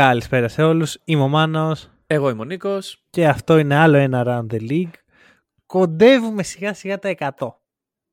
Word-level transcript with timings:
Καλησπέρα 0.00 0.48
σε 0.48 0.62
όλους. 0.62 0.98
Είμαι 1.04 1.22
ο 1.22 1.28
Μάνος 1.28 1.90
Εγώ 2.06 2.30
είμαι 2.30 2.40
ο 2.40 2.44
Νίκος. 2.44 3.04
και 3.10 3.28
αυτό 3.28 3.58
είναι 3.58 3.74
άλλο 3.74 3.96
ένα 3.96 4.22
Around 4.26 4.54
the 4.54 4.70
League. 4.70 4.90
Κοντεύουμε 5.66 6.42
σιγά 6.42 6.74
σιγά 6.74 6.98
τα 6.98 7.08
100. 7.08 7.48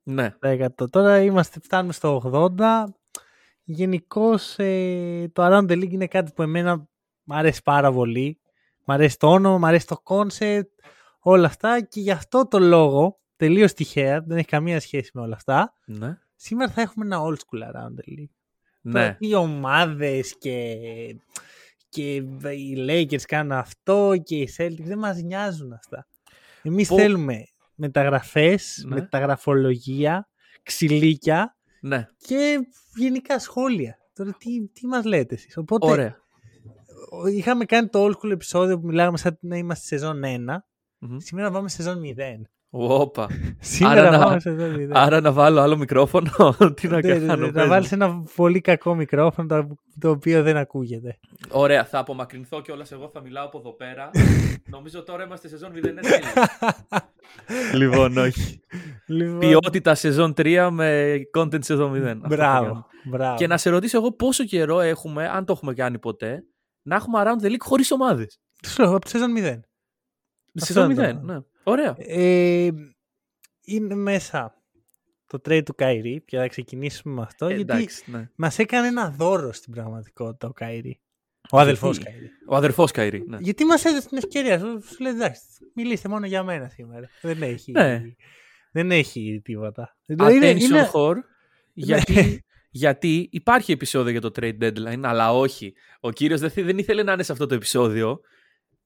Ναι. 0.03 0.29
Τα 0.39 0.49
100. 0.49 0.89
Τώρα 0.89 1.21
είμαστε, 1.21 1.59
φτάνουμε 1.63 1.93
στο 1.93 2.21
80. 2.57 2.83
Γενικώς 3.63 4.55
το 5.33 5.45
Around 5.45 5.65
the 5.69 5.71
League 5.71 5.91
είναι 5.91 6.07
κάτι 6.07 6.31
που 6.35 6.41
εμένα 6.41 6.75
μου 7.23 7.35
αρέσει 7.35 7.61
πάρα 7.63 7.91
πολύ. 7.91 8.39
Μ' 8.85 8.91
αρέσει 8.91 9.19
το 9.19 9.27
όνομα, 9.31 9.57
μ' 9.57 9.65
αρέσει 9.65 9.87
το 9.87 10.01
concept, 10.03 10.61
όλα 11.19 11.45
αυτά 11.45 11.81
και 11.81 11.99
γι' 11.99 12.11
αυτό 12.11 12.47
το 12.47 12.59
λόγο, 12.59 13.19
τελείως 13.35 13.73
τυχαία, 13.73 14.21
δεν 14.21 14.37
έχει 14.37 14.47
καμία 14.47 14.79
σχέση 14.79 15.11
με 15.13 15.21
όλα 15.21 15.35
αυτά, 15.35 15.73
Ναι. 15.85 16.17
σήμερα 16.35 16.71
θα 16.71 16.81
έχουμε 16.81 17.05
ένα 17.05 17.21
old 17.21 17.35
school 17.35 17.63
Around 17.63 17.89
the 17.99 18.19
League. 18.19 18.29
Ναι. 18.81 18.91
Τώρα, 18.93 19.15
οι 19.19 19.33
ομάδες 19.35 20.37
και, 20.37 20.75
και 21.97 22.15
οι 22.51 22.75
Lakers 22.89 23.21
κάνουν 23.27 23.51
αυτό 23.51 24.13
και 24.23 24.35
οι 24.35 24.49
Celtics 24.57 24.83
δεν 24.83 24.97
μας 24.97 25.21
νοιάζουν 25.21 25.73
αυτά. 25.73 26.07
Εμείς 26.61 26.87
Πο- 26.87 26.95
θέλουμε 26.97 27.43
μεταγραφές, 27.75 28.83
Ναι. 28.87 28.95
μεταγραφολογία, 28.95 30.29
ξυλίκια 30.63 31.55
ναι. 31.81 32.07
και 32.17 32.59
γενικά 32.95 33.39
σχόλια. 33.39 33.97
Τώρα 34.13 34.31
τι, 34.37 34.67
τι 34.67 34.87
μας 34.87 35.05
λέτε 35.05 35.35
εσείς; 35.35 35.57
Οπότε 35.57 35.87
Ωραία. 35.87 36.15
είχαμε 37.35 37.65
κάνει 37.65 37.87
το 37.87 38.05
old 38.05 38.11
school 38.11 38.31
επεισόδιο 38.31 38.79
που 38.79 38.87
μιλάγαμε 38.87 39.17
σαν 39.17 39.37
να 39.41 39.57
είμαστε 39.57 39.85
στη 39.85 39.95
σεζόν 39.97 40.21
1. 40.23 40.63
Μμμ. 40.97 41.17
Σήμερα 41.19 41.51
πάμε 41.51 41.69
στη 41.69 41.81
σεζόν 41.83 42.01
0. 42.01 42.41
Όπα. 42.69 43.27
Σήμερα 43.59 44.01
Άρα 44.07 44.17
να- 44.17 44.23
πάμε 44.25 44.39
στη 44.39 44.49
σεζόν 44.49 44.75
0. 44.75 44.89
Άρα 44.93 45.21
να 45.21 45.31
βάλω 45.31 45.59
άλλο 45.61 45.77
μικρόφωνο; 45.77 46.31
Τι 46.81 46.87
να 46.87 46.99
Ναι, 47.01 47.13
ναι, 47.13 47.17
ναι, 47.19 47.25
κάνω. 47.27 47.45
να 47.45 47.51
πες 47.51 47.63
μου. 47.63 47.69
βάλεις 47.69 47.91
ένα 47.91 48.23
πολύ 48.35 48.61
κακό 48.61 48.95
μικρόφωνο 48.95 49.47
το, 49.47 49.77
το 49.99 50.09
οποίο 50.09 50.43
δεν 50.43 50.57
ακούγεται. 50.57 51.17
Ωραία, 51.49 51.85
θα 51.85 51.99
απομακρυνθώ 51.99 52.61
κιόλας. 52.61 52.91
Εγώ 52.91 53.09
θα 53.13 53.21
μιλάω 53.21 53.45
από 53.45 53.57
εδώ 53.57 53.73
πέρα. 53.73 54.09
Νομίζω 54.75 55.03
τώρα 55.03 55.23
είμαστε 55.23 55.47
σεζόν 55.47 55.71
0. 55.75 55.77
λοιπόν, 57.79 58.17
όχι. 58.17 58.59
Λοιπόν, 59.05 59.39
Ποιότητα 59.39 59.95
σεζόν 59.95 60.33
3 60.37 60.69
με 60.71 61.15
content 61.37 61.63
σεζόν 61.65 61.91
0. 61.93 61.95
Αυτό 62.05 62.19
θα 62.21 62.27
Μπράβο. 62.27 62.65
κάνω. 62.65 62.85
μπράβο. 63.03 63.35
Και 63.37 63.47
να 63.47 63.57
σε 63.57 63.69
ρωτήσω 63.69 63.97
εγώ 63.97 64.11
πόσο 64.11 64.43
καιρό 64.43 64.79
έχουμε, 64.79 65.27
αν 65.27 65.45
το 65.45 65.53
έχουμε 65.53 65.73
κάνει 65.73 65.99
ποτέ, 65.99 66.43
να 66.81 66.95
έχουμε 66.95 67.21
around 67.25 67.43
the 67.45 67.47
league 67.49 67.59
χωρίς 67.59 67.91
ομάδες. 67.91 68.39
Σου 68.67 68.81
λέω, 68.81 68.91
από 68.95 69.05
τη 69.05 69.09
σεζόν 69.09 69.33
0. 69.37 69.59
Σεζόν 70.65 70.91
είναι 70.91 71.09
0. 71.09 71.13
το- 71.13 71.33
Ναι. 71.33 71.39
Ωραία. 71.63 71.95
Ε, 71.97 72.69
είναι 73.61 73.95
μέσα 73.95 74.61
το 75.27 75.41
trade 75.49 75.61
του 75.65 75.75
Καϊρή 75.75 76.21
και 76.25 76.37
θα 76.37 76.47
ξεκινήσουμε 76.47 77.13
με 77.15 77.21
αυτό 77.21 77.45
Ε, 77.45 77.55
γιατί 77.55 77.71
εντάξει, 77.73 78.11
ναι. 78.11 78.29
μας 78.35 78.59
έκανε 78.59 78.87
ένα 78.87 79.09
δώρο 79.09 79.53
στην 79.53 79.73
πραγματικότητα 79.73 80.47
ο 80.47 80.51
Καϊρή. 80.53 80.99
Ο 81.51 81.59
αδελφός 81.59 81.97
Γιατί; 81.97 82.11
Καϊρή. 82.11 82.29
Ο 82.47 82.55
αδερφό 82.55 82.85
Καϊρή. 82.93 83.23
Ναι. 83.27 83.37
Γιατί 83.41 83.65
μας 83.65 83.85
έδωσε 83.85 84.07
την 84.07 84.17
ευκαιρία. 84.17 84.59
Σου, 84.59 84.81
σου 84.87 85.03
λέει 85.03 85.11
εντάξει, 85.11 85.41
μιλήστε 85.73 86.09
μόνο 86.09 86.25
για 86.25 86.43
μένα 86.43 86.69
σήμερα. 86.69 87.09
Δεν 87.21 87.41
έχει, 87.41 87.71
Ναι. 87.71 88.01
δεν 88.71 88.91
έχει 88.91 89.41
τίποτα. 89.43 89.97
Δηλαδή, 90.05 90.35
είναι- 90.35 90.51
Attention 90.51 90.59
είναι- 90.61 90.89
whore, 90.93 91.15
γιατί, 91.73 92.45
γιατί 92.69 93.29
υπάρχει 93.31 93.71
επεισόδιο 93.71 94.11
για 94.11 94.21
το 94.21 94.31
trade 94.39 94.57
deadline, 94.61 95.01
αλλά 95.03 95.33
όχι. 95.33 95.73
Ο 95.99 96.11
κύριος 96.11 96.39
δεν, 96.39 96.49
θε- 96.49 96.65
δεν 96.65 96.77
ήθελε 96.77 97.03
να 97.03 97.11
είναι 97.11 97.23
σε 97.23 97.31
αυτό 97.31 97.45
το 97.45 97.55
επεισόδιο. 97.55 98.19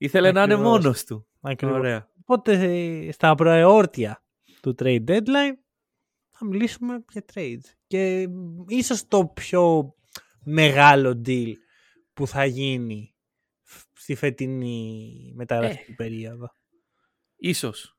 Ήθελε 0.03 0.31
να 0.31 0.44
είναι 0.44 0.53
Ακριβώς. 0.53 0.72
μόνος 0.84 1.03
του. 1.03 1.28
Ακριβώς. 1.41 1.78
Ωραία. 1.78 2.09
Οπότε 2.22 2.53
ε, 2.53 3.12
στα 3.12 3.35
προεόρτια 3.35 4.23
του 4.62 4.75
trade 4.79 5.03
deadline 5.07 5.56
θα 6.31 6.45
μιλήσουμε 6.45 7.06
για 7.12 7.23
trades. 7.34 7.63
Και 7.88 8.28
μ, 8.29 8.63
ίσως 8.67 9.07
το 9.07 9.25
πιο 9.25 9.94
μεγάλο 10.44 11.22
deal 11.25 11.51
που 12.13 12.28
θα 12.28 12.45
γίνει 12.45 13.16
φ- 13.63 13.85
στη 13.97 14.16
φετινή 14.16 15.13
μεταγραφική 15.35 15.94
περίοδο. 15.95 16.47
Ίσως. 17.35 17.95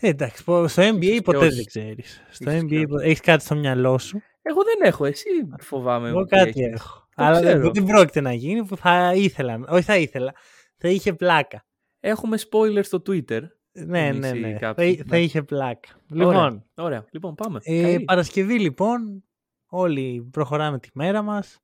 Ε, 0.00 0.08
εντάξει, 0.08 0.44
πο- 0.44 0.68
στο 0.68 0.82
NBA 0.82 1.02
Ίσως 1.02 1.14
και 1.16 1.22
ποτέ 1.22 1.38
όχι. 1.46 1.54
δεν 1.54 1.64
ξέρεις. 1.64 2.22
Στο 2.30 2.50
Ίσως 2.50 2.60
και 2.68 2.74
NBA 2.74 2.76
όχι. 2.76 2.86
πο- 2.86 2.98
έχεις 2.98 3.20
κάτι 3.20 3.44
στο 3.44 3.54
μυαλό 3.54 3.98
σου; 3.98 4.20
Εγώ 4.42 4.62
δεν 4.64 4.88
έχω. 4.88 5.04
Εσύ 5.04 5.28
φοβάμαι. 5.60 6.08
Εγώ 6.08 6.18
ότι 6.18 6.36
κάτι 6.36 6.48
έχεις. 6.48 6.72
έχω. 6.74 7.08
Το 7.14 7.22
Αλλά 7.24 7.40
δεν, 7.40 7.56
ξέρω. 7.58 7.70
δεν 7.70 7.84
πρόκειται 7.84 8.20
να 8.20 8.32
γίνει 8.32 8.64
που 8.64 8.76
θα 8.76 9.12
ήθελα. 9.14 9.60
Όχι 9.68 9.82
θα 9.82 9.96
ήθελα. 9.96 10.34
Θα 10.80 10.88
είχε 10.88 11.12
πλάκα. 11.12 11.64
Έχουμε 12.00 12.38
spoiler 12.50 12.80
στο 12.84 13.02
Twitter. 13.06 13.42
Ναι, 13.72 14.06
Εμείς 14.06 14.30
ναι, 14.30 14.38
ή 14.38 14.40
ναι. 14.40 14.52
Θα, 14.52 14.58
κάποιοι, 14.58 14.96
θα 14.96 15.04
ναι. 15.08 15.20
είχε 15.20 15.42
πλάκα. 15.42 15.88
Ωραία. 16.12 16.26
Λοιπόν, 16.26 16.64
Ωραία. 16.74 17.04
Λοιπόν, 17.10 17.34
πάμε. 17.34 17.60
Ε, 17.62 17.82
Καϊρή. 17.82 18.04
Παρασκευή 18.04 18.58
λοιπόν, 18.60 19.24
όλοι 19.66 20.28
προχωράμε 20.30 20.78
τη 20.78 20.88
μέρα 20.94 21.22
μας. 21.22 21.58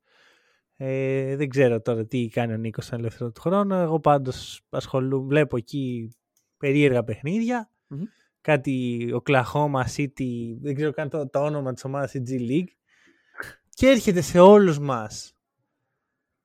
Ε, 0.77 1.37
δεν 1.37 1.49
ξέρω 1.49 1.81
τώρα 1.81 2.07
τι 2.07 2.29
κάνει 2.29 2.53
ο 2.53 2.57
Νίκος 2.57 2.85
στον 2.85 2.99
ελεύθερο 2.99 3.31
του 3.33 3.41
χρόνο. 3.41 3.75
Εγώ 3.75 4.01
πάντως 4.01 4.61
ασχολούμαι, 4.69 5.27
βλέπω 5.27 5.57
εκεί 5.57 6.11
περίεργα 6.57 7.05
παιχνίδια. 7.05 7.71
Μμμ. 7.87 8.03
Κάτι 8.41 9.07
Oklahoma 9.25 9.83
City, 9.97 10.57
δεν 10.61 10.75
ξέρω 10.75 10.93
καν 10.93 11.09
το, 11.09 11.29
το 11.29 11.45
όνομα 11.45 11.73
της 11.73 11.85
ομάδας 11.85 12.15
η 12.15 12.23
G 12.27 12.31
League. 12.51 12.73
Και 13.69 13.87
έρχεται 13.89 14.21
σε 14.21 14.39
όλους 14.41 14.79
μας 14.79 15.35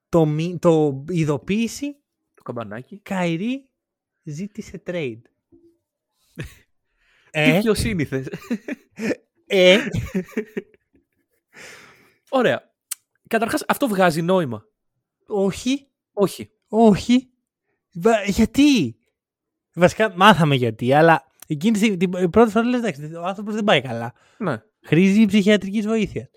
το, 0.09 0.25
μη- 0.25 0.57
το 0.59 1.03
ειδοποίηση 1.09 2.00
Το 2.43 2.53
καμπανάκι. 2.53 2.99
Καϊρή 2.99 3.69
ζήτησε 4.23 4.83
trade. 4.85 5.21
Τι 7.31 7.39
ε, 7.39 7.59
πιο 7.61 7.73
σύνηθες. 7.73 8.27
ε, 9.45 9.77
Ωραία. 12.29 12.73
Καταρχάς, 13.27 13.63
αυτό 13.67 13.87
βγάζει 13.87 14.21
νόημα. 14.21 14.65
όχι, 15.27 15.87
Όχι. 16.11 16.51
Όχι. 16.67 17.29
Βα- 17.93 18.23
γιατί; 18.23 18.95
Βασικά 19.73 20.13
μάθαμε 20.15 20.55
γιατί, 20.55 20.93
αλλά 20.93 21.31
εκείνη 21.47 21.71
τη 21.71 21.77
στιγμή, 21.79 21.97
την 21.97 22.29
πρώτη 22.29 22.51
φορά 22.51 22.65
λες 22.65 22.79
εντάξει, 22.79 23.13
ο 23.15 23.23
άνθρωπος 23.25 23.53
δεν 23.53 23.63
πάει 23.63 23.81
καλά. 23.81 24.13
Ναι. 24.37 24.61
Χρήζει 24.81 25.25
ψυχιατρικής 25.25 25.85
βοήθειας. 25.87 26.29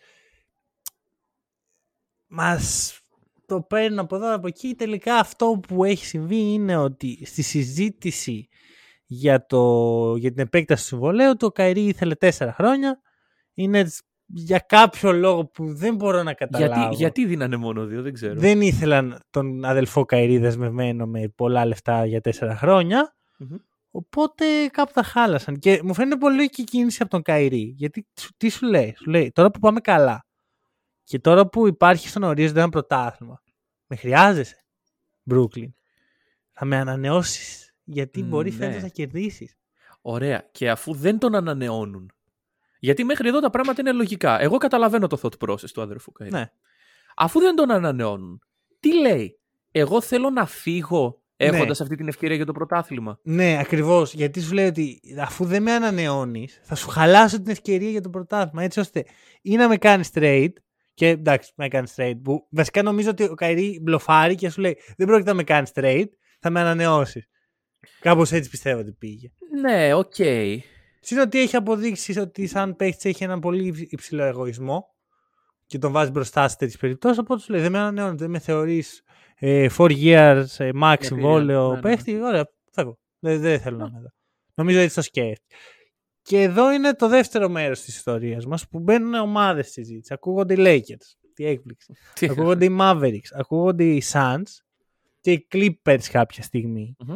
Μας 2.26 2.98
το 3.54 3.62
παίρνουν 3.62 3.98
από 3.98 4.16
εδώ 4.16 4.34
από 4.34 4.46
εκεί. 4.46 4.74
Τελικά 4.74 5.14
αυτό 5.14 5.60
που 5.68 5.84
έχει 5.84 6.04
συμβεί 6.06 6.52
είναι 6.52 6.76
ότι 6.76 7.22
στη 7.24 7.42
συζήτηση 7.42 8.48
για, 9.06 9.46
το, 9.46 10.16
για 10.16 10.30
την 10.30 10.38
επέκταση 10.40 10.82
του 10.82 10.88
συμβολαίου 10.88 11.32
του, 11.36 11.46
ο 11.46 11.50
Καϊρή 11.52 11.84
ήθελε 11.84 12.14
τέσσερα 12.14 12.52
χρόνια. 12.52 13.00
Είναι 13.54 13.90
για 14.26 14.58
κάποιο 14.58 15.12
λόγο 15.12 15.44
που 15.46 15.74
δεν 15.74 15.94
μπορώ 15.94 16.22
να 16.22 16.34
καταλάβω. 16.34 16.80
Γιατί, 16.80 16.94
γιατί 16.94 17.26
δίνανε 17.26 17.56
μόνο 17.56 17.84
δύο, 17.86 18.02
δεν 18.02 18.12
ξέρω. 18.12 18.34
Δεν 18.40 18.60
ήθελαν 18.60 19.20
τον 19.30 19.64
αδελφό 19.64 20.04
Καϊρή 20.04 20.38
δεσμευμένο 20.38 21.06
με 21.06 21.28
πολλά 21.36 21.66
λεφτά 21.66 22.06
για 22.06 22.20
τέσσερα 22.20 22.56
χρόνια. 22.56 23.14
Μμμ. 23.38 23.56
Οπότε 23.90 24.44
κάπου 24.70 24.92
τα 24.94 25.02
χάλασαν. 25.02 25.58
Και 25.58 25.80
μου 25.84 25.94
φαίνεται 25.94 26.16
πολύ 26.16 26.36
λογική 26.36 26.64
κίνηση 26.64 26.98
από 27.02 27.10
τον 27.10 27.22
Καϊρή. 27.22 27.74
Γιατί 27.76 28.06
σου- 28.20 28.34
τι 28.36 28.48
σου 28.48 28.66
λέει, 28.66 28.94
σου 28.98 29.10
λέει 29.10 29.32
τώρα 29.32 29.50
που 29.50 29.58
πάμε 29.58 29.80
καλά 29.80 30.26
και 31.04 31.18
τώρα 31.18 31.48
που 31.48 31.66
υπάρχει 31.66 32.08
στον 32.08 32.22
ορίζοντα 32.22 32.60
ένα 32.60 32.68
πρωτάθλημα, 32.68 33.42
με 33.94 34.00
χρειάζεσαι, 34.00 34.64
Brooklyn. 35.30 35.72
Θα 36.52 36.64
με 36.64 36.76
ανανεώσεις. 36.76 37.74
Γιατί 37.84 38.22
Μ, 38.22 38.28
μπορεί 38.28 38.50
ναι. 38.50 38.56
φέτος 38.56 38.82
να 38.82 38.88
κερδίσεις. 38.88 39.56
Ωραία. 40.00 40.48
Και 40.52 40.70
αφού 40.70 40.94
δεν 40.94 41.18
τον 41.18 41.34
ανανεώνουν. 41.34 42.12
Γιατί 42.78 43.04
μέχρι 43.04 43.28
εδώ 43.28 43.40
τα 43.40 43.50
πράγματα 43.50 43.80
είναι 43.80 43.92
λογικά. 43.92 44.40
Εγώ 44.40 44.56
καταλαβαίνω 44.56 45.06
το 45.06 45.18
thought 45.22 45.48
process 45.48 45.70
του 45.70 45.82
αδερφού 45.82 46.12
Καϊρή. 46.12 46.34
Ναι. 46.34 46.50
Αφού 47.16 47.40
δεν 47.40 47.54
τον 47.54 47.70
ανανεώνουν, 47.70 48.42
τι 48.80 49.00
λέει; 49.00 49.40
Εγώ 49.70 50.00
θέλω 50.00 50.30
να 50.30 50.46
φύγω 50.46 51.22
έχοντας 51.36 51.80
αυτή 51.80 51.96
την 51.96 52.08
ευκαιρία 52.08 52.36
για 52.36 52.46
το 52.46 52.52
πρωτάθλημα. 52.52 53.18
Ναι, 53.22 53.58
ακριβώς. 53.58 54.14
Γιατί 54.14 54.40
σου 54.40 54.52
λέει 54.52 54.66
ότι 54.66 55.00
αφού 55.20 55.44
δεν 55.44 55.62
με 55.62 55.72
ανανεώνεις, 55.72 56.60
θα 56.62 56.74
σου 56.74 56.88
χαλάσω 56.88 57.36
την 57.42 57.50
ευκαιρία 57.50 57.90
για 57.90 58.00
το 58.00 58.10
πρωτάθλημα. 58.10 58.62
Έτσι 58.62 58.80
ώστε 58.80 59.04
ή 59.42 59.56
να 59.56 59.68
με 59.68 59.76
κάνεις 59.76 60.10
trade. 60.14 60.52
Και 60.94 61.08
εντάξει, 61.08 61.52
με 61.56 61.68
κάνεις 61.68 61.94
trade. 61.96 62.18
Που 62.22 62.48
βασικά 62.50 62.82
νομίζω 62.82 63.10
ότι 63.10 63.24
ο 63.24 63.34
Καϊρή 63.34 63.78
μπλοφάρει 63.82 64.34
και 64.34 64.50
σου 64.50 64.60
λέει: 64.60 64.76
Δεν 64.96 65.06
πρόκειται 65.06 65.30
να 65.30 65.36
με 65.36 65.42
κάνεις 65.42 65.70
trade, 65.74 66.08
θα 66.40 66.50
με 66.50 66.60
ανανεώσεις. 66.60 67.28
Κάπως 68.00 68.32
έτσι 68.32 68.50
πιστεύω 68.50 68.80
ότι 68.80 68.92
πήγε. 68.92 69.28
Ναι, 69.60 69.94
οκ. 69.94 70.14
Συν 71.00 71.18
ότι 71.18 71.40
έχει 71.40 71.56
αποδείξει 71.56 72.18
ότι 72.18 72.46
σαν 72.46 72.76
παίχτη 72.76 73.08
έχει 73.08 73.24
έναν 73.24 73.40
πολύ 73.40 73.86
υψηλό 73.90 74.24
εγωισμό 74.24 74.94
και 75.66 75.78
τον 75.78 75.92
βάζεις 75.92 76.12
μπροστά 76.12 76.48
σε 76.48 76.56
τέτοιες 76.56 76.78
περιπτώσεις. 76.78 77.18
Οπότε 77.18 77.40
σου 77.40 77.52
λέει: 77.52 77.60
Δεν 77.60 77.72
με 77.72 77.78
ανανεώνεις, 77.78 78.20
δεν 78.20 78.30
με 78.30 78.38
θεωρείς 78.38 79.02
ε, 79.34 79.66
four 79.76 79.90
years, 79.90 80.44
ε, 80.56 80.70
max 80.74 80.96
Για 80.98 80.98
συμβόλαιο 81.00 81.68
ναι, 81.68 81.74
ναι, 81.74 81.80
παίχτη. 81.80 82.20
Ωραία, 82.20 82.44
φεύγω. 82.72 82.98
Δεν, 83.18 83.40
δεν 83.40 83.60
θέλω 83.60 83.76
να 83.76 83.86
είμαι 83.86 83.98
εδώ. 83.98 84.08
Νομίζω 84.54 84.78
έτσι 84.78 84.94
το 84.94 85.02
σκέφτηκε. 85.02 85.54
Και 86.24 86.42
εδώ 86.42 86.72
είναι 86.72 86.94
το 86.94 87.08
δεύτερο 87.08 87.48
μέρος 87.48 87.80
της 87.80 87.96
ιστορίας 87.96 88.46
μας 88.46 88.68
που 88.68 88.80
μπαίνουν 88.80 89.14
ομάδες 89.14 89.66
στη 89.66 89.84
συζήτηση. 89.84 90.12
Ακούγονται 90.14 90.54
οι 90.54 90.56
Lakers. 90.60 91.16
Τι 91.34 91.46
έκπληξη. 91.46 91.92
Τι- 92.14 92.28
ακούγονται 92.30 92.64
οι 92.64 92.76
Mavericks. 92.80 93.28
Ακούγονται 93.32 93.84
οι 93.84 94.02
Suns 94.12 94.42
και 95.20 95.32
οι 95.32 95.46
Clippers 95.52 96.02
κάποια 96.10 96.42
στιγμή. 96.42 96.96
Μμμ. 96.98 97.14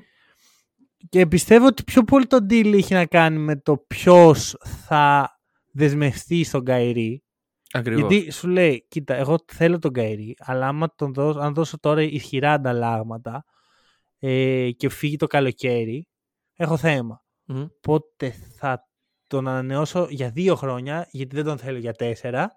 Και 1.08 1.26
πιστεύω 1.26 1.66
ότι 1.66 1.84
πιο 1.84 2.02
πολύ 2.02 2.26
το 2.26 2.36
deal 2.50 2.72
έχει 2.74 2.94
να 2.94 3.06
κάνει 3.06 3.38
με 3.38 3.56
το 3.56 3.76
ποιος 3.76 4.56
θα 4.86 5.38
δεσμευτεί 5.72 6.44
στον 6.44 6.64
Καϊρή. 6.64 7.22
Ακριβώς. 7.72 8.12
Γιατί 8.12 8.30
σου 8.30 8.48
λέει, 8.48 8.86
κοίτα, 8.88 9.14
εγώ 9.14 9.36
θέλω 9.46 9.78
τον 9.78 9.92
Καϊρή, 9.92 10.36
αλλά 10.38 10.68
άμα 10.68 10.94
τον 10.94 11.14
δώσω, 11.14 11.38
αν 11.38 11.54
δώσω 11.54 11.78
τώρα 11.78 12.02
ισχυρά 12.02 12.52
ανταλλάγματα 12.52 13.44
ε, 14.18 14.70
και 14.76 14.88
φύγει 14.88 15.16
το 15.16 15.26
καλοκαίρι, 15.26 16.06
έχω 16.54 16.76
θέμα. 16.76 17.24
Μμμ. 17.44 17.66
Οπότε 17.76 18.34
θα 18.56 18.87
τον 19.28 19.48
ανανεώσω 19.48 20.06
για 20.10 20.30
δύο 20.30 20.54
χρόνια, 20.54 21.08
γιατί 21.10 21.36
δεν 21.36 21.44
τον 21.44 21.58
θέλω 21.58 21.78
για 21.78 21.92
τέσσερα 21.92 22.56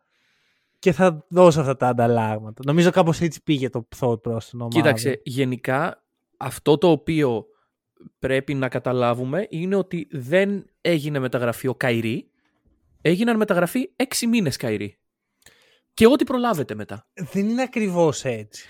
και 0.80 0.92
θα 0.92 1.26
δώσω 1.30 1.60
αυτά 1.60 1.78
τα 1.78 1.88
ανταλλάγματα. 1.88 2.62
Νομίζω 2.66 2.92
κάπως 2.92 3.22
έτσι 3.22 3.44
πήγε 3.44 3.70
το 3.70 3.88
thought 4.00 4.22
προς 4.22 4.50
την 4.50 4.62
ομάδα. 4.62 4.76
Κοίταξε, 4.82 5.22
γενικά 5.24 6.04
αυτό 6.38 6.78
το 6.78 6.90
οποίο 6.90 7.46
πρέπει 8.20 8.54
να 8.54 8.70
καταλάβουμε 8.70 9.48
είναι 9.50 9.76
ότι 9.76 10.08
δεν 10.12 10.66
έγινε 10.82 11.20
μεταγραφή 11.20 11.68
ο 11.68 11.76
Καϊρή, 11.76 12.30
έγιναν 13.02 13.38
μεταγραφή 13.38 13.92
έξι 13.96 14.28
μήνες 14.28 14.56
Καϊρή. 14.58 14.98
Και 15.94 16.08
ό,τι 16.08 16.24
προλάβετε 16.24 16.76
μετά. 16.76 17.08
Δεν 17.14 17.50
είναι 17.50 17.62
ακριβώς 17.62 18.26
έτσι. 18.26 18.68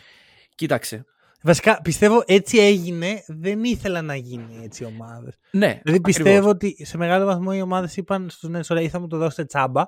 Κοίταξε. 0.55 1.05
Βασικά, 1.43 1.81
πιστεύω 1.81 2.23
έτσι 2.25 2.57
έγινε, 2.57 3.23
δεν 3.27 3.63
ήθελα 3.63 4.01
να 4.01 4.15
γίνει 4.15 4.59
έτσι 4.63 4.83
οι 4.83 4.85
ομάδες. 4.85 5.37
Ναι, 5.51 5.67
Δηλαδή 5.67 5.79
ακριβώς. 5.83 6.15
πιστεύω 6.15 6.49
ότι 6.49 6.85
σε 6.85 6.97
μεγάλο 6.97 7.25
βαθμό 7.25 7.51
οι 7.53 7.61
ομάδες 7.61 7.97
είπαν 7.97 8.29
στους 8.29 8.49
νέους, 8.49 8.69
ωραία, 8.69 8.83
ή 8.83 8.89
θα 8.89 8.99
μου 8.99 9.07
το 9.07 9.17
δώσετε 9.17 9.45
τσάμπα, 9.45 9.83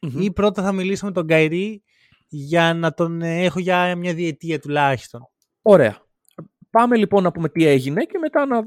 Μμμ. 0.00 0.20
ή 0.20 0.32
πρώτα 0.32 0.62
θα 0.62 0.72
μιλήσω 0.72 1.06
με 1.06 1.12
τον 1.12 1.26
Καϊρή 1.26 1.82
για 2.28 2.74
να 2.74 2.94
τον 2.94 3.22
ε, 3.22 3.44
έχω 3.44 3.58
για 3.58 3.96
μια 3.96 4.14
διετία 4.14 4.58
τουλάχιστον. 4.58 5.20
Ωραία. 5.62 6.00
Πάμε 6.70 6.96
λοιπόν 6.96 7.22
να 7.22 7.30
πούμε 7.32 7.48
τι 7.48 7.66
έγινε 7.66 8.04
και 8.04 8.18
μετά 8.18 8.46
να 8.46 8.62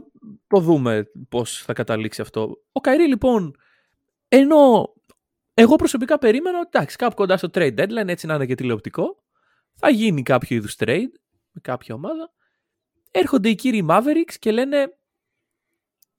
το 0.47 0.59
δούμε 0.59 1.03
πώς 1.29 1.61
θα 1.65 1.73
καταλήξει 1.73 2.21
αυτό. 2.21 2.57
Ο 2.71 2.79
Καϊρή 2.79 3.07
λοιπόν, 3.07 3.55
ενώ 4.27 4.93
εγώ 5.53 5.75
προσωπικά 5.75 6.17
περίμενα 6.17 6.59
ότι 6.59 6.69
εντάξει, 6.73 6.95
κάπου 6.97 7.15
κοντά 7.15 7.37
στο 7.37 7.49
trade 7.53 7.79
deadline, 7.79 8.07
έτσι 8.07 8.27
να 8.27 8.35
είναι 8.35 8.45
και 8.45 8.55
τηλεοπτικό, 8.55 9.23
θα 9.75 9.89
γίνει 9.89 10.21
κάποιο 10.21 10.55
είδους 10.55 10.75
trade 10.79 11.11
με 11.55 11.61
κάποια 11.61 11.95
ομάδα. 11.95 12.31
Έρχονται 13.11 13.49
οι 13.49 13.55
κύριοι 13.55 13.85
Mavericks 13.89 14.33
και 14.39 14.51
λένε 14.51 14.97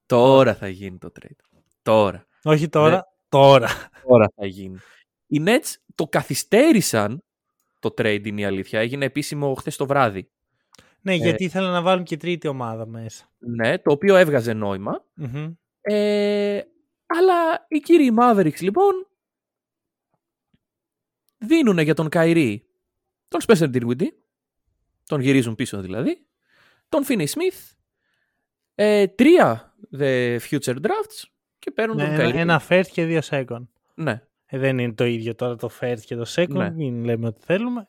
τώρα 0.07 0.55
θα 0.55 0.69
γίνει 0.69 0.99
το 0.99 1.13
trade. 1.21 1.59
Τώρα. 1.83 2.27
Όχι 2.43 2.69
τώρα, 2.69 2.95
Ναι. 2.97 3.01
τώρα. 3.29 3.69
Τώρα 4.07 4.33
θα 4.37 4.47
γίνει. 4.47 4.79
Οι 5.27 5.43
Nets 5.47 5.75
το 5.95 6.05
καθυστέρησαν 6.07 7.23
το 7.81 7.95
trade 7.99 8.27
είναι 8.27 8.41
η 8.41 8.45
αλήθεια. 8.45 8.81
Έγινε 8.81 9.05
επίσημο 9.05 9.55
χθες 9.55 9.77
το 9.77 9.87
βράδυ. 9.87 10.31
Ναι, 11.01 11.15
γιατί 11.15 11.45
ήθελα 11.45 11.71
να 11.71 11.83
βάλουν 11.83 12.05
και 12.05 12.17
τρίτη 12.17 12.49
ομάδα 12.49 12.87
μέσα. 12.87 13.25
Ναι, 13.39 13.79
το 13.79 13.93
οποίο 13.93 14.17
έβγαζε 14.17 14.53
νόημα. 14.53 15.05
Μμμ. 15.15 15.53
Ε, 15.81 16.63
αλλά 17.07 17.67
οι 17.69 17.79
κύριοι 17.79 18.15
Mavericks 18.21 18.61
λοιπόν 18.61 19.07
δίνουν 21.39 21.79
για 21.79 21.95
τον 21.95 22.09
Καϊρή 22.09 22.67
τον 23.29 23.41
Spencer 23.47 23.75
Dinwiddie, 23.75 24.09
τον 25.07 25.21
γυρίζουν 25.21 25.55
πίσω 25.55 25.81
δηλαδή, 25.81 26.27
τον 26.89 27.05
Finney 27.09 27.27
Smith, 27.27 27.73
ε, 28.75 29.07
τρία 29.07 29.75
the 29.99 30.39
future 30.51 30.77
drafts 30.77 31.25
και 31.59 31.71
παίρνουν 31.71 31.97
Ναι, 31.97 32.03
τον 32.05 32.13
ένα, 32.13 32.23
Καϊρή. 32.23 32.39
ένα 32.39 32.63
first 32.69 32.87
και 32.93 33.05
δύο 33.05 33.21
second. 33.31 33.67
Ναι, 33.95 34.23
Ε, 34.47 34.59
δεν 34.59 34.79
είναι 34.79 34.93
το 34.93 35.05
ίδιο 35.05 35.35
τώρα 35.35 35.57
το 35.57 35.71
first 35.81 36.01
και 36.05 36.17
το 36.17 36.25
second, 36.35 36.49
Ναι. 36.49 36.71
μην 36.71 37.05
λέμε 37.05 37.27
ότι 37.27 37.41
θέλουμε. 37.45 37.89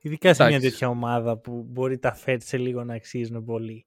Ειδικά 0.00 0.34
σε 0.34 0.42
μια 0.42 0.50
Εντάξει. 0.56 0.70
τέτοια 0.70 0.88
ομάδα 0.88 1.38
που 1.38 1.64
μπορεί 1.68 1.98
τα 1.98 2.18
first 2.24 2.36
σε 2.42 2.56
λίγο 2.58 2.84
να 2.84 2.94
αξίζουν 2.94 3.44
πολύ. 3.44 3.86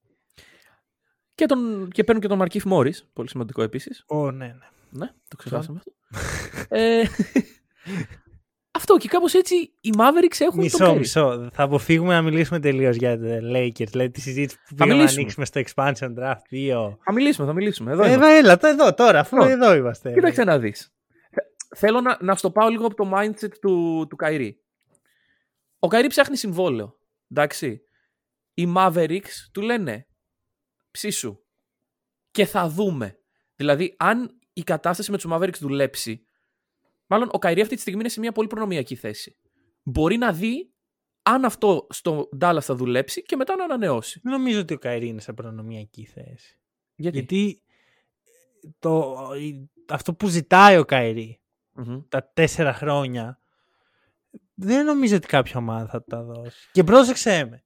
και, 1.35 1.45
τον, 1.45 1.89
και 1.91 2.03
παίρνουν 2.03 2.21
και 2.21 2.27
τον 2.29 2.39
Markif 2.41 2.71
Morris, 2.71 3.03
πολύ 3.13 3.29
σημαντικό 3.29 3.61
επίσης. 3.61 4.03
Ω, 4.07 4.31
ναι, 4.31 4.45
ναι. 4.45 4.53
Ναι, 4.89 5.09
το 5.27 5.35
ξεχάσαμε 5.35 5.77
αυτό. 5.79 5.91
ε, 6.75 7.03
αυτό 8.91 8.97
και 8.97 9.07
κάπως 9.07 9.33
έτσι 9.33 9.55
οι 9.81 9.89
Mavericks 9.97 10.37
έχουν 10.39 10.53
τον 10.53 10.63
Μισό, 10.63 10.77
Καϊρή. 10.77 10.97
μισό. 10.99 11.49
Θα 11.53 11.63
αποφύγουμε 11.63 12.13
να 12.13 12.21
μιλήσουμε 12.21 12.59
τελείως 12.59 12.95
για 12.95 13.19
τα 13.19 13.39
Lakers. 13.53 13.87
Δηλαδή 13.87 14.09
τη 14.11 14.21
συζήτηση 14.21 14.57
που 14.67 14.75
πήγαμε 14.75 14.91
να 14.91 14.97
μιλήσουμε. 14.97 15.21
ανοίξουμε 15.21 15.45
στο 15.45 15.61
expansion 15.65 16.19
draft 16.19 16.53
2. 16.89 16.97
Θα 17.03 17.13
μιλήσουμε, 17.13 17.47
θα 17.47 17.53
μιλήσουμε. 17.53 17.91
Εδώ 17.91 18.03
Ε, 18.03 18.05
είμαστε. 18.07 18.25
μα 18.25 18.33
έλα, 18.35 18.57
το 18.57 18.67
εδώ 18.67 18.93
τώρα, 18.93 19.19
αφού 19.19 19.35
Λοιπόν, 19.35 19.51
εδώ 19.51 19.75
είμαστε. 19.75 20.13
Κοίταξε 20.13 20.43
να 20.43 20.59
δεις. 20.59 20.93
Θε- 21.31 21.45
Θέλω 21.75 22.01
να, 22.01 22.17
να 22.21 22.35
στο 22.35 22.51
πάω 22.51 22.69
λίγο 22.69 22.85
από 22.85 22.95
το 22.95 23.11
mindset 23.15 23.51
του, 23.61 24.05
του 24.09 24.15
Καϊρή. 24.15 24.59
Ο 25.79 25.87
Καϊρή 25.87 26.07
ψάχνει 26.07 26.37
συμβόλαιο. 26.37 26.97
Εντάξει. 27.31 27.81
Οι 28.53 28.73
Mavericks 28.77 29.49
του 29.51 29.61
λένε 29.61 30.07
ψήσου. 30.91 31.39
Και 32.31 32.45
θα 32.45 32.67
δούμε. 32.69 33.17
Δηλαδή, 33.55 33.95
αν 33.97 34.39
η 34.53 34.61
κατάσταση 34.63 35.11
με 35.11 35.17
τους 35.17 35.31
Mavericks 35.33 35.57
δουλέψει, 35.59 36.25
μάλλον 37.11 37.29
ο 37.31 37.37
Καϊρή 37.39 37.61
αυτή 37.61 37.75
τη 37.75 37.81
στιγμή 37.81 37.99
είναι 37.99 38.09
σε 38.09 38.19
μια 38.19 38.31
πολύ 38.31 38.47
προνομιακή 38.47 38.95
θέση. 38.95 39.37
Μπορεί 39.83 40.17
να 40.17 40.33
δει 40.33 40.71
αν 41.21 41.45
αυτό 41.45 41.87
στο 41.89 42.29
Dallas 42.41 42.59
θα 42.61 42.75
δουλέψει 42.75 43.21
και 43.23 43.35
μετά 43.35 43.55
να 43.55 43.63
ανανεώσει. 43.63 44.19
Δεν 44.23 44.31
νομίζω 44.31 44.59
ότι 44.59 44.73
ο 44.73 44.77
Καϊρή 44.77 45.07
είναι 45.07 45.21
σε 45.21 45.33
προνομιακή 45.33 46.05
θέση. 46.05 46.59
Γιατί; 46.95 47.17
Γιατί 47.17 47.61
το, 48.79 49.15
η- 49.39 49.69
αυτό 49.89 50.13
που 50.13 50.27
ζητάει 50.27 50.77
ο 50.77 50.85
Καϊρή 50.85 51.41
Μμμ. 51.73 52.01
τα 52.09 52.31
τέσσερα 52.33 52.73
χρόνια 52.73 53.39
δεν 54.53 54.85
νομίζω 54.85 55.15
ότι 55.15 55.27
κάποια 55.27 55.57
ομάδα 55.59 55.87
θα 55.87 56.03
τα 56.03 56.23
δώσει. 56.23 56.69
Και 56.71 56.83
πρόσεξε 56.83 57.45
με. 57.45 57.63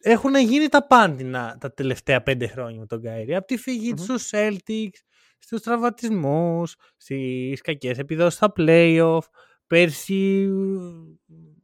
Έχουν 0.00 0.34
γίνει 0.36 0.68
τα 0.68 0.86
πάντινα 0.86 1.56
τα 1.60 1.72
τελευταία 1.72 2.22
πέντε 2.22 2.46
χρόνια 2.46 2.78
με 2.80 2.86
τον 2.86 3.02
Καϊρή. 3.02 3.34
Από 3.34 3.46
τη 3.46 3.56
φυγή 3.56 3.94
του 3.94 4.02
Μμμ. 4.02 4.04
στους 4.16 4.30
Celtics, 4.34 4.98
στους 5.38 5.60
τραυματισμούς, 5.62 6.74
στις 6.96 7.60
κακές 7.60 7.98
επιδόσεις 7.98 8.34
στα 8.34 8.52
playoff. 8.56 9.18
Πέρσι 9.66 10.48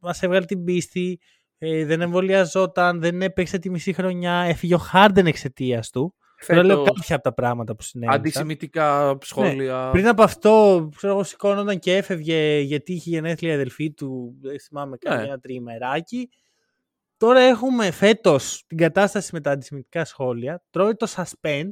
μας 0.00 0.22
έβγαλε 0.22 0.44
την 0.44 0.64
πίστη, 0.64 1.20
ε, 1.58 1.84
δεν 1.84 2.00
εμβολιαζόταν, 2.00 3.00
δεν 3.00 3.22
έπαιξε 3.22 3.58
τη 3.58 3.70
μισή 3.70 3.92
χρονιά, 3.92 4.32
έφυγε 4.34 4.74
ο 4.74 4.78
Χάρντεν 4.78 5.26
εξαιτίας 5.26 5.90
του. 5.90 6.14
Τώρα 6.46 6.62
λέω 6.62 6.76
Φέτος, 6.78 6.94
κάποια 6.96 7.14
από 7.14 7.24
τα 7.24 7.34
πράγματα 7.34 7.74
που 7.76 7.82
συνέβησαν. 7.82 8.20
αντισημιτικά 8.20 9.18
σχόλια. 9.22 9.88
Πριν 9.92 10.08
από 10.08 10.22
αυτό, 10.22 10.88
ξέρω 10.96 11.12
εγώ, 11.12 11.22
σηκώνονταν 11.22 11.78
και 11.78 11.96
έφευγε 11.96 12.58
γιατί 12.58 12.92
είχε 12.92 13.10
γενέθλια 13.10 13.50
η 13.50 13.54
αδελφή 13.54 13.92
του. 13.92 14.34
Δεν 14.40 14.60
θυμάμαι 14.60 14.90
Ναι. 14.90 15.10
κανένα 15.14 15.38
τριημεράκι. 15.38 16.28
Τώρα 17.16 17.40
έχουμε 17.40 17.90
φέτος 17.90 18.64
την 18.66 18.76
κατάσταση 18.76 19.30
με 19.32 19.40
τα 19.40 19.50
αντισημιτικά 19.50 20.04
σχόλια. 20.04 20.62
Τρώει 20.70 20.94
το 20.94 21.06
suspend, 21.16 21.70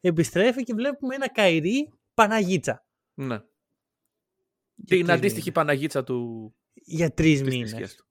επιστρέφει 0.00 0.62
και 0.62 0.74
βλέπουμε 0.74 1.14
ένα 1.14 1.28
καηρί 1.28 1.92
Παναγίτσα. 2.14 2.84
Ναι. 3.14 3.34
Για 4.74 4.96
Την 4.96 5.06
τρεις 5.06 5.16
αντίστοιχη 5.16 5.38
μήνες. 5.48 5.52
Παναγίτσα 5.54 6.04
του. 6.04 6.54
Για 6.74 7.10
τρεις 7.14 7.32
της 7.42 7.48
μήνες. 7.48 7.58
θρησκείας 7.70 7.94
του. 7.94 8.04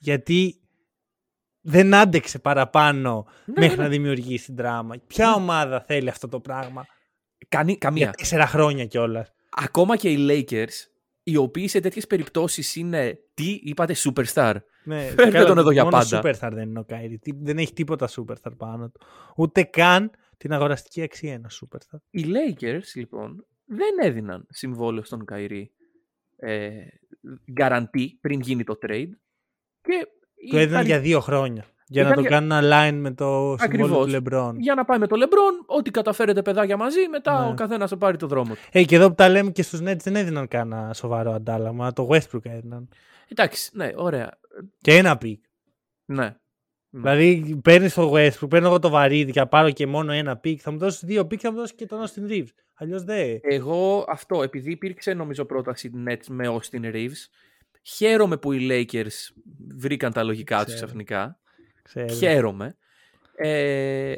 Γιατί 0.00 0.60
δεν 1.60 1.94
άντεξε 1.94 2.38
παραπάνω 2.38 3.26
Ναι, 3.44 3.54
μέχρι 3.56 3.76
ναι, 3.76 3.82
να 3.82 3.88
ναι. 3.88 3.94
δημιουργήσει 3.94 4.52
δράμα. 4.52 4.94
Ποια 5.06 5.34
ομάδα 5.34 5.80
θέλει 5.80 6.08
αυτό 6.08 6.28
το 6.28 6.40
πράγμα; 6.40 6.86
Κανεί, 7.48 7.70
Για 7.70 7.78
καμία. 7.80 8.10
τέσσερα 8.10 8.46
χρόνια 8.46 8.86
κιόλας. 8.86 9.32
Ακόμα 9.50 9.96
και 9.96 10.10
οι 10.10 10.16
Lakers, 10.30 10.68
οι 11.22 11.36
οποίοι 11.36 11.68
σε 11.68 11.80
τέτοιες 11.80 12.06
περιπτώσεις 12.06 12.74
είναι. 12.76 13.18
Τι 13.34 13.60
είπατε, 13.62 13.94
superstar. 14.04 14.54
Ναι, 14.84 15.02
Φέρτε 15.02 15.30
καλά, 15.30 15.46
τον 15.46 15.58
εδώ 15.58 15.70
για 15.70 15.84
μόνο 15.84 15.96
πάντα. 15.96 16.20
Superstar 16.22 16.50
δεν 16.52 16.68
είναι 16.68 16.78
ο 16.78 16.84
Κάιρι. 16.84 17.18
Τι- 17.18 17.32
Δεν 17.42 17.58
έχει 17.58 17.72
τίποτα 17.72 18.08
superstar 18.08 18.52
πάνω 18.56 18.90
του. 18.90 19.00
Ούτε 19.36 19.62
καν 19.62 20.10
την 20.38 20.52
αγοραστική 20.52 21.02
αξία 21.02 21.32
ένα 21.32 21.50
superstar. 21.50 21.98
Οι 22.10 22.24
Lakers, 22.26 22.82
λοιπόν, 22.94 23.46
δεν 23.64 23.94
έδιναν 24.02 24.46
συμβόλαιο 24.50 25.04
στον 25.04 25.24
Καϊρή 25.24 25.72
ε, 26.36 26.70
guarantee 27.60 28.06
πριν 28.20 28.40
γίνει 28.40 28.64
το 28.64 28.78
trade. 28.86 29.10
Και 29.80 30.06
Το 30.50 30.56
έδιναν 30.58 30.68
ήταν- 30.70 30.86
για 30.86 31.00
δύο 31.00 31.20
χρόνια. 31.20 31.64
Για 31.90 32.02
να 32.02 32.08
ήταν 32.08 32.22
το 32.22 32.28
για- 32.28 32.38
κάνουν 32.38 32.58
align 32.64 33.00
με 33.00 33.14
το 33.14 33.24
συμβόλαιο 33.24 33.56
Ακριβώς. 33.60 34.04
του 34.04 34.10
Λεμπρόν. 34.10 34.58
για 34.60 34.74
να 34.74 34.84
πάει 34.84 34.98
με 34.98 35.06
το 35.06 35.16
LeBron, 35.24 35.64
ό,τι 35.76 35.90
καταφέρετε 35.90 36.42
παιδάκια 36.42 36.76
μαζί, 36.76 37.08
μετά 37.10 37.44
Ναι. 37.44 37.50
ο 37.50 37.54
καθένας 37.54 37.90
θα 37.90 37.96
πάρει 37.96 38.16
το 38.16 38.26
δρόμο 38.26 38.54
του. 38.54 38.60
Ε, 38.72 38.84
και 38.84 38.96
εδώ 38.96 39.08
που 39.08 39.14
τα 39.14 39.28
λέμε 39.28 39.50
και 39.50 39.62
στους 39.62 39.80
Nets 39.82 39.96
δεν 39.98 40.16
έδιναν 40.16 40.48
κανένα 40.48 40.92
σοβαρό 40.94 41.32
αντάλλαγμα. 41.32 41.92
Το 41.92 42.08
Westbrook 42.10 42.44
έδιναν. 42.44 42.88
Εντάξει, 43.28 43.70
ναι, 43.74 43.92
ωραία. 43.96 44.38
Και 44.80 44.96
ένα 44.96 45.18
pick. 45.22 45.36
Ναι. 46.04 46.36
Δηλαδή 46.90 47.60
παίρνεις 47.64 47.94
το 47.94 48.12
Westbrook, 48.14 48.48
παίρνω 48.50 48.66
εγώ 48.66 48.78
το 48.78 48.88
βαρύδι 48.88 49.32
και 49.32 49.38
θα 49.38 49.48
πάρω 49.48 49.70
και 49.70 49.86
μόνο 49.86 50.12
ένα 50.12 50.40
pick. 50.44 50.56
Θα 50.56 50.70
μου 50.70 50.78
δώσεις 50.78 51.04
δύο 51.04 51.22
pick, 51.22 51.36
θα 51.36 51.50
μου 51.50 51.56
δώσεις 51.56 51.74
και 51.76 51.86
τον 51.86 52.04
Austin 52.06 52.30
Reeves. 52.30 52.54
Αλλιώς 52.74 53.02
δεν. 53.02 53.38
Εγώ 53.42 54.04
αυτό, 54.08 54.42
επειδή 54.42 54.70
υπήρξε 54.70 55.14
νομίζω 55.14 55.44
πρόταση 55.44 55.90
Nets 56.08 56.26
με 56.28 56.48
Austin 56.48 56.94
Reeves, 56.94 57.26
χαίρομαι 57.82 58.36
που 58.36 58.52
οι 58.52 58.68
Lakers 58.70 59.40
βρήκαν 59.76 60.12
τα 60.12 60.22
λογικά 60.22 60.56
τους 60.56 60.64
Ξέρω. 60.64 60.86
ξαφνικά. 60.86 61.40
Ξέρω. 61.82 62.08
Χαίρομαι. 62.08 62.76
Ε, 63.34 64.14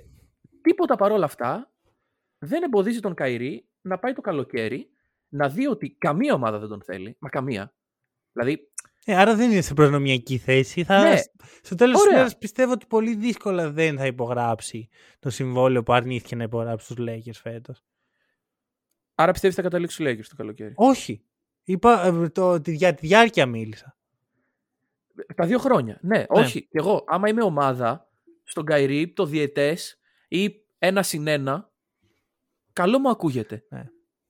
τίποτα 0.62 0.96
παρόλα 0.96 1.24
αυτά 1.24 1.72
δεν 2.38 2.62
εμποδίζει 2.62 3.00
τον 3.00 3.14
Καϊρή 3.14 3.68
να 3.80 3.98
πάει 3.98 4.12
το 4.12 4.20
καλοκαίρι 4.20 4.90
να 5.28 5.48
δει 5.48 5.66
ότι 5.66 5.96
καμία 5.98 6.34
ομάδα 6.34 6.58
δεν 6.58 6.68
τον 6.68 6.82
θέλει. 6.82 7.16
Μα 7.18 7.28
καμία. 7.28 7.74
Δηλαδή, 8.32 8.70
Ε, 9.04 9.16
άρα 9.16 9.34
δεν 9.34 9.50
είναι 9.50 9.60
σε 9.60 9.74
προνομιακή 9.74 10.38
θέση. 10.38 10.84
Θα... 10.84 11.02
Ναι. 11.02 11.20
Στο 11.62 11.74
τέλος 11.74 11.96
της 11.96 12.06
Ωραία. 12.06 12.18
ημέρα 12.18 12.36
πιστεύω 12.38 12.72
ότι 12.72 12.86
πολύ 12.86 13.14
δύσκολα 13.14 13.70
δεν 13.70 13.98
θα 13.98 14.06
υπογράψει 14.06 14.88
το 15.18 15.30
συμβόλαιο 15.30 15.82
που 15.82 15.92
αρνήθηκε 15.92 16.36
να 16.36 16.42
υπογράψει 16.42 16.94
τους 16.94 17.06
Lakers 17.08 17.40
φέτος. 17.42 17.84
άρα 19.14 19.32
πιστεύεις 19.32 19.56
θα 19.56 19.62
καταλήξει 19.62 20.02
ο 20.02 20.06
Lakers 20.08 20.26
το 20.28 20.36
καλοκαίρι; 20.36 20.72
Όχι. 20.76 21.24
Είπα, 21.64 22.06
ε, 22.06 22.28
το, 22.28 22.60
τη, 22.60 22.72
για 22.72 22.94
τη 22.94 23.06
διάρκεια 23.06 23.46
μίλησα. 23.46 23.96
Τα 25.36 25.46
δύο 25.46 25.58
χρόνια. 25.58 25.98
Ναι, 26.02 26.24
όχι. 26.28 26.62
Και 26.62 26.78
εγώ, 26.78 27.04
άμα 27.06 27.28
είμαι 27.28 27.42
ομάδα 27.42 28.08
στον 28.42 28.64
Καϊρή, 28.64 29.12
το 29.12 29.24
διαιτές 29.24 29.98
ή 30.28 30.54
ένα 30.78 31.02
συν 31.02 31.26
ένα, 31.26 31.72
καλό 32.72 32.98
μου 32.98 33.08
ακούγεται. 33.08 33.64
Ναι. 33.68 33.84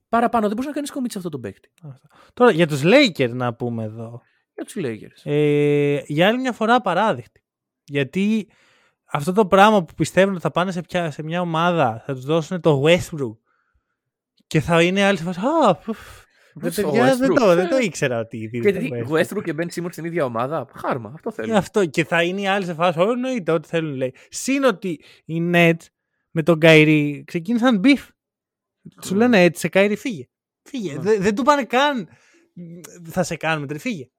Παραπάνω 0.09 0.47
δεν 0.47 0.53
μπορείς 0.53 0.69
να 0.69 0.75
κάνεις 0.75 0.91
κομίτσι 0.91 1.13
σε 1.13 1.27
αυτό 1.27 1.31
το 1.31 1.39
παίκτη. 1.39 1.73
Αυτό. 1.83 2.09
Τώρα 2.35 2.51
για 2.51 2.67
τους 2.67 2.83
Lakers 2.85 3.31
να 3.33 3.55
πούμε 3.55 3.85
εδώ. 3.85 4.23
Για 4.61 4.65
τους 4.65 4.75
Lakers. 4.77 5.31
Ε, 5.33 6.01
για 6.07 6.29
άλλη 6.29 6.39
μια 6.39 6.53
φορά 6.53 6.75
απαράδεκτη. 6.75 7.43
Γιατί 7.85 8.49
αυτό 9.05 9.33
το 9.33 9.47
πράγμα 9.47 9.85
που 9.85 9.95
πιστεύουν 9.95 10.33
ότι 10.33 10.43
θα 10.43 10.51
πάνε 10.51 10.73
σε, 10.73 10.81
ποια, 10.81 11.11
σε 11.11 11.23
μια 11.23 11.41
ομάδα, 11.41 12.03
θα 12.07 12.15
τους 12.15 12.25
δώσουν 12.25 12.61
το 12.61 12.83
Westbrook 12.87 13.37
και 14.47 14.61
θα 14.61 14.83
είναι 14.83 15.03
άλλοι 15.05 15.17
σε 15.19 15.25
φάση, 15.25 15.41
Α, 15.69 15.75
πουφ, 15.77 15.99
ρε 16.63 16.71
Στο 16.71 16.83
παιδιά, 16.83 17.17
δεν, 17.17 17.31
Westbrook. 17.33 17.37
το, 17.39 17.55
δεν 17.55 17.69
το 17.69 17.79
ήξερα 17.79 18.19
ότι 18.19 18.49
Και 18.53 18.73
δίνει 18.73 18.91
τι, 18.91 19.03
το 19.05 19.15
Westbrook. 19.15 19.21
Westbrook 19.21 19.43
και 19.43 19.55
Ben 19.57 19.67
Simmons 19.81 19.93
στην 19.93 20.05
ίδια 20.05 20.25
ομάδα. 20.25 20.69
Χάρμα, 20.75 21.11
αυτό 21.15 21.31
Και 21.31 21.35
θέλω. 21.37 21.57
αυτό. 21.57 21.87
Και 21.87 22.05
θα 22.05 22.23
είναι 22.23 22.41
οι 22.41 22.47
άλλοι 22.47 22.65
σε 22.65 22.75
φάση, 22.75 22.99
«Ω, 23.01 23.11
εννοείται 23.11 23.53
ό,τι 23.53 23.69
θέλουν 23.69 23.95
λέει. 23.95 24.15
Συν 24.29 24.65
ότι 24.65 25.01
οι 25.25 25.51
Nets 25.55 25.85
με 26.31 26.43
τον 26.43 26.59
Καϊρή 26.59 27.25
ξεκίνησαν 27.27 27.81
beef. 27.85 28.09
Σου 29.05 29.15
λένε 29.15 29.43
έτσι, 29.43 29.61
σε 29.61 29.69
Καϊρή 29.69 29.97
φύγε. 29.97 30.25
Φύγε. 30.63 30.93
Ναι. 30.93 31.01
Δεν, 31.01 31.23
δεν 31.23 31.35
του 31.35 31.43
πάνε 31.43 31.65
καν. 31.65 32.09
Θα 33.05 33.23
σε 33.23 33.37
κάνουμε, 33.37 33.67
trade, 33.67 33.79
φύγε. 33.79 34.11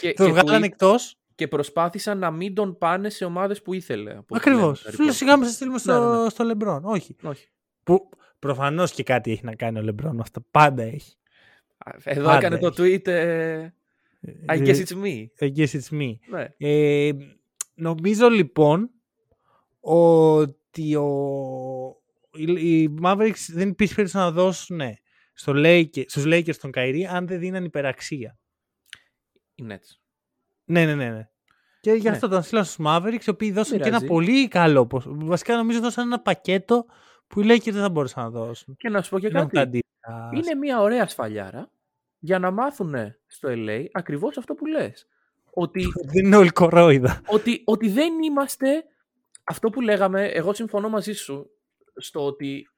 Και, 0.00 0.12
Τον 0.12 0.26
και, 0.26 0.32
του 0.32 0.38
βγάλανε 0.38 0.56
είπε- 0.56 0.64
εκτός. 0.74 1.18
και 1.34 1.48
προσπάθησαν 1.48 2.18
να 2.18 2.30
μην 2.30 2.54
τον 2.54 2.78
πάνε 2.78 3.08
σε 3.10 3.24
ομάδες 3.24 3.62
που 3.62 3.72
ήθελε. 3.74 4.10
από 4.10 4.18
ό,τι 4.20 4.36
Ακριβώς. 4.36 4.60
λένε 4.62 4.76
τα 4.84 4.90
Σου 4.90 5.02
λέω 5.02 5.12
reports. 5.12 5.16
σιγά 5.16 5.36
μα 5.38 5.44
σε 5.44 5.52
στείλουμε 5.52 5.78
στο, 5.78 5.92
Ναι, 6.10 6.16
ναι, 6.16 6.22
ναι. 6.22 6.28
στο 6.28 6.44
Λεμπρόν. 6.44 6.84
Όχι. 6.84 7.16
Όχι. 7.22 7.48
Που 7.84 8.08
προφανώς 8.38 8.92
και 8.92 9.02
κάτι 9.02 9.30
έχει 9.30 9.44
να 9.44 9.54
κάνει 9.54 9.78
ο 9.78 9.82
Λεμπρόν. 9.82 10.20
Αυτό 10.20 10.40
πάντα 10.50 10.82
έχει. 10.82 11.14
Α, 11.78 11.90
Εδώ 12.04 12.24
Πάντα 12.24 12.36
έκανε 12.36 12.58
το 12.58 12.66
tweet. 12.76 13.06
ε, 13.06 13.68
I 14.48 14.58
guess 14.58 14.84
it's 14.84 15.02
me. 15.04 15.24
I 15.40 15.52
guess 15.56 15.66
it's 15.70 16.00
me. 16.00 16.12
Ναι. 16.30 16.46
Ε, 16.56 17.10
νομίζω 17.74 18.28
λοιπόν 18.28 18.90
ότι 19.80 20.94
ο, 20.94 21.08
οι, 22.32 22.42
οι 22.82 22.94
Mavericks 23.02 23.44
δεν 23.48 23.68
υπήρχε 23.68 23.94
περίπτωση 23.94 24.24
να 24.24 24.30
δώσουν 24.30 24.76
ναι, 24.76 24.92
στο 25.32 25.52
Lakers, 25.56 26.04
στους 26.06 26.24
Lakers 26.26 26.56
τον 26.56 26.70
Καϊρή 26.70 27.06
αν 27.06 27.26
δεν 27.26 27.38
δίναν 27.38 27.64
υπεραξία. 27.64 28.38
Οι 29.60 29.66
Nets. 29.68 29.96
Ναι, 30.64 30.84
ναι, 30.84 30.94
ναι. 30.94 31.10
ναι. 31.10 31.28
Και 31.80 31.92
γι' 31.92 32.02
Ναι. 32.08 32.10
αυτό 32.10 32.28
τον 32.28 32.42
στείλαν 32.42 32.64
στους 32.64 32.86
Mavericks, 32.86 33.24
οι 33.26 33.30
οποίοι 33.30 33.52
δώσαν 33.52 33.76
και 33.80 33.88
ένα 33.88 33.98
Πειράζει. 33.98 34.06
πολύ 34.06 34.48
καλό 34.48 34.86
ποσό. 34.86 35.10
Βασικά 35.14 35.56
νομίζω 35.56 35.80
δώσαν 35.80 36.06
ένα 36.06 36.20
πακέτο 36.20 36.86
που 37.26 37.40
οι 37.40 37.44
Lakers 37.48 37.72
δεν 37.72 37.82
θα 37.82 37.90
μπορούσαν 37.90 38.22
να 38.24 38.30
δώσουν. 38.30 38.76
Και 38.76 38.88
να 38.88 39.02
σου 39.02 39.10
πω 39.10 39.18
και 39.18 39.28
Δεν 39.28 39.36
έχουν 39.36 39.48
κάτι. 39.48 39.80
τα 40.00 40.08
αντίστοιχα. 40.08 40.30
Είναι 40.50 40.54
μια 40.60 40.80
ωραία 40.80 41.08
σφαλιάρα 41.08 41.70
για 42.18 42.38
να 42.38 42.50
μάθουν 42.50 42.94
στο 43.26 43.48
LA 43.52 43.84
ακριβώς 43.92 44.36
αυτό 44.36 44.54
που 44.54 44.66
λες. 44.66 45.06
Ότι, 45.50 45.86
Δεν 46.12 46.24
είναι 46.24 46.36
όλη 46.36 46.50
κορόιδα. 46.50 47.20
ότι, 47.26 47.62
ότι 47.64 47.88
δεν 47.88 48.22
είμαστε 48.22 48.84
αυτό 49.44 49.70
που 49.70 49.80
λέγαμε, 49.80 50.24
εγώ 50.26 50.54
συμφωνώ 50.54 50.88
μαζί 50.88 51.12
σου 51.12 51.50
στο 51.96 52.26
ότι 52.26 52.68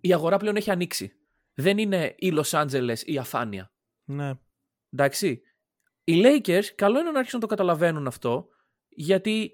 η 0.00 0.12
αγορά 0.12 0.36
πλέον 0.36 0.56
έχει 0.56 0.70
ανοίξει. 0.70 1.12
Δεν 1.54 1.78
είναι 1.78 2.14
η 2.18 2.32
Los 2.36 2.64
Angeles 2.64 2.98
η 3.04 3.18
αφάνεια. 3.18 3.70
Ναι. 4.04 4.30
Εντάξει. 4.92 5.42
Οι 6.08 6.22
Lakers, 6.24 6.64
καλό 6.74 7.00
είναι 7.00 7.10
να 7.10 7.18
αρχίσουν 7.18 7.40
να 7.40 7.46
το 7.46 7.54
καταλαβαίνουν 7.54 8.06
αυτό, 8.06 8.46
γιατί 8.88 9.52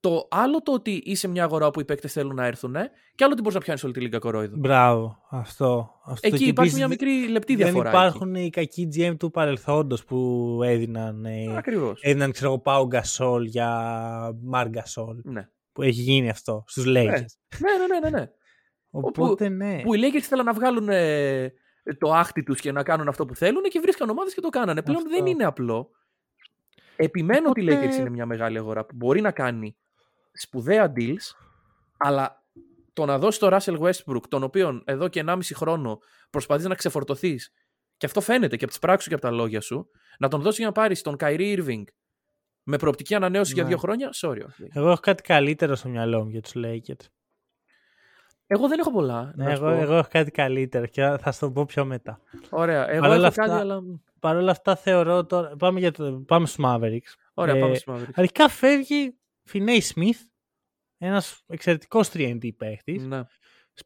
το 0.00 0.28
άλλο 0.30 0.62
το 0.62 0.72
ότι 0.72 1.02
είσαι 1.04 1.28
μια 1.28 1.44
αγορά 1.44 1.66
όπου 1.66 1.80
οι 1.80 1.84
παίκτες 1.84 2.12
θέλουν 2.12 2.34
να 2.34 2.46
έρθουν 2.46 2.74
και 3.14 3.24
άλλο 3.24 3.32
ότι 3.32 3.40
μπορείς 3.40 3.54
να 3.54 3.60
πιάνεις 3.60 3.84
όλη 3.84 3.92
τη 3.92 4.00
λίγα 4.00 4.18
κορόιδο. 4.18 4.56
Μπράβο. 4.56 5.18
Αυτό. 5.30 5.90
αυτό. 6.04 6.26
Εκεί 6.26 6.36
Και 6.36 6.44
υπάρχει 6.44 6.60
επίσης 6.60 6.78
μια 6.78 6.88
μικρή 6.88 7.28
λεπτή 7.28 7.54
Δεν 7.54 7.64
διαφορά. 7.64 7.88
υπάρχουν 7.88 8.34
οι 8.34 8.50
κακοί 8.50 8.88
GM 8.94 9.16
του 9.18 9.30
παρελθόντος 9.30 10.04
που 10.04 10.60
έδιναν, 10.64 11.24
ε, 11.24 11.56
Ακριβώς. 11.56 12.00
έδιναν 12.02 12.32
ξέρω 12.32 12.50
εγώ, 12.50 12.58
Πάο 12.58 12.86
Γκασόλ 12.86 13.44
για 13.44 13.68
Μαρ 14.42 14.68
Γκασόλ. 14.68 15.20
Ναι. 15.24 15.48
Που 15.72 15.82
έχει 15.82 16.00
γίνει 16.00 16.30
αυτό 16.30 16.64
στους 16.66 16.84
Lakers. 16.86 17.24
Ναι, 17.58 17.72
ναι, 17.78 17.98
ναι, 18.00 18.10
ναι, 18.10 18.18
ναι. 18.18 18.30
Οπότε 18.90 19.48
ναι. 19.48 19.80
Που 19.82 19.94
οι 19.94 20.00
Lakers 20.02 20.14
ήθελαν 20.14 20.44
να 20.44 20.52
βγάλουν 20.52 20.88
ε, 20.88 21.52
το 21.98 22.12
άχτι 22.14 22.42
τους 22.42 22.60
και 22.60 22.72
να 22.72 22.82
κάνουν 22.82 23.08
αυτό 23.08 23.26
που 23.26 23.34
θέλουν 23.34 23.62
και 23.62 23.80
βρίσκαν 23.80 24.10
ομάδες 24.10 24.34
και 24.34 24.40
το 24.40 24.48
κάνανε. 24.48 24.82
Πλέον 24.82 24.98
Αυτό. 24.98 25.10
δεν 25.10 25.26
είναι 25.26 25.44
απλό. 25.44 25.90
Επιμένω 26.96 27.48
ότι 27.48 27.60
οι 27.64 27.70
Οπότε- 27.70 27.86
Lakers 27.88 27.98
είναι 27.98 28.10
μια 28.10 28.26
μεγάλη 28.26 28.58
αγορά 28.58 28.84
που 28.84 28.94
μπορεί 28.96 29.20
να 29.20 29.30
κάνει 29.30 29.76
σπουδαία 30.32 30.92
deals, 30.96 31.34
αλλά 31.98 32.42
το 32.92 33.04
να 33.04 33.18
δώσεις 33.18 33.38
το 33.40 33.48
Russell 33.56 33.78
Westbrook, 33.78 34.22
τον 34.28 34.42
οποίον 34.42 34.82
εδώ 34.86 35.08
και 35.08 35.20
1,5 35.20 35.54
χρόνο 35.54 35.98
προσπαθείς 36.30 36.66
να 36.66 36.74
ξεφορτωθείς, 36.74 37.52
και 37.96 38.06
αυτό 38.06 38.20
φαίνεται 38.20 38.56
και 38.56 38.64
από 38.64 38.72
τις 38.72 38.78
πράξεις 38.78 39.02
σου 39.02 39.08
και 39.08 39.14
από 39.14 39.24
τα 39.24 39.30
λόγια 39.30 39.60
σου, 39.60 39.90
να 40.18 40.28
τον 40.28 40.40
δώσεις 40.40 40.58
για 40.58 40.66
να 40.66 40.72
πάρεις 40.72 41.02
τον 41.02 41.16
Kyrie 41.18 41.58
Irving 41.58 41.82
με 42.62 42.76
προοπτική 42.76 43.14
ανανέωση 43.14 43.52
για 43.52 43.62
Ναι. 43.62 43.68
δύο 43.68 43.78
χρόνια, 43.78 44.10
sorry. 44.14 44.40
όχι. 44.46 44.68
Εγώ 44.72 44.90
έχω 44.90 45.00
κάτι 45.00 45.22
καλύτερο 45.22 45.74
στο 45.74 45.88
μυαλό 45.88 46.24
μου 46.24 46.30
για 46.30 46.40
τους 46.40 46.52
Lakers. 46.54 47.06
Εγώ 48.50 48.68
δεν 48.68 48.78
έχω 48.78 48.92
πολλά. 48.92 49.32
Ναι, 49.36 49.44
να 49.44 49.56
σου 49.56 49.64
εγώ, 49.64 49.74
πω. 49.74 49.80
εγώ 49.80 49.94
έχω 49.94 50.08
κάτι 50.10 50.30
καλύτερο 50.30 50.86
και 50.86 51.02
θα 51.20 51.32
σου 51.32 51.38
το 51.40 51.50
πω 51.50 51.64
πιο 51.64 51.84
μετά. 51.84 52.20
Ωραία. 52.50 52.88
Εγώ 52.90 53.00
Παρ' 53.00 53.10
όλα 53.10 53.16
έχω 53.18 53.26
αυτά- 53.26 53.46
κάτι, 53.46 53.60
αλλά... 53.60 53.80
Παρ' 54.20 54.36
όλα 54.36 54.50
αυτά 54.50 54.76
θεωρώ 54.76 55.26
τώρα... 55.26 55.56
Πάμε, 55.56 55.78
για 55.78 55.92
το... 55.92 56.12
πάμε 56.26 56.46
στους 56.46 56.64
Mavericks. 56.66 57.14
Ωραία, 57.34 57.54
Ε, 57.56 57.60
πάμε 57.60 57.74
στους 57.74 57.94
Mavericks. 57.94 58.10
Αρχικά 58.14 58.48
φεύγει 58.48 59.18
Φινέι 59.42 59.80
Σμιθ, 59.80 60.20
ένας 60.98 61.42
εξαιρετικός 61.46 62.10
3D 62.12 62.48
παίχτης. 62.56 63.06
Ναι. 63.06 63.22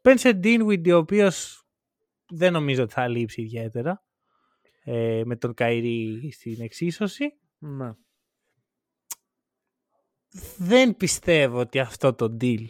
Spencer 0.01 0.39
Dinwiddie, 0.43 0.91
ο 0.93 0.95
οποίος 0.97 1.65
δεν 2.27 2.53
νομίζω 2.53 2.83
ότι 2.83 2.93
θα 2.93 3.07
λείψει 3.07 3.41
ιδιαίτερα 3.41 4.03
ε, 4.83 5.21
με 5.25 5.35
τον 5.35 5.53
Καϊρή 5.53 6.31
στην 6.31 6.61
εξίσωση. 6.61 7.37
Ναι. 7.57 7.91
Δεν 10.57 10.97
πιστεύω 10.97 11.59
ότι 11.59 11.79
αυτό 11.79 12.13
το 12.13 12.37
deal 12.41 12.65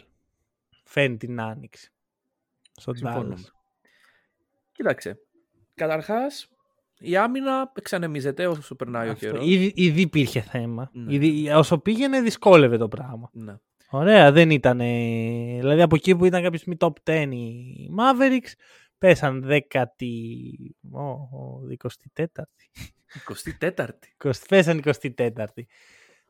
φέρνει 0.94 1.16
την 1.16 1.40
άνοιξη. 1.40 1.92
Στον 2.76 2.96
Συμφωνώ. 2.96 3.34
Dallas. 3.34 3.42
Κοίταξε. 4.72 5.18
Καταρχάς, 5.74 6.48
η 6.98 7.16
άμυνα 7.16 7.72
εξανεμίζεται 7.74 8.46
όσο 8.46 8.74
περνάει 8.74 9.08
ο 9.08 9.10
Αυτό. 9.10 9.26
καιρός. 9.26 9.46
Ήδη, 9.46 9.72
ήδη 9.74 10.00
υπήρχε 10.00 10.40
θέμα. 10.40 10.90
Ναι. 10.92 11.14
Ήδη, 11.14 11.50
όσο 11.50 11.78
πήγαινε 11.78 12.20
δυσκόλευε 12.20 12.76
το 12.76 12.88
πράγμα. 12.88 13.30
Ναι. 13.32 13.54
Ωραία, 13.90 14.32
δεν 14.32 14.50
ήταν. 14.50 14.78
Δηλαδή 15.58 15.82
από 15.82 15.94
εκεί 15.94 16.16
που 16.16 16.24
ήταν 16.24 16.42
κάποια 16.42 16.58
στιγμή 16.58 16.76
top 16.80 16.92
10 17.04 17.28
οι 17.32 17.90
Mavericks, 17.98 18.52
πέσαν 18.98 19.44
10η. 19.48 19.86
Ω, 20.92 21.10
ω, 21.10 21.60
24η. 22.14 22.32
24η. 23.28 23.88
20 24.22 24.30
Πέσαν 24.48 24.82
24η. 24.84 25.62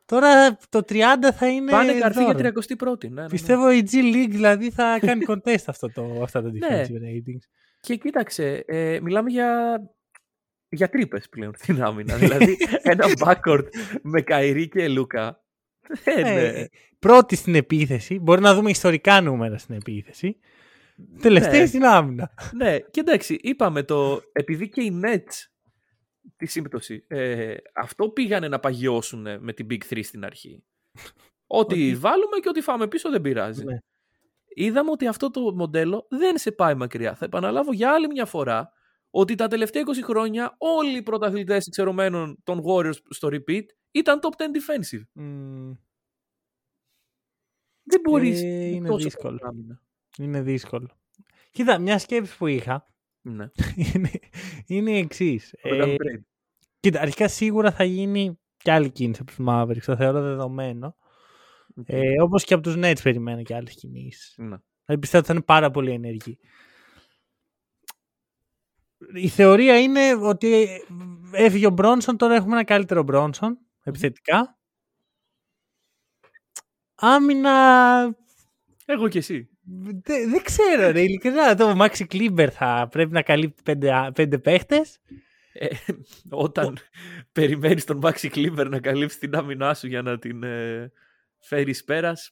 Τώρα 0.05 0.57
το 0.69 0.79
30 0.89 0.93
θα 1.33 1.47
είναι. 1.47 1.71
Πάνε 1.71 1.93
καρφί 1.93 2.23
δώρο. 2.23 2.39
για 2.39 2.51
31η. 2.53 3.03
Ναι, 3.03 3.09
ναι, 3.09 3.21
ναι. 3.21 3.27
Πιστεύω 3.29 3.71
η 3.71 3.83
G 3.91 3.95
League 3.95 4.29
δηλαδή 4.29 4.71
θα 4.71 4.97
κάνει 5.01 5.25
contest 5.31 5.63
αυτό 5.65 5.91
το, 5.91 6.19
αυτά 6.23 6.41
τα 6.41 6.51
Ναι. 6.51 6.57
defensive 6.61 6.85
ratings. 6.85 7.43
Και 7.79 7.95
κοίταξε, 7.95 8.63
ε, 8.67 8.99
μιλάμε 9.01 9.29
για, 9.29 9.79
για 10.69 10.89
τρύπες 10.89 11.29
πλέον 11.29 11.51
στην 11.55 11.83
άμυνα. 11.83 12.15
δηλαδή 12.15 12.57
ένα 12.81 13.05
backcourt 13.19 13.65
με 14.01 14.21
Καϊρή 14.21 14.67
και 14.67 14.87
Λούκα. 14.87 15.43
Ε, 16.03 16.21
ναι. 16.21 16.29
Ε, 16.43 16.67
πρώτη 16.99 17.35
στην 17.35 17.55
επίθεση. 17.55 18.19
Μπορεί 18.19 18.41
να 18.41 18.55
δούμε 18.55 18.69
ιστορικά 18.69 19.21
νούμερα 19.21 19.57
στην 19.57 19.75
επίθεση. 19.75 20.37
Τελευταία 21.21 21.59
Ναι. 21.59 21.65
στην 21.65 21.85
άμυνα. 21.85 22.31
ναι, 22.55 22.79
και 22.79 22.99
εντάξει, 22.99 23.37
είπαμε 23.41 23.83
το. 23.83 24.21
Επειδή 24.33 24.69
και 24.69 24.81
οι 24.81 25.01
Nets 25.05 25.54
τη 26.37 26.45
σύμπτωση. 26.45 27.05
Ε, 27.07 27.55
αυτό 27.75 28.09
πήγανε 28.09 28.47
να 28.47 28.59
παγιώσουν 28.59 29.21
με 29.43 29.53
την 29.53 29.67
Big 29.69 29.81
3 29.89 30.03
στην 30.03 30.25
αρχή. 30.25 30.63
Ό,τι 31.47 31.73
Ότι- 31.73 31.95
βάλουμε 31.95 32.37
και 32.41 32.49
ό,τι 32.49 32.61
φάμε 32.61 32.87
πίσω 32.87 33.09
δεν 33.09 33.21
πειράζει. 33.21 33.63
Ναι. 33.63 33.77
Είδαμε 34.57 34.91
ότι 34.91 35.07
αυτό 35.07 35.31
το 35.31 35.53
μοντέλο 35.55 36.05
δεν 36.09 36.37
σε 36.37 36.51
πάει 36.51 36.75
μακριά. 36.75 37.15
Θα 37.15 37.25
επαναλάβω 37.25 37.73
για 37.73 37.91
άλλη 37.93 38.07
μια 38.07 38.25
φορά 38.25 38.71
ότι 39.09 39.35
τα 39.35 39.47
τελευταία 39.47 39.81
20 39.85 40.03
χρόνια 40.03 40.55
όλοι 40.57 40.97
οι 40.97 41.01
πρωταθλητές 41.03 41.67
εξαιρωμένων 41.67 42.37
των 42.43 42.61
Warriors 42.65 42.95
στο 43.09 43.27
repeat 43.31 43.63
ήταν 43.91 44.19
top 44.21 44.29
10 44.37 44.43
defensive. 44.45 45.01
Μμμ, 45.13 45.73
Δεν 47.83 47.99
μπορείς 48.03 48.41
Ε, 48.41 48.45
με 48.45 48.51
είναι 48.51 48.87
τόσο 48.87 49.03
δύσκολο. 49.03 49.37
καλή 49.37 49.51
άμυνα. 49.57 49.81
είναι 50.17 50.41
δύσκολο. 50.41 50.89
Κοίτα, 51.51 51.77
μια 51.79 51.99
σκέψη 51.99 52.37
που 52.37 52.47
είχα 52.47 52.87
Ναι. 53.25 53.49
είναι, 53.93 54.11
είναι 54.67 54.91
η 54.91 54.97
εξής. 54.97 55.55
Το 55.61 55.69
κάνουμε 55.69 55.95
trade. 55.99 56.21
κοίτα, 56.79 57.01
αρχικά 57.01 57.27
σίγουρα 57.27 57.71
θα 57.71 57.83
γίνει 57.83 58.39
και 58.57 58.71
άλλη 58.71 58.89
κίνηση 58.89 59.21
από 59.21 59.31
τους 59.31 59.45
Mavericks. 59.47 59.85
Το 59.85 59.95
θεωρώ 59.95 60.21
δεδομένο. 60.21 60.95
Ε, 61.85 62.21
όπως 62.21 62.43
και 62.43 62.53
από 62.53 62.63
τους 62.63 62.75
Nets 62.77 63.01
περιμένω 63.03 63.43
και 63.43 63.55
άλλες 63.55 63.75
κινήσεις. 63.75 64.33
Ναι. 64.37 64.57
Δηλαδή 64.85 65.01
πιστεύω 65.01 65.17
ότι 65.17 65.27
θα 65.27 65.33
είναι 65.33 65.41
πάρα 65.41 65.71
πολύ 65.71 65.91
ενεργοί. 65.91 66.39
Η 69.13 69.27
θεωρία 69.27 69.79
είναι 69.79 70.13
ότι 70.13 70.67
έφυγε 71.31 71.67
ο 71.67 71.69
Μπρόνσον, 71.69 72.17
τώρα 72.17 72.35
έχουμε 72.35 72.53
ένα 72.53 72.63
καλύτερο 72.63 73.03
Μπρόνσον, 73.03 73.57
επιθετικά. 73.83 74.59
Άμυνα 76.95 78.17
Εγώ 78.85 79.07
και 79.07 79.17
εσύ. 79.17 79.49
Δεν, 80.03 80.29
δεν 80.29 80.41
ξέρω, 80.43 80.91
ρε, 80.91 81.01
ειλικρινά. 81.01 81.55
Το 81.55 81.75
Maxi 81.79 82.03
Kleber 82.13 82.47
θα 82.51 82.87
πρέπει 82.91 83.11
να 83.11 83.21
καλύπτει 83.21 83.61
πέντε, 83.63 83.93
α- 83.93 84.11
πέντε 84.11 84.37
παίχτες. 84.37 84.99
Ε, 85.53 85.67
όταν 86.29 86.77
περιμένεις 87.31 87.83
τον 87.85 87.99
Maxi 88.03 88.29
Kleber 88.35 88.67
να 88.69 88.79
καλύψει 88.79 89.19
την 89.19 89.35
άμυνά 89.35 89.73
σου 89.73 89.87
για 89.87 90.01
να 90.01 90.19
την 90.19 90.43
ε, 90.43 90.91
φέρεις 91.39 91.83
πέρας. 91.83 92.31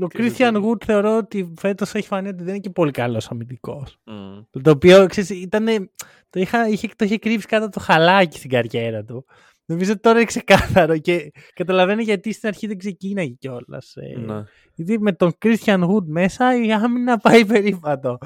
Ο 0.00 0.06
Και 0.08 0.18
Christian 0.20 0.36
δεν- 0.52 0.64
Wood 0.64 0.84
θεωρώ 0.84 1.16
ότι 1.16 1.52
φέτος 1.58 1.94
έχει 1.94 2.06
φανεί 2.06 2.28
ότι 2.28 2.38
δεν 2.42 2.48
είναι 2.48 2.58
και 2.58 2.70
πολύ 2.70 2.90
καλός 2.90 3.30
αμυντικός. 3.30 3.98
μ, 4.04 4.40
Το 4.62 4.70
οποίο 4.70 5.06
ξέρεις, 5.06 5.30
ήταν, 5.30 5.90
το, 6.30 6.40
είχα, 6.40 6.68
είχε, 6.68 6.88
το 6.96 7.04
είχε 7.04 7.18
κρύψει 7.18 7.46
κάτω 7.46 7.64
από 7.64 7.74
το 7.74 7.80
χαλάκι 7.80 8.38
στην 8.38 8.50
καριέρα 8.50 9.04
του. 9.04 9.26
Νομίζω 9.70 9.92
ότι 9.92 10.00
τώρα 10.00 10.16
είναι 10.16 10.26
ξεκάθαρο 10.26 10.98
και 10.98 11.32
καταλαβαίνω 11.54 12.02
γιατί 12.02 12.32
στην 12.32 12.48
αρχή 12.48 12.66
δεν 12.66 12.78
ξεκίναγε 12.78 13.34
κιόλας. 13.34 13.94
ναι. 14.18 14.44
Γιατί 14.74 14.98
με 15.00 15.12
τον 15.12 15.32
Christian 15.44 15.88
Wood 15.88 16.04
μέσα 16.06 16.56
η 16.64 16.72
άμυνα 16.72 17.18
πάει 17.18 17.46
περίπατο. 17.46 18.18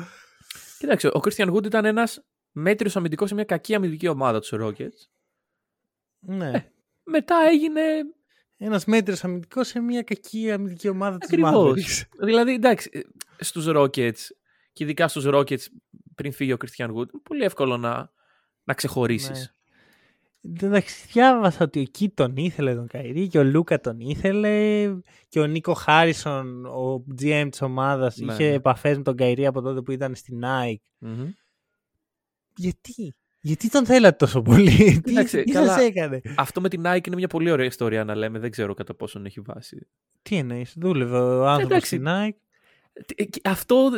Κοίταξε, 0.79 1.07
ο 1.07 1.21
Christian 1.23 1.55
Wood 1.55 1.65
ήταν 1.65 1.85
ένας 1.85 2.25
μέτριος 2.53 2.97
αμυντικός 2.97 3.29
σε 3.29 3.35
μια 3.35 3.45
κακή 3.45 3.75
αμυντική 3.75 4.09
ομάδα 4.09 4.41
τους 4.41 4.53
Rockets. 4.53 5.09
ναι. 6.19 6.71
Μετά 7.05 7.37
έγινε 7.51 7.83
Ένας 8.57 8.85
μέτριος 8.85 9.25
αμυντικός 9.25 9.67
σε 9.67 9.81
μια 9.81 10.03
κακή 10.03 10.51
αμυντική 10.51 10.89
ομάδα 10.89 11.19
της 11.19 11.29
Ακριβώς. 11.29 12.05
Δηλαδή, 12.21 12.53
εντάξει, 12.53 12.91
ε, 12.93 13.01
στους 13.45 13.65
Rockets 13.69 14.21
και 14.73 14.85
ειδικά 14.85 15.09
στους 15.09 15.25
Rockets 15.27 15.65
πριν 16.15 16.33
φύγει 16.33 16.53
ο 16.53 16.57
Christian 16.61 16.89
Wood, 16.89 17.13
είναι 17.13 17.23
πολύ 17.23 17.45
εύκολο 17.45 17.77
να, 17.77 18.11
να 18.65 18.75
ξεχωρίσεις. 18.75 19.54
Εντάξει, 20.47 21.07
διάβασα 21.13 21.65
ότι 21.65 21.81
εκεί 21.81 22.09
τον 22.09 22.37
ήθελε 22.37 22.75
τον 22.75 22.87
Καϊρή 22.87 23.29
και 23.29 23.39
ο 23.39 23.45
Λούκα 23.45 23.81
τον 23.81 24.01
ήθελε 24.01 24.85
και 25.29 25.41
ο 25.41 25.47
Νίκο 25.47 25.75
Χάρισον, 25.75 26.67
ο 26.67 27.05
GM 27.21 27.49
της 27.51 27.63
ομάδας, 27.63 28.17
Ναι, 28.17 28.33
είχε 28.33 28.49
ναι. 28.49 28.55
επαφές 28.55 28.97
με 28.97 29.03
τον 29.03 29.17
Καϊρή 29.17 29.47
από 29.47 29.61
τότε 29.61 29.81
που 29.81 29.91
ήταν 29.93 30.15
στην 30.15 30.41
Nike. 30.45 30.77
Μμμ. 30.99 31.31
Γιατί; 32.57 33.15
Γιατί 33.41 33.71
τον 33.71 33.87
θέλατε 33.87 34.17
τόσο 34.17 34.43
πολύ, 34.43 34.71
τι, 34.95 35.01
Κοίταξε, 35.01 35.43
τι 35.43 35.53
καλά. 35.53 35.73
σας 35.73 35.83
έκανε; 35.83 36.21
Αυτό 36.37 36.61
με 36.61 36.69
την 36.69 36.83
Nike 36.87 37.07
είναι 37.07 37.17
μια 37.17 37.29
πολύ 37.29 37.51
ωραία 37.51 37.67
ιστορία 37.67 38.05
να 38.05 38.15
λέμε. 38.15 38.39
Δεν 38.39 38.51
ξέρω 38.51 38.75
κατά 38.75 38.95
πόσον 38.95 39.25
έχει 39.27 39.41
βάση. 39.41 39.87
Τι 40.23 40.37
εννοείς, 40.37 40.75
δούλευε 40.77 41.19
ο 41.19 41.47
άνθρωπος 41.47 41.65
εντάξει. 41.65 41.87
στην 41.87 42.05
Nike. 42.09 42.37
Τι- 43.07 43.15
ε, 43.23 43.25
και 43.25 43.41
Αυτό. 43.45 43.91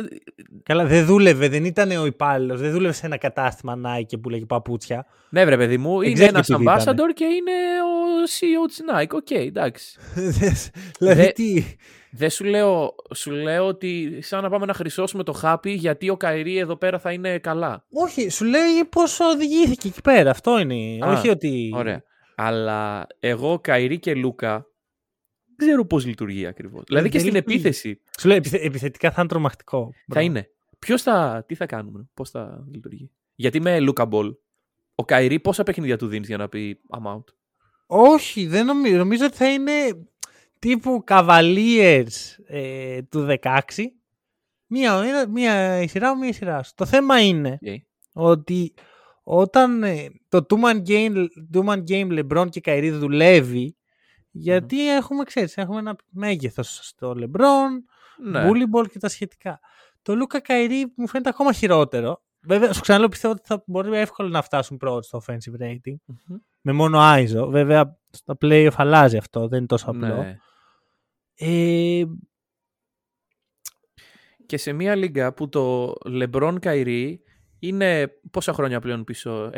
Καλά, 0.63 0.85
δεν 0.85 1.05
δούλευε, 1.05 1.47
δεν 1.47 1.65
ήταν 1.65 1.91
ο 1.91 2.05
υπάλληλος, 2.05 2.59
δεν 2.61 2.71
δούλευε 2.71 2.93
σε 2.93 3.05
ένα 3.05 3.17
κατάστημα 3.17 3.79
Nike 3.85 4.21
που 4.21 4.29
λέγει 4.29 4.45
παπούτσια. 4.45 5.05
Ναι, 5.29 5.45
βρε 5.45 5.57
παιδί 5.57 5.77
μου, 5.77 6.01
είναι 6.01 6.25
Executive 6.25 6.27
ένας 6.27 6.47
ήτανε. 6.47 6.63
ambassador 6.67 7.13
και 7.13 7.23
είναι 7.23 7.51
ο 7.81 8.23
CEO 8.39 8.67
της 8.67 8.81
Nike. 8.91 9.15
OK, 9.17 9.31
εντάξει. 9.31 9.99
δηλαδή 10.99 11.21
Δε- 11.21 11.31
τι; 11.31 11.63
Δεν 12.11 12.29
σου 12.29 12.43
λέω, 12.43 12.95
σου 13.15 13.31
λέω 13.31 13.65
ότι 13.67 14.19
σαν 14.21 14.43
να 14.43 14.49
πάμε 14.49 14.65
να 14.65 14.73
χρυσώσουμε 14.73 15.23
το 15.23 15.33
χάπι 15.33 15.71
γιατί 15.71 16.09
ο 16.09 16.17
Καϊρή 16.17 16.57
εδώ 16.57 16.75
πέρα 16.75 16.99
θα 16.99 17.11
είναι 17.11 17.37
καλά. 17.37 17.85
Όχι, 17.91 18.29
σου 18.29 18.45
λέει 18.45 18.83
πώ 18.89 19.01
οδηγήθηκε 19.33 19.87
εκεί 19.87 20.01
πέρα. 20.01 20.29
Αυτό 20.29 20.59
είναι. 20.59 21.05
Α, 21.05 21.11
Όχι 21.11 21.29
ότι. 21.29 21.71
Ωραία. 21.75 22.03
Αλλά 22.35 23.07
εγώ, 23.19 23.59
Καϊρή 23.59 23.99
και 23.99 24.13
Λούκα, 24.15 24.51
δεν 24.51 24.65
ξέρω 25.57 25.85
πώς 25.85 26.05
λειτουργεί 26.05 26.45
ακριβώς. 26.45 26.83
Δηλαδή 26.87 27.09
και 27.09 27.17
δεν 27.19 27.27
στην 27.27 27.33
λειτουργεί. 27.39 27.59
επίθεση 27.59 28.01
Σου 28.19 28.27
λέει 28.27 28.37
επιθε- 28.37 28.63
επιθετικά 28.63 29.11
θα 29.11 29.15
είναι 29.19 29.29
τρομακτικό. 29.29 29.89
θα 29.93 30.03
Bro. 30.07 30.19
είναι. 30.21 30.49
Ποιος 30.79 31.01
θα. 31.01 31.43
Τι 31.47 31.55
θα 31.55 31.65
κάνουμε, 31.65 32.09
πώς 32.13 32.29
θα 32.29 32.65
λειτουργεί. 32.73 33.11
Γιατί 33.35 33.61
με 33.61 33.79
Λούκα 33.79 34.05
ball, 34.05 34.35
ο 34.95 35.05
Καϊρή 35.05 35.39
πόσα 35.39 35.63
παιχνίδια 35.63 35.97
του 35.97 36.07
δίνεις 36.07 36.27
για 36.27 36.37
να 36.37 36.49
πει 36.49 36.79
I'm 36.97 37.13
out. 37.15 37.23
Όχι, 37.87 38.45
δεν 38.47 38.65
νομίζω. 38.65 38.97
Νομίζω 38.97 39.25
ότι 39.25 39.35
θα 39.35 39.51
είναι 39.53 39.71
τύπου 40.59 41.03
Cavaliers 41.07 42.07
ε, 42.47 43.01
του 43.01 43.27
16. 43.41 43.59
Μία, 44.67 45.01
ένα- 45.05 45.27
μία 45.27 45.81
η 45.81 45.87
σειρά 45.87 46.13
μου, 46.13 46.19
μία 46.19 46.29
η 46.29 46.33
σειρά 46.33 46.63
σου. 46.63 46.71
Το 46.75 46.85
θέμα 46.85 47.21
είναι 47.21 47.57
Okay. 47.65 47.75
ότι 48.11 48.73
όταν 49.23 49.83
ε, 49.83 50.07
το 50.29 50.45
two-man 50.49 50.81
game, 50.87 51.25
two-man 51.53 51.83
game 51.89 52.19
LeBron 52.19 52.47
και 52.49 52.61
Kyrie 52.65 52.91
δουλεύει, 52.93 53.76
γιατί 54.37 54.95
έχουμε, 54.95 55.23
ξέρεις, 55.23 55.57
έχουμε 55.57 55.79
ένα 55.79 55.95
μέγεθος 56.09 56.79
στο 56.83 57.15
LeBron, 57.17 57.67
Ναι. 58.23 58.49
bully 58.49 58.75
ball 58.79 58.89
και 58.91 58.99
τα 58.99 59.09
σχετικά. 59.09 59.59
Το 60.01 60.15
Λούκα 60.15 60.41
Kyrie 60.47 60.83
μου 60.95 61.07
φαίνεται 61.07 61.29
ακόμα 61.29 61.53
χειρότερο. 61.53 62.21
Βέβαια, 62.41 62.73
σου 62.73 62.81
ξαναλέω, 62.81 63.07
πιστεύω 63.09 63.33
ότι 63.33 63.43
θα 63.45 63.63
μπορεί 63.65 63.97
εύκολα 63.97 64.29
να 64.29 64.41
φτάσουν 64.41 64.77
πρώτοι 64.77 65.05
στο 65.07 65.21
offensive 65.25 65.61
rating. 65.63 65.95
Μμμ. 66.05 66.37
Με 66.61 66.71
μόνο 66.71 66.99
Άιζο. 66.99 67.47
Βέβαια, 67.47 67.99
στα 68.09 68.37
playoff 68.41 68.71
αλλάζει 68.75 69.17
αυτό, 69.17 69.47
δεν 69.47 69.57
είναι 69.57 69.67
τόσο 69.67 69.89
απλό. 69.89 70.15
Ναι. 70.15 70.37
Ε, 71.35 72.03
Και 74.45 74.57
σε 74.57 74.71
μια 74.71 74.95
λίγα 74.95 75.33
που 75.33 75.49
το 75.49 75.93
LeBron 76.05 76.55
Καϊρή 76.61 77.21
είναι 77.59 78.07
πόσα 78.31 78.53
χρόνια 78.53 78.79
πλέον 78.79 79.03
πίσω, 79.03 79.49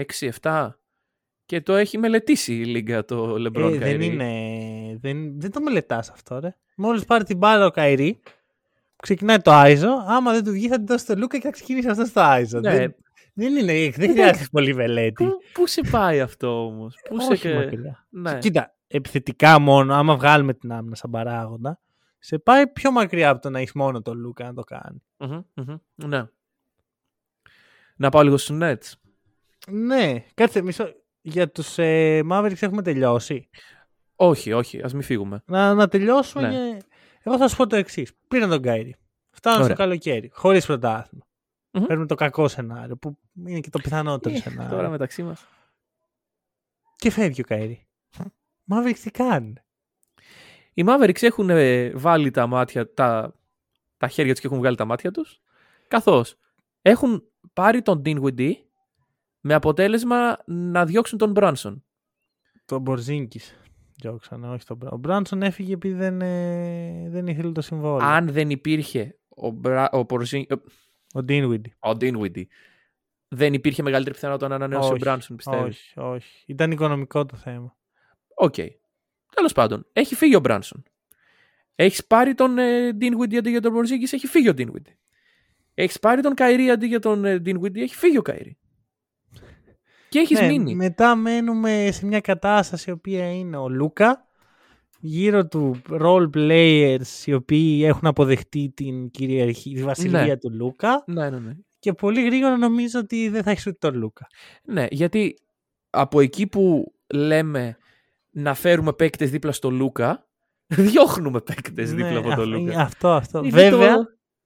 6-7 0.41 0.78
και 1.49 1.61
το 1.61 1.75
έχει 1.75 1.97
μελετήσει 1.97 2.53
η 2.53 2.65
λίγα 2.65 3.05
το 3.05 3.33
LeBron 3.33 3.71
ε, 3.71 3.75
Kyrie. 3.75 3.79
δεν 3.79 4.01
είναι. 4.01 4.29
Δεν, 5.01 5.39
δεν 5.39 5.51
το 5.51 5.61
μελετάς 5.61 6.09
αυτό, 6.09 6.39
ρε. 6.39 6.55
Μόλις 6.75 7.05
πάρει 7.05 7.23
την 7.23 7.37
μπάλα 7.37 7.65
ο 7.65 7.71
Καϊρή, 7.71 8.19
ξεκινάει 8.95 9.37
το 9.37 9.51
Άιζο. 9.51 9.89
Άμα 10.07 10.31
δεν 10.33 10.43
του 10.43 10.51
βγει, 10.51 10.67
θα 10.67 10.75
την 10.75 10.85
δώσει 10.85 11.03
στο 11.03 11.15
Λούκα 11.15 11.37
και 11.37 11.43
θα 11.43 11.51
ξεκινήσει 11.51 11.87
αυτός 11.87 12.07
στο 12.07 12.21
Άιζο. 12.21 12.59
Ναι. 12.59 12.77
Δεν, 12.77 12.95
δεν 13.33 13.55
είναι. 13.55 13.89
Δεν 13.95 14.11
χρειάζεται 14.11 14.47
πολύ 14.51 14.75
μελέτη. 14.75 15.23
Πού, 15.23 15.31
πού 15.53 15.67
σε 15.67 15.81
πάει 15.91 16.21
αυτό 16.21 16.65
όμως, 16.65 16.95
πού 17.09 17.21
σε... 17.21 17.31
Όχι 17.31 17.41
και- 17.41 17.53
μακριά. 17.53 18.07
Ναι. 18.09 18.37
Κοίτα, 18.37 18.75
επιθετικά 18.87 19.59
μόνο, 19.59 19.93
άμα 19.93 20.15
βγάλουμε 20.15 20.53
την 20.53 20.71
άμυνα 20.71 20.95
σαν 20.95 21.11
παράγοντα, 21.11 21.79
σε 22.19 22.37
πάει 22.37 22.67
πιο 22.67 22.91
μακριά 22.91 23.29
από 23.29 23.41
το 23.41 23.49
να 23.49 23.59
έχεις 23.59 23.73
μόνο 23.73 24.01
τον 24.01 24.17
Λούκα 24.17 24.45
να 24.45 24.53
το 24.53 24.63
κάνει. 24.63 25.03
Μμμ, 25.17 25.41
μμμ, 25.53 25.75
ναι. 25.95 26.23
Να 27.95 28.09
πάω 28.09 28.21
λίγο 28.21 28.37
στους 28.37 28.57
Nets. 28.61 28.91
Ναι, 29.71 30.23
κάτσε 30.33 30.61
μισό. 30.61 30.93
Για 31.21 31.49
τους 31.51 31.77
ε, 31.77 32.21
Mavericks 32.31 32.61
έχουμε 32.61 32.81
τελειώσει. 32.81 33.49
Όχι, 34.15 34.53
όχι, 34.53 34.81
ας 34.81 34.93
μην 34.93 35.01
φύγουμε. 35.01 35.43
Να, 35.45 35.73
να 35.73 35.87
τελειώσουμε. 35.87 36.47
Ναι. 36.49 36.77
και- 36.77 36.85
Εγώ 37.23 37.37
θα 37.37 37.47
σου 37.47 37.55
πω 37.55 37.67
το 37.67 37.75
εξής. 37.75 38.11
Πήραν 38.27 38.49
τον 38.49 38.61
Κάιρι. 38.61 38.95
Φτάνουν 39.29 39.57
στο 39.63 39.73
Ωραία. 39.73 39.85
καλοκαίρι. 39.85 40.29
Χωρίς 40.33 40.65
πρωτάθλημα. 40.65 41.25
Μμμ. 41.71 41.85
Παίρνουμε 41.85 42.07
το 42.07 42.15
κακό 42.15 42.47
σενάριο 42.47 42.97
που 42.97 43.17
είναι 43.45 43.59
και 43.59 43.69
το 43.69 43.79
πιθανότερο 43.79 44.35
Ε, 44.35 44.37
σενάριο. 44.37 44.75
Τώρα 44.75 44.89
μεταξύ 44.89 45.23
μας. 45.23 45.45
Και 46.95 47.09
φεύγει 47.11 47.41
ο 47.41 47.43
Κάιρι. 47.43 47.87
Mavericks 48.71 48.97
τι 49.03 49.11
κάνουν; 49.11 49.57
Οι 50.73 50.83
Mavericks 50.87 51.21
έχουν 51.23 51.49
ε, 51.49 51.89
βάλει 51.89 52.31
τα 52.31 52.47
μάτια, 52.47 52.93
τα, 52.93 53.33
τα 53.97 54.07
χέρια 54.07 54.31
τους 54.31 54.41
και 54.41 54.47
έχουν 54.47 54.59
βγάλει 54.59 54.75
τα 54.75 54.85
μάτια 54.85 55.11
τους, 55.11 55.41
καθώς 55.87 56.35
έχουν 56.81 57.23
πάρει 57.53 57.81
τον 57.81 58.01
Dinwiddie 58.05 58.53
με 59.39 59.53
αποτέλεσμα 59.53 60.37
να 60.45 60.85
διώξουν 60.85 61.17
τον 61.17 61.31
Μπράνσον. 61.31 61.83
Το 62.65 62.79
Μπορζίνκης. 62.79 63.55
Διώξανε, 64.01 64.49
όχι 64.49 64.65
τον 64.65 64.77
Μπράνσον. 64.77 64.99
Ο 64.99 65.01
Μπράνσον 65.01 65.41
έφυγε 65.41 65.73
επειδή 65.73 65.93
δεν, 65.93 66.21
ε, 66.21 67.07
δεν 67.09 67.27
ήθελε 67.27 67.51
το 67.51 67.61
συμβόλαιο. 67.61 68.07
Αν 68.07 68.31
δεν 68.31 68.49
υπήρχε 68.49 69.17
ο, 69.29 69.49
Μπρα, 69.49 69.89
ο, 69.91 70.05
Πορζίν, 70.05 70.45
Ο 71.13 71.23
Ντίνουιντι. 71.23 71.73
ο 71.79 71.89
Dinwiddie, 71.89 72.43
δεν 73.27 73.53
υπήρχε 73.53 73.83
μεγαλύτερη 73.83 74.15
πιθανότητα 74.15 74.47
να 74.47 74.55
ανανεώσει 74.55 74.89
ο 74.89 74.91
Όχι, 74.91 74.99
Μπράνσον, 74.99 75.35
πιστεύεις; 75.35 75.93
Όχι, 75.95 75.99
όχι. 75.99 76.43
Ήταν 76.47 76.71
οικονομικό 76.71 77.25
το 77.25 77.35
θέμα. 77.35 77.77
Οκ. 78.35 78.55
Τέλος 79.35 79.53
πάντων, 79.53 79.85
έχει 79.93 80.15
φύγει 80.15 80.35
ο 80.35 80.39
Μπράνσον. 80.39 80.83
Έχεις 81.75 82.05
πάρει 82.05 82.33
τον 82.33 82.57
ε, 82.57 82.89
Dinwiddie 83.01 83.35
αντί 83.35 83.49
για 83.49 83.61
τον 83.61 83.73
Πορζίνκης, 83.73 84.13
έχει 84.13 84.27
φύγει 84.27 84.49
ο 84.49 84.53
Dinwiddie. 84.57 84.93
Έχεις 85.73 85.99
πάρει 85.99 86.21
τον 86.21 86.33
Καϊρή 86.33 86.69
αντί 86.69 86.87
για 86.87 86.99
τον 86.99 87.25
ε, 87.25 87.35
Dinwiddie, 87.45 87.77
έχει 87.77 87.95
φύγει 87.95 88.17
ο 88.17 88.21
Καϊρή. 88.21 88.57
Και 90.09 90.19
έχεις 90.19 90.39
Ναι, 90.39 90.47
μείνει. 90.47 90.75
Μετά 90.75 91.15
μένουμε 91.15 91.89
σε 91.91 92.05
μια 92.05 92.19
κατάσταση 92.19 92.89
η 92.89 92.93
οποία 92.93 93.31
είναι 93.31 93.57
ο 93.57 93.69
Λούκα 93.69 94.27
γύρω 94.99 95.47
του 95.47 95.81
role 95.89 96.29
players 96.33 97.25
οι 97.25 97.33
οποίοι 97.33 97.81
έχουν 97.85 98.07
αποδεχτεί 98.07 98.71
την 98.75 99.09
κυριαρχία, 99.11 99.75
τη 99.75 99.83
βασιλεία 99.83 100.25
Ναι. 100.25 100.37
του 100.37 100.51
Λούκα 100.53 101.03
Ναι, 101.07 101.29
ναι, 101.29 101.39
ναι. 101.39 101.53
και 101.79 101.93
πολύ 101.93 102.23
γρήγορα 102.25 102.57
νομίζω 102.57 102.99
ότι 102.99 103.29
δεν 103.29 103.43
θα 103.43 103.51
έχεις 103.51 103.67
ούτε 103.67 103.77
τον 103.89 103.99
Λούκα. 103.99 104.27
Ναι, 104.63 104.85
γιατί 104.91 105.35
από 105.89 106.19
εκεί 106.19 106.47
που 106.47 106.93
λέμε 107.13 107.77
να 108.29 108.53
φέρουμε 108.53 108.93
παίκτες 108.93 109.29
δίπλα 109.29 109.51
στο 109.51 109.69
Λούκα, 109.71 110.27
διώχνουμε 110.67 111.41
παίκτες 111.41 111.89
δίπλα 111.93 112.11
Ναι, 112.11 112.17
από 112.17 112.29
τον 112.29 112.39
αυ- 112.39 112.47
Λούκα. 112.47 112.81
Αυτό, 112.81 113.09
αυτό. 113.13 113.39
Είναι 113.39 113.49
Βέβαια 113.49 113.95
το- 113.95 114.03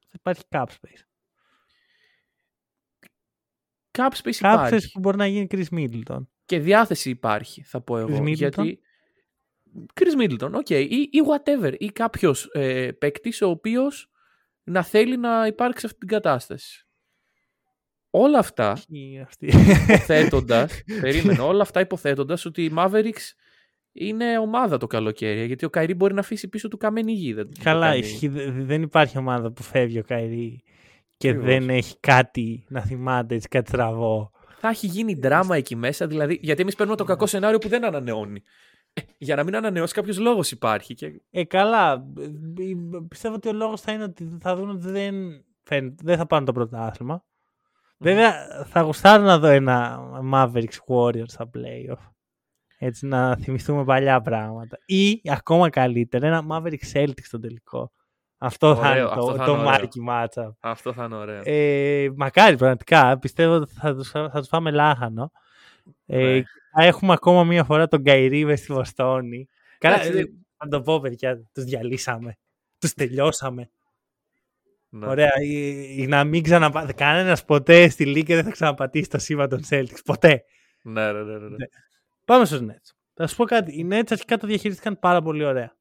θα 0.08 0.12
υπάρχει 0.19 0.41
cap 0.49 0.63
space. 0.63 1.04
Cap 3.98 4.10
space 4.24 4.40
Cap 4.40 4.56
space 4.56 4.68
υπάρχει. 4.68 4.92
που 4.92 5.00
μπορεί 5.00 5.18
να 5.18 5.28
γίνει 5.28 5.48
Chris 5.50 5.66
Middleton. 5.72 6.26
Και 6.46 6.60
διάθεση 6.60 7.10
υπάρχει, 7.10 7.62
θα 7.62 7.82
πω 7.82 7.98
εγώ. 7.98 8.18
Chris 8.18 8.22
Middleton. 8.22 8.36
Γιατί 8.36 8.80
Chris 9.94 10.24
Middleton, 10.24 10.52
οκ. 10.54 10.66
Okay. 10.70 10.88
Ή, 10.90 11.10
ή 11.12 11.20
whatever. 11.28 11.74
Ή 11.78 11.86
κάποιος 11.86 12.50
ε, 12.54 12.92
παίκτης 12.92 13.42
ο 13.42 13.50
οποίος 13.50 14.12
να 14.64 14.84
θέλει 14.84 15.18
να 15.18 15.48
υπάρξει 15.48 15.80
σε 15.80 15.86
αυτή 15.86 16.00
την 16.00 16.08
κατάσταση. 16.08 16.88
Όλα 18.10 18.40
αυτά 18.40 18.82
υποθέτοντα. 19.40 20.70
περίμενε, 21.02 21.42
όλα 21.42 21.62
αυτά 21.62 21.80
υποθέτοντας 21.80 22.46
ότι 22.46 22.64
οι 22.64 22.74
Mavericks 22.78 23.32
είναι 23.92 24.38
ομάδα 24.38 24.78
το 24.78 24.88
καλοκαίρι. 24.88 25.46
Γιατί 25.46 25.66
ο 25.66 25.70
Καϊρή 25.70 25.94
μπορεί 25.94 26.14
να 26.14 26.20
αφήσει 26.20 26.48
πίσω 26.48 26.68
του 26.68 26.78
καμένη 26.78 27.12
γη. 27.12 27.34
Δεν 27.34 27.50
Καλά, 27.64 27.96
ισχύ, 27.96 28.28
δεν 28.52 28.82
υπάρχει 28.82 29.18
ομάδα 29.18 29.52
που 29.52 29.64
φεύγει 29.64 30.00
ο 30.00 30.04
Καϊρή 30.04 30.64
και 31.24 31.34
δεν 31.34 31.70
έχει 31.70 32.00
κάτι 32.00 32.66
να 32.70 32.82
θυμάται, 32.82 33.36
έτσι 33.36 33.48
κάτι 33.48 33.72
τραβό. 33.72 34.32
Θα 34.58 34.70
έχει 34.70 34.88
γίνει 34.88 35.14
δράμα 35.14 35.56
εκεί 35.56 35.76
μέσα, 35.76 36.08
δηλαδή. 36.08 36.40
Γιατί 36.42 36.62
εμείς 36.62 36.76
παίρνουμε 36.76 36.98
το 36.98 37.04
κακό 37.04 37.26
σενάριο 37.26 37.58
που 37.58 37.68
δεν 37.68 37.86
ανανεώνει. 37.86 38.42
Ε, 38.94 39.02
για 39.18 39.36
να 39.36 39.44
μην 39.44 39.56
ανανεώσει, 39.56 39.94
κάποιος 39.94 40.18
λόγος 40.18 40.52
υπάρχει. 40.52 40.94
Και... 40.94 41.22
Ε, 41.32 41.44
καλά. 41.44 42.06
Πιστεύω 43.08 43.36
ότι 43.36 43.48
ο 43.48 43.54
λόγος 43.54 43.82
θα 43.82 43.92
είναι 43.92 44.04
ότι 44.04 44.38
θα 44.42 44.56
δουν 44.56 44.70
ότι 44.70 44.90
δεν, 44.90 45.16
δεν 46.04 46.18
θα 46.18 46.26
πάνε 46.26 46.46
το 46.46 46.52
πρωτάθλημα. 46.52 47.24
Βέβαια, 47.98 48.34
θα 48.66 48.82
γουστάρω 48.82 49.24
να 49.24 49.40
δω 49.40 49.48
ένα 49.48 50.00
Mavericks 50.34 50.78
Warriors 50.88 51.28
στα 51.28 51.50
playoff. 51.54 52.12
Έτσι 52.78 53.06
να 53.06 53.36
θυμηθούμε 53.36 53.84
παλιά 53.84 54.22
πράγματα. 54.22 54.78
Ή 54.86 55.22
ακόμα 55.26 55.70
καλύτερα, 55.70 56.28
ένα 56.28 56.46
Mavericks 56.50 56.92
Celtics 56.94 57.24
στο 57.24 57.40
τελικό. 57.40 57.92
Αυτό 58.46 58.76
θα 58.76 58.98
είναι 58.98 59.08
το, 59.16 59.44
το 59.46 59.56
μάκι 59.56 60.02
μάτσα. 60.02 60.58
Αυτό 60.60 60.94
θα 60.94 61.04
είναι 61.04 61.16
ωραίο. 61.16 61.42
Ε, 61.44 62.10
μακάρι 62.16 62.58
πραγματικά. 62.58 63.20
Πιστεύω 63.20 63.54
ότι 63.54 63.74
θα 63.74 63.96
τους, 63.96 64.10
θα 64.10 64.32
τους 64.32 64.48
φάμε 64.48 64.72
λάχανο. 64.72 65.32
Ε, 66.06 66.18
ναι. 66.18 66.44
θα 66.74 66.84
έχουμε 66.84 67.14
ακόμα 67.14 67.44
μία 67.44 67.64
φορά 67.64 67.88
τον 67.88 68.04
Καϊρή 68.04 68.56
στη 68.56 68.74
Βοστόνη. 68.74 69.48
Καλά, 69.78 70.04
ε, 70.04 70.24
θα 70.58 70.68
το 70.68 70.82
πω 70.82 71.00
παιδιά, 71.00 71.42
τους 71.54 71.64
διαλύσαμε. 71.64 72.38
Τους 72.80 72.94
τελειώσαμε. 72.94 73.70
Ναι. 74.90 75.08
Ωραία. 75.08 75.32
Ή, 75.96 76.08
να 76.08 76.24
μην 76.24 76.44
ξαναπατήσει. 76.44 76.94
Κανένας 76.94 77.46
ποτέ 77.46 77.90
στη 77.90 78.06
Λίγκα 78.06 78.36
δεν 78.36 78.44
θα 78.44 78.52
ξαναπατήσει 78.52 79.10
το 79.10 79.18
σήμα 79.18 79.48
των 79.48 79.62
Celtics. 79.70 80.04
Ποτέ. 80.06 80.44
Ναι, 80.82 81.12
ναι, 81.12 81.22
ναι. 81.24 81.38
ναι. 81.38 81.48
ναι. 81.48 81.66
Πάμε 82.26 82.46
στους 82.46 82.60
Nets. 82.62 82.92
Θα 83.14 83.28
σου 83.28 83.36
πω 83.36 83.46
κάτι. 83.46 83.80
Οι 83.80 83.88
Nets 83.92 84.08
αρχικά 84.10 84.38
το 84.38 84.48
διαχειρίστηκαν 84.48 85.00
πάρα 85.00 85.22
πολύ 85.22 85.44
ωραία. 85.44 85.76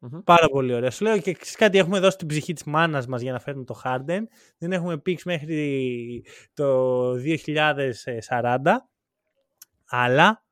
Mm-hmm. 0.00 0.24
Πάρα 0.24 0.48
πολύ 0.48 0.74
ωραία. 0.74 0.90
Σου 0.90 1.04
λέω 1.04 1.18
και 1.18 1.36
κάτι 1.56 1.78
έχουμε 1.78 2.00
δώσει 2.00 2.16
την 2.16 2.26
ψυχή 2.26 2.52
της 2.52 2.64
μάνας 2.64 3.06
μας 3.06 3.20
για 3.20 3.32
να 3.32 3.38
φέρουμε 3.38 3.64
το 3.64 3.80
Harden. 3.84 4.22
Δεν 4.58 4.72
έχουμε 4.72 4.98
πήξει 4.98 5.28
μέχρι 5.28 6.24
το 6.54 7.12
2040. 7.12 8.58
Αλλά 9.88 10.44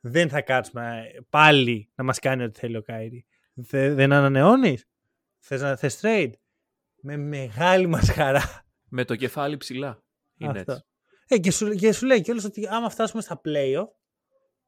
δεν 0.00 0.28
θα 0.28 0.40
κάτσουμε 0.40 1.02
πάλι 1.28 1.90
να 1.94 2.04
μας 2.04 2.18
κάνει 2.18 2.42
ό,τι 2.42 2.58
θέλει 2.58 2.76
ο 2.76 2.82
Κάιρι. 2.82 3.26
Δεν 3.54 4.12
ανανεώνεις; 4.12 4.88
Θες 5.38 5.60
να 5.60 5.76
θες 5.76 6.00
trade; 6.02 6.32
Με 7.02 7.16
μεγάλη 7.16 7.86
μας 7.86 8.10
χαρά. 8.10 8.64
Με 8.88 9.04
το 9.04 9.16
κεφάλι 9.16 9.56
ψηλά. 9.56 10.02
Είναι 10.36 10.58
έτσι. 10.58 10.84
Ε, 11.26 11.38
και, 11.38 11.50
σου, 11.50 11.74
και 11.74 11.92
σου 11.92 12.06
λέει 12.06 12.20
κιόλας 12.20 12.44
ότι 12.44 12.66
άμα 12.70 12.90
φτάσουμε 12.90 13.22
στα 13.22 13.40
playoff 13.44 13.88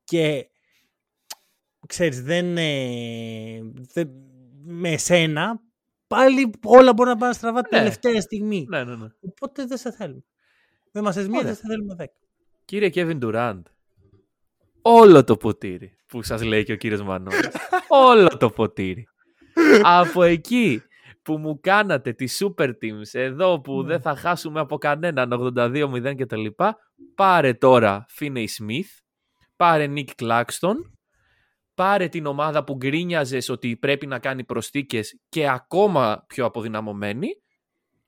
και 0.04 0.50
ξέρεις 1.86 2.22
δεν, 2.22 2.56
ε, 2.56 3.60
δεν 3.92 4.10
με 4.64 4.90
εσένα 4.90 5.60
πάλι 6.06 6.50
όλα 6.64 6.92
μπορούν 6.92 7.12
να 7.12 7.18
πάνε 7.18 7.32
στραβά 7.32 7.60
ναι. 7.60 7.68
τελευταία 7.68 8.20
στιγμή. 8.20 8.66
Ναι, 8.68 8.84
ναι, 8.84 8.96
ναι. 8.96 9.06
Οπότε 9.20 9.66
δεν 9.66 9.78
σε 9.78 9.92
θέλουμε. 9.92 10.24
Δεν 10.92 11.02
μας 11.02 11.16
μία, 11.16 11.42
δεν 11.42 11.54
σε 11.54 11.62
θέλουμε 11.66 11.94
δέκα. 11.94 12.12
Κύριε 12.64 12.90
Kevin 12.94 13.18
Durant, 13.22 13.62
όλο 14.82 15.24
το 15.24 15.36
ποτήρι 15.36 15.96
που 16.06 16.22
σας 16.22 16.42
λέει 16.42 16.64
και 16.64 16.72
ο 16.72 16.76
κύριος 16.76 17.02
Μανώλης. 17.02 17.50
όλο 18.08 18.36
το 18.36 18.50
ποτήρι. 18.50 19.06
Από 19.82 20.22
εκεί 20.22 20.82
που 21.22 21.38
μου 21.38 21.60
κάνατε 21.60 22.12
τη 22.12 22.26
Super 22.38 22.68
Teams 22.68 23.10
εδώ 23.12 23.60
που 23.60 23.82
δεν 23.82 24.00
θα 24.00 24.16
χάσουμε 24.16 24.60
από 24.60 24.78
κανέναν 24.78 25.52
82-0 25.56 26.14
και 26.16 26.26
τα 26.26 26.36
λοιπά, 26.36 26.76
πάρε 27.14 27.54
τώρα 27.54 28.06
Finney 28.18 28.44
Smith, 28.44 29.02
πάρε 29.56 29.92
Nick 29.96 30.22
Claxton, 30.22 30.74
πάρε 31.74 32.08
την 32.08 32.26
ομάδα 32.26 32.64
που 32.64 32.74
γκρίνιαζες 32.76 33.48
ότι 33.48 33.76
πρέπει 33.76 34.06
να 34.06 34.18
κάνει 34.18 34.44
προστίκες 34.44 35.20
και 35.28 35.48
ακόμα 35.48 36.24
πιο 36.26 36.44
αποδυναμωμένη 36.44 37.28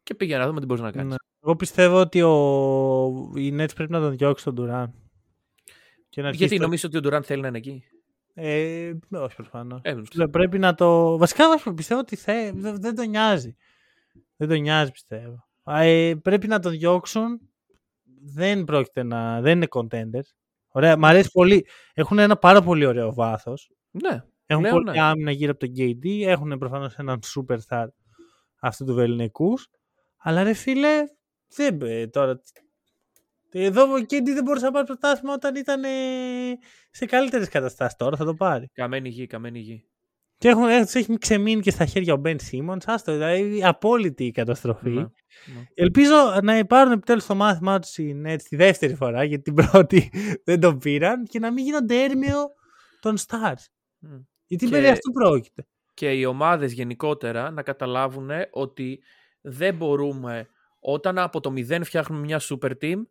και 0.03 0.14
πήγαινε 0.14 0.40
να 0.40 0.46
δούμε 0.46 0.61
τι 0.61 0.66
μπορείς 0.66 0.83
να 0.83 0.90
κάνεις. 0.90 1.11
Ναι. 1.11 1.16
Εγώ 1.40 1.57
πιστεύω 1.57 2.00
ότι 2.00 2.22
ο... 2.22 2.33
η 3.37 3.55
Nets 3.59 3.74
πρέπει 3.74 3.92
να 3.92 4.00
τον 4.00 4.16
διώξει 4.16 4.44
τον 4.44 4.57
Durant. 4.59 4.92
Γιατί 6.33 6.57
το... 6.57 6.62
νομίζω 6.62 6.88
ότι 6.92 7.07
ο 7.07 7.11
Durant 7.11 7.22
θέλει 7.22 7.40
να 7.40 7.48
είναι 7.48 7.59
εκεί; 7.59 7.85
Ε, 8.35 8.92
όχι 9.11 9.37
προφανώς. 9.37 9.81
Ε, 9.83 9.94
πρέπει 10.31 10.59
να 10.59 10.74
το. 10.74 11.18
Βασικά 11.18 11.44
πιστεύω 11.74 12.00
ότι 12.00 12.16
θε... 12.16 12.53
δεν, 12.53 12.81
δεν 12.81 12.94
τον 12.94 13.09
νοιάζει. 13.09 13.57
Δεν 14.37 14.48
τον 14.48 14.61
νοιάζει 14.61 14.90
πιστεύω. 14.90 15.48
Ε, 15.64 16.14
πρέπει 16.22 16.46
να 16.46 16.59
τον 16.59 16.72
διώξουν. 16.72 17.40
Δεν 18.35 18.64
πρόκειται 18.64 19.03
να. 19.03 19.40
Δεν 19.40 19.57
είναι 19.57 19.66
contenders. 19.70 20.29
Ωραία, 20.77 20.97
μ' 20.97 21.05
αρέσει 21.05 21.31
πολύ. 21.33 21.67
Έχουν 21.95 22.19
ένα 22.19 22.37
πάρα 22.37 22.63
πολύ 22.63 22.87
ωραίο 22.87 23.15
βάθος. 23.15 23.71
Ναι. 23.91 24.23
Έχουν 24.47 24.69
πολύ 24.69 24.91
ναι. 24.91 25.01
άμυνα 25.03 25.31
γύρω 25.31 25.51
από 25.51 25.61
τον 25.61 25.75
KD. 25.77 26.23
Έχουν 26.27 26.59
προφανώς 26.59 26.95
έναν 26.95 27.19
superstar 27.37 27.87
αυτού 28.61 28.85
του 28.85 28.95
Βεληνικούς. 28.95 29.69
Αλλά 30.17 30.43
ρε 30.43 30.53
φίλε, 30.53 31.03
δεν, 31.57 32.11
τώρα 32.11 32.41
εδώ 33.51 33.93
ο 33.95 34.01
Κέντι 34.01 34.33
δεν 34.33 34.45
μπορούσε 34.45 34.65
να 34.65 34.71
πάρει 34.71 34.87
πρωτάθλημα 34.87 35.35
όταν 35.35 35.55
ήταν 35.57 35.83
σε 36.91 37.07
καλύτερες 37.07 37.49
καταστάσεις. 37.49 37.97
Τώρα 37.97 38.17
θα 38.17 38.25
το 38.25 38.35
πάρει. 38.35 38.71
Καμένη 38.73 39.09
γη, 39.09 39.27
καμένη 39.27 39.59
γη. 39.59 39.85
Και 40.38 40.49
έχουν, 40.49 40.68
έχει 40.68 41.18
ξεμείνει 41.18 41.61
και 41.61 41.70
στα 41.70 41.85
χέρια 41.85 42.14
ο 42.14 42.16
Μπεν 42.16 42.38
Σίμονς. 42.38 42.87
Άστο, 42.87 43.12
δηλαδή 43.12 43.64
απόλυτη 43.64 44.25
η 44.25 44.31
καταστροφή. 44.31 44.90
Ναι, 44.90 45.01
ναι. 45.01 45.09
Ελπίζω 45.75 46.14
να 46.42 46.66
πάρουν 46.66 46.92
επιτέλους 46.92 47.27
το 47.27 47.35
μάθημά 47.35 47.79
τους 47.79 47.90
τη 48.49 48.57
δεύτερη 48.57 48.94
φορά, 48.94 49.25
γιατί 49.25 49.42
την 49.42 49.55
πρώτη 49.55 50.12
δεν 50.44 50.61
τον 50.61 50.79
πήραν 50.79 51.25
και 51.25 51.38
να 51.38 51.53
μην 51.53 51.64
γίνονται 51.64 52.03
έρμεο 52.03 52.53
των 53.01 53.16
Stars. 53.18 53.64
Mm. 54.07 54.25
Γιατί 54.47 54.64
και... 54.64 54.70
περί 54.70 54.87
αυτού 54.87 55.12
πρόκειται. 55.12 55.66
Και 55.94 56.11
οι 56.11 56.25
ομάδες 56.25 56.73
γενικότερα 56.73 57.51
να 57.51 57.62
καταλάβουν 57.62 58.31
ότι 58.51 59.03
δεν 59.40 59.75
μπορούμε 59.75 60.49
όταν 60.81 61.18
από 61.18 61.40
το 61.40 61.51
μηδέν 61.51 61.85
φτιάχνουμε 61.85 62.25
μια 62.25 62.40
super 62.40 62.70
team 62.81 63.03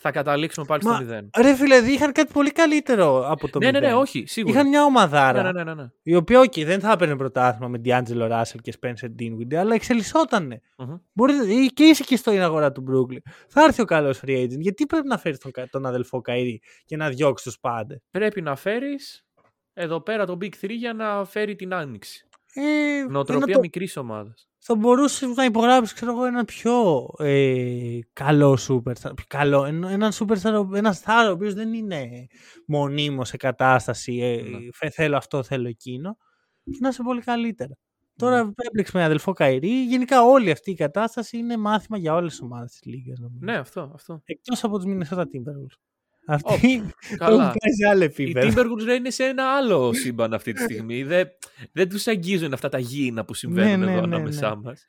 θα 0.00 0.10
καταλήξουμε 0.10 0.66
πάλι 0.66 0.84
Μα, 0.84 0.94
στο 0.94 1.04
μηδέν. 1.04 1.30
Ρε 1.36 1.54
φίλε, 1.54 1.76
είχαν 1.76 2.12
κάτι 2.12 2.32
πολύ 2.32 2.50
καλύτερο 2.50 3.30
από 3.30 3.48
το 3.48 3.58
ναι, 3.58 3.66
μηδέν. 3.66 3.80
Ναι, 3.80 3.88
ναι, 3.88 3.94
όχι, 3.94 4.24
σίγουρα. 4.26 4.54
Είχαν 4.54 4.68
μια 4.68 4.84
ομαδάρα. 4.84 5.42
Ναι, 5.42 5.52
ναι, 5.52 5.64
ναι, 5.64 5.74
ναι. 5.74 5.88
Η 6.02 6.14
οποία, 6.14 6.40
όχι, 6.40 6.64
δεν 6.64 6.80
θα 6.80 6.92
έπαιρνε 6.92 7.16
πρωτάθλημα 7.16 7.68
με 7.68 7.80
D'Angelo 7.84 8.30
Russell 8.30 8.60
και 8.62 8.74
Spencer 8.80 9.08
Dinwiddie, 9.18 9.54
αλλά 9.54 9.74
εξελισσότανε. 9.74 10.60
Mm-hmm. 10.76 11.00
Μπορεί, 11.12 11.72
και 11.72 11.84
είσαι 11.84 12.02
και 12.02 12.16
στην 12.16 12.40
αγορά 12.40 12.72
του 12.72 12.84
Brooklyn. 12.90 13.30
Θα 13.48 13.64
έρθει 13.64 13.82
ο 13.82 13.84
καλός 13.84 14.20
free 14.26 14.42
agent. 14.44 14.58
Γιατί 14.58 14.86
πρέπει 14.86 15.06
να 15.06 15.18
φέρει 15.18 15.38
τον, 15.38 15.52
τον 15.70 15.86
αδελφό 15.86 16.20
Καΐρη 16.24 16.56
και 16.84 16.96
να 16.96 17.08
διώξει 17.08 17.44
τους 17.44 17.58
πάντες; 17.60 17.98
Πρέπει 18.10 18.42
να 18.42 18.56
φέρεις 18.56 19.24
εδώ 19.72 20.00
πέρα 20.00 20.26
τον 20.26 20.38
Big 20.40 20.52
3 20.60 20.68
για 20.68 20.92
να 20.92 21.24
φέρει 21.24 21.54
την 21.54 21.74
άνοιξη. 21.74 22.28
Ε, 22.54 23.06
Νοοτροπία 23.08 23.54
το... 23.54 23.60
μικρής 23.60 23.96
ομάδας 23.96 24.50
θα 24.62 24.74
μπορούσες 24.74 25.28
να 25.36 25.44
υπογράψεις 25.44 25.94
ξέρω 25.94 26.10
εγώ, 26.10 26.24
ένα 26.24 26.44
πιο 26.44 27.06
ε, 27.18 27.98
καλό 28.12 28.58
superstar. 28.68 29.12
Καλό, 29.26 29.64
έναν 29.64 30.10
superstar, 30.12 30.66
ένα 30.74 30.96
star 31.04 31.26
ο 31.28 31.30
οποίος 31.30 31.54
δεν 31.54 31.74
είναι 31.74 32.26
μονίμως 32.66 33.28
σε 33.28 33.36
κατάσταση 33.36 34.18
ε, 34.18 34.42
ναι. 34.82 34.90
θέλω 34.90 35.16
αυτό, 35.16 35.42
θέλω 35.42 35.68
εκείνο 35.68 36.16
και 36.64 36.78
να 36.80 36.88
είσαι 36.88 37.02
πολύ 37.02 37.20
καλύτερα. 37.20 37.74
Τώρα 38.16 38.44
ναι. 38.44 38.50
έπλεξε 38.56 38.96
με 38.96 39.04
αδελφό 39.04 39.32
Καϊρή. 39.32 39.84
Γενικά 39.84 40.22
όλη 40.22 40.50
αυτή 40.50 40.70
η 40.70 40.74
κατάσταση 40.74 41.36
είναι 41.36 41.56
μάθημα 41.56 41.98
για 41.98 42.14
όλες 42.14 42.30
τις 42.30 42.40
ομάδες 42.40 42.70
της 42.70 42.84
Λίγκα. 42.84 43.14
Ναι, 43.40 43.56
αυτό. 43.56 43.90
αυτό. 43.94 44.22
Εκτός 44.24 44.64
από 44.64 44.78
τους 44.78 44.86
Minnesota 44.86 45.20
Timberwolves. 45.20 45.89
Αυτή 46.26 46.82
καλά. 47.16 47.52
σε 47.52 47.88
άλλο 47.88 48.04
επίπεδο. 48.04 48.46
Οι 48.46 48.52
Timberwolves 48.54 48.96
είναι 48.96 49.10
σε 49.10 49.24
ένα 49.24 49.56
άλλο 49.56 49.92
σύμπαν 49.92 50.34
αυτή 50.34 50.52
τη 50.52 50.62
στιγμή. 50.62 51.02
δεν 51.02 51.28
δεν 51.72 51.88
τους 51.88 52.06
αγγίζουν 52.06 52.52
αυτά 52.52 52.68
τα 52.68 52.78
γήινα 52.78 53.24
που 53.24 53.34
συμβαίνουν 53.34 53.78
ναι, 53.78 53.84
ναι, 53.84 53.92
εδώ 53.92 54.06
ναι, 54.06 54.16
ανάμεσά 54.16 54.48
ναι. 54.48 54.62
μας. 54.62 54.88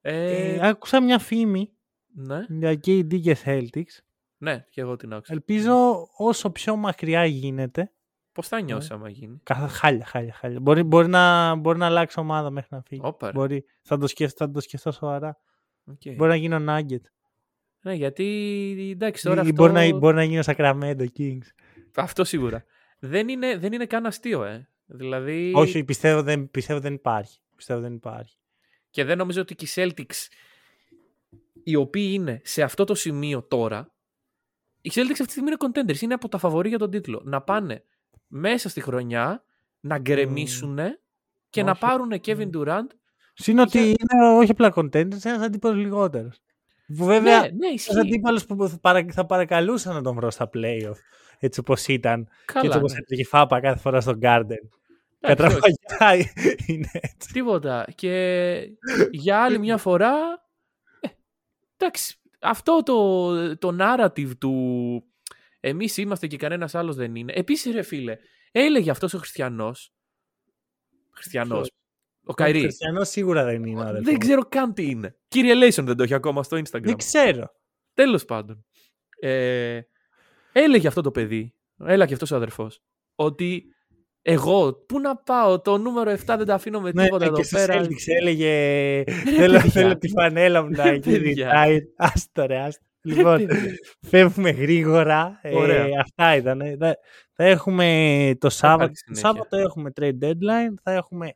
Ε... 0.00 0.54
Ε, 0.54 0.68
άκουσα 0.68 1.02
μια 1.02 1.18
φήμη 1.18 1.72
ναι. 2.14 2.44
για 2.48 2.72
KD 2.72 3.20
και 3.20 3.36
Celtics. 3.44 3.98
Ναι, 4.36 4.64
και 4.70 4.80
εγώ 4.80 4.96
την 4.96 5.12
άκουσα. 5.12 5.32
Ελπίζω 5.32 6.08
όσο 6.16 6.50
πιο 6.50 6.76
μακριά 6.76 7.24
γίνεται. 7.24 7.92
Πώς 8.32 8.48
θα 8.48 8.60
νιώσει 8.60 8.92
άμα 8.92 9.08
γίνει; 9.08 9.40
Καθα... 9.42 9.68
Χάλια, 9.68 10.04
χάλια, 10.04 10.32
χάλια. 10.32 10.60
Μπορεί, 10.60 10.82
μπορεί, 10.82 11.08
να, 11.08 11.54
μπορεί 11.54 11.78
να 11.78 11.86
αλλάξει 11.86 12.20
ομάδα 12.20 12.50
μέχρι 12.50 12.68
να 12.70 12.82
φύγει. 12.82 13.00
Όπα, 13.04 13.30
μπορεί, 13.34 13.64
θα, 13.82 13.98
το 13.98 14.06
σκεφτώ, 14.06 14.44
θα 14.44 14.50
το 14.50 14.60
σκεφτώ 14.60 14.92
σοβαρά. 14.92 15.38
Okay. 15.90 16.14
Μπορεί 16.16 16.30
να 16.30 16.36
γίνει 16.36 16.54
ο 16.54 16.64
Nugget. 16.68 17.02
Ναι, 17.80 17.94
γιατί 17.94 18.26
εντάξει 18.92 19.24
τώρα. 19.24 19.36
Ή 19.36 19.40
αυτό... 19.40 19.52
μπορεί, 19.54 19.72
να, 19.72 19.98
μπορεί 19.98 20.14
να 20.14 20.24
γίνει 20.24 20.38
ο 20.38 20.42
Sacramento 20.46 21.04
Kings. 21.18 21.46
Αυτό 21.94 22.24
σίγουρα. 22.24 22.64
Δεν 22.98 23.28
είναι, 23.28 23.56
δεν 23.56 23.72
είναι 23.72 23.86
καν 23.86 24.06
αστείο, 24.06 24.44
ε. 24.44 24.68
Δηλαδή... 24.86 25.52
Όχι, 25.54 25.84
πιστεύω 25.84 26.22
δεν, 26.22 26.50
πιστεύω 26.50 26.80
δεν 26.80 26.94
υπάρχει. 26.94 27.38
Πιστεύω 27.56 27.80
δεν 27.80 27.94
υπάρχει. 27.94 28.36
Και 28.90 29.04
δεν 29.04 29.18
νομίζω 29.18 29.40
ότι 29.40 29.54
και 29.54 29.64
οι 29.64 29.68
Celtics, 29.74 30.26
οι 31.62 31.74
οποίοι 31.76 32.10
είναι 32.12 32.40
σε 32.44 32.62
αυτό 32.62 32.84
το 32.84 32.94
σημείο 32.94 33.42
τώρα, 33.42 33.94
οι 34.80 34.90
Celtics 34.94 35.10
αυτή 35.10 35.24
τη 35.24 35.30
στιγμή 35.30 35.48
είναι 35.48 35.58
contenders, 35.72 36.00
είναι 36.00 36.14
από 36.14 36.28
τα 36.28 36.38
φαβορή 36.38 36.68
για 36.68 36.78
τον 36.78 36.90
τίτλο. 36.90 37.22
Να 37.24 37.40
πάνε 37.42 37.84
μέσα 38.26 38.68
στη 38.68 38.80
χρονιά 38.80 39.44
να 39.80 39.98
γκρεμίσουν 39.98 40.78
και 41.50 41.62
να 41.62 41.70
όχι. 41.70 41.80
πάρουν 41.80 42.12
Kevin 42.24 42.50
Durant. 42.54 42.86
Συν 43.34 43.58
ότι 43.58 43.78
Για- 43.78 43.88
είναι 43.88 44.28
όχι 44.38 44.50
απλά 44.50 44.72
contenders, 44.74 45.24
ένας 45.24 45.40
αντίπαλος 45.40 45.78
λιγότερος. 45.78 46.40
Που 46.96 47.04
βέβαια 47.04 47.40
ναι, 47.40 47.46
ναι, 47.46 47.66
ένα 47.66 47.72
ισχύει. 47.72 47.98
αντίπαλο 47.98 48.42
που 48.48 48.68
θα, 48.68 48.78
παρα... 48.80 49.04
θα 49.12 49.26
παρακαλούσα 49.26 49.92
να 49.92 50.02
τον 50.02 50.14
βρω 50.14 50.30
στα 50.30 50.50
playoff. 50.54 50.96
Έτσι 51.38 51.60
όπως 51.60 51.86
ήταν. 51.86 52.24
και 52.24 52.30
έτσι 52.54 52.68
Καλά. 52.68 52.76
όπως 52.76 52.92
ναι. 52.92 52.98
έτρεχε 52.98 53.24
φάπα 53.24 53.60
κάθε 53.60 53.78
φορά 53.78 54.00
στον 54.00 54.18
Garden. 54.22 54.44
Εντάξει, 55.20 55.56
όχι. 55.56 55.78
Κατραβαγιά 55.86 56.32
είναι 56.66 56.90
έτσι. 56.92 57.32
Τίποτα. 57.32 57.86
Και 57.94 58.54
για 59.10 59.42
άλλη 59.42 59.58
μια 59.58 59.76
φορά. 59.76 60.14
Ε, 61.00 61.08
εντάξει. 61.76 62.14
Αυτό 62.40 62.82
το, 62.82 63.56
το 63.56 63.76
narrative 63.80 64.36
του 64.38 64.54
εμείς 65.60 65.96
είμαστε 65.96 66.26
και 66.26 66.36
κανένας 66.36 66.74
άλλος 66.74 66.96
δεν 66.96 67.14
είναι. 67.14 67.32
Επίσης 67.36 67.74
ρε 67.74 67.82
φίλε, 67.82 68.18
έλεγε 68.52 68.90
αυτός 68.90 69.14
ο 69.14 69.18
Χριστιανός. 69.18 69.92
Χριστιανός. 71.10 71.70
Ποιος; 72.34 72.46
Ο 72.48 72.52
Καϊρής. 72.52 72.62
Χριστιανός 72.62 73.08
σίγουρα 73.08 73.44
δεν 73.44 73.64
είναι. 73.64 73.80
αδελφό. 73.82 74.02
Δεν 74.10 74.18
ξέρω 74.18 74.44
καν 74.48 74.74
τι 74.74 74.90
είναι. 74.90 75.16
Κύριε 75.28 75.54
Λέισον 75.54 75.84
δεν 75.84 75.96
το 75.96 76.02
έχει 76.02 76.14
ακόμα 76.14 76.42
στο 76.42 76.56
Instagram. 76.56 76.82
Δεν 76.82 76.96
ξέρω. 76.96 77.46
Τέλος 77.94 78.24
πάντων. 78.24 78.64
Ε, 79.20 79.80
έλεγε 80.52 80.88
αυτό 80.88 81.00
το 81.00 81.10
παιδί, 81.10 81.54
έλα 81.84 82.06
και 82.06 82.12
αυτός 82.12 82.30
ο 82.30 82.36
αδερφός, 82.36 82.82
ότι 83.14 83.64
εγώ, 84.22 84.72
πού 84.74 85.00
να 85.00 85.16
πάω, 85.16 85.60
το 85.60 85.78
νούμερο 85.78 86.10
7 86.12 86.16
δεν 86.26 86.44
τα 86.46 86.54
αφήνω 86.54 86.80
με 86.80 86.90
Ναι, 86.94 87.02
τίποτα 87.02 87.24
ναι, 87.24 87.30
εδώ 87.30 87.36
και 87.36 87.42
στους 87.42 87.58
πέρα. 87.58 87.80
Celtics 87.82 88.14
έλεγε 88.20 89.02
θέλω, 89.36 89.52
παιδιά. 89.52 89.70
θέλω 89.70 89.98
τη 89.98 90.08
φανέλα 90.08 90.62
μου 90.62 90.68
να 90.70 90.84
Ρε, 90.84 90.94
γίνει 90.96 91.18
παιδιά. 91.18 91.52
retire. 91.66 91.80
Άστο 91.96 92.46
ρε, 92.46 92.58
άστο. 92.58 92.84
Λοιπόν, 93.02 93.46
παιδιά. 93.46 93.72
φεύγουμε 94.06 94.50
γρήγορα. 94.50 95.38
Ε, 95.42 95.54
Ωραία. 95.54 95.86
αυτά 96.00 96.36
ήταν. 96.36 96.60
Θα, 96.78 96.96
θα 97.32 97.44
έχουμε 97.44 98.32
το 98.38 98.48
Σάββατο. 98.50 98.82
υπάρχει 98.82 99.02
Το 99.04 99.14
συνέχεια. 99.14 99.28
Σάββατο 99.28 99.56
έχουμε 99.56 99.90
trade 100.00 100.24
deadline. 100.24 100.74
Θα 100.82 100.92
έχουμε 100.92 101.34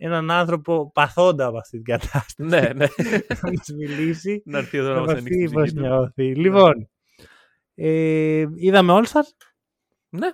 έναν 0.00 0.30
άνθρωπο 0.30 0.90
παθόντα 0.94 1.46
από 1.46 1.58
αυτή 1.58 1.76
την 1.82 1.84
κατάσταση. 1.84 2.34
ναι, 2.42 2.60
ναι. 2.60 2.86
να 3.42 3.50
μας 3.52 3.68
μιλήσει. 3.76 4.42
να 4.44 4.58
έρθει 4.58 4.78
εδώ 4.78 4.88
να 4.88 4.94
να 4.94 5.00
μας 5.00 5.08
μας 5.08 5.18
ανοίξει 5.18 5.38
πει 5.38 5.46
τη 5.46 5.52
πώς 5.52 5.62
ψυχή 5.62 5.76
του. 5.76 5.80
νιώθει. 5.86 6.34
Λοιπόν, 6.34 6.90
ε, 7.74 8.46
είδαμε 8.56 8.92
All 8.96 9.04
Stars, 9.06 9.30
Ναι. 10.08 10.30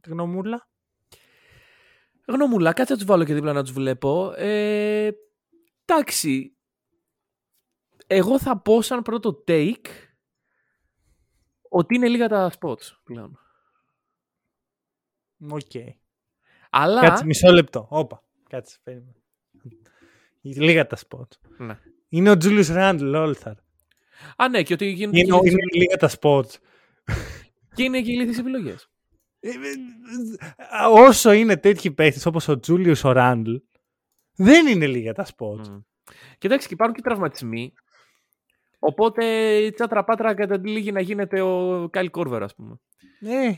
τη 0.00 0.10
γνωμούλα. 0.10 0.68
Γνώμουλα, 2.26 2.72
κάτσε 2.72 2.92
να 2.92 2.98
τους 2.98 3.08
βάλω 3.08 3.24
και 3.24 3.34
δίπλα 3.34 3.52
να 3.52 3.62
τους 3.62 3.72
βλέπω. 3.72 4.32
Ε, 4.36 5.10
εντάξει. 5.84 6.56
Εγώ 8.06 8.38
θα 8.38 8.58
πω 8.60 8.82
σαν 8.82 9.02
πρώτο 9.02 9.44
take 9.48 9.86
ότι 11.68 11.94
είναι 11.94 12.08
λίγα 12.08 12.28
τα 12.28 12.52
spots 12.60 12.92
πλέον. 13.04 13.38
Οκ. 15.50 15.70
Αλλά... 16.70 17.00
Κάτσε 17.00 17.24
μισό 17.24 17.52
λεπτό. 17.52 17.86
Όπα. 17.90 18.22
Κάτσε, 18.54 18.78
περίμενε. 18.82 19.14
Λίγα 20.40 20.86
τα 20.86 20.96
spots. 21.08 21.36
Ναι. 21.58 21.78
Είναι 22.08 22.30
ο 22.30 22.32
Julius 22.32 22.66
Randle 22.66 23.14
All 23.14 23.34
Star. 23.42 23.54
Α, 24.36 24.48
ναι, 24.48 24.62
και 24.62 24.72
ότι 24.72 24.86
γίνονται 24.86 25.18
Είναι, 25.18 25.28
και, 25.28 25.36
είναι 25.36 25.50
είναι... 25.50 25.64
λίγα 25.72 25.96
τα 25.96 26.10
spots. 26.20 26.54
και 27.74 27.82
είναι 27.82 28.00
και 28.00 28.10
ηλίθιες 28.10 28.38
επιλογές. 28.38 28.90
Ε, 29.40 29.48
ε, 29.48 29.52
ε, 29.52 30.86
Όσο 30.90 31.32
είναι 31.32 31.56
τέτοιοι 31.56 31.90
παίχτες 31.90 32.26
όπως 32.26 32.48
ο 32.48 32.60
Julius 32.66 33.00
ο 33.04 33.12
Randle, 33.14 33.60
δεν 34.36 34.66
είναι 34.66 34.86
λίγα 34.86 35.12
τα 35.12 35.26
spots. 35.26 35.66
Mm. 35.66 35.82
Και 36.38 36.46
εντάξει, 36.46 36.68
και 36.68 36.74
υπάρχουν 36.74 36.96
και 36.96 37.02
τραυματισμοί. 37.02 37.72
Οπότε 38.78 39.24
η 39.56 39.70
τσάτρα 39.70 40.04
πάτρα 40.04 40.34
καταλήγει 40.34 40.92
να 40.92 41.00
γίνεται 41.00 41.40
ο 41.40 41.88
Κάιλ 41.92 42.10
Κόρβερ, 42.10 42.42
ας 42.42 42.54
πούμε. 42.54 42.80
Ε, 43.20 43.54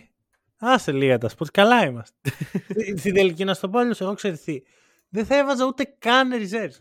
άσε 0.58 0.92
λίγα 0.92 1.18
τα 1.18 1.30
spots. 1.30 1.50
Καλά 1.52 1.86
είμαστε. 1.86 2.16
Ε, 2.68 2.96
Στην 2.96 3.14
τελική 3.14 3.44
να 3.44 3.54
στο 3.54 3.68
πω 3.68 3.78
αλλιώς, 3.78 4.00
εγώ 4.00 4.14
ξέρεις 4.14 4.42
τι. 4.42 4.62
Δεν 5.08 5.26
θα 5.26 5.36
έβαζα 5.38 5.66
ούτε 5.66 5.84
καν 5.98 6.30
reserves. 6.32 6.80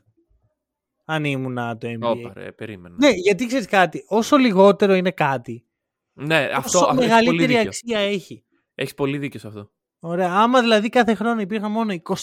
Αν 1.05 1.23
ήμουνα 1.23 1.77
το 1.77 1.87
NBA. 1.87 1.99
Όπα, 2.01 2.31
ρε, 2.35 2.51
περίμενα. 2.51 2.95
Ναι, 2.99 3.09
γιατί 3.09 3.45
ξέρεις 3.45 3.65
κάτι. 3.67 4.03
Όσο 4.07 4.37
λιγότερο 4.37 4.93
είναι 4.93 5.11
κάτι, 5.11 5.65
Ναι, 6.13 6.49
αυτό, 6.53 6.79
όσο 6.79 6.87
αυτό 6.89 7.01
έχεις 7.01 7.13
πολύ 7.13 7.27
μεγαλύτερη 7.27 7.47
δίκιο. 7.53 7.67
αξία 7.67 7.99
έχει. 7.99 8.45
Έχεις 8.75 8.93
πολύ 8.93 9.17
δίκιο 9.17 9.39
σε 9.39 9.47
αυτό. 9.47 9.71
Ωραία. 9.99 10.33
Άμα 10.33 10.61
δηλαδή 10.61 10.89
κάθε 10.89 11.13
χρόνο 11.13 11.41
υπήρχαν 11.41 11.71
μόνο 11.71 11.93
24 11.93 12.21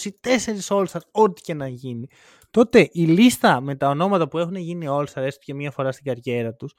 All-Stars, 0.67 1.01
ό,τι 1.11 1.41
και 1.41 1.53
να 1.53 1.67
γίνει, 1.67 2.07
τότε 2.51 2.89
η 2.91 3.03
λίστα 3.05 3.61
με 3.61 3.75
τα 3.75 3.89
ονόματα 3.89 4.27
που 4.27 4.37
έχουν 4.37 4.55
γίνει 4.55 4.85
All-Star, 4.89 5.15
έστω 5.21 5.39
και 5.43 5.53
μία 5.53 5.71
φορά 5.71 5.91
στην 5.91 6.05
καριέρα 6.05 6.53
τους, 6.53 6.73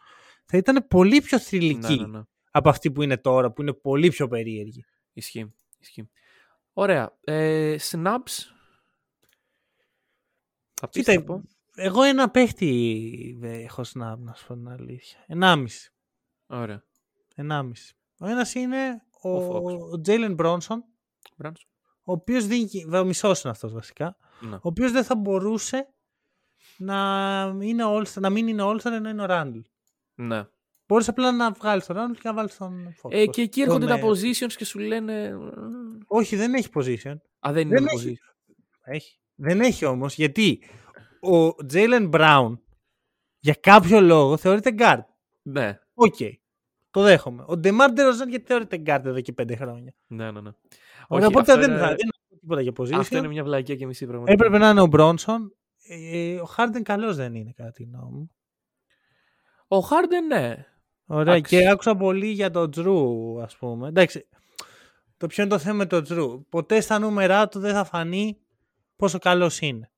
θα 0.45 0.57
ήταν 0.57 0.87
πολύ 0.89 1.21
πιο 1.21 1.39
θρηλυκή 1.39 1.95
Ναι, 1.95 2.07
ναι, 2.07 2.19
ναι. 2.19 2.23
από 2.51 2.69
αυτή 2.69 2.91
που 2.91 3.03
είναι 3.03 3.17
τώρα, 3.17 3.53
που 3.53 3.63
είναι 3.63 3.73
πολύ 3.73 4.09
πιο 4.09 4.29
περίεργη. 4.29 4.85
Ισχύει. 5.13 5.55
Ισχύει. 5.79 6.09
Ωραία. 6.73 7.17
Ε, 7.25 7.77
snaps. 7.91 8.54
Θα 10.85 10.89
πεις, 10.91 11.05
Κοίτα, 11.05 11.13
θα 11.19 11.25
πω. 11.25 11.43
εγώ 11.75 12.03
ένα 12.03 12.31
παίχτη 12.31 13.39
ε, 13.43 13.63
έχω 13.63 13.83
snap, 13.83 14.17
να 14.19 14.35
σου 14.35 14.47
πω 14.47 14.55
την 14.55 14.69
αλήθεια. 14.69 15.25
Ενάμιση. 15.27 15.93
Ωραία. 16.47 16.83
Ενάμιση. 17.35 17.95
Ο 18.19 18.27
ένας 18.27 18.55
είναι 18.55 19.03
ο, 19.21 19.29
Ο 19.31 19.57
Fox. 19.57 19.79
ο 19.79 20.01
Jalen 20.07 20.37
Bronson, 20.37 20.77
Μπράνσο. 21.37 21.67
ο 22.05 22.13
οποίος 22.13 22.47
δίνει, 22.47 22.69
ο 22.95 23.05
μισός 23.05 23.43
είναι 23.43 23.53
αυτός 23.53 23.73
βασικά, 23.73 24.17
Ναι. 24.41 24.55
ο 24.55 24.61
οποίος 24.63 24.93
δεν 24.93 25.05
θα 25.05 25.17
μπορούσε 25.17 25.89
να, 26.77 27.57
είναι 27.61 27.85
all 27.87 28.07
να 28.15 28.31
μην 28.31 28.49
είναι 28.49 28.63
All-Star 28.67 28.85
ενώ 28.93 29.09
είναι 29.09 29.23
ο 29.23 29.27
Randall. 29.29 29.63
ναι. 30.15 30.45
Μπορείς 30.87 31.09
απλά 31.09 31.33
να 31.33 31.51
βγάλεις 31.51 31.87
τον 31.87 31.97
Randall 31.97 32.15
και 32.15 32.21
να 32.29 32.35
βάλεις 32.35 32.57
τον 32.57 32.95
Fox. 33.03 33.13
Ε, 33.13 33.27
και 33.27 33.43
εκεί 33.43 33.61
έρχονται 33.61 33.87
Τον, 33.87 34.01
τα 34.01 34.07
ε, 34.07 34.11
positions 34.11 34.53
και 34.53 34.65
σου 34.65 34.79
λένε... 34.79 35.35
Όχι, 36.07 36.37
δεν 36.37 36.55
έχει 36.55 36.69
position. 36.75 37.15
Α, 37.39 37.53
δεν 37.53 37.69
δεν 37.69 37.77
είναι 37.83 37.91
έχει. 37.93 38.19
position. 38.19 38.35
Έχει. 38.83 39.19
Δεν 39.35 39.61
έχει 39.61 39.85
όμως, 39.85 40.15
γιατί 40.15 40.61
ο 41.21 41.47
Jalen 41.73 42.11
Brown 42.11 42.59
για 43.41 43.55
κάποιο 43.61 44.01
λόγο 44.01 44.37
θεωρείται 44.37 44.75
guard. 44.79 45.03
Ναι. 45.43 45.79
Οκ. 45.95 46.17
Το 46.91 47.03
δέχομαι. 47.03 47.43
Ο 47.43 47.53
DeMar 47.65 47.89
DeRozan 47.89 48.29
γιατί 48.29 48.45
θεωρείται 48.47 48.83
guard 48.87 49.03
εδώ 49.05 49.21
και 49.21 49.33
πέντε 49.33 49.57
χρόνια. 49.57 49.95
Ναι, 50.07 50.31
ναι, 50.31 50.41
ναι. 50.41 50.51
Ωραία, 51.09 51.27
Όχι, 51.27 51.37
οπότε 51.37 51.53
αυτό 51.53 51.59
δεν, 51.67 51.71
είναι- 51.71 51.81
θα, 51.81 51.87
δεν 51.87 51.97
έχω 52.13 52.39
τίποτα 52.41 52.61
για 52.61 52.73
position. 52.77 52.99
Αυτό 52.99 53.17
είναι 53.17 53.29
μια 53.29 53.45
βλακία 53.45 53.77
και 53.77 53.87
μισή 53.87 54.07
πραγματικά. 54.07 54.33
Έπρεπε 54.45 54.59
να 54.65 54.71
είναι 54.71 54.81
ο 54.81 54.89
Brunson. 54.93 55.39
Ε, 55.89 56.35
ο 56.35 56.49
Harden 56.57 56.81
καλός 56.83 57.17
δεν 57.17 57.35
είναι 57.35 57.53
κατά 57.57 57.71
τη 57.71 57.83
γνώμη 57.83 58.11
μου. 58.17 58.31
Ο 59.69 59.79
Χάρντεν, 59.79 60.27
ναι. 60.27 60.67
Ωραία, 61.07 61.35
Εντάξει. 61.35 61.57
και 61.57 61.69
άκουσα 61.69 61.97
πολύ 61.97 62.27
για 62.27 62.51
τον 62.51 62.71
Τζρου, 62.71 63.41
ας 63.43 63.57
πούμε. 63.57 63.89
Εντάξει, 63.89 64.29
το 65.17 65.27
ποιο 65.27 65.43
είναι 65.43 65.53
το 65.53 65.59
θέμα 65.59 65.77
με 65.77 65.87
τον 65.87 66.03
Τζρου. 66.03 66.47
Ποτέ 66.49 66.81
στα 66.81 66.99
νούμερά 66.99 67.49
του 67.49 67.59
δεν 67.61 67.75
θα 67.75 67.85
φανεί 67.85 68.39
πόσο 68.97 69.19
καλός 69.19 69.61
είναι. 69.61 69.89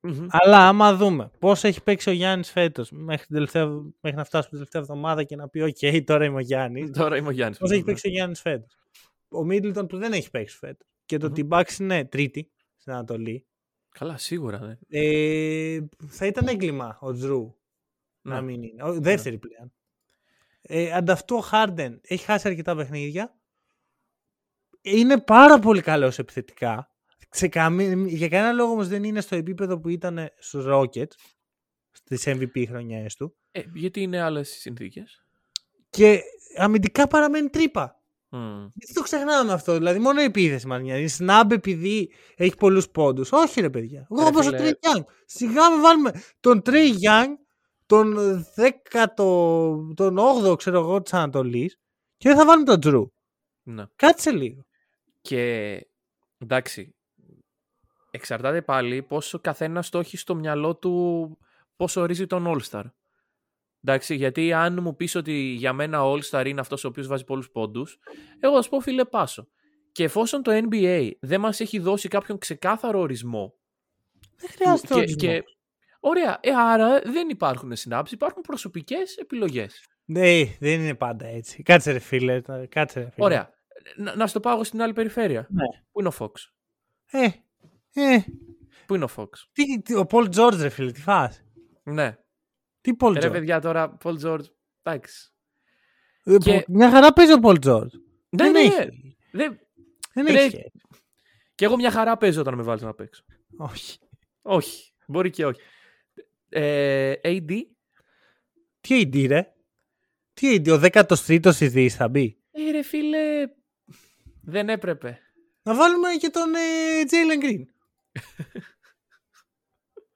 Μμμ. 0.00 0.26
Αλλά 0.30 0.68
άμα 0.68 0.94
δούμε 0.94 1.30
πώς 1.38 1.64
έχει 1.64 1.82
παίξει 1.82 2.10
ο 2.10 2.12
Γιάννης 2.12 2.50
φέτος 2.50 2.90
μέχρι, 2.90 3.26
την 3.26 3.34
τελευταία, 3.34 3.66
μέχρι 4.00 4.18
να 4.18 4.24
φτάσουμε 4.24 4.48
την 4.48 4.50
τελευταία 4.50 4.82
εβδομάδα 4.82 5.24
και 5.24 5.36
να 5.36 5.48
πει 5.48 5.60
«ΟΚ, 5.60 6.04
τώρα 6.04 6.24
είμαι 6.24 6.36
ο 6.36 6.40
Γιάννης». 6.40 6.90
Τώρα 6.90 7.16
είμαι 7.16 7.28
ο 7.28 7.30
Γιάννης. 7.30 7.58
Πώς 7.58 7.70
έχει 7.70 7.80
ναι. 7.80 7.84
παίξει 7.86 8.08
ο 8.08 8.10
Γιάννης 8.10 8.40
φέτος. 8.40 8.76
Ο 9.28 9.44
Μίτλτον 9.44 9.86
που 9.86 9.96
δεν 9.98 10.12
έχει 10.12 10.30
παίξει 10.30 10.56
φέτος. 10.56 10.88
Και 11.04 11.16
το 11.16 11.26
Μμμ. 11.26 11.32
ότι 11.32 11.48
Bucks 11.50 11.78
είναι 11.80 12.04
τρίτη 12.04 12.50
στην 12.76 12.92
Ανατολή. 12.92 13.46
Καλά, 13.88 14.16
σίγουρα, 14.16 14.58
ναι. 14.58 14.78
Ε, 14.88 15.78
θα 16.08 16.26
ήταν 16.26 16.46
έγκλημα 16.46 16.98
ο 17.00 17.12
Τζρου 17.12 17.54
να 18.22 18.34
Ναι. 18.34 18.42
μην 18.42 18.62
είναι. 18.62 18.82
Ο, 18.82 19.00
δεύτερη 19.00 19.38
πλέον. 19.38 19.72
Ε, 20.60 20.92
ανταυτού 20.92 21.36
ο 21.36 21.40
Χάρντεν 21.40 22.00
έχει 22.02 22.24
χάσει 22.24 22.48
αρκετά 22.48 22.76
παιχνίδια. 22.76 23.36
Είναι 24.80 25.20
πάρα 25.20 25.58
πολύ 25.58 25.80
καλός 25.80 26.18
επιθετικά. 26.18 26.92
Σε 27.30 27.48
καμί... 27.48 28.04
Για 28.06 28.28
κανένα 28.28 28.52
λόγο 28.52 28.72
όμως 28.72 28.88
δεν 28.88 29.04
είναι 29.04 29.20
στο 29.20 29.36
επίπεδο 29.36 29.80
που 29.80 29.88
ήταν 29.88 30.28
στους 30.38 30.64
Rockets 30.68 31.12
στις 31.92 32.24
MVP 32.26 32.66
χρονιές 32.68 33.14
του. 33.14 33.36
Ε, 33.50 33.62
γιατί 33.74 34.02
είναι 34.02 34.20
άλλες 34.20 34.48
συνθήκες. 34.48 35.24
Και 35.90 36.20
αμυντικά 36.56 37.06
παραμένει 37.06 37.48
τρύπα. 37.48 37.98
Μμ. 38.30 38.66
Γιατί 38.74 38.92
το 38.94 39.02
ξεχνάμε 39.02 39.52
αυτό. 39.52 39.72
Δηλαδή, 39.72 39.98
μόνο 39.98 40.20
η 40.20 40.24
επίθεση 40.24 40.66
μας 40.66 40.80
νοιάζει. 40.82 41.06
Σνάμπ 41.06 41.52
επειδή 41.52 42.12
έχει 42.36 42.54
πολλούς 42.56 42.88
πόντους. 42.88 43.32
Όχι, 43.32 43.60
ρε 43.60 43.70
παιδιά. 43.70 44.06
Εγώ 44.10 44.22
Ρε 44.22 44.26
όπω 44.26 44.38
ο 44.38 44.42
φίλε. 44.42 44.56
Τρέι 44.56 44.78
Γιάνγκ. 44.80 45.04
Σιγά 45.24 45.70
με 45.70 45.80
βάλουμε 45.80 46.12
τον 46.40 46.62
Τρέι 46.62 46.88
Γιάνγκ, 46.88 47.36
τον 47.86 48.16
10ο, 48.56 49.94
τον 49.94 50.18
8ο, 50.18 50.56
ξέρω 50.56 50.78
εγώ, 50.78 51.02
της 51.02 51.12
Ανατολής 51.12 51.78
και 52.16 52.28
δεν 52.28 52.38
θα 52.38 52.44
βάλουμε 52.44 52.64
τον 52.66 52.80
Τζρου. 52.80 53.12
Ναι. 53.62 53.84
Κάτσε 53.96 54.30
λίγο. 54.30 54.66
Και 55.20 55.80
εντάξει, 56.38 56.96
εξαρτάται 58.10 58.62
πάλι 58.62 59.02
πόσο 59.02 59.38
καθένας 59.38 59.88
το 59.88 59.98
έχει 59.98 60.16
στο 60.16 60.34
μυαλό 60.34 60.76
του 60.76 61.38
πόσο 61.76 62.00
ορίζει 62.00 62.26
τον 62.26 62.44
All-Star. 62.46 62.84
Εντάξει, 63.84 64.14
γιατί 64.14 64.52
αν 64.52 64.78
μου 64.82 64.96
πεις 64.96 65.14
ότι 65.14 65.32
για 65.32 65.72
μένα 65.72 66.04
ο 66.04 66.14
All-Star 66.14 66.46
είναι 66.46 66.60
αυτός 66.60 66.84
ο 66.84 66.88
οποίος 66.88 67.06
βάζει 67.06 67.24
πολλούς 67.24 67.50
πόντους, 67.50 67.98
εγώ 68.40 68.54
θα 68.54 68.62
σου 68.62 68.68
πω 68.68 68.80
φίλε 68.80 69.04
πάσο. 69.04 69.48
Και 69.92 70.04
εφόσον 70.04 70.42
το 70.42 70.52
NBA 70.70 71.10
δεν 71.20 71.40
μας 71.40 71.60
έχει 71.60 71.78
δώσει 71.78 72.08
κάποιον 72.08 72.38
ξεκάθαρο 72.38 73.00
ορισμό 73.00 73.54
Δεν 74.36 74.50
χρειάζεται 74.50 74.86
και, 74.86 74.94
ορισμό. 74.94 75.16
και, 75.18 75.42
Ωραία, 76.00 76.38
ε, 76.42 76.50
άρα 76.54 77.00
δεν 77.00 77.28
υπάρχουν 77.28 77.76
συνάψεις, 77.76 78.14
υπάρχουν 78.14 78.42
προσωπικές 78.42 79.16
επιλογές. 79.16 79.86
Ναι, 80.04 80.44
δεν 80.58 80.80
είναι 80.80 80.94
πάντα 80.94 81.26
έτσι. 81.26 81.62
Κάτσε 81.62 81.92
ρε 81.92 81.98
φίλε. 81.98 82.40
Κάτσε 82.68 83.00
ρε 83.00 83.10
φίλε. 83.10 83.24
Ωραία, 83.26 83.50
να, 83.96 84.16
να 84.16 84.26
στο 84.26 84.40
πάω 84.40 84.54
εγώ 84.54 84.64
στην 84.64 84.82
άλλη 84.82 84.92
περιφέρεια. 84.92 85.46
Ναι. 85.50 85.66
Πού 85.92 86.00
είναι 86.00 86.08
ο 86.08 86.12
Fox. 86.18 86.32
Ε, 87.10 87.28
ε. 87.98 88.24
Πού 88.86 88.94
είναι 88.94 89.04
ο 89.04 89.08
Fox. 89.16 89.28
Τι, 89.52 89.82
τι, 89.82 89.94
ο 89.94 90.06
Πολ 90.06 90.28
Τζόρτζ, 90.28 90.62
ρε 90.62 90.68
φίλε, 90.68 90.90
τι 90.92 91.00
φας; 91.00 91.42
Ναι. 91.82 92.16
Τι 92.80 92.94
Πολ 92.94 93.12
Ρε 93.12 93.18
Τζόρτζ; 93.18 93.36
παιδιά 93.38 93.60
τώρα, 93.60 93.96
Paul 94.04 94.18
George. 94.24 94.44
Εντάξει. 94.82 95.32
Ε, 96.24 96.36
και- 96.38 96.62
που- 96.66 96.72
Μια 96.72 96.90
χαρά 96.90 97.12
παίζει 97.12 97.32
ο 97.32 97.38
Πολ 97.38 97.58
Τζόρτζ. 97.58 97.94
Ναι, 97.94 98.42
Δεν 98.42 98.52
ναι, 98.52 98.60
έχει. 98.60 99.16
Δεν... 99.32 99.58
Δεν 100.14 100.26
Ρε, 100.26 100.32
έχει. 100.40 100.48
σχέση. 100.48 100.70
Και 101.54 101.64
εγώ 101.64 101.76
μια 101.76 101.90
χαρά 101.90 102.16
παίζω 102.16 102.40
όταν 102.40 102.54
με 102.54 102.62
βάλεις 102.62 102.82
να 102.82 102.94
παίξω. 102.94 103.24
Όχι. 103.56 103.98
Όχι. 104.42 104.92
Μπορεί 105.06 105.30
και 105.30 105.46
όχι. 105.46 105.60
Ε, 106.48 107.12
AD. 107.22 107.52
Τι 108.80 109.00
AD, 109.02 109.26
ρε. 109.28 109.52
Τι 110.32 110.56
AD, 110.56 110.68
ο 110.72 110.80
13ος 110.82 111.60
ειδής 111.60 111.94
θα 111.94 112.08
μπει. 112.08 112.38
Ε, 112.50 112.70
ρε 112.70 112.82
φίλε, 112.82 113.46
δεν 114.42 114.68
έπρεπε. 114.68 115.18
Να 115.62 115.74
βάλουμε 115.74 116.08
και 116.18 116.28
τον 116.28 116.54
ε, 116.54 116.58
Jalen 117.10 117.44
Green. 117.44 117.62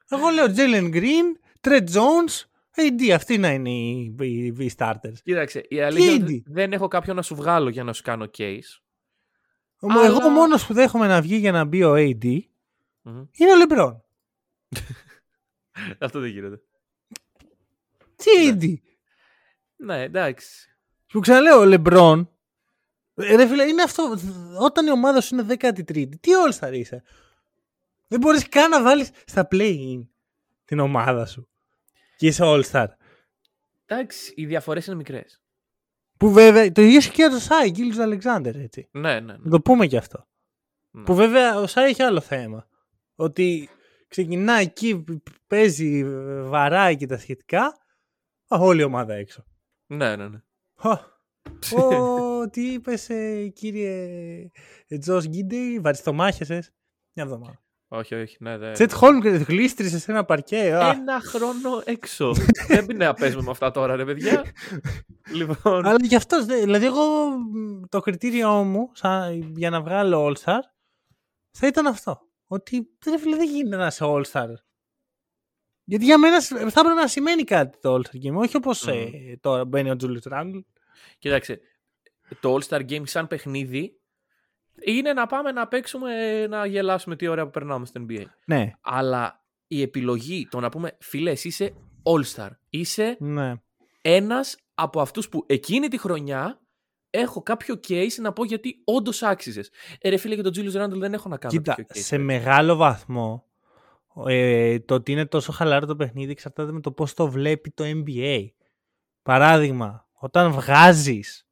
Εγώ 0.08 0.28
λέω 0.28 0.46
Jalen 0.56 0.94
Green, 0.94 1.36
Trey 1.60 1.80
Jones, 1.88 2.44
AD. 2.76 3.10
Αυτοί 3.14 3.38
να 3.38 3.52
είναι 3.52 3.70
οι, 3.70 4.14
οι, 4.20 4.46
οι 4.46 4.72
starters. 4.76 5.14
Κοίταξε, 5.22 5.64
η 5.68 5.80
αλήθεια 5.80 6.12
είναι 6.12 6.20
AD? 6.24 6.26
ότι 6.26 6.44
δεν 6.46 6.72
έχω 6.72 6.88
κάποιον 6.88 7.16
να 7.16 7.22
σου 7.22 7.34
βγάλω 7.34 7.68
για 7.68 7.84
να 7.84 7.92
σου 7.92 8.02
κάνω 8.02 8.28
case. 8.38 8.78
Ο- 9.80 9.90
Αλλά- 9.92 10.04
Εγώ 10.04 10.28
μόνος 10.28 10.66
που 10.66 10.74
δέχομαι 10.74 11.06
να 11.06 11.20
βγει 11.22 11.36
για 11.36 11.52
να 11.52 11.64
μπει 11.64 11.82
ο 11.82 11.94
AD 11.96 12.38
Μμμ. 13.02 13.24
είναι 13.32 13.50
ο 13.52 13.66
LeBron. 13.68 13.96
Αυτό 15.98 16.20
δεν 16.20 16.30
γίνεται. 16.30 16.60
Τι 18.16 18.46
Ναι. 18.52 18.56
AD. 18.60 18.74
Ναι, 19.76 20.02
εντάξει. 20.02 20.76
Σου 21.10 21.20
ξαναλέω, 21.20 21.60
ο 21.60 21.64
LeBron. 21.66 22.26
ε, 23.14 23.36
Ρε 23.36 23.46
φίλε, 23.46 23.64
είναι 23.64 23.82
αυτό. 23.82 24.14
Όταν 24.60 24.86
η 24.86 24.90
ομάδα 24.90 25.20
σου 25.20 25.34
είναι 25.34 25.56
13η, 25.60 26.08
τι 26.20 26.30
all-star 26.46 26.70
είσαι; 26.72 27.02
Δεν 28.12 28.20
μπορείς 28.20 28.48
καν 28.48 28.70
να 28.70 28.82
βάλεις 28.82 29.10
στα 29.26 29.48
play-in 29.50 30.06
την 30.64 30.78
ομάδα 30.78 31.26
σου. 31.26 31.48
Και 32.16 32.26
είσαι 32.26 32.42
all-star. 32.46 32.86
Εντάξει, 33.86 34.32
οι 34.36 34.46
διαφορές 34.46 34.86
είναι 34.86 34.96
μικρές. 34.96 35.42
Που 36.16 36.32
βέβαια, 36.32 36.72
το 36.72 36.82
ίδιο 36.82 36.96
ισχύει 36.96 37.10
και 37.10 37.22
για 37.22 37.30
το 37.30 37.38
Σάι, 37.38 37.70
Γκίλους 37.70 37.98
Αλεξάνδερ, 37.98 38.56
έτσι. 38.56 38.88
Ναι, 38.90 39.20
ναι, 39.20 39.20
ναι. 39.20 39.36
Να 39.38 39.50
το 39.50 39.60
πούμε 39.60 39.86
και 39.86 39.96
αυτό. 39.96 40.28
Ναι. 40.90 41.04
Που 41.04 41.14
βέβαια 41.14 41.58
ο 41.58 41.66
Σάι 41.66 41.88
έχει 41.88 42.02
άλλο 42.02 42.20
θέμα. 42.20 42.68
Ότι 43.14 43.68
ξεκινά 44.08 44.52
εκεί, 44.52 45.04
παίζει, 45.46 46.04
βαράει 46.44 46.96
και 46.96 47.06
τα 47.06 47.18
σχετικά. 47.18 47.64
Α, 48.46 48.56
όλη 48.58 48.80
η 48.80 48.84
ομάδα 48.84 49.14
έξω. 49.14 49.44
Ναι, 49.86 50.16
ναι, 50.16 50.28
ναι. 50.28 50.42
Χα. 50.76 50.90
Ω, 51.82 52.48
τι 52.50 52.72
είπες 52.72 53.08
ε, 53.10 53.48
κύριε 53.48 54.50
Τζος 55.00 55.26
Γκίντι, 55.26 55.80
βαριστομάχεσες. 55.80 56.72
Μια 57.12 57.24
εβδομάδα. 57.24 57.62
Όχι, 57.94 58.14
όχι, 58.14 58.36
ναι, 58.40 58.56
ναι. 58.56 58.72
Τσέτ 58.72 58.92
Χόλμ 58.92 59.18
γλίστρισε 59.20 59.98
σε 59.98 60.10
ένα 60.12 60.24
παρκέ. 60.24 60.74
α. 60.74 60.90
Ένα 60.90 61.20
χρόνο 61.20 61.82
έξω. 61.84 62.32
δεν 62.68 62.86
πει 62.86 62.94
να 62.94 63.14
παίζουμε 63.14 63.42
με 63.42 63.50
αυτά 63.50 63.70
τώρα, 63.70 63.96
ρε 63.96 64.04
παιδιά. 64.04 64.44
λοιπόν. 65.38 65.86
Αλλά 65.86 65.96
γι' 66.02 66.16
αυτός, 66.16 66.44
δε- 66.44 66.60
δηλαδή 66.60 66.84
εγώ 66.86 67.28
μ, 67.30 67.82
το 67.88 68.00
κριτήριό 68.00 68.50
μου 68.50 68.90
σαν, 68.94 69.52
για 69.56 69.70
να 69.70 69.80
βγάλω 69.82 70.26
All 70.26 70.34
Star 70.44 70.58
θα 71.50 71.66
ήταν 71.66 71.86
αυτό. 71.86 72.20
Ότι 72.46 72.88
ρε 73.06 73.18
φίλε, 73.18 73.36
δεν 73.36 73.48
γίνεται 73.48 73.76
να 73.76 73.86
είσαι 73.86 74.04
All 74.06 74.22
Star. 74.32 74.48
Γιατί 75.84 76.04
για 76.04 76.18
μένα 76.18 76.40
σ- 76.40 76.54
θα 76.56 76.80
έπρεπε 76.80 76.94
να 77.00 77.06
σημαίνει 77.06 77.44
κάτι 77.44 77.78
το 77.80 77.94
All 77.94 78.00
Star 78.00 78.26
Game, 78.26 78.34
όχι 78.34 78.56
όπως 78.56 78.86
ε, 78.86 79.10
τώρα 79.40 79.64
μπαίνει 79.64 79.90
ο 79.90 79.96
Julius 80.02 80.32
Randle. 80.32 80.60
Κοίταξε, 81.18 81.60
το 82.40 82.54
All 82.56 82.62
Star 82.68 82.88
Game 82.90 83.02
σαν 83.06 83.26
παιχνίδι 83.26 84.00
είναι 84.84 85.12
να 85.12 85.26
πάμε 85.26 85.52
να 85.52 85.68
παίξουμε, 85.68 86.46
να 86.46 86.66
γελάσουμε 86.66 87.16
τι 87.16 87.26
ωραία 87.26 87.44
που 87.44 87.50
περνάμε 87.50 87.86
στο 87.86 88.04
NBA. 88.08 88.24
Ναι, 88.46 88.72
Αλλά 88.80 89.44
η 89.66 89.82
επιλογή, 89.82 90.48
το 90.50 90.60
να 90.60 90.68
πούμε, 90.68 90.96
φίλε, 91.00 91.30
εσύ 91.30 91.48
είσαι 91.48 91.72
All 92.02 92.36
Star. 92.36 92.50
Είσαι 92.68 93.16
ναι. 93.20 93.54
ένας 94.02 94.56
από 94.74 95.00
αυτούς 95.00 95.28
που 95.28 95.44
εκείνη 95.46 95.88
τη 95.88 95.98
χρονιά 95.98 96.60
έχω 97.10 97.42
κάποιο 97.42 97.80
case 97.88 98.14
να 98.20 98.32
πω 98.32 98.44
γιατί 98.44 98.82
όντως 98.84 99.22
άξιζες. 99.22 99.70
Ε, 100.00 100.08
ρε 100.08 100.16
φίλε, 100.16 100.34
για 100.34 100.42
τον 100.42 100.52
Julius 100.56 100.82
Randle 100.82 100.98
δεν 100.98 101.12
έχω 101.12 101.28
να 101.28 101.36
κάνω 101.36 101.54
Κοίτα, 101.54 101.74
τέτοιο 101.74 102.00
case. 102.00 102.04
σε 102.04 102.18
μεγάλο 102.18 102.76
βαθμό 102.76 103.46
ε, 104.26 104.78
το 104.80 104.94
ότι 104.94 105.12
είναι 105.12 105.26
τόσο 105.26 105.52
χαλαρό 105.52 105.86
το 105.86 105.96
παιχνίδι 105.96 106.30
εξαρτάται 106.30 106.72
με 106.72 106.80
το 106.80 106.92
πώς 106.92 107.14
το 107.14 107.28
βλέπει 107.28 107.70
το 107.70 107.84
NBA. 107.86 108.46
Παράδειγμα, 109.22 110.06
όταν 110.12 110.52
βγάζεις 110.52 111.46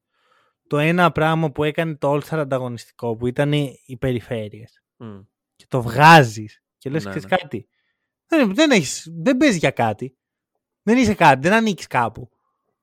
το 0.71 0.79
ένα 0.79 1.13
πράγμα 1.13 1.51
που 1.51 1.65
έκανε 1.65 1.95
το 1.95 2.13
All-Star 2.13 2.39
ανταγωνιστικό 2.39 3.17
που 3.17 3.27
ήταν 3.27 3.53
οι 3.53 3.97
περιφέρειες 3.99 4.83
Μμ. 4.97 5.19
και 5.57 5.65
το 5.69 5.83
βγάζεις 5.83 6.63
και 6.79 6.91
λες 6.91 7.05
Ναι, 7.05 7.11
ξέρεις 7.11 7.31
ναι. 7.31 7.37
κάτι 7.37 7.69
δεν, 8.27 8.55
δεν, 8.55 8.71
έχεις, 8.71 9.09
δεν 9.17 9.37
παίζεις 9.37 9.59
για 9.59 9.71
κάτι 9.71 10.17
δεν 10.83 10.99
είσαι 10.99 11.15
κάτι, 11.15 11.49
δεν 11.49 11.53
ανήκεις 11.57 11.87
κάπου 11.87 12.31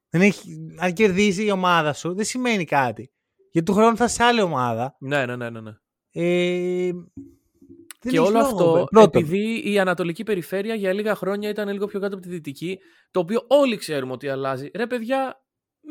δεν 0.10 0.22
έχει, 0.22 0.74
αν 0.78 0.94
κερδίσει 0.94 1.46
η 1.46 1.52
ομάδα 1.52 1.94
σου 1.94 2.14
δεν 2.14 2.26
σημαίνει 2.26 2.66
κάτι 2.66 3.12
γιατί 3.52 3.68
του 3.68 3.74
χρόνου 3.74 3.98
θα 3.98 4.06
είσαι 4.06 4.16
σε 4.16 4.24
άλλη 4.24 4.42
ομάδα 4.42 4.96
Ναι, 5.00 5.26
ναι, 5.26 5.36
ναι, 5.36 5.50
ναι. 5.50 5.62
ναι. 5.62 5.72
ε, 6.12 6.92
δεν 8.00 8.12
και 8.12 8.18
έχεις 8.18 8.20
όλο 8.20 8.40
λόγο, 8.40 8.46
αυτό 8.46 8.72
βρε. 8.72 8.84
Πρώτον, 8.84 9.22
επειδή 9.22 9.72
η 9.72 9.80
Ανατολική 9.80 10.24
Περιφέρεια 10.24 10.76
για 10.76 10.94
λίγα 10.94 11.16
χρόνια 11.16 11.50
ήταν 11.50 11.70
λίγο 11.70 11.86
πιο 11.86 12.00
κάτω 12.00 12.16
από 12.16 12.24
τη 12.24 12.30
Δυτική, 12.32 12.80
το 13.12 13.20
οποίο 13.20 13.44
όλοι 13.48 13.78
ξέρουμε 13.78 14.12
ότι 14.12 14.28
αλλάζει. 14.28 14.72
Ρε 14.76 14.88
παιδιά, 14.88 15.42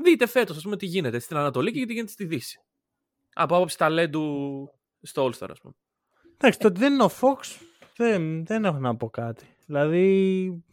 δείτε 0.04 0.26
φέτος, 0.26 0.56
ας 0.56 0.62
πούμε, 0.62 0.76
τι 0.76 0.86
γίνεται 0.86 1.18
στην 1.18 1.36
Ανατολή 1.36 1.72
και 1.72 1.86
τι 1.86 1.92
γίνεται 1.92 2.10
στη 2.12 2.24
Δύση. 2.24 2.58
Από 3.32 3.56
άποψη 3.56 3.78
ταλέντου 3.78 4.68
στο 5.02 5.24
All-Star, 5.26 5.48
ας 5.50 5.60
πούμε. 5.60 5.74
Εντάξει, 6.34 6.58
το 6.58 6.66
ότι 6.68 6.80
δεν 6.80 6.92
είναι 6.92 7.02
ο 7.02 7.10
Fox 7.20 7.60
δεν, 7.96 8.44
δεν 8.46 8.64
έχω 8.64 8.78
να 8.78 8.96
πω 8.96 9.10
κάτι. 9.10 9.46
Δηλαδή, 9.66 10.64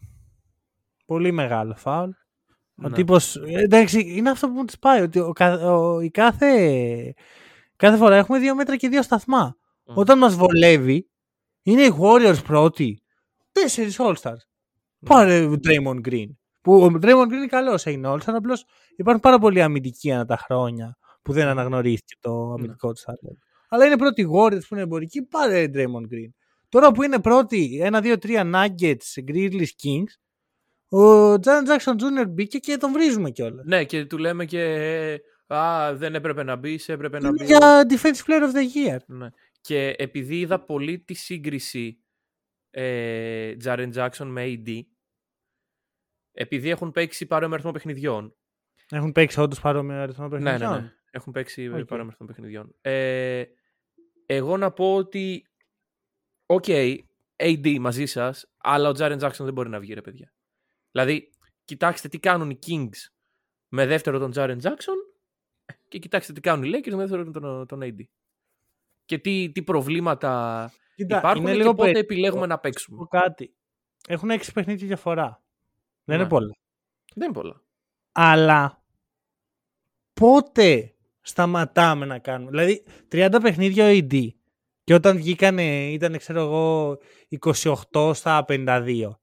πολύ 1.06 1.32
μεγάλο 1.32 1.74
φάουλ. 1.74 2.10
Ο 2.76 2.88
Ναι. 2.88 2.94
τύπος, 2.94 3.36
ε, 3.36 3.60
εντάξει, 3.62 4.00
είναι 4.16 4.30
αυτό 4.30 4.46
που 4.46 4.52
μου 4.52 4.64
της 4.64 4.78
πάει, 4.78 5.00
ότι 5.02 5.18
ο, 5.18 5.32
κα- 5.32 5.70
ο- 5.72 6.00
η 6.00 6.10
κάθε, 6.10 7.14
κάθε 7.76 7.96
φορά 7.96 8.16
έχουμε 8.16 8.38
δύο 8.38 8.54
μέτρα 8.54 8.76
και 8.76 8.88
δύο 8.88 9.02
σταθμά. 9.02 9.56
Μμ. 9.86 9.96
Όταν 9.98 10.18
μας 10.18 10.34
βολεύει, 10.34 11.10
είναι 11.62 11.82
οι 11.82 11.94
Warriors 12.00 12.44
πρώτοι. 12.44 13.02
Τέσσερις 13.52 13.96
All-Stars. 13.98 14.32
Ναι. 14.98 15.08
Πάρε 15.08 15.48
Draymond 15.64 16.00
Green. 16.08 16.28
Που 16.64 16.82
ο 16.82 16.86
Draymond 17.02 17.26
Green 17.26 17.32
είναι 17.32 17.46
καλός, 17.46 17.86
έγινε 17.86 18.08
All-Star, 18.12 18.32
απλώς 18.34 18.64
υπάρχουν 18.96 19.22
πάρα 19.22 19.38
πολλοί 19.38 19.62
αμυντικοί 19.62 20.12
ανά 20.12 20.24
τα 20.24 20.36
χρόνια 20.36 20.96
που 21.22 21.32
δεν 21.32 21.46
αναγνωρίστηκε 21.46 22.14
το 22.20 22.52
αμυντικό 22.52 22.92
του 22.92 23.00
talent. 23.06 23.36
Αλλά 23.68 23.86
είναι 23.86 23.96
πρώτοι 23.96 24.22
οι 24.22 24.28
Warriors 24.34 24.60
που 24.68 24.74
είναι 24.74 24.82
εμπορικοί, 24.82 25.22
πάρε 25.22 25.64
Draymond 25.74 26.12
Green. 26.14 26.32
Τώρα 26.68 26.92
που 26.92 27.02
είναι 27.02 27.20
πρώτοι 27.20 27.82
1-2-3 27.92 28.16
Nuggets, 28.54 29.24
Grizzlies, 29.28 29.72
Kings, 29.82 30.12
ο 30.98 31.32
Jaren 31.34 31.66
Jackson 31.68 31.92
Jr. 31.92 32.28
μπήκε 32.28 32.58
και 32.58 32.76
τον 32.76 32.92
βρίζουμε 32.92 33.30
κιόλας. 33.30 33.64
Ναι, 33.66 33.84
και 33.84 34.04
του 34.04 34.18
λέμε 34.18 34.44
και. 34.44 34.60
ε, 34.62 35.18
Α, 35.54 35.94
δεν 35.94 36.14
έπρεπε 36.14 36.42
να 36.42 36.56
μπει, 36.56 36.80
έπρεπε 36.86 37.20
να 37.20 37.30
μπει. 37.30 37.44
Για 37.44 37.86
Defensive 37.88 38.26
Player 38.26 38.42
of 38.42 38.54
the 38.54 38.92
Year. 38.92 38.98
Ναι. 39.06 39.28
Και 39.60 39.94
επειδή 39.98 40.38
είδα 40.38 40.64
πολύ 40.64 40.98
τη 40.98 41.14
σύγκριση 41.14 41.98
ε, 42.70 43.52
Jaren 43.64 43.92
Jackson 43.94 44.26
με 44.26 44.44
AD, 44.46 44.80
επειδή 46.34 46.70
έχουν 46.70 46.90
παίξει 46.90 47.26
παρόμοιο 47.26 47.54
αριθμό 47.54 47.72
παιχνιδιών, 47.72 48.36
Έχουν 48.90 49.12
παίξει 49.12 49.40
όντως 49.40 49.60
παρόμοιο 49.60 50.00
αριθμό 50.00 50.28
Ναι, 50.28 50.30
παιχνιδιών; 50.30 50.72
ναι, 50.72 50.80
ναι. 50.80 50.92
Έχουν 51.10 51.32
παίξει 51.32 51.68
Οκ. 51.68 51.74
okay. 51.76 51.86
παρόμοιο 51.86 52.08
αριθμό 52.08 52.26
παιχνιδιών. 52.26 52.74
Ε, 52.80 53.44
εγώ 54.26 54.56
να 54.56 54.70
πω 54.72 54.94
ότι. 54.94 55.46
Οκ, 56.46 56.64
AD 57.36 57.76
μαζί 57.78 58.06
σας, 58.06 58.52
αλλά 58.56 58.88
ο 58.88 58.92
Jaren 58.96 59.18
Jackson 59.20 59.44
δεν 59.44 59.52
μπορεί 59.52 59.68
να 59.68 59.80
βγει, 59.80 59.94
ρε 59.94 60.00
παιδιά. 60.00 60.32
Δηλαδή, 60.90 61.30
κοιτάξτε 61.64 62.08
τι 62.08 62.18
κάνουν 62.18 62.50
οι 62.50 62.58
Kings 62.66 62.96
με 63.68 63.86
δεύτερο 63.86 64.18
τον 64.18 64.32
Jaren 64.34 64.60
Jackson 64.60 64.96
και 65.88 65.98
κοιτάξτε 65.98 66.32
τι 66.32 66.40
κάνουν 66.40 66.64
οι 66.64 66.70
Lakers 66.76 66.90
με 66.90 66.96
δεύτερο 66.96 67.30
τον, 67.30 67.66
τον 67.66 67.80
AD. 67.82 68.02
Και 69.04 69.18
τι, 69.18 69.50
τι 69.52 69.62
προβλήματα 69.62 70.72
Κοίτα, 70.94 71.18
υπάρχουν 71.18 71.42
είναι 71.42 71.50
και 71.50 71.56
λίγο 71.56 71.70
πότε 71.74 71.82
περίεργο. 71.82 72.12
επιλέγουμε 72.12 72.46
να 72.46 72.54
πω 72.54 72.60
παίξουμε. 72.62 73.06
κάτι. 73.10 73.54
Έχουν 74.08 74.30
έξι 74.30 74.52
παιχνίδια 74.52 74.86
διαφορά. 74.86 75.43
Δεν 76.04 76.16
Ναι. 76.16 76.22
είναι 76.22 76.28
πολλά. 76.28 76.54
Δεν 77.14 77.24
είναι 77.24 77.32
πολλά. 77.40 77.62
Αλλά 78.12 78.84
πότε 80.12 80.94
σταματάμε 81.20 82.06
να 82.06 82.18
κάνουμε; 82.18 82.50
Δηλαδή 82.50 82.84
30 83.10 83.38
παιχνίδια 83.42 83.84
ο 83.86 83.90
AD 83.90 84.28
και 84.84 84.94
όταν 84.94 85.16
βγήκανε 85.16 85.90
ήταν 85.92 86.18
ξέρω 86.18 86.40
εγώ 86.40 86.98
28 87.92 88.10
στα 88.14 88.44
52. 88.48 89.18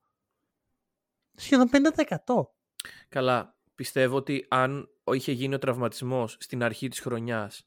Σχεδόν 1.35 1.69
50%. 1.69 2.15
Καλά, 3.09 3.55
πιστεύω 3.75 4.15
ότι 4.15 4.45
αν 4.49 4.89
είχε 5.13 5.31
γίνει 5.31 5.55
ο 5.55 5.57
τραυματισμός 5.57 6.35
στην 6.39 6.63
αρχή 6.63 6.87
της 6.87 6.99
χρονιάς 6.99 7.63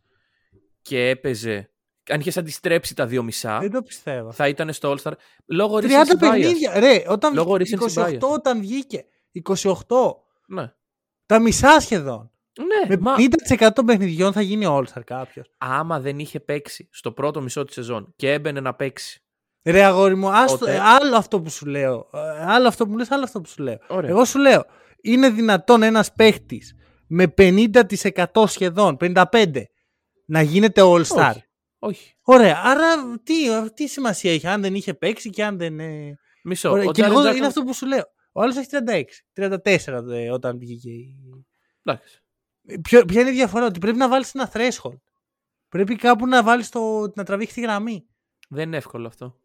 και 0.82 1.08
έπαιζε, 1.08 1.72
αν 2.10 2.20
είχες 2.20 2.36
αντιστρέψει 2.36 2.94
τα 2.94 3.06
δύο 3.06 3.22
μισά, 3.22 3.58
Δεν 3.58 3.70
το 3.70 3.82
πιστεύω. 3.82 4.32
θα 4.32 4.48
ήταν 4.48 4.72
στο 4.72 4.94
All-Star. 4.96 5.12
Λόγω 5.46 5.76
30 5.76 5.82
recency 5.82 5.86
bias. 6.14 6.18
παιχνίδια. 6.18 6.80
Ρε, 6.80 7.02
όταν 7.08 7.34
Λόγω 7.34 7.54
βγήκε, 7.54 7.76
recency 7.80 8.02
28 8.02 8.08
bias. 8.08 8.18
όταν 8.20 8.60
βγήκε. 8.60 9.04
28. 9.62 9.70
Ναι. 10.46 10.72
Τα 11.26 11.38
μισά 11.40 11.80
σχεδόν. 11.80 12.30
Ναι, 12.58 12.94
Με 12.96 13.00
μα 13.02 13.14
50% 13.58 13.68
των 13.74 13.84
παιχνιδιών 13.86 14.32
θα 14.32 14.40
γίνει 14.40 14.64
All-Star 14.68 15.02
κάποιος. 15.04 15.50
άμα 15.58 16.00
δεν 16.00 16.18
είχε 16.18 16.40
παίξει 16.40 16.88
στο 16.92 17.12
πρώτο 17.12 17.40
μισό 17.42 17.64
της 17.64 17.74
σεζόν 17.74 18.12
και 18.16 18.32
έμπαινε 18.32 18.60
να 18.60 18.74
παίξει. 18.74 19.18
Ρε 19.64 19.84
αγόρι 19.84 20.14
μου, 20.14 20.30
άστο, 20.30 20.58
Τότε- 20.58 20.80
άλλο 20.80 21.16
αυτό 21.16 21.40
που 21.40 21.50
σου 21.50 21.66
λέω. 21.66 22.08
Ε, 22.12 22.18
Άλλο 22.46 22.68
αυτό 22.68 22.84
που 22.84 22.90
μου 22.90 22.96
λες, 22.98 23.10
άλλο 23.10 23.24
αυτό 23.24 23.40
που 23.40 23.48
σου 23.48 23.62
λέω. 23.62 23.78
Ωραία. 23.88 24.10
Εγώ 24.10 24.24
σου 24.24 24.38
λέω, 24.38 24.64
είναι 25.02 25.30
δυνατόν 25.30 25.82
ένας 25.82 26.12
παίχτης 26.12 26.74
με 27.06 27.28
50% 27.28 28.46
σχεδόν, 28.46 28.96
55% 29.00 29.70
να 30.26 30.42
γίνεται 30.42 30.82
All-Star; 30.84 31.30
Όχι. 31.30 31.43
Όχι. 31.86 32.14
Ωραία, 32.22 32.60
άρα 32.64 33.18
τι, 33.22 33.34
τι 33.74 33.86
σημασία 33.88 34.32
έχει 34.32 34.46
αν 34.46 34.60
δεν 34.60 34.74
είχε 34.74 34.94
παίξει 34.94 35.30
και 35.30 35.44
αν 35.44 35.58
δεν... 35.58 35.80
ε, 35.80 36.18
Μισό. 36.44 36.70
Ωραία, 36.70 36.84
Ο 36.88 36.92
και 36.92 37.02
Jaren 37.04 37.06
εγώ 37.10 37.20
Jackson- 37.20 37.36
είναι 37.36 37.46
αυτό 37.46 37.62
που 37.62 37.74
σου 37.74 37.86
λέω. 37.86 38.04
Ο 38.32 38.42
άλλος 38.42 38.56
έχει 38.56 38.68
36, 38.86 39.02
34 39.64 40.10
ε, 40.10 40.30
όταν 40.30 40.58
βγήκε. 40.58 40.90
η- 40.90 41.16
Εντάξει. 41.84 42.22
Ποιο, 42.82 43.04
ποια 43.04 43.20
είναι 43.20 43.30
η 43.30 43.32
διαφορά, 43.32 43.66
ότι 43.66 43.78
πρέπει 43.78 43.96
να 43.98 44.08
βάλεις 44.08 44.34
ένα 44.34 44.50
threshold. 44.54 45.00
Πρέπει 45.68 45.96
κάπου 45.96 46.26
να 46.26 46.42
βάλεις 46.42 46.68
το, 46.68 47.12
να 47.14 47.24
τραβήξει 47.24 47.54
τη 47.54 47.60
γραμμή. 47.60 48.06
Δεν 48.48 48.66
είναι 48.66 48.76
εύκολο 48.76 49.06
αυτό. 49.06 49.38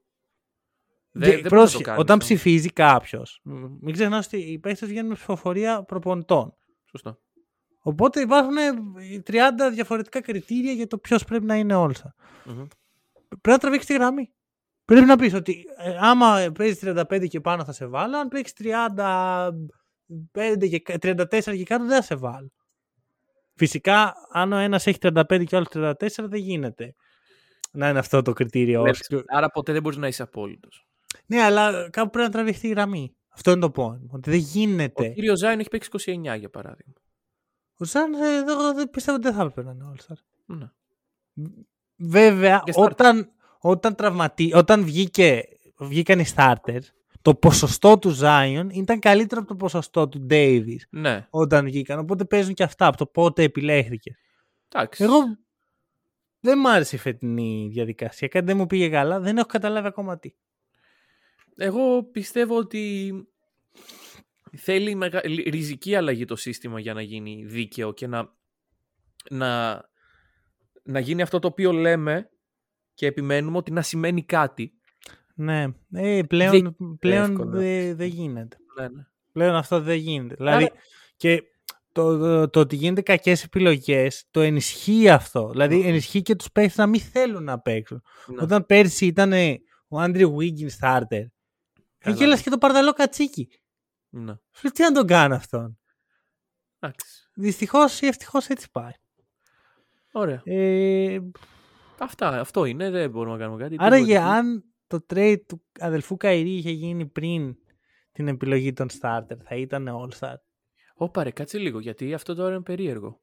Και 1.11 1.19
Δεν, 1.19 1.29
δεν 1.29 1.39
μπορεί 1.39 1.43
να 1.43 1.49
πρόσεχε, 1.49 1.77
το 1.77 1.83
κάνεις 1.83 2.01
όταν 2.01 2.17
αυτό. 2.17 2.33
ψηφίζει 2.33 2.69
κάποιος, 2.69 3.39
μην 3.81 3.93
ξεχνάς 3.93 4.25
ότι 4.25 4.37
οι 4.37 4.59
παίχτε 4.59 4.85
βγαίνουν 4.85 5.07
με 5.07 5.13
ψηφοφορία 5.13 5.83
προπονητών. 5.83 6.53
Σωστό. 6.91 7.19
Οπότε 7.81 8.21
υπάρχουν 8.21 8.57
ε, 8.57 8.69
30 9.27 9.33
διαφορετικά 9.73 10.21
κριτήρια 10.21 10.71
για 10.71 10.87
το 10.87 10.97
ποιος 10.97 11.23
πρέπει 11.25 11.45
να 11.45 11.55
είναι 11.55 11.75
όλσα. 11.75 12.15
Μμμ. 12.45 12.65
Πρέπει 13.27 13.49
να 13.49 13.57
τραβήξεις 13.57 13.87
τη 13.89 13.93
γραμμή. 13.93 14.33
Πρέπει 14.85 15.05
να 15.05 15.15
πεις 15.17 15.33
ότι 15.33 15.63
ε, 15.77 15.97
άμα 15.99 16.51
παίζεις 16.57 16.79
35 16.85 17.27
και 17.27 17.41
πάνω 17.41 17.63
θα 17.63 17.71
σε 17.71 17.85
βάλω, 17.85 18.17
αν 18.17 18.27
παίξεις 18.27 18.55
35 18.59 19.51
και 20.69 20.79
κα- 20.79 20.97
34 21.01 21.55
και 21.55 21.63
κάτω 21.63 21.85
δεν 21.85 21.95
θα 21.95 22.01
σε 22.01 22.15
βάλω. 22.15 22.51
Φυσικά, 23.55 24.13
αν 24.31 24.53
ο 24.53 24.57
ένας 24.57 24.87
έχει 24.87 24.97
35 25.01 25.43
και 25.45 25.55
ο 25.55 25.57
άλλος 25.57 25.67
34, 25.73 25.93
δεν 26.29 26.39
γίνεται 26.39 26.95
να 27.71 27.89
είναι 27.89 27.99
αυτό 27.99 28.21
το 28.21 28.33
κριτήριο. 28.33 28.81
Ναι, 28.81 28.89
ως- 28.89 29.07
Άρα 29.27 29.49
ποτέ 29.49 29.71
δεν 29.73 29.81
μπορείς 29.81 29.97
να 29.97 30.07
είσαι 30.07 30.23
απόλυτος. 30.23 30.87
Ναι, 31.25 31.41
αλλά 31.41 31.89
κάπου 31.89 32.09
πρέπει 32.09 32.27
να 32.27 32.33
τραβηχτεί 32.33 32.67
η 32.67 32.69
γραμμή. 32.69 33.15
Αυτό 33.29 33.51
είναι 33.51 33.59
το 33.59 33.71
point. 33.75 34.07
Ότι 34.11 34.29
δεν 34.29 34.39
Ο 34.39 34.43
γίνεται. 34.43 35.09
κύριος 35.09 35.39
Ζάιν 35.39 35.59
έχει 35.59 35.69
παίξει 35.69 35.89
29 35.91 36.37
για 36.39 36.49
παράδειγμα. 36.49 36.93
Ο 37.81 37.85
Ζαν, 37.85 38.13
ε, 38.13 38.51
εγώ 38.51 38.73
δεν 38.73 38.89
πιστεύω 38.89 39.17
ότι 39.17 39.27
δεν 39.27 39.35
θα 39.37 39.41
έπρεπε 39.41 39.63
να 39.63 39.71
είναι 39.71 39.91
All-Star. 39.93 40.15
Ναι. 40.45 40.69
Βέβαια, 41.95 42.61
Και 42.65 42.73
starter. 42.75 42.89
όταν, 42.89 43.31
όταν, 43.59 43.95
τραυματί, 43.95 44.51
όταν 44.53 44.83
βγήκε, 44.83 45.43
βγήκαν 45.77 46.19
οι 46.19 46.25
starters, 46.35 46.83
το 47.21 47.35
ποσοστό 47.35 47.99
του 47.99 48.17
Zion 48.21 48.67
ήταν 48.71 48.99
καλύτερο 48.99 49.41
από 49.41 49.49
το 49.49 49.55
ποσοστό 49.55 50.07
του 50.07 50.25
Davis 50.29 50.77
ναι. 50.89 51.27
όταν 51.29 51.65
βγήκαν. 51.65 51.99
Οπότε 51.99 52.25
παίζουν 52.25 52.53
και 52.53 52.63
αυτά 52.63 52.85
από 52.85 52.97
το 52.97 53.05
πότε 53.05 53.43
επιλέχθηκε. 53.43 54.17
Εντάξει. 54.69 55.03
Εγώ 55.03 55.17
δεν 56.39 56.59
μ' 56.59 56.67
άρεσε 56.67 56.95
η 56.95 56.99
φετινή 56.99 57.69
διαδικασία. 57.71 58.27
Κάτι 58.27 58.45
δεν 58.45 58.57
μου 58.57 58.65
πήγε 58.65 58.89
καλά. 58.89 59.19
Δεν 59.19 59.37
έχω 59.37 59.47
καταλάβει 59.47 59.87
ακόμα 59.87 60.19
τι. 60.19 60.33
Εγώ 61.55 62.03
πιστεύω 62.03 62.57
ότι 62.57 63.13
θέλει 64.57 64.95
μεγα... 64.95 65.21
ριζική 65.49 65.95
αλλαγή 65.95 66.25
το 66.25 66.35
σύστημα 66.35 66.79
για 66.79 66.93
να 66.93 67.01
γίνει 67.01 67.45
δίκαιο 67.45 67.93
και 67.93 68.07
να, 68.07 68.33
να, 69.29 69.81
να 70.83 70.99
γίνει 70.99 71.21
αυτό 71.21 71.39
το 71.39 71.47
οποίο 71.47 71.71
λέμε 71.71 72.29
και 72.93 73.05
επιμένουμε 73.05 73.57
ότι 73.57 73.71
να 73.71 73.81
σημαίνει 73.81 74.23
κάτι. 74.23 74.73
Ναι, 75.35 75.65
ε, 75.91 76.21
πλέον, 76.27 76.51
Δεν 76.51 76.75
πλέον 76.99 77.31
εύκολο. 77.31 77.49
δεν 77.51 77.95
δεν 77.95 78.07
γίνεται. 78.07 78.57
Ναι, 78.79 78.87
ναι. 78.87 79.03
Πλέον 79.31 79.55
αυτό 79.55 79.81
δεν 79.81 79.97
γίνεται. 79.97 80.35
Δηλαδή, 80.35 80.63
Άρα- 80.63 80.73
και 81.15 81.43
το, 81.91 82.17
το, 82.17 82.49
το 82.49 82.59
ότι 82.59 82.75
γίνεται 82.75 83.01
κακές 83.01 83.43
επιλογές 83.43 84.27
το 84.31 84.41
ενισχύει 84.41 85.09
αυτό. 85.09 85.49
Δηλαδή, 85.49 85.81
ενισχύει 85.81 86.21
και 86.21 86.35
τους 86.35 86.51
παίχτες 86.51 86.75
να 86.77 86.87
μην 86.87 86.99
θέλουν 86.99 87.43
να 87.43 87.59
παίξουν. 87.59 88.01
Ναι. 88.27 88.41
Όταν 88.41 88.65
πέρσι 88.65 89.05
ήταν 89.05 89.33
ε, 89.33 89.59
ο 89.87 89.99
Άντριου 89.99 90.35
Wiggins 90.39 90.79
starter, 90.81 91.25
Καλά. 91.97 92.15
γέλασε 92.15 92.43
και 92.43 92.49
το 92.49 92.57
παρδαλό 92.57 92.91
κατσίκι. 92.93 93.47
Ναι. 94.09 94.33
Σου 94.51 94.61
λέει, 94.63 94.71
τι 94.73 94.81
να 94.83 94.91
τον 94.91 95.07
κάνω 95.07 95.35
αυτόν; 95.35 95.79
Εντάξει. 96.79 97.29
Δυστυχώς 97.33 98.01
ή 98.01 98.07
ευτυχώς 98.07 98.47
έτσι 98.47 98.71
πάει. 98.71 98.91
Ωραία. 100.11 100.41
Ε, 100.43 101.19
Αυτά, 101.99 102.27
αυτό 102.39 102.65
είναι, 102.65 102.89
δεν 102.89 103.09
μπορούμε 103.09 103.37
να 103.37 103.41
κάνουμε 103.43 103.63
κάτι. 103.63 103.75
άραγε, 103.79 104.05
Τίποτα. 104.05 104.31
αν 104.31 104.63
το 104.87 105.05
trade 105.13 105.39
του 105.47 105.61
αδελφού 105.79 106.17
Καϊρή 106.17 106.49
είχε 106.55 106.71
γίνει 106.71 107.05
πριν 107.05 107.55
την 108.11 108.27
επιλογή 108.27 108.73
των 108.73 108.87
starter, 109.01 109.37
θα 109.43 109.55
ήταν 109.55 109.87
All-Star. 109.89 110.33
Ωπα 110.93 111.23
ρε, 111.23 111.31
κάτσε 111.31 111.57
λίγο, 111.57 111.79
γιατί 111.79 112.13
αυτό 112.13 112.35
τώρα 112.35 112.53
είναι 112.53 112.63
περίεργο. 112.63 113.21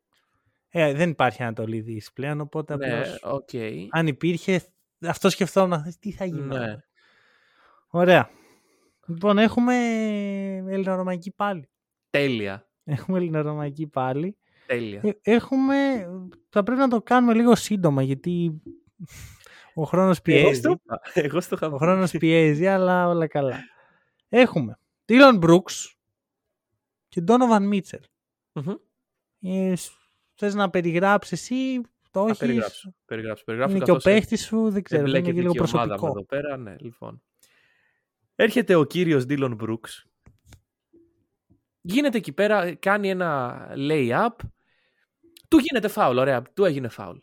Ε, 0.69 0.93
δεν 0.95 1.11
υπάρχει 1.11 1.43
Ανατολή 1.43 1.81
Δύσης 1.81 2.13
πλέον, 2.13 2.41
οπότε 2.41 2.77
Ναι, 2.77 2.87
απλώς, 2.99 3.19
οκ. 3.23 3.49
αν 3.91 4.07
υπήρχε, 4.07 4.63
αυτό 5.01 5.31
σκεφτόμουν, 5.31 5.83
τι 6.01 6.13
θα 6.13 6.25
γίνει. 6.25 6.41
Ναι. 6.41 6.77
Ωραία. 7.89 8.31
Λοιπόν, 9.07 9.39
έχουμε 9.39 9.75
ελληνορωμαϊκή 10.69 11.31
πάλι. 11.31 11.69
Τέλεια. 12.11 12.69
Έχουμε 12.85 13.19
ελληνορωμαϊκή 13.19 13.87
πάλι. 13.87 14.37
Τέλεια. 14.67 15.01
Ε, 15.05 15.11
Έχουμε, 15.23 15.75
θα 16.49 16.63
πρέπει 16.63 16.81
να 16.81 16.89
το 16.89 17.03
κάνουμε 17.03 17.35
λίγο 17.35 17.55
σύντομα, 17.55 18.03
γιατί 18.03 18.63
ο 19.75 19.83
χρόνος 19.83 20.21
Εγώ 20.25 20.41
πιέζει. 20.43 20.59
στο 20.61 20.71
είπα. 20.71 21.01
Εγώ 21.15 21.41
στο 21.41 21.55
είχα 21.55 21.67
Ο 21.67 21.71
πει. 21.71 21.77
χρόνος 21.79 22.11
πιέζει, 22.11 22.67
αλλά 22.67 23.09
όλα 23.09 23.27
καλά. 23.27 23.57
Έχουμε 24.29 24.79
Dylan 25.09 25.41
Brooks 25.41 25.95
και 27.09 27.25
Donovan 27.27 27.73
Mitchell. 27.73 28.01
Μμμ. 28.53 28.75
Ε, 29.41 29.77
σ- 29.77 29.93
θες 30.35 30.55
να 30.55 30.71
περιγράψεις 30.71 31.33
εσύ, 31.41 31.81
το 32.11 32.21
Θα 32.21 32.21
όχι, 32.21 32.39
περιγράψω. 32.39 32.95
Περιγράψω, 33.05 33.45
περιγράψω. 33.45 33.77
είναι 33.77 33.85
και 33.85 33.91
ο 33.91 33.95
καθώς 33.95 34.13
παίχτης 34.13 34.45
σου, 34.47 34.71
δεν 34.71 34.83
ξέρω, 34.83 35.01
είναι 35.01 35.11
εμπλέκεται 35.11 35.35
και 35.35 35.41
λίγο 35.41 35.53
και 35.53 35.59
η 35.59 35.67
ομάδα 35.75 35.93
μου 35.93 35.99
προσωπικό. 35.99 36.19
εδώ 36.19 36.27
πέρα. 36.43 36.57
Ναι, 36.57 36.75
λοιπόν. 36.79 37.23
Έρχεται 38.37 38.75
ο 38.75 38.85
κύριος 38.85 39.25
Dylan 39.29 39.57
Brooks. 39.61 40.05
Γίνεται 41.81 42.17
εκεί 42.17 42.33
πέρα, 42.33 42.75
κάνει 42.75 43.09
ένα 43.11 43.59
lay-up. 43.77 44.29
Του 45.49 45.59
γίνεται 45.59 45.89
φάουλ, 45.89 46.19
ωραία, 46.19 46.43
του 46.43 46.65
έγινε 46.65 46.89
φάουλ. 46.89 47.17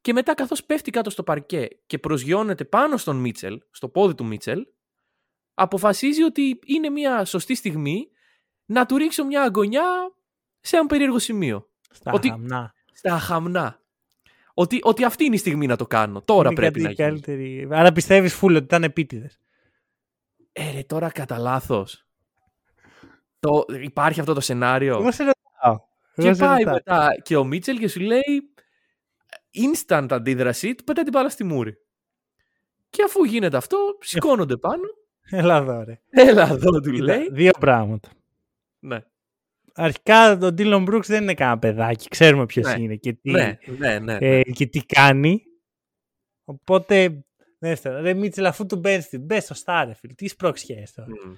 Και 0.00 0.12
μετά 0.12 0.34
καθώς 0.34 0.64
πέφτει 0.64 0.90
κάτω 0.90 1.10
στο 1.10 1.22
παρκέ 1.22 1.68
και 1.86 1.98
προσγειώνεται 1.98 2.64
πάνω 2.64 2.96
στον 2.96 3.16
Μίτσελ, 3.16 3.60
στο 3.70 3.88
πόδι 3.88 4.14
του 4.14 4.24
Μίτσελ, 4.24 4.66
αποφασίζει 5.54 6.22
ότι 6.22 6.58
είναι 6.64 6.88
μια 6.88 7.24
σωστή 7.24 7.54
στιγμή 7.54 8.08
να 8.64 8.86
του 8.86 8.96
ρίξω 8.96 9.24
μια 9.24 9.42
αγωνιά 9.42 10.14
σε 10.60 10.76
ένα 10.76 10.86
περίεργο 10.86 11.18
σημείο. 11.18 11.68
Στα 11.90 12.12
Ότι- 12.12 12.28
χαμνά. 12.28 12.74
Στα 12.92 13.18
χαμνά. 13.18 13.80
Ότι, 14.54 14.78
ότι 14.82 15.04
αυτή 15.04 15.24
είναι 15.24 15.34
η 15.34 15.38
στιγμή 15.38 15.66
να 15.66 15.76
το 15.76 15.86
κάνω. 15.86 16.22
Τώρα 16.22 16.46
Είναι 16.50 16.54
πρέπει 16.60 16.80
κάτι 16.82 16.96
να 16.96 17.08
γίνει. 17.08 17.20
καλύτερη. 17.20 17.68
Άρα 17.70 17.92
πιστεύεις 17.92 18.34
φούλ 18.34 18.54
ότι 18.54 18.64
ήταν 18.64 18.82
επίτηδες. 18.84 19.38
Ε, 20.52 20.70
ρε, 20.72 20.82
τώρα 20.82 21.10
κατά 21.10 21.38
λάθος. 21.38 22.06
Το, 23.40 23.64
υπάρχει 23.82 24.20
αυτό 24.20 24.34
το 24.34 24.40
σενάριο. 24.40 24.94
Εγώ 24.98 25.12
σε 25.12 25.22
ρωτάω. 25.24 25.84
Και 26.14 26.22
Εγώ 26.26 26.34
σε 26.34 26.40
πάει 26.44 26.58
ρωτάω. 26.62 26.74
μετά 26.74 27.08
και 27.22 27.36
ο 27.36 27.44
Μίτσελ 27.44 27.78
και 27.78 27.88
σου 27.88 28.00
λέει 28.00 28.22
instant 29.54 30.06
αντίδραση, 30.10 30.74
του 30.74 30.84
πετάει 30.84 31.04
την 31.04 31.12
μπάλα 31.12 31.28
στη 31.28 31.44
μούρη. 31.44 31.76
Και 32.90 33.02
αφού 33.02 33.24
γίνεται 33.24 33.56
αυτό, 33.56 33.78
σηκώνονται 34.00 34.56
πάνω. 34.56 34.82
Έλα 35.30 35.56
εδώ, 35.56 35.82
ρε. 35.84 36.00
Έλα 36.10 36.48
εδώ, 36.48 36.80
του 36.80 36.90
Κοίτα, 36.90 37.04
λέει. 37.04 37.28
Δύο 37.30 37.50
πράγματα. 37.60 38.08
Ναι, 38.78 38.98
Αρχικά 39.74 40.38
το 40.38 40.46
Dylan 40.46 40.88
Brooks 40.88 41.04
δεν 41.04 41.22
είναι 41.22 41.34
κανένα 41.34 41.58
παιδάκι. 41.58 42.08
Ξέρουμε 42.08 42.46
ποιος 42.46 42.66
Ναι. 42.66 42.82
είναι 42.82 42.96
και 42.96 43.12
τι, 43.12 43.30
ναι, 43.30 43.58
ναι. 43.78 43.98
ναι, 43.98 44.16
ε, 44.20 44.42
και 44.42 44.66
τι 44.66 44.84
κάνει. 44.86 45.42
Οπότε, 46.44 47.24
δεύτερο, 47.62 48.00
ρε 48.00 48.14
Μίτσελ, 48.14 48.46
αφού 48.46 48.66
του 48.66 48.76
μπαίνεις 48.76 49.08
την 49.08 49.20
μπες 49.20 49.44
στο 49.44 49.54
Στάρεφιλ, 49.54 50.14
τι 50.14 50.28
σπρώξιες 50.28 50.92
τώρα. 50.92 51.08
Μμ. 51.08 51.32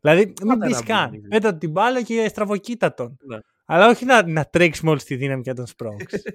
Δηλαδή, 0.00 0.24
μην 0.26 0.34
Πάντα 0.48 0.66
πεις 0.66 0.74
να 0.78 0.82
καν. 0.82 1.10
μπουν, 1.10 1.28
Πέτα 1.28 1.54
την 1.56 1.70
μπάλα 1.70 2.02
και 2.02 2.28
στραβοκοίτα 2.28 2.94
τον. 2.94 3.16
Ναι. 3.26 3.38
Αλλά 3.66 3.88
όχι 3.88 4.04
να, 4.04 4.26
να 4.28 4.44
τρέξεις 4.44 4.82
με 4.82 4.90
όλη 4.90 5.00
τη 5.00 5.16
δύναμη 5.16 5.42
και 5.42 5.50
να 5.50 5.56
τον 5.56 5.66
σπρώξεις. 5.66 6.22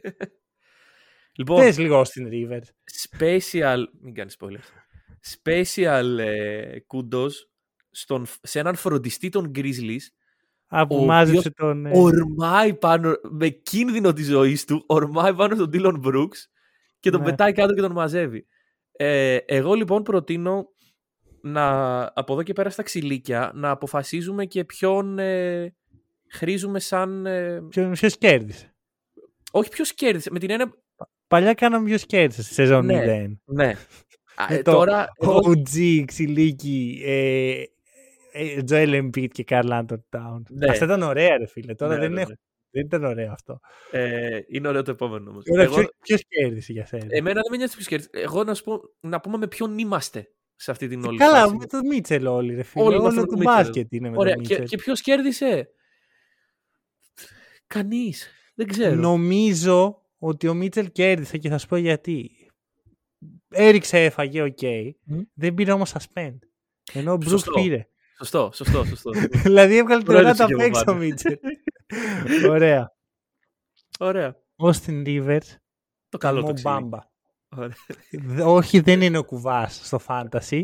Λοιπόν, 1.35 1.59
Πες 1.59 1.77
λίγο 1.77 2.03
στην 2.03 2.29
Rivers. 2.31 2.67
special. 3.09 3.83
Μην 4.01 4.13
κάνεις 4.13 4.37
spoilers. 4.39 4.69
Special 5.43 6.17
ε, 6.19 6.75
kudos 6.87 7.29
στον, 7.91 8.25
σε 8.41 8.59
έναν 8.59 8.75
φροντιστή 8.75 9.29
των 9.29 9.51
Grizzlies 9.55 10.05
Από 10.67 10.97
Ο 10.97 11.05
μάζεψε 11.05 11.37
οποίος 11.37 11.53
τον. 11.55 11.85
ε, 11.85 11.91
ορμάει 11.93 12.73
πάνω, 12.73 13.13
με 13.31 13.47
κίνδυνο 13.49 14.13
της 14.13 14.25
ζωής 14.27 14.65
του, 14.65 14.83
ορμάει 14.87 15.33
πάνω 15.35 15.55
στον 15.55 15.69
Dylan 15.73 16.01
Brooks 16.05 16.37
και 16.99 17.09
τον 17.09 17.19
Ναι. 17.21 17.25
πετάει 17.29 17.51
κάτω 17.53 17.73
και 17.73 17.81
τον 17.81 17.91
μαζεύει. 17.91 18.47
Ε, 18.97 19.35
εγώ 19.45 19.73
λοιπόν 19.73 20.03
προτείνω 20.03 20.65
να 21.41 22.01
από 22.13 22.33
εδώ 22.33 22.43
και 22.43 22.53
πέρα 22.53 22.69
στα 22.69 22.83
ξυλίκια 22.83 23.51
να 23.55 23.69
αποφασίζουμε 23.69 24.45
και 24.45 24.63
ποιον 24.65 25.19
ε, 25.19 25.75
χρήζουμε 26.29 26.79
σαν... 26.79 27.25
ε, 27.25 27.61
Ποιος 27.69 27.99
ποιος 27.99 28.17
κέρδισε. 28.17 28.75
όχι 29.51 29.69
ποιος 29.69 29.93
κέρδισε, 29.93 30.29
με 30.31 30.39
την 30.39 30.49
έννοια... 30.49 30.73
Παλιά 31.27 31.53
κάναμε 31.53 31.85
ποιος 31.85 32.05
κέρδισε 32.05 32.43
στη 32.43 32.53
σεζόν 32.53 32.85
Ναι. 32.85 33.27
0. 33.27 33.31
Ναι. 33.45 33.67
Α, 34.35 34.45
Με 34.49 34.55
ε, 34.55 34.61
το 34.61 34.71
τώρα... 34.71 35.07
εγώ- 35.21 35.39
OG, 35.45 36.03
Ξυλίκη, 36.05 37.01
ε, 37.05 37.63
ε, 38.31 38.59
Joel 38.69 39.01
Embiid 39.03 39.27
και 39.31 39.43
Carl 39.47 39.69
Anton 39.69 39.99
Towns. 40.17 40.41
Ναι. 40.49 40.69
Αυτά 40.69 40.85
ήταν 40.85 41.01
ωραία 41.01 41.37
ρε 41.37 41.47
φίλε. 41.47 41.75
Τώρα 41.75 41.93
Ναι, 41.93 41.99
δεν 41.99 42.11
ναι, 42.11 42.21
έχω 42.21 42.29
ναι. 42.29 42.35
Δεν 42.75 42.85
ήταν 42.85 43.03
ωραίο 43.03 43.31
αυτό. 43.31 43.59
Ε, 43.91 44.39
είναι 44.47 44.67
ωραίο 44.67 44.81
το 44.83 44.91
επόμενο 44.91 45.29
όμως. 45.29 45.43
Ωραία, 45.51 45.69
ποιο, 45.69 45.87
ποιος 46.01 46.21
κέρδισε 46.27 46.71
για 46.71 46.85
σένα; 46.85 47.05
Εμένα 47.09 47.33
δεν 47.41 47.51
με 47.51 47.57
νοιάζει 47.57 47.73
ποιος 47.75 47.87
κέρδισε. 47.87 48.09
Εγώ 48.13 48.43
να, 48.43 48.53
σου 48.53 48.63
πω, 48.63 48.81
να 48.99 49.19
πούμε 49.19 49.37
με 49.37 49.47
ποιον 49.47 49.77
είμαστε 49.77 50.31
σε 50.55 50.71
αυτή 50.71 50.87
την 50.87 51.05
όλη 51.05 51.17
Καλά, 51.17 51.41
φάση. 51.41 51.55
με 51.55 51.65
τον 51.65 51.85
Μίτσελ 51.87 52.25
όλοι, 52.27 52.55
ρε 52.55 52.63
φίλε. 52.63 52.83
Όλοι 52.83 52.93
Όλο 52.95 53.01
είμαστε 53.03 53.19
με 53.21 53.25
το 53.27 53.31
τον 53.31 53.39
Μίτσελ. 53.39 53.63
μπάσκετ 53.63 53.91
είναι 53.93 54.09
με 54.09 54.17
Ωραία. 54.17 54.33
τον 54.35 54.43
Και, 54.43 54.49
Μίτσελ. 54.49 54.67
και 54.67 54.77
ποιος 54.83 55.01
κέρδισε; 55.01 55.69
Κανείς. 57.67 58.29
Δεν 58.55 58.67
ξέρω. 58.67 58.95
Νομίζω 58.95 60.01
ότι 60.17 60.47
ο 60.47 60.53
Μίτσελ 60.53 60.91
κέρδισε 60.91 61.37
και 61.37 61.49
θα 61.49 61.57
σου 61.57 61.67
πω 61.67 61.75
γιατί. 61.75 62.31
Έριξε, 63.49 64.03
έφαγε, 64.03 64.41
οκ. 64.41 64.61
Μμ. 65.03 65.19
Δεν 65.33 65.53
πήρε 65.53 65.71
όμως 65.71 65.93
suspend. 65.93 66.37
Ενώ 66.93 67.11
ο 67.11 67.15
Μπρουκ 67.15 67.29
Σωστό. 67.29 67.51
πήρε. 67.51 67.87
Σωστό, 68.17 68.49
σωστό, 68.53 68.83
σωστό. 68.85 69.11
δηλαδή 69.43 69.77
έβγαλε 69.77 70.03
το 70.03 70.11
Ωραία, 70.11 70.21
ένα 70.23 70.35
τα 70.35 70.45
και 70.45 70.53
απ' 70.53 70.59
από 70.59 70.67
έξω 70.69 70.81
ο 70.81 70.83
πάνω. 70.85 70.97
Μίτσελ. 70.99 71.37
Ωραία. 72.49 72.95
Ωραία. 73.99 74.35
Austin 74.63 75.05
Rivers, 75.07 75.57
Το 76.09 76.17
καλό 76.17 76.41
Mo 76.41 76.45
το 76.45 76.53
ξύλι. 76.53 76.89
Bamba. 76.91 76.99
Ωραία. 77.57 77.75
Δε- 78.11 78.43
Όχι, 78.43 78.79
δεν 78.79 79.01
είναι 79.01 79.17
ο 79.17 79.23
κουβάς 79.23 79.81
στο 79.85 79.99
fantasy. 80.07 80.63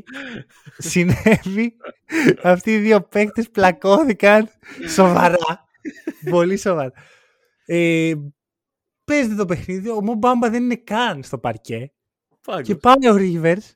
Συνέβη. 0.77 1.75
Αυτοί 2.43 2.71
οι 2.73 2.77
δύο 2.80 3.01
παίκτες 3.01 3.49
πλακώθηκαν 3.49 4.49
σοβαρά. 4.88 5.65
Πολύ 6.30 6.57
σοβαρά. 6.57 6.91
Ε, 7.65 8.13
παίζεται 9.03 9.36
το 9.36 9.45
παιχνίδι. 9.45 9.89
Ο 9.89 10.01
Μομπάμπα 10.01 10.49
δεν 10.49 10.63
είναι 10.63 10.75
καν 10.75 11.23
στο 11.23 11.38
παρκέ. 11.38 11.93
Πάγκος. 12.41 12.67
Και 12.67 12.75
πάει 12.75 13.09
ο 13.09 13.15
Rivers 13.17 13.71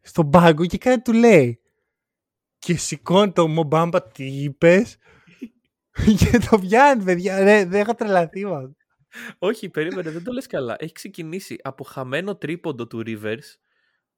στον 0.00 0.30
πάγκο 0.30 0.66
και 0.66 0.78
κάτι 0.78 1.02
του 1.02 1.12
λέει. 1.12 1.60
Και 2.58 2.76
σηκώνει 2.76 3.32
το 3.32 3.48
Μομπάμπα, 3.48 4.02
τι 4.02 4.24
είπες; 4.42 4.96
και 6.18 6.38
το 6.50 6.58
πιάνει, 6.58 7.04
παιδιά. 7.04 7.38
Ρε, 7.44 7.64
δεν 7.64 7.80
έχω 7.80 7.94
τρελαθεί 7.94 8.44
με 8.44 8.54
αυτό. 8.54 8.72
Όχι, 9.38 9.68
περίμενε, 9.68 10.10
δεν 10.10 10.24
το 10.24 10.32
λες 10.32 10.46
καλά. 10.46 10.76
Έχει 10.78 10.92
ξεκινήσει 10.92 11.56
από 11.62 11.84
χαμένο 11.84 12.36
τρίποντο 12.36 12.86
του 12.86 13.02
Rivers, 13.06 13.56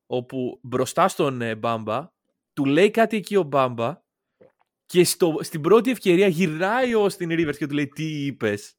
όπου 0.06 0.58
μπροστά 0.62 1.08
στον 1.08 1.42
ε, 1.42 1.54
Μπάμπα, 1.54 2.12
του 2.52 2.64
λέει 2.64 2.90
κάτι 2.90 3.16
εκεί 3.16 3.36
ο 3.36 3.42
Μπάμπα 3.42 4.02
και 4.86 5.04
στο, 5.04 5.38
στην 5.40 5.60
πρώτη 5.60 5.90
ευκαιρία 5.90 6.26
γυρνάει 6.26 6.94
ο 6.94 7.04
Austin 7.06 7.28
Rivers 7.28 7.56
και 7.56 7.66
του 7.66 7.74
λέει 7.74 7.88
τι 7.88 8.24
είπες; 8.26 8.74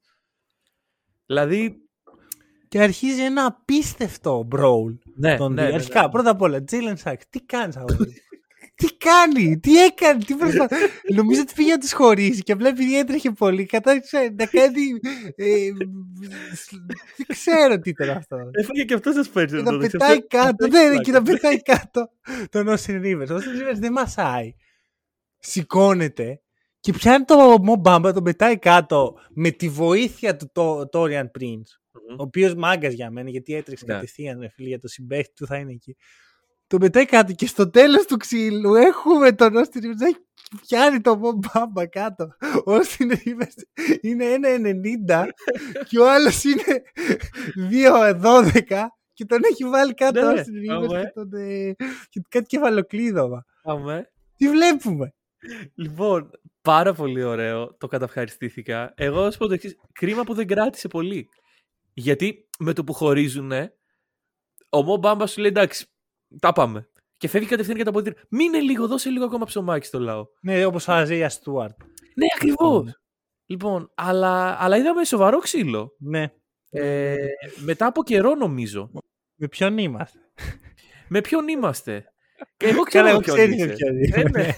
Δηλαδή, 1.25 1.77
Και 2.67 2.81
αρχίζει 2.81 3.21
ένα 3.23 3.45
απίστευτο 3.45 4.47
brawl. 4.51 4.97
ναι, 5.15 5.37
τον 5.37 5.53
ναι, 5.53 5.61
δύο. 5.61 5.69
ναι, 5.69 5.75
Αρχικά, 5.75 6.01
ναι. 6.01 6.09
πρώτα 6.09 6.29
απ' 6.29 6.41
όλα, 6.41 6.63
Τζέιλεν 6.63 6.97
Σάξ, 6.97 7.25
τι 7.29 7.41
κάνεις 7.41 7.75
αγόρι. 7.77 8.24
Τι 8.75 8.87
κάνει, 8.97 9.59
τι 9.59 9.83
έκανε, 9.83 10.23
τι 10.23 10.33
προσπα... 10.35 10.67
Νομίζω 11.13 11.41
ότι 11.41 11.53
πήγε 11.55 11.71
να 11.71 11.77
του 11.77 11.87
χωρίσει 11.91 12.41
και 12.41 12.51
απλά 12.51 12.67
επειδή 12.67 12.97
έτρεχε 12.97 13.31
πολύ, 13.31 13.65
κατάρχισε 13.65 14.33
να 14.37 14.45
κάνει. 14.45 14.81
ε, 15.35 15.71
δεν 17.17 17.25
ξέρω 17.27 17.79
τι 17.79 17.89
ήταν 17.89 18.09
αυτό. 18.09 18.37
Έφαγε 18.51 18.83
και 18.83 18.93
αυτό 18.93 19.11
σας 19.11 19.29
πέρσι. 19.29 19.55
και 19.55 19.61
να 19.61 19.77
πετάει 19.77 20.27
κάτω. 20.27 20.67
Ναι, 20.67 20.83
ναι, 20.89 20.97
και 20.97 21.11
να 21.11 21.21
πετάει 21.21 21.61
κάτω 21.61 22.09
τον 22.49 22.67
Austin 22.69 23.01
Rivers. 23.03 23.27
Ο 23.29 23.35
Austin 23.35 23.71
Rivers 23.71 23.77
δεν 23.79 23.91
μασάει. 23.91 24.53
Σηκώνεται 25.39 26.39
και 26.79 26.91
πιάνει 26.93 27.25
το 27.25 27.57
Μομπάμπα, 27.61 28.13
τον 28.13 28.23
πετάει 28.23 28.59
κάτω 28.59 29.13
με 29.29 29.49
τη 29.51 29.69
βοήθεια 29.69 30.35
του 30.35 30.49
το- 30.53 30.89
Torian 30.93 31.23
Prince 31.39 31.79
ο 32.17 32.23
οποίος 32.23 32.53
μάγκας 32.55 32.93
για 32.93 33.11
μένα, 33.11 33.29
γιατί 33.29 33.55
έτρεξε 33.55 33.85
Ναι. 33.87 33.93
κατευθείαν 33.93 34.39
ρε 34.39 34.49
φίλε, 34.49 34.67
για 34.67 34.79
το 34.79 34.87
συμπέχτη 34.87 35.33
του 35.33 35.45
θα 35.45 35.57
είναι 35.57 35.71
εκεί. 35.71 35.95
Τον 36.67 36.79
πετάει 36.79 37.05
κάτω 37.05 37.33
και 37.33 37.47
στο 37.47 37.69
τέλος 37.69 38.05
του 38.05 38.17
ξύλου 38.17 38.73
έχουμε 38.75 39.31
τον 39.31 39.53
Austin 39.53 39.77
Rivers 39.77 39.97
να 39.97 40.07
έχει 40.07 40.17
πιάνει 40.61 41.01
το 41.01 41.17
Μομπάμπα 41.17 41.87
κάτω. 41.87 42.23
Ο 42.65 42.71
Austin 42.75 43.11
Rivers 43.11 43.83
είναι 44.01 44.25
1,90 45.07 45.25
και 45.89 45.99
ο 45.99 46.11
άλλος 46.11 46.43
είναι 46.43 46.63
2,12 47.71 48.87
και 49.13 49.25
τον 49.25 49.39
έχει 49.51 49.63
βάλει 49.65 49.93
κάτω 49.93 50.27
ο 50.27 50.31
Ναι, 50.31 50.41
Austin 50.41 50.71
Rivers 50.71 50.85
αμέ. 50.89 51.01
και, 51.01 51.11
τον, 51.13 51.33
ε, 51.33 51.75
και 52.09 52.21
κάτι 52.29 52.45
κεφαλοκλείδωμα. 52.45 53.45
Πάμε. 53.61 54.11
Τι 54.37 54.49
βλέπουμε; 54.49 55.13
Λοιπόν, 55.75 56.29
πάρα 56.61 56.93
πολύ 56.93 57.23
ωραίο. 57.23 57.75
Το 57.77 57.87
καταυχαριστήθηκα. 57.87 58.93
Εγώ 58.95 59.23
θα 59.23 59.31
σου 59.31 59.37
πω 59.37 59.47
το 59.47 59.53
εξής. 59.53 59.75
Κρίμα 59.93 60.23
που 60.23 60.33
δεν 60.33 60.47
κράτησε 60.47 60.87
πολύ. 60.87 61.29
Γιατί 61.93 62.47
με 62.59 62.73
το 62.73 62.83
που 62.83 62.93
χωρίζουν, 62.93 63.51
ο 64.69 64.81
Μο 64.83 64.97
Μπάμπα 64.97 65.27
σου 65.27 65.41
λέει 65.41 65.49
εντάξει, 65.49 65.85
τα 66.39 66.51
πάμε. 66.53 66.89
Και 67.17 67.27
φεύγει 67.27 67.47
κατευθείαν 67.47 67.75
για 67.75 67.85
τα 67.85 67.91
πόδια. 67.91 68.13
Μείνε 68.29 68.59
λίγο, 68.59 68.87
δώσε 68.87 69.09
λίγο 69.09 69.25
ακόμα 69.25 69.45
ψωμάκι 69.45 69.85
στο 69.85 69.99
λαό. 69.99 70.25
Ναι, 70.41 70.65
όπως 70.65 70.87
ο 70.87 70.91
Αζέια 70.93 71.29
Στούαρτ. 71.29 71.77
Ναι, 72.15 72.25
ακριβώς. 72.35 72.83
Ναι. 72.85 72.91
Λοιπόν, 73.45 73.91
αλλά, 73.95 74.63
αλλά 74.63 74.77
είδαμε 74.77 75.03
σοβαρό 75.05 75.37
ξύλο. 75.39 75.95
Ναι. 75.97 76.31
Ε, 76.69 77.15
μετά 77.63 77.85
από 77.85 78.03
καιρό 78.03 78.35
νομίζω. 78.35 78.91
Με 79.35 79.47
ποιον 79.47 79.77
είμαστε; 79.77 80.19
Με 81.07 81.21
ποιον 81.21 81.47
είμαστε; 81.47 82.05
Και 82.57 82.65
εγώ 82.67 82.81
ξέρω 82.83 83.05
Καλά, 83.05 83.17
με 83.19 83.23
εγώ 83.25 83.35
ποιον 83.35 83.35
ξέρεις 83.35 83.65
με 83.65 83.73
είσαι. 83.73 83.75
ποιον 83.75 83.95
Ε, 83.97 84.19
είμαι. 84.19 84.29
ναι. 84.29 84.55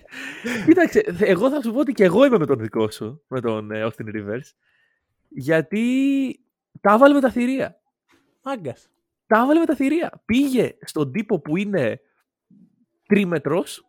Κοίταξε, 0.66 1.00
θε- 1.16 1.28
εγώ 1.28 1.50
θα 1.50 1.62
σου 1.62 1.72
πω 1.72 1.78
ότι 1.80 1.92
και 1.92 2.04
εγώ 2.04 2.24
είμαι 2.24 2.38
με 2.38 2.46
τον 2.46 2.58
δικό 2.58 2.90
σου, 2.90 3.22
με 3.28 3.40
τον 3.40 3.70
ε, 3.70 3.86
Austin 3.86 4.06
Rivers, 4.14 4.48
γιατί 5.28 5.84
τα 6.80 6.92
έβαλε 6.92 7.14
με 7.14 7.20
τα 7.20 7.30
θηρία. 7.30 7.80
Μάγκας. 8.42 8.88
Τα 9.34 9.40
έβαλε 9.40 9.58
με 9.58 9.66
τα 9.66 9.74
θηρία. 9.74 10.22
Πήγε 10.24 10.76
στον 10.80 11.12
τύπο 11.12 11.40
που 11.40 11.56
είναι 11.56 12.00
τρίμετρος 13.06 13.86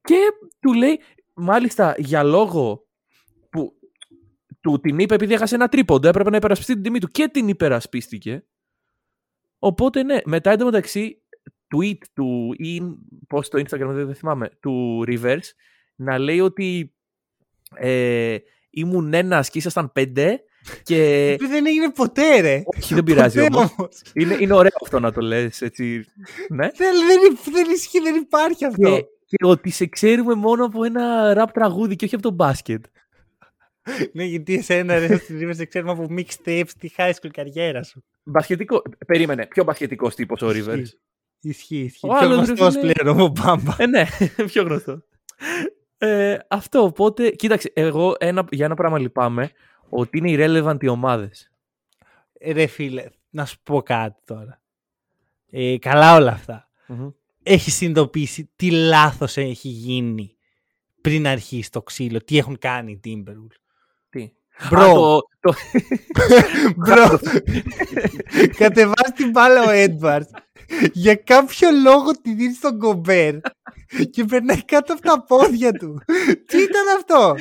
και 0.00 0.18
του 0.60 0.72
λέει, 0.72 1.00
μάλιστα 1.34 1.94
για 1.98 2.22
λόγο 2.22 2.86
που 3.50 3.72
του 4.60 4.80
την 4.80 4.98
είπε 4.98 5.14
επειδή 5.14 5.34
έχασε 5.34 5.54
ένα 5.54 5.68
τρίποντο, 5.68 6.08
έπρεπε 6.08 6.30
να 6.30 6.36
υπερασπιστεί 6.36 6.72
την 6.72 6.82
τιμή 6.82 6.98
του 6.98 7.08
και 7.08 7.28
την 7.28 7.48
υπερασπίστηκε. 7.48 8.44
Οπότε 9.58 10.02
ναι, 10.02 10.18
μετά 10.24 10.50
εντωμεταξύ 10.50 11.22
tweet 11.74 11.98
του 12.12 12.54
ή 12.56 12.80
πώς 13.28 13.48
το 13.48 13.58
Instagram 13.58 13.90
δεν 13.92 14.14
θυμάμαι, 14.14 14.50
του 14.60 15.04
Reverse 15.06 15.50
να 15.94 16.18
λέει 16.18 16.40
ότι 16.40 16.94
ε, 17.74 18.36
ήμουν 18.70 19.14
ένας 19.14 19.50
και 19.50 19.58
ήσασταν 19.58 19.92
πέντε 19.92 20.42
και... 20.82 21.30
Επειδή 21.32 21.52
δεν 21.52 21.66
έγινε 21.66 21.90
ποτέ, 21.90 22.40
ρε. 22.40 22.62
Όχι, 22.64 22.94
δεν 22.94 23.04
πειράζει 23.04 23.38
Ποτέ 23.38 23.54
όμως. 23.56 23.74
όμως. 23.78 24.02
Είναι, 24.14 24.36
είναι 24.40 24.54
ωραίο 24.54 24.76
αυτό 24.82 25.00
να 25.00 25.12
το 25.12 25.20
λες 25.20 25.62
έτσι. 25.62 26.04
Ναι. 26.48 26.68
Δεν, 26.78 26.92
δεν, 27.06 27.38
δεν 27.52 27.70
ισχύει, 27.74 28.00
δεν 28.00 28.14
υπάρχει 28.14 28.64
αυτό. 28.64 28.96
Και, 28.96 29.04
και 29.26 29.46
ότι 29.46 29.70
σε 29.70 29.86
ξέρουμε 29.86 30.34
μόνο 30.34 30.64
από 30.64 30.84
ένα 30.84 31.34
ραπ 31.34 31.52
τραγούδι 31.52 31.96
και 31.96 32.04
όχι 32.04 32.14
από 32.14 32.24
το 32.24 32.30
μπάσκετ. 32.30 32.84
Ναι, 34.12 34.24
γιατί 34.24 34.54
εσένα 34.54 34.98
ρε 34.98 35.16
στην 35.16 35.38
Rivers 35.40 35.54
δεν 35.60 35.68
ξέρουμε 35.68 35.92
από 35.92 36.06
mixtapes 36.10 36.70
τη 36.78 36.88
high 36.96 37.10
school 37.10 37.30
καριέρα 37.32 37.82
σου. 37.82 38.04
Μπασκετικό. 38.24 38.82
Περίμενε. 39.06 39.46
Πιο 39.46 39.64
μπασκετικός 39.64 40.14
τύπος 40.14 40.42
ο 40.42 40.48
Rivers. 40.48 40.78
Ισχύει. 40.78 40.98
Ισχύει, 41.40 41.76
ισχύει. 41.78 42.06
Ο 42.06 42.08
Πιο 42.08 42.18
άλλος, 42.18 42.36
ρε 42.38 42.44
γνωστός 42.44 42.74
φίλε. 42.74 42.92
πλέον 42.92 43.20
ο 43.20 43.26
Μπάμπα. 43.26 43.74
Ε, 43.78 43.86
ναι, 43.86 44.04
πιο 44.52 44.62
γνωστό. 44.62 45.02
Ε, 45.98 46.36
αυτό, 46.48 46.82
οπότε, 46.82 47.30
κοίταξε, 47.30 47.70
εγώ 47.74 48.14
ένα, 48.18 48.46
για 48.50 48.64
ένα 48.64 48.74
πράγμα 48.74 48.98
λυπάμαι, 48.98 49.50
ότι 49.88 50.18
είναι 50.18 50.34
irrelevant 50.36 50.82
οι 50.82 50.88
ομάδες. 50.88 51.50
Ε, 52.32 52.52
Ρε 52.52 52.66
φίλε, 52.66 53.04
να 53.30 53.44
σου 53.44 53.56
πω 53.62 53.82
κάτι 53.82 54.20
τώρα. 54.24 54.60
Ε, 55.50 55.78
καλά 55.78 56.14
όλα 56.14 56.30
αυτά. 56.30 56.68
Έχει 57.42 57.70
συνειδητοποιήσει 57.70 58.50
τι 58.56 58.70
λάθος 58.70 59.36
έχει 59.36 59.68
γίνει 59.68 60.36
πριν 61.00 61.26
αρχίσει 61.26 61.70
το 61.70 61.82
ξύλο. 61.82 62.22
Τι 62.24 62.38
έχουν 62.38 62.58
κάνει 62.58 62.90
οι 62.90 63.00
Timberwolves. 63.04 63.60
Τι; 64.10 64.32
Bro, 64.68 64.80
Α, 64.80 64.94
το, 64.94 65.20
το, 65.40 65.54
bro. 66.76 67.18
Κατεβάζει 68.58 69.12
την 69.14 69.30
μπάλα 69.30 69.62
ο 69.62 69.70
Edwards. 69.70 70.30
Για 70.92 71.14
κάποιο 71.14 71.68
λόγο 71.82 72.10
τη 72.10 72.34
δίνει 72.34 72.54
στον 72.54 72.76
Γκομπέρ 72.76 73.34
και 74.10 74.24
περνάει 74.24 74.64
κάτω 74.64 74.92
από 74.92 75.02
τα 75.02 75.24
πόδια 75.24 75.72
του. 75.72 76.00
Τι 76.46 76.58
ήταν 76.58 76.84
αυτό; 76.98 77.34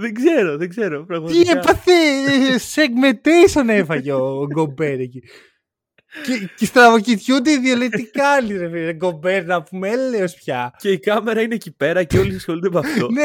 Δεν 0.00 0.14
ξέρω, 0.14 0.56
δεν 0.56 0.68
ξέρω. 0.68 1.00
Τι 1.00 1.06
Πραγματικά. 1.06 1.50
έπαθε 1.58 1.92
ε, 1.92 2.56
segmentation 2.74 3.68
έφαγε 3.68 4.12
ο 4.12 4.46
Γκομπέρ 4.46 5.00
εκεί. 5.00 5.22
Και, 6.24 6.48
και 6.56 6.64
στραβοκοιτιούνται 6.64 7.50
οι 7.50 7.58
δύο 7.58 7.76
λέει 7.76 7.88
τι 7.88 8.04
κάνει 8.10 8.56
ρε 8.56 8.68
φίλε 8.70 8.92
Γκομπέρ 8.92 9.44
να 9.44 9.62
πούμε 9.62 9.88
έλεος 9.88 10.34
πια. 10.34 10.74
Και 10.78 10.90
η 10.90 10.98
κάμερα 10.98 11.40
είναι 11.40 11.54
εκεί 11.54 11.72
πέρα 11.76 12.04
και 12.04 12.18
όλοι 12.18 12.34
ασχολούνται 12.34 12.68
με 12.72 12.78
αυτό. 12.78 13.10
ναι, 13.10 13.24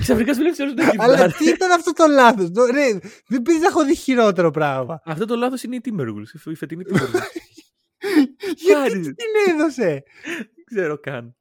Ξαφνικά 0.00 0.34
σου 0.34 0.40
βλέπει 0.40 0.62
όλου 0.62 0.74
να 0.74 0.84
αλλά 0.98 1.14
κοιτάνε. 1.14 1.32
τι 1.38 1.48
ήταν 1.48 1.70
αυτό 1.70 1.92
το 1.92 2.06
λάθος; 2.06 2.50
Το- 2.50 2.64
Ρε, 2.64 2.98
δεν 3.26 3.42
πεις 3.42 3.58
να 3.60 3.66
έχω 3.66 3.84
δει 3.84 3.94
χειρότερο 3.96 4.50
πράγμα. 4.50 5.00
Αυτό 5.04 5.24
το 5.24 5.36
λάθος 5.36 5.62
είναι 5.62 5.76
η 5.76 5.80
Timberwolves, 5.84 6.50
η 6.50 6.54
φετινή 6.54 6.82
Timberwolves. 6.88 7.20
Γιατί 8.64 8.90
Κάνεις. 8.90 9.06
τι 9.06 9.14
την 9.14 9.26
έδωσε; 9.54 10.02
Δεν 10.54 10.64
ξέρω 10.64 10.98
καν. 10.98 11.36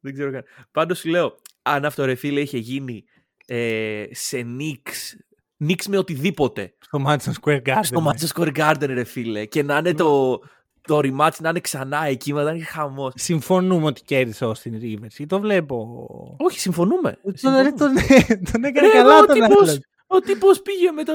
Δεν 0.00 0.12
ξέρω 0.12 0.30
καν. 0.32 0.44
Πάντως 0.70 0.98
σου 0.98 1.08
λέω, 1.08 1.36
αν 1.62 1.84
αυτό 1.84 2.04
ρε 2.04 2.14
φίλε 2.14 2.40
είχε 2.40 2.58
γίνει 2.58 3.04
ε, 3.46 4.04
σε 4.10 4.46
Knicks, 4.58 5.16
Knicks 5.66 5.84
με 5.88 5.98
οτιδήποτε. 5.98 6.74
Στο 6.80 7.02
Madison 7.06 7.32
Square 7.42 7.62
Garden. 7.66 7.78
στο 7.82 8.04
Madison 8.06 8.26
Square 8.42 8.56
Garden, 8.56 8.86
ρε 8.86 9.04
φίλε. 9.04 9.44
Και 9.44 9.62
να 9.62 9.76
είναι 9.76 9.94
το, 9.94 10.38
το 10.80 10.98
rematch 11.02 11.36
να 11.40 11.48
είναι 11.48 11.60
ξανά 11.60 12.04
εκεί, 12.04 12.32
μα 12.32 12.42
να 12.42 12.50
είναι 12.50 12.64
χαμός. 12.64 13.12
Συμφωνούμε 13.16 13.86
ότι 13.86 14.02
κέρδισε 14.02 14.44
ο 14.44 14.52
Austin 14.52 14.72
Rivers. 14.82 15.18
Ή 15.18 15.26
το 15.26 15.40
βλέπω. 15.40 15.96
Όχι, 16.38 16.60
συμφωνούμε. 16.60 17.18
Τον, 17.22 17.36
συμφωνούμε. 17.36 17.62
ρε, 17.62 17.70
τον, 17.72 17.92
τον 18.52 18.64
έκανε 18.64 18.86
Ρε, 18.86 18.92
καλά 18.92 19.16
εγώ 19.16 19.26
τον 19.26 19.34
τύπος- 19.34 19.68
άλλον. 19.68 19.80
Ο 20.06 20.18
τύπος 20.20 20.62
πήγε 20.62 20.90
με 20.90 21.04
το, 21.04 21.12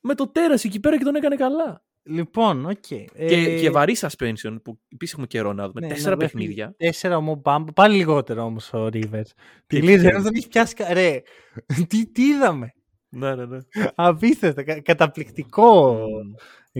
με 0.00 0.14
το 0.14 0.26
τέρας 0.28 0.64
εκεί 0.64 0.80
πέρα 0.80 0.98
και 0.98 1.04
τον 1.04 1.14
έκανε 1.14 1.36
καλά. 1.36 1.82
Λοιπόν, 2.08 2.66
οκ. 2.66 2.74
Και, 2.80 3.06
Ε, 3.14 3.60
και 3.60 3.70
βαρύς 3.70 4.04
suspension 4.06 4.56
που 4.62 4.80
επίσης 4.88 5.12
έχουμε 5.12 5.26
καιρό 5.26 5.52
να 5.52 5.66
δούμε. 5.66 5.80
ναι, 5.80 5.88
Τέσσερα 5.88 6.10
να 6.10 6.16
βρεθεί 6.16 6.32
παιχνίδια. 6.36 6.74
Τέσσερα 6.76 7.16
ο 7.16 7.20
Mo 7.20 7.32
Bamba. 7.32 7.68
Πάλι 7.74 7.96
λιγότερο 7.96 8.42
όμως 8.42 8.72
ο 8.72 8.84
Rivers. 8.86 9.26
Τη 9.66 9.80
Τι 9.80 9.82
Λίζα 9.82 9.96
ξέρεις. 9.96 10.12
δεν 10.14 10.22
τον 10.22 10.34
έχει 10.34 10.48
πιάσει. 10.48 10.74
κα- 10.74 10.92
Ρε, 10.92 11.22
τι, 11.88 12.06
τι 12.06 12.22
είδαμε; 12.22 12.74
Ναι, 13.08 13.34
ναι, 13.34 13.44
ναι. 13.46 13.58
Απίστευτο. 13.94 14.64
κα- 14.64 14.80
καταπληκτικό 14.80 15.98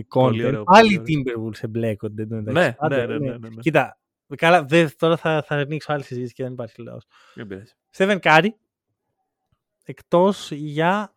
Πολύ 0.09 0.41
content. 0.41 0.45
ωραίο, 0.47 0.63
Πάλι 0.63 0.95
πολύ 0.99 1.23
Timberwolves 1.25 1.63
εμπλέκονται. 1.63 2.21
εν 2.21 2.29
τω 2.29 2.35
Ναι, 2.35 2.41
μεταξύ. 2.41 2.69
ναι, 2.69 2.75
Άντε, 2.79 3.05
ναι, 3.05 3.17
ναι, 3.17 3.37
ναι, 3.37 3.49
ναι. 3.49 3.55
Κοίτα, 3.61 3.99
καλά, 4.37 4.63
δε, 4.63 4.87
τώρα 4.97 5.17
θα, 5.17 5.43
θα 5.47 5.55
ανοίξω 5.55 5.93
άλλη 5.93 6.03
συζήτηση 6.03 6.33
και 6.33 6.43
δεν 6.43 6.51
υπάρχει 6.53 6.81
λόγο. 6.81 6.99
Δεν 7.33 7.47
πειράζει. 7.47 7.71
Στέβεν 7.89 8.19
Κάρι 8.19 8.55
εκτός 9.85 10.51
για 10.51 11.15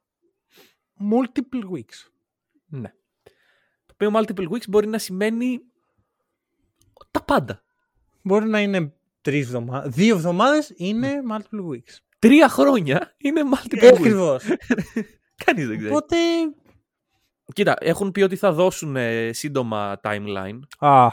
multiple 1.11 1.76
weeks. 1.76 2.11
Ναι. 2.66 2.92
Το 4.01 4.07
οποίο 4.07 4.20
multiple 4.20 4.53
weeks 4.55 4.68
μπορεί 4.68 4.86
να 4.88 4.98
σημαίνει 4.98 5.61
τα 7.11 7.22
πάντα. 7.24 7.62
Μπορεί 8.22 8.48
να 8.48 8.61
είναι 8.61 8.92
τρεις 9.20 9.46
εβδομάδες. 9.46 9.94
Δύο 9.94 10.14
εβδομάδες 10.16 10.72
είναι 10.76 11.12
multiple 11.30 11.68
weeks. 11.72 11.96
Τρία 12.18 12.48
χρόνια 12.48 13.14
είναι 13.18 13.40
multiple 13.55 13.82
weeks. 13.84 13.94
Ακριβώς. 13.98 14.44
Κανείς 15.44 15.66
δεν 15.66 15.76
ξέρει. 15.78 15.92
Οπότε. 15.92 16.16
Κοίτα, 17.53 17.76
έχουν 17.80 18.11
πει 18.12 18.22
ότι 18.22 18.36
θα 18.36 18.53
δώσουν 18.53 18.96
ε, 18.96 19.32
σύντομα 19.32 20.01
timeline. 20.03 20.59
Α, 20.78 21.07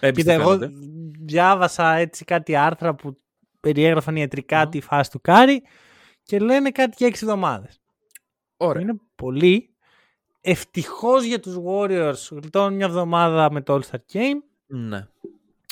Ε, 0.00 0.10
κοίτα, 0.12 0.32
εγώ 0.32 0.50
φαίνεται. 0.50 0.72
διάβασα 1.20 1.92
έτσι 1.94 2.24
κάτι 2.24 2.56
άρθρα 2.56 2.94
που 2.94 3.20
περιέγραφαν 3.60 4.16
ιατρικά 4.16 4.62
Μμμ. 4.62 4.70
τη 4.70 4.80
φάση 4.80 5.10
του 5.10 5.20
Κάρι 5.20 5.62
και 6.22 6.38
λένε 6.38 6.70
κάτι 6.70 6.94
για 6.98 7.06
έξι 7.06 7.24
εβδομάδες. 7.24 7.80
Ωραία. 8.56 8.82
Είναι 8.82 9.00
πολύ. 9.14 9.76
Ευτυχώς 10.50 11.24
για 11.24 11.40
τους 11.40 11.56
Warriors 11.66 12.14
γλιτώνουν 12.30 12.74
μια 12.74 12.86
εβδομάδα 12.86 13.52
με 13.52 13.60
το 13.62 13.74
All-Star 13.74 14.12
Game. 14.12 14.40
Ναι. 14.66 15.06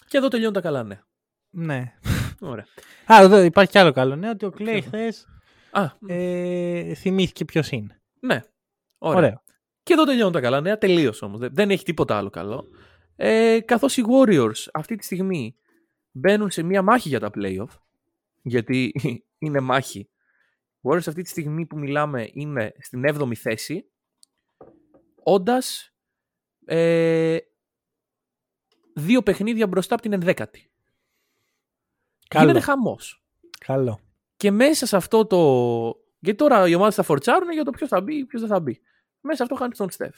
Και 0.08 0.16
εδώ 0.16 0.28
τελειώνουν 0.28 0.54
τα 0.54 0.60
καλά 0.60 0.82
νέα. 0.82 1.06
Ναι. 1.50 1.92
Ωραία. 2.40 2.66
Α, 3.12 3.22
εδώ 3.22 3.42
υπάρχει 3.42 3.70
κι 3.70 3.78
άλλο 3.78 3.92
καλό 3.92 4.16
νέο 4.16 4.30
ότι 4.30 4.44
ο 4.44 4.52
Clay 4.58 4.80
χθες 4.82 5.26
Α, 5.70 5.90
ε, 6.06 6.94
θυμήθηκε 6.94 7.44
ποιος 7.44 7.70
είναι. 7.70 8.00
ναι. 8.20 8.40
Ωραία. 8.98 9.18
Ωραίο. 9.18 9.42
Και 9.82 9.92
εδώ 9.92 10.04
τελειώνουν 10.04 10.32
τα 10.32 10.40
καλά 10.40 10.60
νέα. 10.60 10.78
Τελείω 10.78 11.12
όμως. 11.20 11.38
Δεν, 11.40 11.50
δεν 11.52 11.70
έχει 11.70 11.84
τίποτα 11.84 12.16
άλλο 12.16 12.30
καλό. 12.30 12.68
Ε, 13.16 13.60
Καθώς 13.60 13.96
οι 13.96 14.02
Warriors 14.08 14.66
αυτή 14.72 14.96
τη 14.96 15.04
στιγμή 15.04 15.56
μπαίνουν 16.10 16.50
σε 16.50 16.62
μία 16.62 16.82
μάχη 16.82 17.08
για 17.08 17.20
τα 17.20 17.30
playoff. 17.34 17.78
Γιατί 18.42 18.92
είναι 19.44 19.60
μάχη. 19.60 19.98
Οι 19.98 20.08
Warriors 20.90 21.06
αυτή 21.06 21.22
τη 21.22 21.28
στιγμή 21.28 21.66
που 21.66 21.78
μιλάμε 21.78 22.28
είναι 22.32 22.72
στην 22.78 23.02
7η 23.06 23.34
θέση. 23.34 23.90
Όντας 25.28 25.94
ε, 26.64 27.38
δύο 28.94 29.22
παιχνίδια 29.22 29.66
μπροστά 29.66 29.94
από 29.94 30.02
την 30.02 30.20
11η. 30.24 30.46
Καλό. 32.28 32.44
Γίνεται 32.46 32.60
χαμός. 32.60 33.24
Καλό. 33.58 34.00
Και 34.36 34.50
μέσα 34.50 34.86
σε 34.86 34.96
αυτό 34.96 35.26
το. 35.26 35.38
Γιατί 36.18 36.38
τώρα 36.38 36.68
οι 36.68 36.74
ομάδες 36.74 36.94
θα 36.94 37.02
φορτσάρουν 37.02 37.52
για 37.52 37.64
το 37.64 37.70
ποιος 37.70 37.88
θα 37.88 38.00
μπει, 38.00 38.24
ποιος 38.24 38.40
δεν 38.40 38.50
θα 38.50 38.60
μπει. 38.60 38.80
Μέσα 39.20 39.36
σε 39.36 39.42
αυτό 39.42 39.54
χάνει 39.54 39.72
τον 39.74 39.90
Στεφ. 39.90 40.16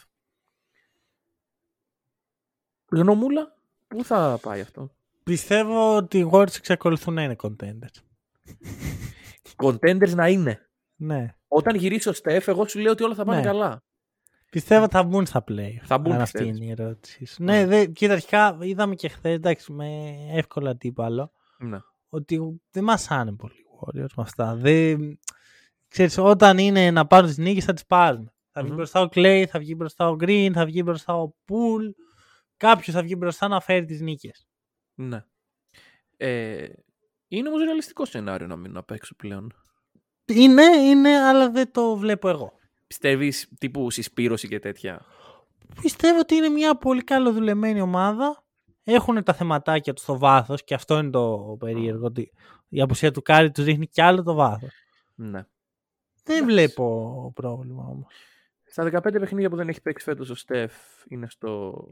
Γνωμούλα, 2.91 3.57
πού 3.89 4.05
θα 4.05 4.39
πάει 4.43 4.61
αυτό; 4.61 4.91
Πιστεύω 5.25 5.97
ότι 5.97 6.19
οι 6.19 6.31
Warriors 6.33 6.57
εξακολουθούν 6.57 7.15
να 7.15 7.23
είναι 7.23 7.37
contenders. 7.43 8.03
Contenders 9.57 10.15
να 10.15 10.29
είναι. 10.29 10.69
Ναι. 10.97 11.35
Όταν 11.49 11.77
γυρίσει 11.77 12.09
ο 12.09 12.13
Στεφ, 12.13 12.49
εγώ 12.49 12.69
σου 12.69 12.79
λέω 12.79 12.93
ότι 12.93 13.03
όλα 13.03 13.15
θα 13.15 13.25
πάνε 13.25 13.39
Ναι. 13.41 13.47
καλά. 13.47 13.83
Πιστεύω 14.51 14.83
ότι 14.85 14.93
θα 14.93 15.03
μπουν 15.03 15.27
στα 15.27 15.45
play. 15.49 15.71
Θα 15.83 15.99
μπουν, 15.99 16.13
Αν 16.13 16.21
αυτή 16.21 16.39
πιστεύεις; 16.39 16.61
είναι 16.61 16.67
η 16.67 16.71
ερώτηση. 16.79 17.25
σου. 17.25 17.43
Ναι, 17.43 17.67
δε, 17.67 17.87
κοίτα, 17.87 18.13
αρχικά 18.13 18.59
είδαμε 18.61 18.95
και 18.95 19.09
χθες, 19.09 19.35
εντάξει, 19.35 19.73
με 19.73 20.17
εύκολα 20.33 20.71
αντίπαλο, 20.71 21.33
Ναι. 21.59 21.79
ότι 22.09 22.61
δεν 22.71 22.85
μασάνε 22.85 23.33
πολύ 23.33 23.53
οι 23.55 23.65
Warriors 23.81 24.13
με 24.17 24.23
αυτά. 24.23 24.55
Δεν... 24.55 25.19
Ξέρεις, 25.89 26.19
όταν 26.19 26.59
είναι 26.59 26.91
να 26.91 27.07
πάρουν 27.07 27.29
τις 27.29 27.39
νίκες 27.39 27.65
θα 27.65 27.73
τις 27.73 27.87
πάρουν. 27.87 28.33
Θα 28.53 28.61
βγει 28.61 28.71
Μμμ. 28.71 28.77
μπροστά 28.77 29.01
ο 29.01 29.09
Clay, 29.15 29.45
θα 29.49 29.59
βγει 29.59 29.75
μπροστά 29.77 30.09
ο 30.09 30.17
Green, 30.21 30.51
θα 30.55 30.65
βγει 30.65 30.83
μπροστά 30.85 31.15
ο 31.21 31.29
Pool. 31.49 31.91
Κάποιος 32.57 32.95
θα 32.95 33.03
βγει 33.03 33.15
μπροστά 33.19 33.49
να 33.49 33.61
φέρει 33.61 33.85
τις 33.85 34.01
νίκες. 34.01 34.47
ναι. 34.95 35.25
Ε, 36.17 36.67
είναι 37.29 37.49
όμως 37.49 37.63
ρεαλιστικό 37.65 38.05
σενάριο 38.05 38.47
να 38.47 38.57
μείνουν 38.57 38.77
απ' 38.77 38.91
έξω 38.91 39.15
πλέον. 39.17 39.53
Είναι, 40.27 40.63
είναι, 40.77 41.09
αλλά 41.17 41.51
δεν 41.51 41.71
το 41.73 41.97
βλέπω 41.97 42.29
εγώ. 42.29 42.58
Πιστεύεις 42.89 43.49
τύπου 43.59 43.91
συσπείρωση 43.91 44.49
και 44.49 44.59
τέτοια; 44.59 45.07
Πιστεύω 45.81 46.19
ότι 46.19 46.35
είναι 46.35 46.49
μια 46.49 46.77
πολύ 46.77 47.05
καλοδουλεμένη 47.05 47.81
ομάδα. 47.81 48.43
Έχουν 48.85 49.25
τα 49.25 49.33
θεματάκια 49.33 49.93
τους 49.93 50.03
στο 50.03 50.19
βάθος 50.19 50.65
και 50.65 50.75
αυτό 50.75 50.99
είναι 50.99 51.11
το 51.11 51.57
περίεργο. 51.59 52.07
Ότι 52.07 52.33
η 52.69 52.81
απουσία 52.81 53.13
του 53.13 53.23
Κάρι 53.23 53.51
τους 53.51 53.65
δείχνει 53.65 53.87
κι 53.87 54.01
άλλο 54.01 54.23
το 54.23 54.35
βάθος. 54.35 54.73
Ναι. 55.15 55.47
Δεν 56.25 56.45
βλέπω 56.45 57.33
πρόβλημα 57.35 57.85
όμως. 57.89 58.13
Στα 58.65 58.85
15 58.85 59.01
παιχνίδια 59.13 59.51
που 59.51 59.57
δεν 59.57 59.69
έχει 59.69 59.83
παίξει 59.83 60.05
φέτος 60.05 60.31
ο 60.31 60.35
Στεφ 60.35 60.73
είναι 61.09 61.27
στο 61.31 61.85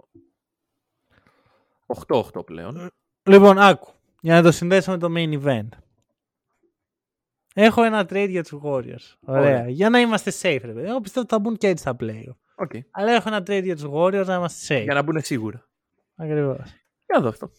8-8 2.06 2.46
πλέον. 2.46 2.90
Λοιπόν, 3.22 3.58
άκου. 3.58 3.92
Για 4.20 4.34
να 4.34 4.42
το 4.42 4.52
συνδέσω 4.52 4.90
με 4.90 4.98
το 4.98 5.08
main 5.16 5.42
event. 5.42 5.68
Έχω 7.58 7.82
ένα 7.82 8.00
trade 8.00 8.26
για 8.28 8.42
τους 8.42 8.60
Warriors. 8.62 9.14
Ωραία. 9.20 9.40
Ωραία. 9.40 9.68
Για 9.68 9.90
να 9.90 10.00
είμαστε 10.00 10.30
safe, 10.30 10.60
ρε 10.64 10.72
παιδί. 10.72 10.88
Εγώ 10.88 11.00
πιστεύω 11.00 11.20
ότι 11.20 11.34
θα 11.34 11.38
μπουν 11.38 11.56
και 11.56 11.68
έτσι 11.68 11.82
στα 11.82 11.96
play. 12.00 12.24
Οκ. 12.54 12.70
Αλλά 12.90 13.12
έχω 13.12 13.28
ένα 13.28 13.38
trade 13.38 13.62
για 13.62 13.76
τους 13.76 13.84
Warriors 13.92 14.24
να 14.26 14.34
είμαστε 14.34 14.78
safe. 14.78 14.82
Για 14.82 14.94
να 14.94 15.02
μπουν 15.02 15.20
σίγουρα. 15.22 15.68
Ακριβώς. 16.16 16.58
Για 17.06 17.14
να 17.14 17.20
δω 17.20 17.28
αυτό. 17.28 17.50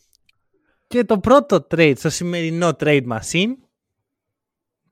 Και 0.88 1.04
το 1.04 1.20
πρώτο 1.20 1.68
trade 1.70 1.93
στο 1.98 2.10
σημερινό 2.10 2.70
trade 2.80 3.08
machine 3.08 3.54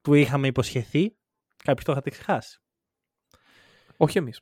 που 0.01 0.14
είχαμε 0.14 0.47
υποσχεθεί, 0.47 1.16
κάποιοι 1.64 1.84
το 1.86 1.91
είχατε 1.91 2.10
ξεχάσει. 2.10 2.60
Όχι 3.97 4.18
εμείς. 4.18 4.41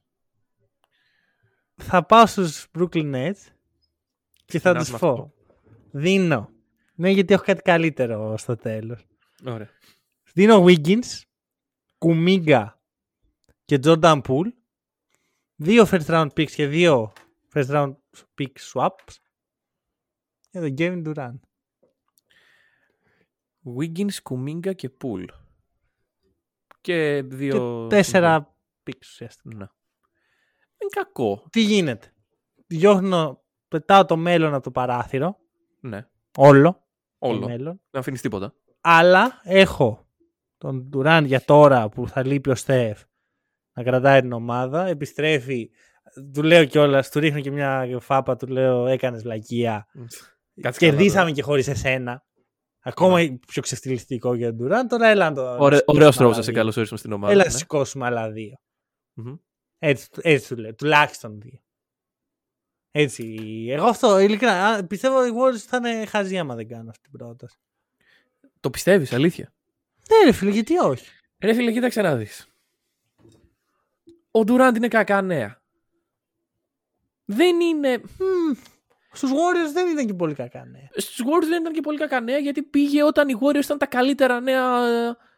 Θα 1.76 2.06
πάω 2.06 2.26
στους 2.26 2.68
Brooklyn 2.78 3.16
Nets 3.16 3.42
και 4.46 4.60
θα 4.60 4.74
τους 4.76 4.92
με 4.92 4.98
πω. 4.98 5.10
αυτό. 5.10 5.34
Δίνω. 5.92 6.50
Ναι, 6.96 7.10
γιατί 7.10 7.34
έχω 7.34 7.44
κάτι 7.44 7.62
καλύτερο 7.62 8.38
στο 8.38 8.56
τέλος. 8.56 9.06
Ωραία. 9.46 9.70
Δίνω 10.36 10.64
Wiggins, 10.68 11.22
Κουμίγκα 11.98 12.82
και 13.66 13.80
Jordan 13.84 14.22
Poole. 14.22 14.52
Δύο 15.56 15.86
first 15.88 16.06
round 16.06 16.28
picks 16.28 16.52
και 16.52 16.68
δύο 16.68 17.14
first 17.54 17.68
round 17.68 17.96
pick 18.38 18.52
swaps. 18.74 19.16
Για 20.52 20.62
τον 20.62 20.74
Kevin 20.78 21.04
Durant. 21.06 21.40
Wiggins, 23.78 24.16
Kuminga 24.24 24.76
και 24.76 24.92
Pool. 25.02 25.26
Και 26.82 27.22
δύο... 27.26 27.82
Και 27.82 27.96
τέσσερα 27.96 28.58
picks 28.84 29.02
ουσιαστικά. 29.02 29.56
Ναι. 29.56 29.66
Δεν 29.66 29.68
είναι 30.78 31.04
κακό. 31.04 31.48
Τι 31.50 31.62
γίνεται; 31.62 32.14
Διώχνω, 32.68 33.44
πετάω 33.68 34.06
το 34.06 34.18
μέλλον 34.18 34.54
από 34.54 34.64
το 34.64 34.72
παράθυρο. 34.72 35.40
Ναι. 35.80 36.08
Όλο. 36.38 36.72
Το 36.72 37.28
Όλο. 37.28 37.48
μέλλον. 37.48 37.82
Δεν 37.90 38.02
αφήνεις 38.02 38.22
τίποτα. 38.22 38.56
Αλλά 38.82 39.42
έχω 39.44 40.03
τον 40.64 40.90
Durant 40.94 41.24
για 41.26 41.42
τώρα 41.46 41.90
που 41.90 42.08
θα 42.08 42.26
λείπει 42.26 42.50
ο 42.50 42.56
Στεφ 42.56 43.02
να 43.74 43.84
κρατάει 43.84 44.22
την 44.22 44.32
ομάδα. 44.32 44.86
Επιστρέφει. 44.86 45.70
Του 46.34 46.44
λέω 46.44 46.66
κιόλας, 46.66 47.10
του 47.10 47.20
ρίχνω 47.20 47.40
και 47.40 47.52
μια 47.52 47.98
φάπα, 48.00 48.36
του 48.36 48.48
λέω 48.48 48.88
έκανες 48.88 49.22
βλακεία. 49.22 49.88
Κάτσε 50.62 50.80
Κερδίσαμε 50.80 51.22
καλά 51.22 51.32
και 51.32 51.42
χωρίς 51.42 51.68
εσένα. 51.68 52.24
Ακόμα 52.80 53.20
πιο 53.48 53.62
ξεφτυλιστικό 53.62 54.34
για 54.34 54.56
τον 54.56 54.68
Durant. 54.68 54.86
Τώρα 54.90 55.08
έλα 55.08 55.30
να 55.30 55.36
το. 55.36 55.42
τώρα. 55.42 55.58
να 55.58 55.64
Ωραίος 55.64 55.80
σηκώσουμε 55.80 56.12
τρόπος 56.16 56.20
άλλα 56.20 56.36
να 56.36 56.42
σε 56.42 56.52
δύο. 56.52 56.60
καλωσορίσουμε 56.60 57.00
στην 57.00 57.12
ομάδα. 57.12 57.34
Έλα 57.34 57.44
ναι. 57.44 57.52
να 57.52 57.58
σηκώσουμε 57.58 58.06
άλλα 58.06 58.32
δύο. 58.32 58.58
Μμμ. 59.14 59.36
Έτσι, 59.80 60.08
έτσι 60.22 60.56
του 60.56 60.62
λέω. 60.62 60.76
Τουλάχιστον 60.76 61.42
δύο. 61.42 61.60
Έτσι. 62.92 63.36
Εγώ 63.70 63.86
αυτό, 63.86 64.20
ειλικρινά, 64.20 64.66
α, 64.66 64.86
πιστεύω 64.86 65.20
ότι 65.20 65.30
οι 65.30 65.34
Warriors 65.36 65.58
θα 65.68 65.78
είναι 65.78 66.06
χαζοί 66.06 66.38
άμα 66.38 66.56
δεν 66.56 66.68
κάνω 66.68 66.90
αυτή 66.90 67.10
την 67.10 67.12
πρόταση. 67.12 67.58
Το 68.60 68.70
πιστεύεις, 68.70 69.14
αλήθεια; 69.14 69.53
Ναι, 70.10 70.26
ρε 70.26 70.32
φίλε, 70.32 70.52
γιατί 70.52 70.78
όχι; 70.78 71.06
Ρε 71.40 71.54
φίλε, 71.54 71.72
κοίταξε 71.72 72.02
να 72.02 72.16
δεις. 72.16 72.48
Ο 74.32 74.44
Ντουράντ 74.44 74.76
είναι 74.76 74.88
κακά 74.88 75.22
νέα. 75.22 75.62
Δεν 77.26 77.60
είναι. 77.60 77.98
Μμμ, 77.98 78.54
Στους 79.12 79.32
Warriors 79.32 79.74
δεν 79.74 79.88
ήταν 79.88 80.06
και 80.06 80.14
πολύ 80.14 80.34
κακά 80.34 80.66
νέα. 80.66 80.90
Στους 80.96 81.22
Warriors 81.26 81.48
δεν 81.48 81.62
ήταν 81.62 81.74
και 81.74 81.82
πολύ 81.82 81.98
κακά 81.98 82.22
νέα 82.22 82.38
γιατί 82.38 82.62
πήγε 82.64 83.04
όταν 83.04 83.30
οι 83.30 83.34
Warriors 83.42 83.64
ήταν 83.64 83.78
τα 83.78 83.86
καλύτερα 83.86 84.40
νέα 84.40 84.86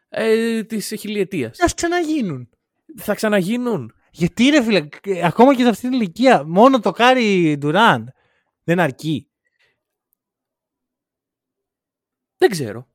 ε, 0.10 0.64
της 0.64 0.94
χιλιετίας. 1.00 1.60
Ας 1.60 1.74
ξαναγίνουν. 1.74 2.50
Θα 2.98 3.16
ξαναγίνουν. 3.16 3.94
Γιατί 4.12 4.50
ρε 4.50 4.64
φίλε, 4.64 4.88
ε, 5.04 5.26
ακόμα 5.26 5.56
και 5.56 5.64
σε 5.64 5.70
αυτή 5.70 5.82
την 5.90 5.94
ηλικία, 5.94 6.44
μόνο 6.46 6.80
το 6.80 6.92
κάρι 6.92 7.58
Durant 7.62 8.04
δεν 8.64 8.80
αρκεί. 8.80 9.30
Δεν 12.38 12.50
ξέρω. 12.50 12.88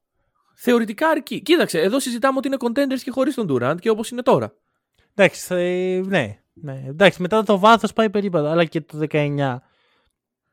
Θεωρητικά 0.62 1.08
αρκεί. 1.08 1.42
Κοίταξε, 1.42 1.80
εδώ 1.80 2.00
συζητάμε 2.00 2.38
ότι 2.38 2.46
είναι 2.48 2.56
contenders 2.60 3.00
και 3.02 3.10
χωρίς 3.10 3.34
τον 3.34 3.46
Durant 3.50 3.76
και 3.80 3.90
όπως 3.90 4.10
είναι 4.10 4.22
τώρα. 4.22 4.54
Εντάξει, 5.14 5.54
ε, 5.54 6.00
ναι, 6.06 6.38
ναι. 6.52 6.84
Εντάξει, 6.86 7.22
μετά 7.22 7.42
το 7.42 7.58
βάθος 7.58 7.92
πάει 7.92 8.10
περίπατο, 8.10 8.46
αλλά 8.46 8.64
και 8.64 8.80
το 8.80 9.06
19. 9.10 9.56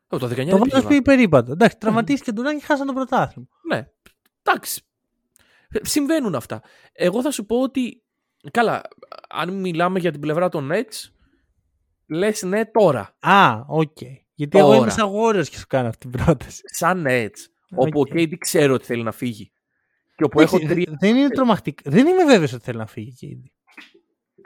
Oh, 0.10 0.20
το 0.20 0.26
19 0.26 0.30
Το 0.30 0.36
δεν 0.36 0.45
βάθος 0.45 0.70
πήγε 0.70 0.88
πήγε 0.88 1.01
περίπατο. 1.01 1.51
Εντάξει, 1.51 1.78
τραυματίστηκε 1.78 2.32
τον 2.32 2.45
Durant 2.45 2.60
και 2.60 2.66
χάσαν 2.66 2.88
το 2.88 2.93
πρωτάθλημα. 2.93 3.47
Ναι. 3.70 3.88
Εντάξει. 4.43 4.82
Συμβαίνουν 5.82 6.36
αυτά. 6.36 6.62
Εγώ 6.93 7.22
θα 7.22 7.32
σου 7.32 7.45
πω 7.45 7.62
ότι. 7.62 8.03
Καλά, 8.51 8.82
αν 9.30 9.53
μιλάμε 9.53 9.99
για 9.99 10.12
την 10.12 10.20
πλευρά 10.20 10.49
των 10.49 10.70
Nets, 10.74 11.10
λες 12.08 12.41
ναι 12.41 12.66
τώρα. 12.66 13.18
Α, 13.20 13.64
οκ. 13.68 13.97
Γιατί 14.34 14.58
εγώ 14.58 14.68
είμαι 14.74 14.78
Τώρα. 14.78 14.91
σαν 14.91 15.10
Warriors 15.14 15.47
και 15.47 15.58
σου 15.58 15.68
κάνω 15.68 15.88
αυτή 15.88 16.10
την 16.10 16.24
πρόταση. 16.24 16.62
Σαν 16.66 17.05
Nets, 17.08 17.45
όπου 17.76 17.99
Οκ. 17.99 18.08
ο 18.08 18.12
KD 18.14 18.38
ξέρω 18.38 18.74
ότι 18.74 18.86
θέλει 18.86 19.03
να 19.03 19.12
φύγει. 19.12 19.51
Και 20.18 20.24
όπου 20.24 20.41
έχω 20.41 20.55
Εντάξει, 20.55 20.74
τρία. 20.76 20.97
Δεν 20.99 21.15
είναι 21.15 21.30
τρομακτικό. 21.30 21.89
Δεν 21.89 22.07
είμαι 22.07 22.26
βέβαιος 22.26 22.53
ότι 22.53 22.63
θέλει 22.63 22.78
να 22.78 22.86
φύγει 22.86 23.09
εκεί. 23.09 23.51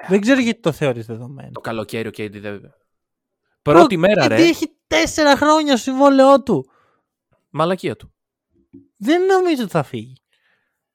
Δεν 0.07 0.21
ξέρω 0.21 0.41
γιατί 0.41 0.59
το 0.59 0.71
θεωρείς 0.71 1.05
δεδομένο. 1.05 1.51
Το 1.51 1.59
καλοκαίρι 1.59 2.07
ο 2.07 2.11
KD 2.17 2.31
δεν. 2.31 2.73
Πρώτη 3.61 3.97
μέρα, 3.97 4.25
Γιατί 4.25 4.41
ρε. 4.41 4.47
έχει 4.47 4.75
τέσσερα 4.87 5.37
χρόνια 5.37 5.77
στο 5.77 5.91
συμβόλαιό 5.91 6.43
του. 6.43 6.65
Μαλακία 7.49 7.95
του. 7.95 8.13
Δεν 8.97 9.25
νομίζω 9.25 9.61
ότι 9.63 9.71
θα 9.71 9.83
φύγει. 9.83 10.15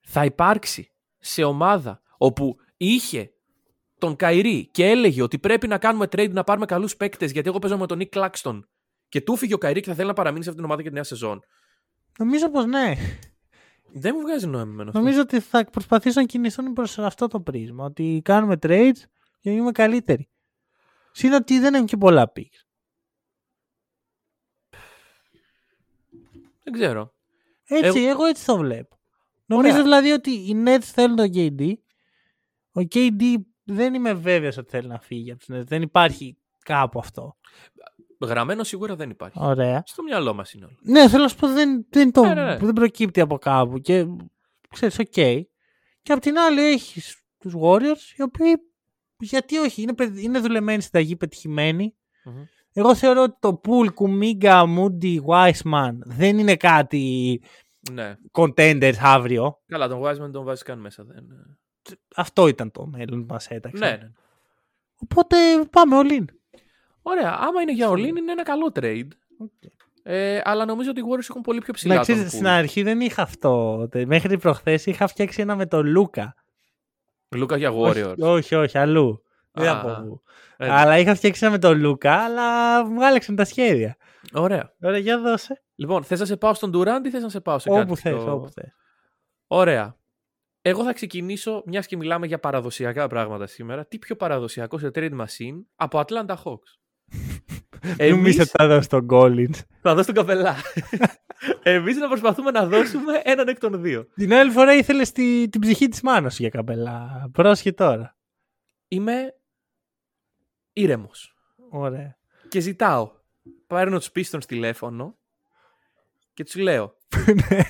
θα 0.01 0.24
υπάρξει 0.24 0.93
σε 1.18 1.45
ομάδα 1.45 2.01
όπου 2.18 2.57
είχε 2.77 3.31
τον 3.99 4.16
Καϊρή 4.16 4.66
και 4.66 4.87
έλεγε 4.87 5.22
ότι 5.22 5.39
πρέπει 5.39 5.66
να 5.66 5.79
κάνουμε 5.79 6.05
trade 6.05 6.31
να 6.31 6.45
πάρουμε 6.45 6.66
καλούς 6.66 6.97
παίκτες 6.97 7.31
γιατί 7.33 7.49
εγώ 7.49 7.59
παίζω 7.59 7.79
με 7.79 7.87
τον 7.87 8.01
Nick 8.03 8.18
Claxton 8.18 8.61
και 9.09 9.20
του 9.20 9.37
φύγει 9.37 9.53
ο 9.53 9.59
Καϊρή 9.59 9.81
και 9.81 9.89
θα 9.89 9.95
θέλει 9.95 10.09
να 10.09 10.14
παραμείνει 10.14 10.45
σε 10.45 10.51
αυτήν 10.51 10.64
την 10.64 10.72
ομάδα 10.72 10.83
για 10.83 10.91
τη 10.91 10.97
νέα 10.97 11.05
σεζόν. 11.05 11.41
Νομίζω 12.18 12.51
πως 12.51 12.66
ναι. 12.66 12.95
Δεν 13.93 14.12
μου 14.16 14.20
βγάζει 14.20 14.47
νόημα 14.47 14.70
εμένα 14.72 14.89
αυτό. 14.89 14.99
Νομίζω 14.99 15.20
ότι 15.20 15.41
θα 15.41 15.64
προσπαθήσουν 15.64 16.20
να 16.22 16.28
κινηθούν 16.28 16.72
προς 16.72 16.99
αυτό 16.99 17.26
το 17.26 17.41
πρίσμα. 17.41 17.84
Ότι 17.84 18.20
κάνουμε 18.24 18.55
trades 18.62 18.97
για 19.41 19.43
να 19.43 19.51
γίνουμε 19.51 19.72
καλύτεροι. 19.72 20.28
Συν 21.12 21.32
ότι 21.32 21.59
δεν 21.59 21.74
έχουν 21.74 21.87
και 21.87 21.97
πολλά 21.97 22.32
picks. 22.37 22.64
Δεν 26.62 26.72
ξέρω. 26.72 27.14
Έτσι, 27.64 27.99
Εγώ- 28.01 28.09
εγώ 28.09 28.24
έτσι 28.24 28.45
το 28.45 28.57
βλέπω. 28.57 28.97
Νομίζω 29.47 29.70
Ωραία. 29.70 29.82
δηλαδή 29.82 30.11
ότι 30.11 30.30
οι 30.30 30.62
Nets 30.66 30.78
θέλουν 30.82 31.16
τον 31.16 31.30
KD. 31.34 31.72
Ο 32.72 32.80
KD 32.95 33.34
δεν 33.64 33.95
είμαι 33.95 34.12
βέβαιος 34.14 34.57
ότι 34.57 34.70
θέλει 34.70 34.89
να 34.89 34.99
φύγει 35.01 35.30
από 35.30 35.39
τους 35.45 35.57
Nets. 35.57 35.66
Δεν 35.66 35.82
υπάρχει 35.82 36.37
κάπου 36.64 36.99
αυτό. 36.99 37.37
Γραμμένο 38.21 38.64
σίγουρα 38.64 38.97
δεν 38.97 39.11
υπάρχει. 39.11 39.39
Ωραία. 39.41 39.83
Στο 39.87 40.03
μυαλό 40.03 40.35
μας 40.35 40.53
είναι 40.53 40.64
όλο. 40.64 40.77
Ναι, 40.83 41.09
θέλω 41.09 41.23
να 41.23 41.29
σου 41.29 41.37
πω 41.37 41.49
δεν, 41.49 41.87
δεν, 41.91 42.12
το, 42.12 42.23
Ναι, 42.23 42.35
ναι, 42.35 42.45
ναι. 42.45 42.57
δεν 42.57 42.73
προκύπτει 42.73 43.21
από 43.21 43.39
κάπου. 43.39 43.79
Και 43.79 44.07
ξέρεις, 44.71 44.99
οκ. 44.99 45.07
Και 46.03 46.12
απ' 46.12 46.21
την 46.21 46.39
άλλη 46.39 46.62
έχεις 46.62 47.23
τους 47.39 47.55
Warriors, 47.62 48.17
οι 48.17 48.23
οποίοι 48.23 48.55
γιατί 49.19 49.57
όχι, 49.59 49.83
είναι, 49.83 49.95
παιδ- 49.95 50.19
είναι 50.19 50.39
δουλεμένοι 50.39 50.81
στην 50.81 50.93
ταγή, 50.93 51.17
πετυχημένοι. 51.17 51.95
Μμμ. 52.25 52.43
Εγώ 52.73 52.95
θεωρώ 52.95 53.23
ότι 53.23 53.37
το 53.41 53.61
Pool, 53.64 53.87
Kuminga, 53.95 54.64
Moody, 54.77 55.19
Wiseman 55.27 55.93
δεν 56.05 56.39
είναι 56.39 56.57
κάτι 56.57 57.41
Ναι. 57.93 58.14
contenders 58.33 58.97
αύριο. 59.01 59.61
Καλά, 59.67 59.89
τον 59.89 60.01
Wiseman 60.05 60.33
τον 60.33 60.45
βάζει 60.45 60.62
καν 60.62 60.79
μέσα. 60.79 61.05
Δεν... 61.05 61.25
Αυτό 62.17 62.49
ήταν 62.49 62.71
το 62.71 62.87
μέλλον 62.87 63.27
που 63.27 63.33
μας 63.33 63.47
έταξε. 63.49 63.85
Ναι, 63.85 63.91
ναι. 63.91 64.11
Οπότε 64.99 65.37
πάμε 65.71 65.97
all 66.03 66.12
in. 66.21 66.25
Ωραία. 67.09 67.36
Άμα 67.40 67.62
είναι 67.62 67.72
για 67.72 67.88
Ολύν, 67.88 68.16
είναι 68.16 68.32
ένα 68.32 68.42
καλό 68.42 68.72
trade. 68.80 69.09
Ε, 70.02 70.40
αλλά 70.44 70.64
νομίζω 70.64 70.90
ότι 70.90 71.00
οι 71.00 71.02
Warriors 71.11 71.26
έχουν 71.30 71.40
πολύ 71.42 71.61
πιο 71.61 71.72
ψηλά. 71.72 71.94
Να 71.94 72.00
τον 72.04 72.14
ξέρεις, 72.14 72.30
pool. 72.32 72.34
στην 72.34 72.46
αρχή 72.46 72.82
δεν 72.82 73.00
είχα 73.00 73.22
αυτό. 73.22 73.86
Τε- 73.90 74.07
Μέχρι 74.07 74.38
προχθές 74.38 74.86
είχα 74.86 75.07
φτιάξει 75.07 75.40
ένα 75.40 75.57
με 75.57 75.66
τον 75.66 75.86
Λούκα. 75.86 76.34
Λούκα 77.36 77.57
για 77.57 77.70
Warriors. 77.72 78.14
Όχι, 78.18 78.22
όχι, 78.22 78.54
όχι, 78.54 78.78
αλλού. 78.78 79.22
Δεν 79.52 79.68
Α, 79.68 79.80
θα 79.80 79.80
πω 79.80 80.04
πού. 80.09 80.22
ε, 80.57 80.70
Αλλά 80.70 80.98
είχα 80.98 81.14
φτιάξει 81.14 81.44
ένα 81.44 81.52
με 81.54 81.59
τον 81.59 81.78
Λούκα, 81.80 82.12
αλλά 82.24 82.84
μου 82.86 83.07
άλλαξαν 83.07 83.36
τα 83.36 83.44
σχέδια. 83.44 83.96
Ωραία. 84.32 84.74
Ωραία, 84.82 84.98
για 84.98 85.20
δώσε. 85.20 85.62
Λοιπόν, 85.74 86.04
θες 86.04 86.20
να 86.20 86.24
σε 86.26 86.36
πάω 86.36 86.54
στον 86.54 86.70
Durant 86.74 87.00
ή 87.04 87.11
θες 87.11 87.22
να 87.22 87.28
σε 87.28 87.40
πάω 87.40 87.59
σε 87.59 87.68
Όπου 87.70 87.78
κάτι 87.78 88.00
θες, 88.00 88.12
πιο- 88.14 88.32
όπου 88.32 88.48
θες. 88.50 88.74
Ωραία. 89.46 89.96
Εγώ 90.62 90.84
θα 90.84 90.92
ξεκινήσω, 90.92 91.62
μιας 91.66 91.86
και 91.86 91.96
μιλάμε 91.96 92.26
για 92.26 92.38
παραδοσιακά 92.38 93.07
πράγματα 93.07 93.46
σήμερα. 93.46 93.86
Τι 93.86 93.98
πιο 93.98 94.16
παραδοσιακό 94.16 94.78
σε 94.78 94.90
trade 94.94 95.12
machine 95.20 95.62
από 95.76 96.02
Atlanta 96.07 96.34
Hawks; 96.44 96.72
Νομίζω 97.82 98.14
Εμείς 98.14 98.38
ότι 98.38 98.48
θα 98.48 98.66
δώσει 98.66 98.88
τον 98.88 99.07
Collins. 99.11 99.54
θα 99.80 99.94
δώσω 99.94 100.12
τον 100.12 100.14
καπελά. 100.14 100.57
Εμείς 101.62 101.96
να 101.96 102.09
προσπαθούμε 102.09 102.50
να 102.50 102.66
δώσουμε 102.66 103.20
έναν 103.24 103.48
εκ 103.48 103.59
των 103.59 103.82
δύο. 103.82 104.07
Την 104.14 104.32
άλλη 104.32 104.50
φορά 104.50 104.74
ήθελε 104.74 105.02
τη, 105.02 105.48
την 105.48 105.61
ψυχή 105.61 105.88
της 105.88 106.00
μάνας 106.00 106.34
σου 106.34 106.42
για 106.42 106.50
καπελά. 106.50 107.28
Πρόσχε 107.32 107.72
τώρα. 107.72 108.16
Είμαι 108.88 109.34
ήρεμος. 110.72 111.34
Ωραία. 111.70 112.18
Και 112.48 112.61
ζητάω. 112.61 113.11
Παίρνω 113.66 113.98
τους 113.98 114.11
Pistons 114.14 114.44
τηλέφωνο 114.46 115.18
και 116.34 116.44
τους 116.44 116.54
λέω: 116.54 116.96
ναι. 117.50 117.61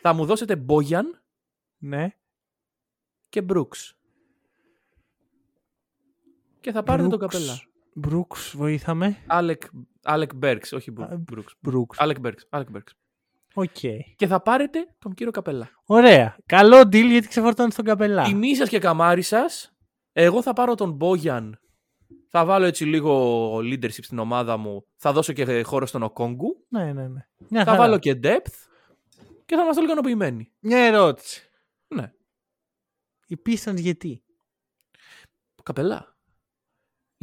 Θα 0.00 0.12
μου 0.12 0.24
δώσετε 0.24 0.56
Μπόγιαν 0.56 1.22
ναι. 1.78 2.08
και 3.28 3.44
Brooks. 3.48 3.94
Και 6.60 6.72
θα 6.72 6.82
πάρετε 6.82 7.08
τον 7.08 7.18
Καπελά. 7.18 7.62
Μπρούξ, 7.94 8.54
βοήθαμε. 8.56 9.16
Άλεκ, 9.26 9.62
Άλεκ 10.02 10.34
Μπέρξ, 10.34 10.72
όχι 10.72 10.90
Α, 10.90 11.08
Brooks. 11.32 11.52
Μπρούξ. 11.60 11.98
Άλεκ 12.00 12.20
Μπέρξ. 12.20 12.46
Άλεκ 12.50 12.70
Μπέρξ. 12.70 12.94
Οκ. 13.54 13.78
Και 14.16 14.26
θα 14.26 14.40
πάρετε 14.42 14.86
τον 14.98 15.14
κύριο 15.14 15.32
Καπελά. 15.32 15.70
Ωραία. 15.84 16.36
Καλό 16.46 16.80
deal 16.80 17.08
γιατί 17.10 17.28
ξεφορτώνει 17.28 17.72
τον 17.72 17.84
Καπελά. 17.84 18.22
Τιμή 18.24 18.54
σας 18.54 18.68
και 18.68 18.78
καμάρι 18.78 19.22
σας. 19.22 19.76
Εγώ 20.12 20.42
θα 20.42 20.52
πάρω 20.52 20.74
τον 20.74 20.92
Μπόγιαν. 20.92 21.58
Θα 22.28 22.44
βάλω 22.44 22.64
έτσι 22.64 22.84
λίγο 22.84 23.56
leadership 23.56 24.02
στην 24.02 24.18
ομάδα 24.18 24.56
μου. 24.56 24.86
Θα 24.96 25.12
δώσω 25.12 25.32
και 25.32 25.62
χώρο 25.62 25.86
στον 25.86 26.02
Οκόνγκου. 26.02 26.66
Ναι, 26.68 26.92
ναι, 26.92 27.08
ναι. 27.08 27.26
Μια 27.48 27.64
Θα 27.64 27.70
χαρά. 27.70 27.76
βάλω 27.76 27.98
και 27.98 28.20
depth. 28.22 28.54
Και 29.44 29.54
θα 29.56 29.62
είμαστε 29.62 29.80
όλοι 29.80 29.84
ικανοποιημένοι. 29.84 30.52
Μια 30.60 30.78
ερώτηση. 30.78 31.48
Ναι. 31.88 32.12
Οι 33.26 33.36
Pistons 33.46 33.76
γιατί. 33.76 34.22
Καπελά. 35.62 36.13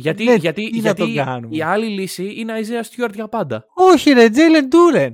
Γιατί, 0.01 0.23
Ναι, 0.23 0.33
γιατί, 0.33 0.69
τι 0.69 0.75
να 0.75 0.81
γιατί 0.81 1.01
τον 1.01 1.13
κάνουμε; 1.25 1.55
η 1.55 1.61
άλλη 1.61 1.85
λύση 1.87 2.33
είναι 2.35 2.53
Isaiah 2.59 3.03
Stewart 3.05 3.13
για 3.13 3.27
πάντα. 3.27 3.65
Όχι 3.73 4.11
ρε, 4.11 4.27
Jalen 4.33 4.63
Duren. 4.73 5.11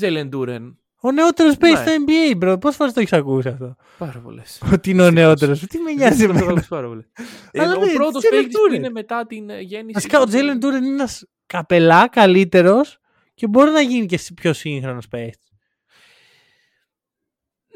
Jalen 0.00 0.28
Duren. 0.34 0.74
Ο 1.04 1.12
νεότερος 1.12 1.56
παίζει 1.56 1.76
Ναι. 1.76 1.82
στο 1.82 1.92
NBA, 2.06 2.42
bro. 2.52 2.60
Πόσες 2.60 2.76
φορές 2.76 2.92
το 2.92 3.00
έχεις 3.00 3.12
ακούσει 3.12 3.48
αυτό; 3.48 3.76
Πάρα 3.98 4.18
πολλές. 4.24 4.62
Ότι 4.72 4.90
είναι 4.90 5.02
ο 5.02 5.10
νεότερος. 5.10 5.60
Τι 5.60 5.78
με 5.78 5.92
νοιάζει 5.92 6.24
εμένα; 6.24 6.64
πάρα 6.68 6.86
πολύ. 6.88 7.04
Αλλά 7.52 7.76
ο 7.76 7.84
ναι, 7.84 7.92
πρώτος 7.92 8.22
Jalen 8.24 8.30
παίκτης 8.30 8.54
που 8.56 8.60
Duren. 8.70 8.74
είναι 8.74 8.90
μετά 8.90 9.26
την 9.26 9.50
ε, 9.50 9.60
γέννηση. 9.60 9.92
Βασικά 9.92 10.20
ο 10.20 10.24
Jalen 10.26 10.64
Duren 10.64 10.76
είναι 10.76 10.86
ένας 10.92 11.24
Καπελά 11.46 12.08
καλύτερος 12.08 12.98
και 13.34 13.46
μπορεί 13.46 13.70
να 13.70 13.80
γίνει 13.80 14.06
και 14.06 14.18
πιο 14.34 14.52
σύγχρονος 14.52 15.08
παίκτης. 15.08 15.51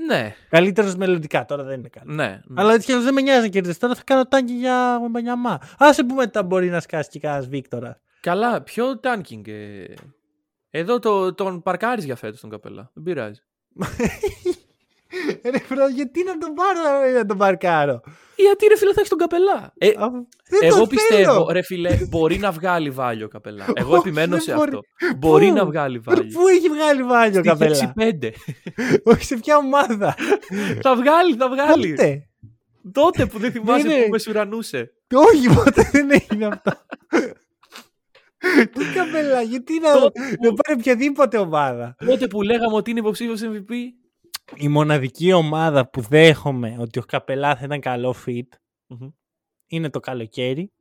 Ναι, 0.06 0.34
Καλύτερος 0.50 0.94
μελλοντικά, 0.96 1.44
τώρα 1.44 1.62
δεν 1.62 1.78
είναι 1.78 1.88
καλό. 1.88 2.12
ναι. 2.14 2.24
ναι. 2.46 2.60
Αλλά 2.60 2.72
έτσι 2.72 2.84
κι 2.86 2.90
αλλιώς 2.92 3.04
δεν 3.06 3.14
με 3.14 3.20
νοιάζει 3.20 3.40
να 3.40 3.48
κερδίσει. 3.48 3.78
Τώρα 3.80 3.94
θα 3.94 4.02
κάνω 4.04 4.26
tanking 4.26 4.52
για 4.52 5.00
Wembanyama. 5.10 5.58
Άσε 5.78 6.04
που 6.04 6.14
μετά 6.14 6.42
μπορεί 6.42 6.68
να 6.68 6.80
σκάσει 6.80 7.08
και 7.10 7.18
κανένας 7.20 7.48
Βίκτορα. 7.48 8.00
Καλά, 8.20 8.62
πιο 8.62 9.00
tanking. 9.02 9.48
ε. 9.48 9.84
Εδώ 10.70 10.98
το, 10.98 11.34
τον 11.34 11.62
παρκάρεις 11.62 12.04
για 12.04 12.16
φέτος 12.16 12.40
τον 12.40 12.50
Καπελά. 12.50 12.90
Δεν 12.94 13.02
πειράζει. 13.02 13.40
Ρε 15.44 15.60
bro, 15.68 15.88
γιατί 15.88 16.24
να 16.24 16.38
τον 16.38 16.52
πάρω 16.54 17.00
ρε, 17.04 17.12
να 17.12 17.26
τον 17.26 17.36
παρκάρω; 17.38 18.00
Γιατί 18.36 18.66
ρε 18.66 18.76
φίλε 18.76 18.90
θα 18.92 18.96
έχεις 18.98 19.08
τον 19.08 19.18
καπελά. 19.18 19.72
Ε, 19.78 19.90
Αφού- 19.98 20.26
Δεν 20.48 20.58
εγώ 20.62 20.78
τον 20.78 20.88
πιστεύω, 20.88 21.32
θέλω. 21.32 21.48
ρε 21.50 21.62
φίλε, 21.62 21.98
μπορεί 22.08 22.38
να 22.38 22.50
βγάλει 22.50 22.90
βάλιο 22.90 23.28
καπελά. 23.28 23.64
Εγώ 23.74 23.90
Όχι, 23.90 23.98
επιμένω 24.08 24.30
δεν 24.32 24.40
σε 24.40 24.54
μπορεί. 24.54 24.68
αυτό. 24.68 24.80
Μπορεί 25.16 25.48
Πού; 25.48 25.54
να 25.54 25.64
βγάλει 25.66 25.98
βάλιο. 25.98 26.22
Πού 26.32 26.48
έχει 26.48 26.68
βγάλει 26.68 27.02
βάλιο 27.02 27.38
Στη 27.38 27.48
καπελά; 27.48 27.94
6-5. 27.96 28.30
Όχι 29.12 29.24
σε 29.24 29.36
ποια 29.36 29.56
ομάδα; 29.56 30.14
θα 30.82 30.96
βγάλει, 30.96 31.34
θα 31.36 31.48
βγάλει. 31.48 31.90
Πότε. 31.90 32.28
Τότε 32.92 33.26
που 33.26 33.38
δεν 33.38 33.52
θυμάσαι 33.52 33.86
Είναι- 33.92 34.02
που 34.04 34.10
με 34.10 34.18
σουρανούσε. 34.18 34.92
Όχι, 35.14 35.54
ποτέ 35.54 35.88
δεν 35.92 36.08
έγινε 36.10 36.46
αυτό. 36.46 36.72
Τι 38.72 38.84
καπελά, 38.94 39.42
γιατί 39.42 39.78
να, 39.80 39.92
Το- 39.92 40.10
να 40.42 40.52
πάρει 40.52 40.78
οποιαδήποτε 40.78 41.38
ομάδα; 41.38 41.94
Τότε 42.06 42.26
που 42.26 42.42
λέγαμε 42.42 42.74
ότι 42.76 42.90
είναι 42.90 42.98
υποψήφιος 43.00 43.40
MVP. 43.42 43.72
Η 44.54 44.68
μοναδική 44.68 45.32
ομάδα 45.32 45.88
που 45.90 46.00
δέχομαι 46.00 46.76
ότι 46.78 46.98
ο 46.98 47.02
Καπελά 47.02 47.56
θα 47.56 47.64
ήταν 47.64 47.80
καλό 47.80 48.14
fit 48.26 48.48
Μμμ. 48.86 49.08
είναι 49.66 49.90
το 49.90 50.00
καλοκαίρι. 50.00 50.72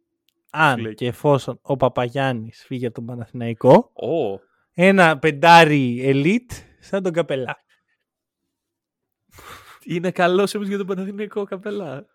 Αν 0.50 0.80
Λέει. 0.80 0.94
και 0.94 1.08
εφόσον 1.08 1.60
ο 1.62 1.78
Παπαγιάννης 1.78 2.64
φύγει 2.66 2.86
από 2.86 2.96
τον 2.96 3.06
Παναθηναϊκό, 3.06 3.92
Ω. 3.94 4.40
ένα 4.74 5.20
πεντάρι 5.20 6.02
elite 6.04 6.54
σαν 6.80 7.04
τον 7.04 7.14
Καπελά. 7.14 7.58
Είναι 9.84 10.12
καλός 10.12 10.56
όμως 10.56 10.68
για 10.68 10.78
τον 10.78 10.88
Παναθηναϊκό 10.88 11.44
καπελά. 11.44 12.06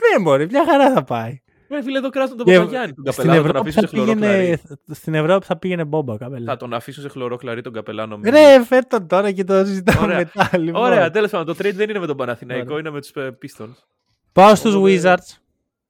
Ναι, 0.00 0.22
μωρέ, 0.22 0.46
μια 0.46 0.64
χαρά 0.64 0.92
θα 0.92 1.04
πάει. 1.04 1.41
Ε, 1.78 1.82
φίλε, 1.82 1.98
εδώ 1.98 2.08
κράζουν 2.10 2.36
τον 2.36 2.46
Και 2.46 2.56
Παπαγιάννη. 2.56 2.92
Τον 2.94 3.12
στην, 3.12 3.24
καπελάνο 3.24 3.42
τον 3.42 3.50
Ευρώπη 3.50 3.68
αφήσουν 3.68 3.82
θα 3.82 3.88
σε 3.88 3.94
χλωρό 3.96 4.12
πήγαινε, 4.20 4.56
κλαρί. 4.66 4.94
στην 4.94 5.14
Ευρώπη 5.14 5.44
θα 5.46 5.56
πήγαινε 5.58 5.84
μπόμπα 5.84 6.12
ο 6.12 6.16
Θα 6.16 6.24
καπελά. 6.24 6.56
τον 6.56 6.74
αφήσουν 6.74 7.02
σε 7.02 7.08
χλωρό 7.08 7.36
κλαρί 7.36 7.60
τον 7.62 7.72
καπελάνο. 7.72 8.16
μου. 8.16 8.22
Ρε, 8.24 8.64
φέτο 8.64 9.06
τώρα 9.06 9.32
και 9.32 9.44
το 9.44 9.64
συζητάμε 9.64 10.00
Ωραία. 10.00 10.16
μετά. 10.16 10.58
Λοιπόν. 10.58 10.82
Ωραία, 10.82 11.10
τέλος 11.10 11.30
πάντων. 11.30 11.56
Το 11.56 11.64
trade 11.64 11.74
δεν 11.74 11.90
είναι 11.90 11.98
με 11.98 12.06
τον 12.06 12.16
Παναθηναϊκό, 12.16 12.64
Ωραία. 12.74 12.78
είναι 12.78 12.90
με 12.90 13.00
τους 13.00 13.10
Pistons. 13.14 13.74
Πάω 14.32 14.54
στους 14.54 14.74
Οπότε- 14.74 15.00
Wizards, 15.02 15.38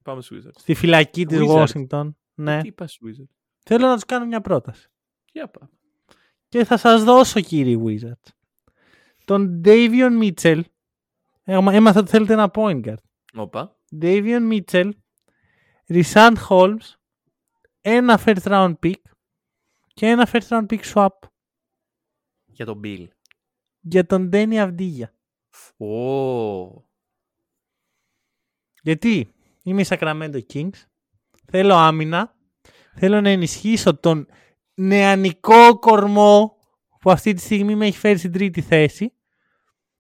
Πάμε 0.02 0.22
στους 0.22 0.38
Wizards. 0.46 0.58
στη 0.58 0.74
φυλακή 0.74 1.26
της 1.26 1.38
Wizards. 1.40 1.64
Washington. 1.66 2.12
Ναι. 2.34 2.60
Τι 2.60 2.68
είπα 2.68 2.86
στους 2.86 3.08
Wizards. 3.08 3.34
Θέλω 3.64 3.86
να 3.86 3.94
τους 3.94 4.04
κάνω 4.04 4.26
μια 4.26 4.40
πρόταση. 4.40 4.88
Για 5.32 5.48
πάμε. 5.48 5.70
Και 6.48 6.64
θα 6.64 6.76
σας 6.76 7.04
δώσω 7.04 7.40
κύριοι 7.40 7.80
Wizards. 7.86 8.30
Τον 9.24 9.60
Davion 9.64 10.22
Mitchell. 10.22 10.60
Έμα- 11.44 11.72
Έμαθα 11.74 12.00
ότι 12.00 12.10
θέλετε 12.10 12.32
ένα 12.32 12.50
point 12.54 12.80
guard. 12.84 12.94
Όπα. 13.34 13.76
Davion 14.02 14.52
Mitchell, 14.52 14.88
Risand 15.92 16.34
Holmes, 16.48 16.94
ένα 17.80 18.20
first 18.24 18.42
round 18.42 18.74
pick 18.86 19.00
και 19.94 20.06
ένα 20.06 20.28
first 20.32 20.48
round 20.48 20.66
pick 20.70 20.80
swap 20.82 21.08
Για 22.44 22.64
τον 22.64 22.80
Bill. 22.84 23.06
για 23.80 24.06
τον 24.06 24.30
Danny 24.32 24.54
Avdija. 24.66 25.08
Ω. 25.76 26.90
Γιατί 28.82 29.34
είμαι 29.62 29.80
η 29.80 29.86
Sacramento 29.88 30.40
Kings, 30.52 30.84
θέλω 31.50 31.74
άμυνα, 31.74 32.36
θέλω 32.94 33.20
να 33.20 33.28
ενισχύσω 33.28 33.96
τον 33.98 34.26
νεανικό 34.74 35.78
κορμό 35.78 36.56
που 37.00 37.10
αυτή 37.10 37.32
τη 37.32 37.40
στιγμή 37.40 37.74
με 37.74 37.86
έχει 37.86 37.98
φέρει 37.98 38.18
στην 38.18 38.32
τρίτη 38.32 38.60
θέση 38.60 39.14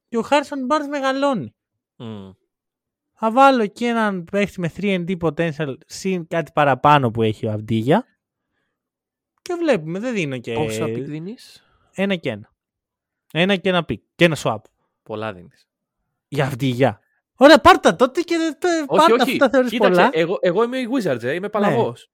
και 0.08 0.18
ο 0.18 0.22
Harrison 0.30 0.70
Barnes 0.70 0.88
μεγαλώνει. 0.88 1.54
Μμ. 1.96 2.30
Θα 3.24 3.30
βάλω 3.30 3.66
και 3.66 3.86
έναν 3.86 4.24
παίχτη 4.24 4.60
με 4.60 4.70
3D 4.76 5.16
potential 5.20 5.74
συν 5.86 6.26
κάτι 6.26 6.50
παραπάνω 6.54 7.10
που 7.10 7.22
έχει 7.22 7.46
ο 7.46 7.50
Αυντίγια 7.50 8.04
και 9.42 9.54
βλέπουμε, 9.54 9.98
δεν 9.98 10.14
δίνω 10.14 10.38
και 10.38 10.52
Πόσα 10.52 10.84
pick 10.84 11.02
δίνεις; 11.04 11.62
ένα 11.94 12.14
και 12.16 12.30
ένα. 12.30 12.52
Ένα 13.32 13.56
και 13.56 13.68
ένα 13.68 13.84
pick 13.88 14.00
και 14.14 14.24
ένα 14.24 14.36
swap. 14.38 14.56
Πολλά 15.02 15.32
δίνεις. 15.32 15.68
Για 16.28 16.44
Αυντίγια. 16.44 17.00
Ωραία, 17.36 17.58
πάρτα 17.60 17.96
τότε 17.96 18.20
και 18.20 18.34
ε, 18.34 18.66
Όχι, 18.86 18.86
πάρτα 18.86 19.12
όχι. 19.14 19.22
αυτά 19.22 19.36
τα 19.36 19.50
θεωρείς 19.50 19.70
Κοίταξε, 19.70 20.00
πολλά. 20.00 20.10
εγώ, 20.12 20.38
εγώ 20.40 20.62
είμαι 20.62 20.78
η 20.78 20.88
Wizards, 20.92 21.22
ε, 21.22 21.32
είμαι 21.34 21.48
παλαβός. 21.48 22.10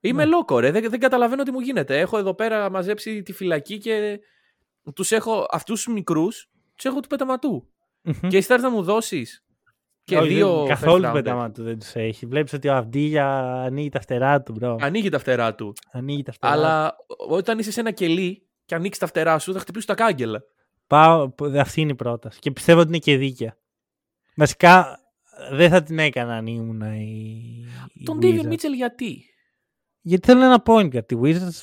Είμαι 0.00 0.24
Ναι. 0.24 0.30
λόκο, 0.30 0.58
ρε. 0.58 0.70
Δεν, 0.70 0.90
δεν 0.90 1.00
καταλαβαίνω 1.00 1.42
τι 1.42 1.50
μου 1.50 1.60
γίνεται. 1.60 1.98
Έχω 1.98 2.18
εδώ 2.18 2.34
πέρα 2.34 2.70
μαζέψει 2.70 3.22
τη 3.22 3.32
φυλακή 3.32 3.78
και 3.78 4.20
τους 4.94 5.10
έχω 5.10 5.46
αυτούς 5.50 5.82
τους 5.84 5.92
μικρούς, 5.94 6.50
τους 6.76 6.84
έχω 6.84 7.00
του 7.00 7.08
πεταματού. 7.08 7.68
Μμμ. 8.02 8.28
Και 8.28 8.36
εσύ 8.36 8.46
θα 8.46 8.54
έρθεις 8.54 8.68
να 8.70 8.76
μου 8.76 8.82
δώσεις 8.82 9.44
και 10.04 10.16
Όχι, 10.18 10.28
δύο. 10.28 10.56
δεν- 10.58 10.68
καθόλου 10.68 11.04
first 11.04 11.08
rounder. 11.08 11.12
πέταμα 11.12 11.50
του 11.50 11.62
δεν 11.62 11.78
τους 11.78 11.94
έχει. 11.94 12.26
Βλέπεις 12.26 12.52
ότι 12.52 12.68
ο 12.68 12.74
Αυντίγια 12.74 13.26
ανοίγει 13.52 13.88
τα 13.88 14.00
φτερά 14.00 14.42
του, 14.42 14.52
bro. 14.52 14.76
Ανοίγει 14.80 15.08
τα 15.08 15.18
φτερά 15.18 15.54
του. 15.54 15.72
Ανοίγει 15.92 16.22
τα 16.22 16.32
φτερά 16.32 16.52
του. 16.54 16.58
Αλλά 16.60 16.96
όταν 17.28 17.58
είσαι 17.58 17.72
σε 17.72 17.80
ένα 17.80 17.90
κελί 17.90 18.46
και 18.64 18.74
ανοίξεις 18.74 18.98
τα 19.00 19.06
φτερά 19.06 19.38
σου, 19.38 19.52
θα 19.52 19.58
χτυπήσει 19.58 19.86
τα 19.86 19.94
κάγκελα. 19.94 20.42
Πάω, 20.86 21.34
αυτή 21.58 21.80
είναι 21.80 21.90
η 21.90 21.94
πρόταση. 21.94 22.38
Και 22.38 22.50
πιστεύω 22.50 22.78
ότι 22.80 22.88
είναι 22.88 22.98
και 22.98 23.16
δίκαια. 23.16 23.56
Βασικά 24.36 24.98
δεν 25.52 25.70
θα 25.70 25.82
την 25.82 25.98
έκανα 25.98 26.34
αν 26.36 26.46
ήμουν 26.46 26.80
η. 26.80 27.64
η 27.92 28.04
Τον 28.04 28.18
Wizards. 28.22 28.24
Davion 28.24 28.46
Mitchell 28.52 28.74
γιατί; 28.76 29.24
Γιατί 30.00 30.26
θέλω 30.26 30.44
ένα 30.44 30.62
point 30.66 30.94
guard. 30.94 31.06
Τη 31.06 31.16
Wizards 31.22 31.62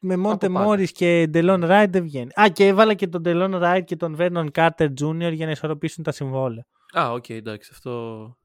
με 0.00 0.16
Μόντε 0.16 0.46
πάντα. 0.48 0.60
Μόρις 0.64 0.92
και 0.92 1.26
Ντελόν 1.30 1.64
Ράιτ 1.64 1.90
δεν 1.92 2.02
βγαίνει. 2.02 2.30
Α, 2.40 2.48
και 2.52 2.66
έβαλα 2.66 2.94
και 2.94 3.06
τον 3.06 3.22
Ντελόν 3.22 3.56
Ράιτ 3.56 3.84
και 3.84 3.96
τον 3.96 4.16
Vernon 4.18 4.46
Carey 4.54 4.88
Jr. 5.00 5.32
για 5.32 5.46
να 5.46 5.50
ισορροπήσουν 5.50 6.04
τα 6.04 6.12
συμβόλαια. 6.12 6.66
Α, 6.98 7.12
οκ, 7.12 7.28
εντάξει, 7.28 7.70
αυτό. 7.72 8.36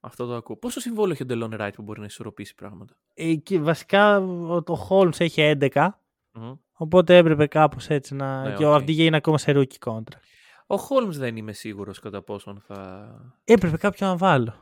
Αυτό 0.00 0.26
το 0.26 0.34
ακούω. 0.34 0.56
Πόσο 0.56 0.80
συμβόλαιο 0.80 1.12
έχει 1.12 1.22
ο 1.22 1.26
Ντελόν 1.26 1.50
Ράιτ 1.54 1.74
που 1.74 1.82
μπορεί 1.82 2.00
να 2.00 2.06
ισορροπήσει 2.06 2.54
πράγματα; 2.54 2.96
Ε, 3.14 3.34
και 3.34 3.58
βασικά 3.58 4.18
ο, 4.18 4.62
το 4.62 4.88
Holmes 4.90 5.20
έχει 5.20 5.56
11. 5.60 5.88
Μμμ. 6.32 6.54
Οπότε 6.72 7.16
έπρεπε 7.16 7.46
κάπως 7.46 7.88
έτσι 7.88 8.14
να. 8.14 8.42
Ναι, 8.42 8.54
και 8.54 8.64
ο 8.64 8.68
οκ. 8.68 8.76
Αυντίγια 8.76 9.04
είναι 9.04 9.16
ακόμα 9.16 9.38
σε 9.38 9.52
rookie 9.56 9.90
contract. 9.90 10.20
Ο 10.66 10.74
Holmes 10.74 11.12
δεν 11.12 11.36
είμαι 11.36 11.52
σίγουρος 11.52 11.98
κατά 11.98 12.22
πόσον 12.22 12.62
θα. 12.66 13.08
Έπρεπε 13.44 13.76
κάποιον 13.76 14.10
να 14.10 14.16
βάλω. 14.16 14.54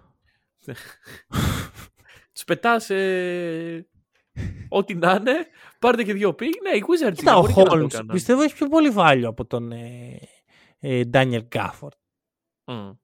Τους 2.33 2.45
πετάς. 2.45 2.91
ό,τι 4.69 4.95
να 4.95 5.13
είναι. 5.15 5.47
Πάρτε 5.79 6.03
και 6.05 6.13
δύο 6.13 6.31
πig. 6.31 6.53
Ναι, 6.63 6.77
οι 6.77 6.85
Wizards 6.87 7.15
Κοίτα, 7.15 7.31
είναι, 7.31 7.41
ο 7.41 7.43
μπορεί 7.43 7.53
και 7.53 7.61
να 7.61 7.69
το 7.69 7.85
Holmes 7.85 7.89
κάνουν. 7.89 8.07
πιστεύω 8.13 8.43
έχει 8.43 8.55
πιο 8.55 8.69
πολύ 8.69 8.93
value 8.97 9.25
από 9.25 9.47
τον 9.47 9.73
ε, 9.73 10.21
ε, 10.79 11.03
Daniel 11.13 11.43
Gafford. 12.67 12.97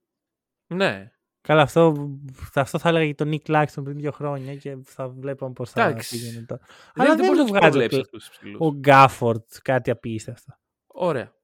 Μμ. 0.69 0.77
Ναι. 0.77 1.13
Καλά, 1.41 1.63
αυτό, 1.63 2.09
αυτό 2.55 2.79
θα 2.79 2.89
έλεγα 2.89 3.05
για 3.05 3.15
τον 3.15 3.31
Nick 3.33 3.47
Laxton 3.51 3.85
πριν 3.85 3.97
δύο 3.97 4.11
χρόνια 4.11 4.57
και 4.57 4.77
θα 4.85 5.09
βλέπαμε 5.09 5.53
πώς 5.53 5.71
θα 5.71 5.83
Εντάξει. 5.87 6.11
πήγαινε 6.19 6.47
τώρα. 6.47 6.61
Δεν, 6.95 7.05
Αλλά 7.07 7.15
δεν, 7.15 7.17
δεν 7.17 7.27
μπορείς 7.27 7.39
να 7.39 7.45
τους 7.45 7.53
του 7.53 7.59
βγάζει 7.59 7.71
προβλέψεις 7.71 7.99
ο- 7.99 8.01
αυτούς 8.01 8.29
τους 8.29 8.39
ψηλούς. 8.39 8.61
Ο 8.61 8.73
Γκάφορντ, 8.75 9.43
κάτι 9.63 9.91
απίστευτο. 9.91 10.53
Ωραία. 10.87 11.35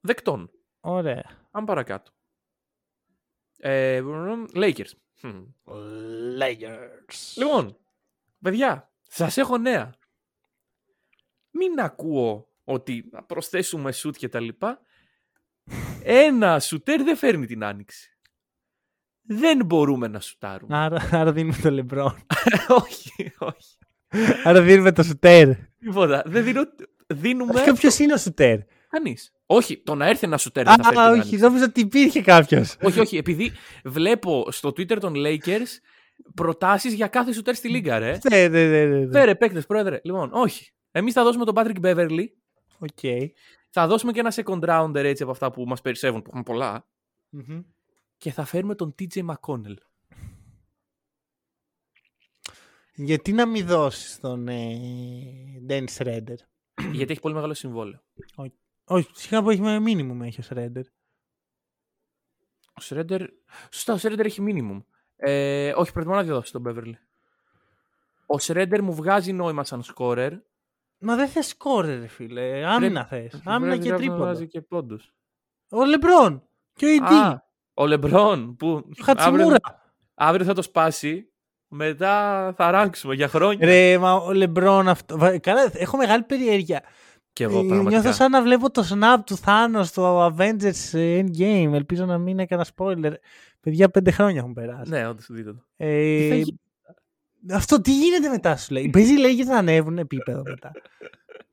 Δεκτών. 0.00 0.50
Ωραία. 0.80 1.24
Πάμε 1.50 1.66
παρακάτω. 1.66 2.10
Ε, 3.58 4.02
Lakers. 4.54 4.90
Μμ. 5.22 5.44
Lakers. 6.40 7.32
Λοιπόν, 7.36 7.76
παιδιά, 8.42 8.92
σας 9.02 9.36
έχω 9.36 9.58
νέα. 9.58 9.94
Μην 11.50 11.80
ακούω 11.80 12.48
ότι 12.64 13.08
να 13.12 13.22
προσθέσουμε 13.22 13.92
σουτ 13.92 14.16
και 14.16 14.28
τα 14.28 14.40
λοιπά. 14.40 14.80
Ένα 16.02 16.60
σουτέρ 16.60 17.02
δεν 17.02 17.16
φέρνει 17.16 17.46
την 17.46 17.64
άνοιξη. 17.64 18.10
Δεν 19.22 19.64
μπορούμε 19.64 20.08
να 20.08 20.20
σουτάρουμε. 20.20 20.76
Άρα, 20.76 21.08
άρα 21.12 21.32
δίνουμε 21.32 21.56
το 21.62 21.76
LeBron. 21.88 22.14
όχι, 22.82 23.32
όχι. 23.38 23.76
άρα 24.44 24.62
δίνουμε 24.62 24.92
το 24.92 25.02
Σουτέρ. 25.02 25.48
Τίποτα. 25.78 26.22
Δεν 26.26 26.44
δίνω... 26.44 26.62
Δίνουμε 27.06 27.62
Και 27.64 27.72
ποιο 27.72 27.90
είναι 28.04 28.12
ο 28.12 28.16
Σουτέρ. 28.16 28.58
κανείς. 28.88 29.32
Όχι, 29.46 29.82
το 29.82 29.94
να 29.94 30.06
έρθει 30.06 30.26
ένα 30.26 30.38
σουτέρ 30.38 30.64
δεν 30.64 30.74
θα 30.74 30.82
φέρει 30.82 30.94
την 30.94 31.00
Α, 31.04 31.10
όχι, 31.10 31.20
άνοιξη. 31.20 31.36
νόμιζα 31.36 31.64
ότι 31.64 31.80
υπήρχε 31.80 32.20
κάποιος. 32.22 32.76
όχι, 32.82 33.00
όχι. 33.00 33.16
Επειδή 33.16 33.52
βλέπω 33.84 34.46
στο 34.50 34.68
Twitter 34.68 34.98
των 35.00 35.12
Lakers 35.16 35.66
προτάσεις 36.34 36.92
για 36.94 37.06
κάθε 37.06 37.32
σουτέρ 37.32 37.54
στη 37.54 37.68
λίγκα, 37.68 37.98
ρε. 37.98 38.18
Ναι, 38.30 38.48
ναι, 38.48 38.66
ναι. 38.66 38.84
ναι, 38.84 38.98
ναι. 38.98 39.10
Φέρε 39.18 39.34
παίκτες, 39.34 39.66
πρόεδρε. 39.66 40.00
Λοιπόν, 40.02 40.30
όχι. 40.32 40.70
Εμείς 40.90 41.12
θα 41.12 41.22
δώσουμε 41.24 41.44
τον 41.44 41.54
Patrick 41.56 41.80
Beverley 41.84 42.24
Οκ. 42.78 43.28
Θα 43.70 43.86
δώσουμε 43.86 44.12
και 44.12 44.20
ένα 44.20 44.32
second 44.34 44.60
rounder 44.60 45.04
έτσι 45.04 45.22
από 45.22 45.32
αυτά 45.32 45.50
που 45.50 45.64
μας 45.64 45.80
περισσεύουν, 45.80 46.22
που 46.22 46.28
έχουμε 46.28 46.42
πολλά. 46.42 46.86
Μμμ. 47.28 47.62
Και 48.16 48.32
θα 48.32 48.44
φέρουμε 48.44 48.74
τον 48.74 48.94
TJ 48.98 49.26
McConnell. 49.26 49.76
Γιατί 52.94 53.32
να 53.32 53.46
μην 53.46 53.66
δώσεις 53.66 54.20
τον 54.20 54.48
ε, 54.48 54.76
Dennis 55.68 55.96
Schroeder. 55.96 56.36
γιατί 56.92 57.12
έχει 57.12 57.20
πολύ 57.20 57.34
μεγάλο 57.34 57.54
συμβόλαιο. 57.54 58.00
Όχι, 58.84 59.10
σιγά 59.12 59.42
που 59.42 59.50
έχει 59.50 59.60
με 59.60 59.76
minimum 59.86 60.20
έχει 60.20 60.40
ο 60.40 60.44
Schroeder. 60.48 60.82
Ο 62.78 62.82
Shredder... 62.82 63.26
Σωστά, 63.70 63.92
ο 63.92 63.96
Shredder 64.02 64.24
έχει 64.24 64.42
minimum. 64.46 64.82
Ε, 65.16 65.72
όχι, 65.76 65.92
προτιμώ 65.92 66.14
να 66.14 66.22
διαδώσει 66.22 66.52
τον 66.52 66.62
Beverly. 66.66 66.94
Ο 68.26 68.36
Shredder 68.40 68.80
μου 68.80 68.94
βγάζει 68.94 69.32
νόημα 69.32 69.64
σαν 69.64 69.82
scorer. 69.94 70.38
Μα 70.98 71.16
δεν 71.16 71.28
θες 71.28 71.46
σκόρε, 71.46 71.98
ρε 71.98 72.06
φίλε. 72.06 72.66
Άμυνα 72.66 73.04
θες. 73.04 73.40
Άμυνα 73.44 73.70
Πρέπει 73.70 73.84
και 73.84 73.90
να 73.90 73.96
τρίποντα. 73.96 74.18
βγάζει 74.18 74.46
και 74.48 74.60
πόντους. 74.60 75.12
Ο 75.70 75.84
Λεμπρόν. 75.84 76.42
Και 76.72 76.86
ο 76.86 76.88
AD. 76.88 77.12
Α, 77.12 77.42
ο 77.74 77.86
Λεμπρόν 77.86 78.56
που 78.56 78.68
Ο 78.68 78.82
Χατσιμούρα. 79.04 79.42
αύριο, 79.42 79.56
αύριο 80.14 80.44
θα 80.44 80.54
το 80.54 80.62
σπάσει. 80.62 81.32
Μετά 81.70 82.52
θα 82.56 82.70
ράξουμε 82.70 83.14
για 83.14 83.28
χρόνια. 83.28 83.66
Ρε, 83.66 83.98
μα 83.98 84.12
ο 84.14 84.32
Λεμπρόν 84.32 84.88
αυτό. 84.88 85.18
Βα- 85.18 85.38
Καλά, 85.38 85.70
έχω 85.74 85.96
μεγάλη 85.96 86.22
περιέργεια. 86.22 86.82
και 87.32 87.44
εγώ 87.44 87.58
Ε, 87.58 87.66
πραγματικά. 87.66 87.90
Νιώθω 88.00 88.12
σαν 88.12 88.30
να 88.30 88.42
βλέπω 88.42 88.70
το 88.70 88.82
snap 88.90 89.18
του 89.26 89.36
Thanos 89.44 89.80
στο 89.84 90.26
Avengers 90.26 90.92
Endgame. 90.92 91.70
Ελπίζω 91.72 92.04
να 92.04 92.18
μην 92.18 92.38
έκανα 92.38 92.66
spoiler. 92.76 93.12
Παιδιά, 93.60 93.88
πέντε 93.88 94.10
χρόνια 94.10 94.38
έχουν 94.40 94.52
περάσει. 94.52 94.90
Ναι, 94.90 95.06
όντως 95.08 95.26
δείτε 95.30 95.52
το. 95.52 95.64
Ε, 95.76 96.18
Τι 96.18 96.28
θα 96.28 96.34
γίνει; 96.34 96.60
Αυτό 97.50 97.80
τι 97.80 97.92
γίνεται 97.98 98.28
μετά 98.28 98.56
σου 98.56 98.72
λέει. 98.72 98.88
Παίζει 98.90 99.16
λέει 99.16 99.36
και 99.36 99.44
θα 99.44 99.56
ανέβουν 99.56 99.98
επίπεδο 99.98 100.42
μετά. 100.44 100.72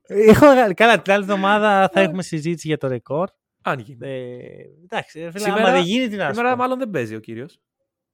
Έχω, 0.06 0.46
μεγάλη- 0.46 0.74
καλά, 0.74 1.02
την 1.02 1.12
άλλη 1.12 1.22
εβδομάδα 1.22 1.90
θα 1.92 2.00
έχουμε 2.00 2.22
συζήτηση 2.22 2.66
για 2.68 2.76
το 2.78 2.88
ρεκόρ. 2.88 3.28
Αν 3.62 3.78
γίνει. 3.78 3.98
Ε, 4.08 4.36
εντάξει, 4.84 5.18
ρε 5.20 5.30
φίλε, 5.30 5.38
Σήμερα- 5.44 5.62
άμα 5.62 5.72
δεν 5.72 5.82
γίνει 5.82 6.08
τι 6.08 6.16
να 6.16 6.26
σου 6.28 6.34
Σήμερα 6.34 6.50
πω. 6.50 6.56
μάλλον 6.56 6.78
δεν 6.78 6.90
παίζει 6.90 7.14
ο 7.14 7.20
κύριος. 7.20 7.58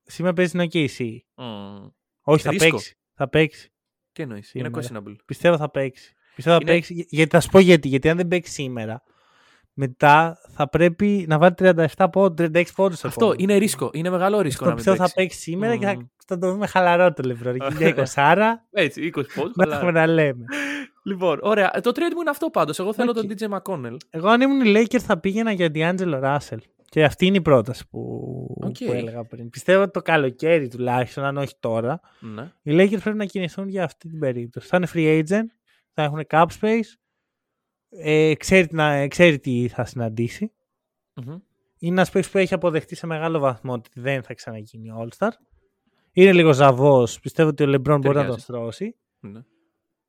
Σήμερα 0.02 0.32
παίζει 0.34 0.50
την 0.50 0.60
OKC. 0.60 1.16
Mm. 1.34 1.90
Όχι, 2.22 2.42
θα 2.42 2.50
Ρίσκο. 2.50 2.70
παίξει. 2.70 2.96
Θα 3.14 3.28
παίξει. 3.28 3.72
Τι 4.12 4.22
εννοείς, 4.22 4.54
είναι 4.54 4.70
Σήμερα. 4.74 5.02
questionable. 5.06 5.16
Πιστεύω 5.26 5.56
θα 5.56 5.70
παίξει. 5.70 6.14
Πιστεύω 6.34 6.56
θα 6.56 6.62
Είναι- 6.62 6.72
παίξει. 6.74 6.94
για- 6.94 7.06
Γιατί 7.08 7.30
θα 7.30 7.40
σου 7.40 7.48
πω 7.50 7.58
γιατί. 7.58 7.88
Γιατί 7.88 8.08
αν 8.08 8.16
δεν 8.16 8.28
παίξει 8.28 8.52
σήμερα, 8.52 9.02
μετά 9.74 10.38
θα 10.48 10.68
πρέπει 10.68 11.24
να 11.28 11.38
βάλει 11.38 11.54
37 11.96 12.06
πόντου, 12.12 12.42
36 12.54 12.62
πόντους. 12.76 13.04
Αυτό 13.04 13.34
είναι 13.36 13.56
ρίσκο. 13.56 13.90
Είναι 13.92 14.10
μεγάλο 14.10 14.40
ρίσκο 14.40 14.64
Αυτό 14.64 14.64
να 14.64 14.70
μην 14.74 14.76
πιστεύω 14.84 14.96
παίξει. 14.96 15.12
θα 15.14 15.20
παίξει 15.20 15.38
σήμερα 15.40 15.76
και 15.76 15.86
Μμμ. 15.86 15.92
θα, 16.00 16.08
θα 16.26 16.38
το 16.38 16.50
δούμε 16.52 16.66
χαλαρό 16.66 17.12
το 17.12 17.22
λευρό. 17.22 17.52
Και 17.52 17.66
για 17.78 17.94
20 17.96 18.04
άρα 18.14 18.66
Έτσι, 18.70 19.10
20 19.16 19.22
πόντους. 19.34 19.56
να 19.56 19.64
αλλά- 19.64 19.76
έχουμε 19.76 19.90
να 19.90 20.06
λέμε. 20.06 20.44
Λοιπόν, 21.04 21.38
ωραία. 21.42 21.70
Το 21.70 21.90
trade 21.90 22.12
μου 22.14 22.20
είναι 22.20 22.30
αυτό 22.30 22.50
πάντως. 22.50 22.78
Εγώ 22.78 22.92
θέλω 22.94 23.10
Οκ. 23.10 23.16
τον 23.16 23.26
TJ 23.28 23.58
McConnell. 23.58 23.96
Εγώ 24.10 24.28
αν 24.28 24.40
ήμουν 24.40 24.60
οι 24.60 24.72
Lakers 24.76 25.00
θα 25.00 25.18
πήγαινα 25.20 25.52
για 25.52 25.70
D'Angelo 25.74 26.22
Russell. 26.22 26.58
Και 26.88 27.04
αυτή 27.04 27.26
είναι 27.26 27.36
η 27.36 27.40
πρόταση 27.42 27.88
που, 27.90 28.00
Οκ. 28.60 28.76
που 28.86 28.92
έλεγα 28.92 29.24
πριν. 29.24 29.48
Πιστεύω 29.50 29.82
ότι 29.82 29.90
το 29.90 30.02
καλοκαίρι 30.02 30.68
τουλάχιστον, 30.68 31.24
αν 31.24 31.36
όχι 31.36 31.54
τώρα, 31.60 32.00
Ναι. 32.20 32.42
οι 32.62 32.72
Lakers 32.74 33.00
πρέπει 33.02 33.16
να 33.16 33.24
κινηθούν 33.24 33.68
για 33.68 33.84
αυτή 33.84 34.08
την 34.08 34.18
περίπτωση. 34.18 34.68
Θα 34.68 34.76
είναι 34.76 34.86
free 34.94 35.22
agent, 35.22 35.46
θα 35.94 36.02
έχουν 36.02 36.26
cap 36.30 36.44
space, 36.60 36.90
ε, 37.98 38.34
ξέρει, 38.34 38.66
τι 38.66 38.74
να, 38.74 39.08
ξέρει 39.08 39.38
τι 39.38 39.68
θα 39.68 39.84
συναντήσει. 39.84 40.52
Μμμ. 41.14 41.38
Είναι 41.78 41.92
ένας 41.94 42.10
παίκτης 42.10 42.30
που 42.32 42.38
έχει 42.38 42.54
αποδεχτεί 42.54 42.94
σε 42.94 43.06
μεγάλο 43.06 43.38
βαθμό 43.38 43.72
ότι 43.72 43.90
δεν 44.00 44.22
θα 44.22 44.34
ξαναγίνει 44.34 44.88
All-Star. 44.98 45.30
Είναι 46.12 46.32
λίγο 46.32 46.52
ζαβός. 46.52 47.20
Πιστεύω 47.20 47.48
ότι 47.48 47.62
ο 47.64 47.66
LeBron 47.68 47.80
μπορεί 47.82 47.98
να 47.98 48.00
τον 48.00 48.12
Ταιριάζει. 48.12 48.40
στρώσει. 48.40 48.96
Ναι. 49.20 49.40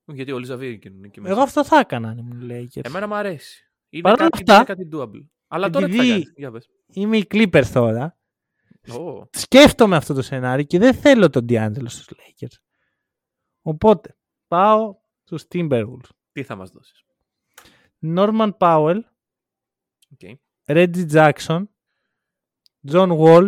Γιατί 0.06 0.32
όλοι 0.32 0.46
ζαβοί 0.46 0.80
είναι 0.86 1.08
εκεί 1.08 1.22
μέσα. 1.22 1.34
Εγώ 1.34 1.42
αυτό 1.44 1.66
θα 1.66 1.80
έκανα 1.80 2.10
αν 2.10 2.18
ήμουν 2.18 2.42
Lakers. 2.52 2.82
Εμένα 2.86 3.08
μου 3.08 3.16
αρέσει. 3.16 3.72
Είναι 3.90 4.02
Παρ' 4.04 4.14
όλα 4.22 4.30
κάτι, 4.30 4.52
αυτά, 4.52 4.56
είναι 4.56 4.64
κάτι 4.64 4.90
doable. 4.94 5.28
Αλλά 5.48 5.70
τώρα 5.70 5.86
τι 5.86 5.92
θα 5.96 5.98
επειδή- 6.04 6.12
κάνεις. 6.12 6.34
Για 6.36 6.52
πες. 6.52 6.70
Είμαι 6.88 7.18
οι 7.18 7.26
Clippers 7.34 7.68
τώρα. 7.74 8.18
Ω, 9.00 9.28
Σκέφτομαι 9.32 9.96
αυτό 9.96 10.14
το 10.14 10.22
σενάριο 10.22 10.66
και 10.66 10.80
δεν 10.80 10.94
θέλω 10.94 11.30
τον 11.30 11.46
D'Angelo 11.50 11.86
στους 11.88 12.08
Lakers. 12.10 12.56
Οπότε 13.62 14.16
πάω 14.48 14.96
στους 15.24 15.44
Timberwolves. 15.52 16.10
Τι 16.32 16.44
θα 16.44 16.56
μας 16.56 16.70
δώσεις. 16.72 17.04
Norman 18.04 18.50
Powell, 18.58 19.00
Οκ. 20.14 20.38
Reggie 20.66 21.06
Jackson, 21.12 21.64
John 22.92 23.18
Wall, 23.18 23.48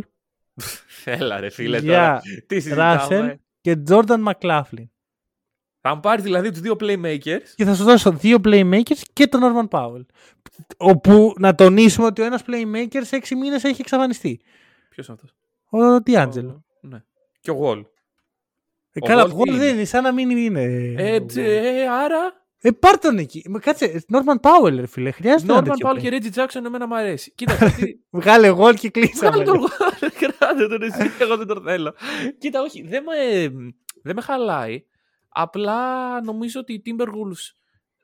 Έλα 1.06 1.40
ρε 1.40 1.50
φίλε 1.50 1.80
Για 1.80 1.92
τώρα. 1.94 2.22
Τι 2.48 2.60
συζητάμε; 2.60 3.08
Russell 3.10 3.36
και 3.62 3.78
Jordan 3.90 4.24
McLaughlin. 4.32 4.88
Θα 5.82 5.96
μου 5.96 6.00
πάρεις 6.02 6.24
δηλαδή 6.24 6.50
τους 6.52 6.60
δύο 6.60 6.76
playmakers. 6.80 7.42
Και 7.56 7.66
θα 7.66 7.76
σου 7.76 7.84
δώσω 7.84 8.12
δύο 8.12 8.38
playmakers 8.44 9.02
και 9.14 9.28
τον 9.28 9.42
Norman 9.44 9.68
Powell. 9.80 10.06
Όπου 10.78 11.34
να 11.38 11.56
τονίσουμε 11.56 12.06
ότι 12.08 12.22
ο 12.22 12.26
ένας 12.26 12.44
playmaker 12.48 13.02
σε 13.02 13.16
έξι 13.16 13.36
μήνες 13.36 13.64
έχει 13.64 13.82
εξαφανιστεί. 13.82 14.40
Ποιος 14.90 15.08
είναι 15.08 15.18
αυτός; 15.22 15.36
Ο 15.70 16.04
D'Angelo. 16.06 16.56
Ο- 16.56 16.64
Ναι. 16.82 17.04
Και 17.40 17.52
ο 17.52 17.60
Wall. 17.64 17.84
Ε, 18.92 19.00
Ο 19.02 19.06
καλά, 19.06 19.24
Wall 19.26 19.30
τι 19.30 19.36
Wall 19.38 19.48
είναι; 19.48 19.58
δεν 19.58 19.76
είναι, 19.76 19.86
σαν 19.86 20.04
να 20.04 20.12
μην 20.12 20.30
είναι. 20.30 20.64
Ε, 20.98 21.16
ο 21.16 21.26
τσε, 21.26 21.42
Wall. 21.42 21.64
ε, 21.64 21.88
άρα 21.88 22.45
Ε, 22.68 22.72
πάρ' 22.72 23.00
τον 23.00 23.18
εκεί. 23.18 23.46
Μα 23.50 23.60
Κάτσε, 23.60 24.06
Norman 24.14 24.40
Powell, 24.50 24.76
ρε 24.76 24.86
φίλε. 24.88 25.12
Χρειάζεται 25.12 25.52
ένα 25.52 25.62
Norman 25.62 25.66
τέτοιο 25.66 25.90
Paul 25.90 25.96
play. 25.96 26.02
και 26.02 26.10
Reggie 26.34 26.40
Jackson 26.40 26.66
εμένα 26.66 26.88
μου 26.88 26.96
αρέσει. 26.96 27.32
Κοίτα, 27.36 27.54
αυτή- 27.54 28.04
Βγάλε 28.20 28.54
Wall 28.58 28.76
και 28.80 28.90
κλείσαμε. 28.90 29.30
Βγάλε 29.44 29.44
τον 29.44 29.62
Wall, 29.62 30.08
κράτε 30.20 30.68
τον 30.68 30.82
εσύ, 30.82 31.12
εγώ 31.24 31.38
δεν 31.38 31.48
τον 31.48 31.64
θέλω. 31.64 31.94
Κοίτα, 32.38 32.62
όχι, 32.62 32.82
δεν 32.82 33.04
με, 33.04 33.50
δεν 34.04 34.16
με 34.16 34.22
χαλάει. 34.22 34.86
Απλά 35.30 36.22
νομίζω 36.22 36.60
ότι 36.60 36.74
οι 36.74 36.82
Timberwolves 36.86 37.54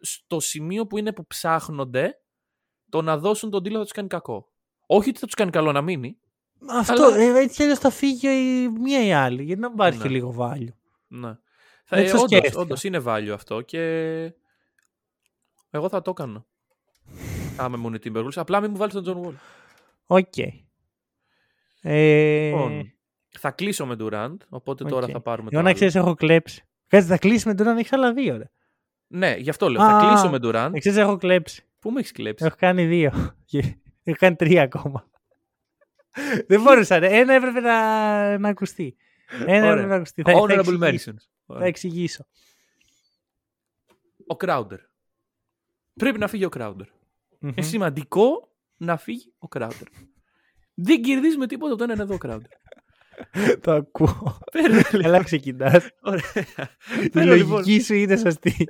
στο 0.01 0.39
σημείο 0.39 0.87
που 0.87 0.97
είναι 0.97 1.13
που 1.13 1.27
ψάχνονται, 1.27 2.19
το 2.89 3.01
να 3.01 3.17
δώσουν 3.17 3.49
τον 3.49 3.63
deal 3.65 3.71
θα 3.73 3.81
τους 3.81 3.91
κάνει 3.91 4.07
κακό. 4.07 4.47
Όχι 4.85 5.09
ότι 5.09 5.19
θα 5.19 5.25
τους 5.25 5.35
κάνει 5.35 5.51
καλό 5.51 5.71
να 5.71 5.81
μείνει. 5.81 6.17
Αυτό, 6.69 7.03
Αλλά- 7.05 7.17
ε, 7.17 7.39
έτσι 7.39 7.63
αλλιώς 7.63 7.79
θα 7.79 7.89
φύγει 7.89 8.27
η 8.27 8.69
μία 8.79 9.05
ή 9.05 9.13
άλλη. 9.13 9.43
Γιατί 9.43 9.61
να 9.61 9.67
μην 9.67 9.75
υπάρχει 9.75 9.97
Ναι. 9.97 10.03
και 10.03 10.09
λίγο 10.09 10.35
value. 10.39 10.73
Ναι. 11.07 11.37
Θα, 11.85 11.97
Έτσι 11.97 12.09
ε, 12.13 12.17
το 12.17 12.23
όντως, 12.23 12.29
σκέφτηκα. 12.37 12.59
όντως 12.61 12.83
είναι 12.83 13.01
value 13.05 13.29
αυτό 13.33 13.61
και 13.61 13.79
εγώ 15.71 15.89
θα 15.89 16.01
το 16.01 16.09
έκανα. 16.11 16.45
Άμα 17.57 17.77
ήμουν 17.77 17.93
οι 17.93 17.97
Timberwolves. 18.03 18.35
Απλά 18.35 18.61
μην 18.61 18.71
μου 18.71 18.77
βάλεις 18.77 18.93
τον 18.93 19.03
John 19.05 19.27
Wall. 19.27 19.33
Οκ. 20.05 20.37
Ε, 21.81 22.49
Λοιπόν, 22.49 22.93
θα 23.39 23.51
κλείσω 23.51 23.85
με 23.85 23.95
Durant, 23.99 24.35
οπότε 24.49 24.83
τώρα 24.83 25.05
οκ. 25.05 25.09
θα 25.13 25.21
πάρουμε 25.21 25.49
το 25.49 25.55
Εγώ 25.55 25.61
να 25.63 25.67
άλλο. 25.69 25.77
ξέρεις 25.77 25.95
έχω 25.95 26.13
κλέψει. 26.15 26.63
Κάτσε, 26.87 27.07
θα 27.07 27.17
κλείσει 27.17 27.47
με 27.47 27.53
τον 27.55 27.65
να 27.65 27.79
έχει 27.79 27.89
άλλα 27.95 28.13
δύο. 28.13 28.37
Ρε. 28.37 28.51
Ναι, 29.07 29.35
γι' 29.37 29.49
αυτό 29.49 29.69
λέω. 29.69 29.81
Α, 29.81 29.99
θα 29.99 30.07
κλείσω 30.07 30.29
με 30.29 30.37
Durant. 30.41 30.69
Να 30.71 30.79
ξέρεις 30.79 30.97
έχω 30.97 31.17
κλέψει. 31.17 31.65
Πού 31.79 31.91
με 31.91 31.99
έχεις 31.99 32.11
κλέψει; 32.11 32.45
Έχω 32.45 32.55
κάνει 32.59 32.85
δύο. 32.85 33.35
Και- 33.45 33.57
έχω 34.03 34.17
κάνει 34.19 34.35
τρία 34.35 34.61
ακόμα. 34.63 35.09
Δεν 36.47 36.61
μπορούσα. 36.61 36.99
Ρε. 36.99 37.17
Ένα 37.19 37.33
έπρεπε 37.33 37.59
να, 37.59 38.37
να 38.37 38.49
ακουστεί. 38.49 38.95
Ένα 39.45 39.57
Ωραία. 39.57 39.69
έπρεπε 39.71 39.87
να 39.87 39.95
ακουστεί. 39.95 40.21
Θα, 40.21 40.31
θα, 40.31 40.39
Honorable 40.39 40.81
εξηγήσω. 40.81 41.11
mentions. 41.11 41.15
θα 41.45 41.53
Ωραία. 41.53 41.67
εξηγήσω. 41.67 42.25
Ο 44.27 44.35
Crowder. 44.39 44.77
Πρέπει 45.93 46.17
να 46.19 46.27
φύγει 46.27 46.45
ο 46.45 46.49
Crowder. 46.57 46.87
Μμμ. 47.39 47.49
Είναι 47.49 47.61
σημαντικό 47.61 48.51
να 48.77 48.97
φύγει 48.97 49.33
ο 49.39 49.47
Crowder. 49.55 49.87
Δεν 50.73 51.01
κερδίζουμε 51.01 51.47
τίποτα 51.47 51.73
όταν 51.73 51.89
είναι 51.89 52.01
εδώ 52.01 52.13
ο 52.13 52.17
Crowder. 52.21 52.51
Το 53.63 53.71
ακούω. 53.71 54.39
Παίρνω, 54.51 54.81
Καλά 55.01 55.23
ξεκινάς. 55.23 55.89
Ωραία. 56.01 56.21
Η 57.03 57.09
Παίρνω, 57.09 57.33
λοιπόν, 57.33 57.51
λογική 57.51 57.83
σου 57.83 57.93
είναι 57.93 58.17
σωστή. 58.17 58.67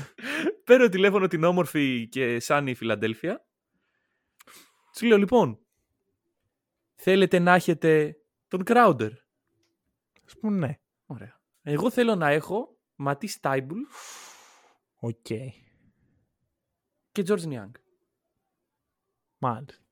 παίρνω 0.64 0.88
τηλέφωνο 0.88 1.26
την 1.26 1.44
όμορφη 1.44 2.08
και 2.08 2.40
σάνη 2.40 2.74
Φιλαντέλφια. 2.74 3.46
Του 4.98 5.06
λέω 5.06 5.18
λοιπόν, 5.18 5.58
θέλετε 6.94 7.38
να 7.38 7.54
έχετε 7.54 8.16
τον 8.48 8.62
Crowder. 8.66 9.10
Ας 10.26 10.36
πούμε 10.40 10.66
ναι. 10.66 10.78
Ωραία. 11.06 11.40
Εγώ 11.62 11.90
θέλω 11.90 12.14
να 12.14 12.28
έχω 12.28 12.76
Ματί 12.96 13.26
Στάιμπουλ 13.26 13.80
Οκ. 15.00 15.26
Και 17.22 17.32
George 17.34 17.52
Niang. 17.52 17.70
Μάλιστα. 19.38 19.82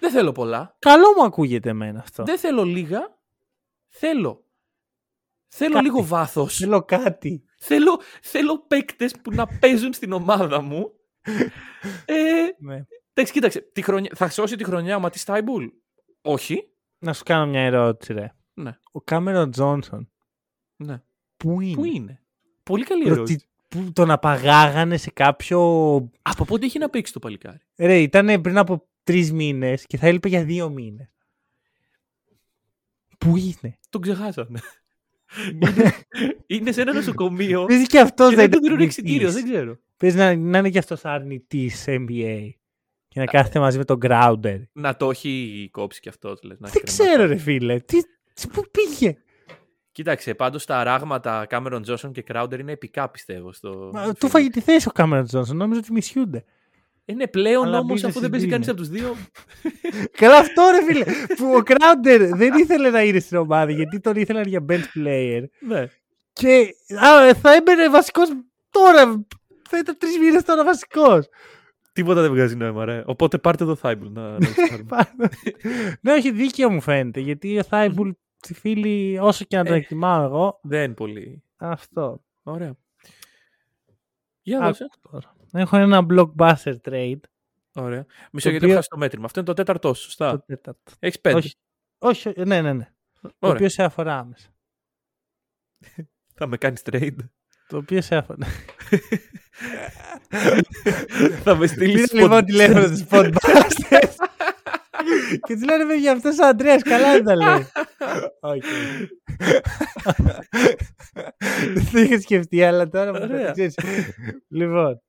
Δεν 0.00 0.10
θέλω 0.10 0.32
πολλά. 0.32 0.76
Καλό 0.78 1.06
μου 1.16 1.24
ακούγεται 1.24 1.68
εμένα 1.68 2.00
αυτό. 2.00 2.24
Δεν 2.24 2.38
θέλω 2.38 2.64
λίγα. 2.64 3.18
Θέλω. 3.88 4.44
Θέλω 5.48 5.72
Κάτι. 5.72 5.84
λίγο 5.84 6.04
βάθος. 6.04 6.56
Θέλω 6.56 6.82
κάτι. 6.84 7.44
Θέλω, 7.58 8.00
θέλω 8.22 8.58
παίκτες 8.58 9.14
που 9.22 9.30
να 9.34 9.46
παίζουν 9.46 9.92
στην 9.92 10.12
ομάδα 10.12 10.60
μου. 10.60 10.92
Ε, 12.04 12.14
Ναι. 12.58 12.84
εντάξει, 13.12 13.32
κοίταξε. 13.32 13.60
Τη 13.60 13.82
χρονιά, 13.82 14.10
θα 14.14 14.28
σώσει 14.28 14.56
τη 14.56 14.64
χρονιά 14.64 14.96
ο 14.96 15.00
Ματίς 15.00 15.18
Θάιμπουλ. 15.18 15.66
Όχι. 16.22 16.70
Να 16.98 17.12
σου 17.12 17.22
κάνω 17.24 17.46
μια 17.46 17.60
ερώτηση, 17.60 18.12
ρε. 18.12 18.34
Ναι. 18.54 18.78
Ο 18.92 19.00
Κάμερον 19.00 19.50
Τζόνσον, 19.50 20.10
ναι. 20.76 21.02
πού 21.36 21.60
είναι; 21.60 21.74
Πού 21.74 21.84
είναι; 21.84 22.22
Πολύ 22.62 22.84
καλή 22.84 23.02
Ότι- 23.02 23.10
ερώτηση. 23.12 23.49
Που 23.70 23.92
τον 23.92 24.10
απαγάγανε 24.10 24.96
σε 24.96 25.10
κάποιο. 25.10 25.58
Από 26.22 26.44
πότε 26.44 26.66
έχει 26.66 26.78
να 26.78 26.88
παίξει 26.90 27.12
το 27.12 27.18
παλικάρι; 27.18 27.60
Ρε, 27.76 27.98
ήταν 28.00 28.40
πριν 28.40 28.58
από 28.58 28.86
τρεις 29.02 29.32
μήνες 29.32 29.86
και 29.86 29.96
θα 29.96 30.06
έλειπε 30.06 30.28
για 30.28 30.44
δύο 30.44 30.70
μήνες. 30.70 31.08
Πού 33.18 33.36
είναι; 33.36 33.78
Τον 33.90 34.00
ξεχάσανε. 34.00 34.60
είναι, 35.52 35.92
είναι 36.46 36.72
σε 36.72 36.80
ένα 36.80 36.92
νοσοκομείο. 36.92 37.64
Παίζει 37.68 37.86
και 37.86 38.00
αυτός 38.00 38.28
και 38.30 38.34
δεν 38.36 38.44
δεν 38.44 38.50
τον 38.50 38.60
δίνουν 38.62 38.76
αρνητής. 38.78 38.98
εξητήριο. 38.98 39.30
Δεν 39.32 39.44
ξέρω. 39.44 39.78
Παίζει 39.96 40.16
να, 40.16 40.34
να 40.36 40.58
είναι 40.58 40.70
και 40.70 40.78
αυτός 40.78 41.04
αρνητή 41.04 41.70
NBA. 41.86 42.48
Και 43.08 43.20
να 43.20 43.26
κάθεται 43.26 43.58
μαζί 43.58 43.78
με 43.78 43.84
τον 43.84 43.98
Grounder. 44.02 44.62
Να 44.72 44.96
το 44.96 45.10
έχει 45.10 45.68
κόψει 45.72 46.00
κι 46.00 46.08
αυτός. 46.08 46.42
Λες, 46.42 46.58
να 46.60 46.68
έχει 46.68 46.78
Δεν 46.78 46.84
κρεμάσει. 46.94 47.12
ξέρω, 47.16 47.26
ρε 47.32 47.36
φίλε. 47.36 47.80
Τι, 47.80 47.98
τι- 48.34 48.48
πού 48.48 48.62
πήγε; 48.70 49.16
Κοίταξε, 49.92 50.34
πάντως 50.34 50.64
τα 50.64 50.82
ράγματα 50.84 51.46
Cameron 51.50 51.80
Johnson 51.86 52.10
και 52.12 52.24
Crowder 52.32 52.58
είναι 52.58 52.72
επικά 52.72 53.08
πιστεύω. 53.10 53.52
Στο... 53.52 53.90
Μα, 53.92 54.02
στο 54.02 54.12
Του 54.12 54.26
Phoenix. 54.26 54.30
φάγε 54.30 54.48
τη 54.48 54.60
θέση 54.60 54.88
ο 54.88 54.90
Κάμερον 54.90 55.24
Τζόνσον. 55.26 55.56
Νόμιζα 55.56 55.80
ότι 55.80 55.92
μισιούνται. 55.92 56.44
Είναι 57.04 57.26
πλέον 57.26 57.64
Αλλά 57.66 57.78
όμως 57.78 58.00
business 58.00 58.08
αφού 58.08 58.20
δεν 58.20 58.28
is 58.28 58.32
παίζει 58.32 58.46
κανείς 58.46 58.66
business. 58.66 58.70
από 58.70 58.80
τους 58.80 58.88
δύο. 58.88 59.16
Καλά 60.20 60.36
αυτό 60.36 60.62
ρε 60.72 60.84
φίλε. 60.84 61.04
που 61.36 61.44
ο 61.54 61.62
Crowder 61.66 62.30
δεν 62.34 62.54
ήθελε 62.58 62.90
να 62.90 63.02
είναι 63.02 63.18
στην 63.18 63.36
ομάδα 63.36 63.70
γιατί 63.72 64.00
τον 64.00 64.16
ήθελαν 64.16 64.44
για 64.46 64.64
bench 64.68 64.84
player. 64.98 65.42
ναι. 65.60 65.86
Και 66.32 66.66
α, 67.04 67.34
θα 67.34 67.54
έμπαινε 67.54 67.88
βασικός 67.90 68.28
τώρα. 68.70 69.24
Θα 69.68 69.78
ήταν 69.78 69.96
τρεις 69.98 70.18
μήνες 70.18 70.42
τώρα 70.42 70.64
βασικός. 70.64 71.26
Τίποτα 71.92 72.20
δεν 72.20 72.30
βγάζει 72.30 72.56
νόημα, 72.56 72.84
ρε. 72.84 73.02
Οπότε 73.06 73.38
πάρτε 73.38 73.64
το 73.64 73.78
Thibault 73.82 74.10
να, 74.12 74.22
να 74.30 74.36
ρισκάρουμε. 74.46 75.28
ναι, 76.00 76.12
όχι 76.12 76.30
δίκαιο 76.30 76.70
μου 76.70 76.80
φαίνεται. 76.80 77.20
Γιατί 77.20 77.58
ο 77.58 77.62
Θάιμπουλ 77.62 78.10
τη 78.40 78.54
φίλη, 78.54 79.18
όσο 79.18 79.44
και 79.44 79.56
να 79.56 79.64
τον 79.64 79.74
Ε. 79.74 79.76
εκτιμάω 79.76 80.22
εγώ, 80.24 80.58
Δεν 80.62 80.94
πολύ. 80.94 81.42
αυτό. 81.56 82.24
Ωραία. 82.42 82.74
Για 84.42 84.58
Άκου 84.58 84.66
δώσε. 84.66 84.88
τώρα. 85.10 85.34
Έχω 85.52 85.76
ένα 85.76 86.06
blockbuster 86.10 86.76
trade. 86.84 87.20
Ωραία. 87.74 88.06
Μισό 88.32 88.48
Το 88.48 88.50
γιατί 88.50 88.56
οποίο- 88.56 88.66
έχω 88.68 88.74
χάσει 88.74 88.88
το 88.88 88.96
μέτρημα. 88.96 89.24
Αυτό 89.24 89.38
είναι 89.40 89.48
το 89.48 89.54
τέταρτο 89.54 89.88
σου, 89.94 89.94
Το 89.94 90.06
σωστά. 90.06 90.44
τέταρτο. 90.46 90.92
Έχεις 90.98 91.20
πέντε. 91.20 91.36
Όχι. 91.36 91.54
Όχι, 91.98 92.28
όχι, 92.28 92.42
ναι, 92.44 92.60
ναι, 92.60 92.72
ναι. 92.72 92.92
Το 93.22 93.30
Ωραία. 93.38 93.54
οποίο 93.56 93.68
σε 93.68 93.82
αφορά 93.82 94.18
άμεσα. 94.18 94.48
Θα 96.34 96.46
με 96.46 96.56
κάνεις 96.56 96.82
trade. 96.84 97.16
Το 97.68 97.76
οποίο 97.76 98.00
σε 98.02 98.16
αφορά. 98.16 98.46
θα 101.44 101.54
με 101.56 101.66
στείλεις. 101.66 102.10
Πήρε 102.10 102.22
λοιπόν 102.22 102.44
τηλέφωνο 102.44 102.88
του 102.88 103.06
Spotbusters. 103.10 104.14
και 105.46 105.56
του 105.56 105.64
λένε 105.64 105.86
παιδιά 105.86 106.12
αυτός 106.12 106.38
ο 106.38 106.46
Αντρέας 106.46 106.82
καλά 106.82 107.12
δεν 107.12 107.24
τα 107.24 107.36
λέει. 107.36 107.66
Οκ. 108.40 108.64
Δεν 111.74 111.90
το 111.92 111.98
είχα 111.98 112.20
σκεφτεί 112.20 112.64
αλλά 112.64 112.88
τώρα 112.88 113.12
μου 113.12 113.18
το 113.18 113.24
Ωραία. 113.34 113.52
ξέρεις. 113.52 113.78
Λοιπόν. 114.48 115.02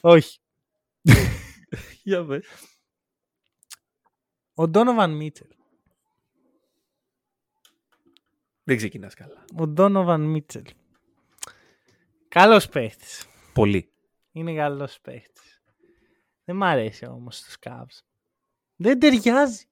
Όχι. 0.00 0.38
Για 2.02 2.24
πες. 2.24 2.46
Ο 4.54 4.62
Donovan 4.62 5.08
Μίτσελ. 5.08 5.48
Δεν 8.64 8.76
ξεκινάς 8.76 9.14
καλά. 9.14 9.44
Ο 9.58 9.72
Donovan 9.76 10.20
Μίτσελ. 10.20 10.64
Καλός 12.28 12.68
παίχτης. 12.68 13.26
Πολύ. 13.52 13.92
Είναι 14.32 14.54
καλός 14.54 15.00
παίχτης. 15.00 15.62
Δεν 16.44 16.56
μ' 16.56 16.62
αρέσει 16.62 17.06
όμως 17.06 17.36
στους 17.36 17.56
Cavs. 17.60 17.98
Δεν 18.76 18.98
ταιριάζει. 19.00 19.64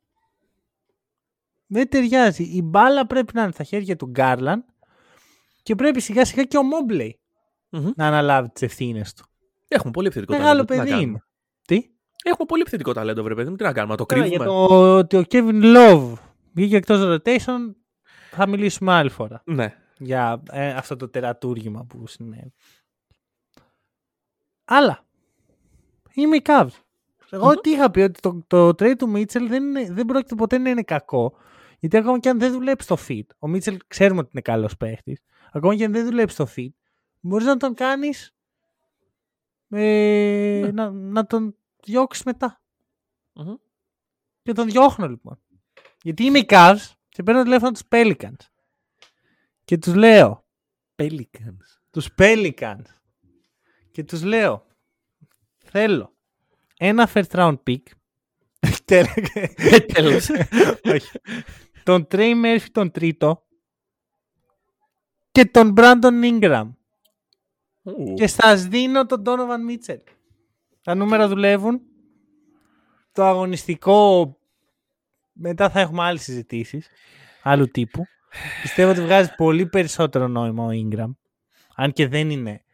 Δεν 1.67 1.89
ταιριάζει. 1.89 2.43
Η 2.43 2.63
μπάλα 2.63 3.07
πρέπει 3.07 3.35
να 3.35 3.43
είναι 3.43 3.53
στα 3.53 3.65
χέρια 3.65 3.97
του 3.97 4.07
Γκάρλαν 4.07 4.65
και 5.63 5.75
πρέπει 5.75 6.01
σιγά 6.01 6.25
σιγά 6.25 6.45
και 6.45 6.57
ο 6.57 6.63
μομπλεϊ 6.63 7.19
Μμμ. 7.71 7.91
να 7.97 8.07
αναλάβει 8.07 8.49
τις 8.49 8.63
ευθύνες 8.63 9.13
του. 9.15 9.25
Έχουμε 9.69 9.91
πολύ 9.93 10.07
επιθετικό 10.07 10.33
Μεγάλο 10.39 10.65
ταλέντο. 10.65 10.73
τι 10.73 10.77
να 10.79 10.83
παιδί 10.83 10.91
κάνουμε; 10.91 11.09
είναι. 11.11 11.25
Τι; 11.67 11.91
Έχουμε 12.25 12.47
πολύ 12.47 12.61
επιθετικό 12.61 12.93
ταλέντο, 12.93 13.23
βρε 13.23 13.35
παιδί 13.35 13.51
μου. 13.51 13.57
Τι 13.57 13.65
να 13.65 13.73
κάνουμε, 13.73 13.93
να 13.93 13.99
το 13.99 14.07
Τώρα, 14.07 14.21
κρύβουμε; 14.21 14.45
για 14.45 14.53
το 14.53 14.97
ότι 14.99 15.17
ο 15.17 15.25
Kevin 15.31 15.77
Love 15.77 16.13
βγήκε 16.53 16.77
εκτός 16.77 17.01
rotation 17.23 17.75
θα 18.31 18.49
μιλήσουμε 18.49 18.93
άλλη 18.93 19.11
φορά 19.11 19.43
Ναι. 19.47 19.75
για 19.99 20.43
ε, 20.51 20.71
αυτό 20.73 20.97
το 20.97 21.09
τερατούργημα 21.09 21.85
που 21.85 22.07
συνέβη. 22.07 22.53
Αλλά 24.65 25.05
είμαι 26.13 26.37
η 26.37 26.43
Cavs. 26.45 26.69
Εγώ 27.31 27.61
τι 27.61 27.71
είχα 27.71 27.91
πει 27.91 28.01
ότι 28.01 28.21
το, 28.21 28.43
το 28.47 28.69
trade 28.69 28.95
του 28.99 29.13
Mitchell 29.15 29.47
δεν, 29.49 29.65
είναι, 29.65 29.93
δεν 29.93 30.07
πρόκειται 30.07 30.35
ποτέ 30.35 30.59
να 30.59 30.71
είναι 30.71 30.83
κακό. 30.83 31.37
Γιατί 31.79 31.97
ακόμα 31.97 32.19
και 32.19 32.29
αν 32.29 32.39
δεν 32.39 32.53
δουλέψει 32.53 32.85
στο 32.87 32.97
fit, 33.09 33.27
ο 33.39 33.53
Mitchell 33.53 33.77
ξέρουμε 33.87 34.21
ότι 34.21 34.31
είναι 34.33 34.43
καλός 34.43 34.77
παίχτης. 34.77 35.23
Ακόμα 35.53 35.77
και 35.77 35.85
αν 35.85 35.93
δεν 35.93 36.05
δουλέψει 36.05 36.35
στο 36.35 36.47
fit, 36.57 36.71
μπορείς 37.21 37.47
να 37.47 37.57
τον 37.57 37.75
κάνεις 37.75 38.35
ε, 39.69 40.71
να, 40.73 40.91
να 40.91 41.27
τον 41.27 41.57
διώξεις 41.85 42.25
μετά. 42.25 42.61
Μμμ. 43.33 43.55
Και 44.43 44.53
τον 44.53 44.67
διώχνω 44.67 45.09
λοιπόν. 45.09 45.41
Γιατί 46.03 46.25
είμαι 46.25 46.39
οι 46.39 46.47
Cavs 46.49 46.93
και 47.09 47.23
παίρνω 47.23 47.43
τηλέφωνο 47.43 47.71
τους 47.71 47.83
Pelicans. 47.91 48.41
Και 49.65 49.79
τους 49.79 49.95
λέω, 49.95 50.45
Pelicans. 50.97 51.81
τους 51.91 52.09
Pelicans. 52.19 52.85
Και 53.91 54.05
τους 54.05 54.23
λέω, 54.23 54.67
θέλω 55.59 56.15
ένα 56.83 57.09
first 57.15 57.31
round 57.31 57.57
pick. 57.67 57.83
Τέλος. 59.95 60.29
Όχι. 60.85 61.11
τον 61.83 62.07
Trey 62.11 62.45
Murphy 62.45 62.67
τον 62.73 62.91
τρίτο 62.91 63.47
και 65.31 65.45
τον 65.45 65.75
Brandon 65.77 66.23
Ingram. 66.23 66.71
Ου. 67.83 68.15
Και 68.15 68.27
σας 68.27 68.67
δίνω 68.67 69.07
τον 69.07 69.23
Donovan 69.27 69.71
Mitchell. 69.71 70.01
Τα 70.83 70.95
νούμερα 70.95 71.29
δουλεύουν. 71.29 71.81
Το 73.13 73.25
αγωνιστικό 73.25 74.37
μετά 75.33 75.71
θα 75.71 75.81
έχουμε 75.81 76.03
άλλες 76.03 76.23
συζητήσεις 76.23 76.89
άλλου 77.43 77.71
τύπου. 77.71 78.05
Πιστεύω 78.63 78.91
ότι 78.91 79.01
βγάζει 79.01 79.35
πολύ 79.37 79.67
περισσότερο 79.67 80.29
νόημα 80.29 80.65
ο 80.65 80.69
Ingram. 80.71 81.15
Αν 81.75 81.93
και 81.93 82.09
δεν 82.09 82.31
είναι 82.31 82.65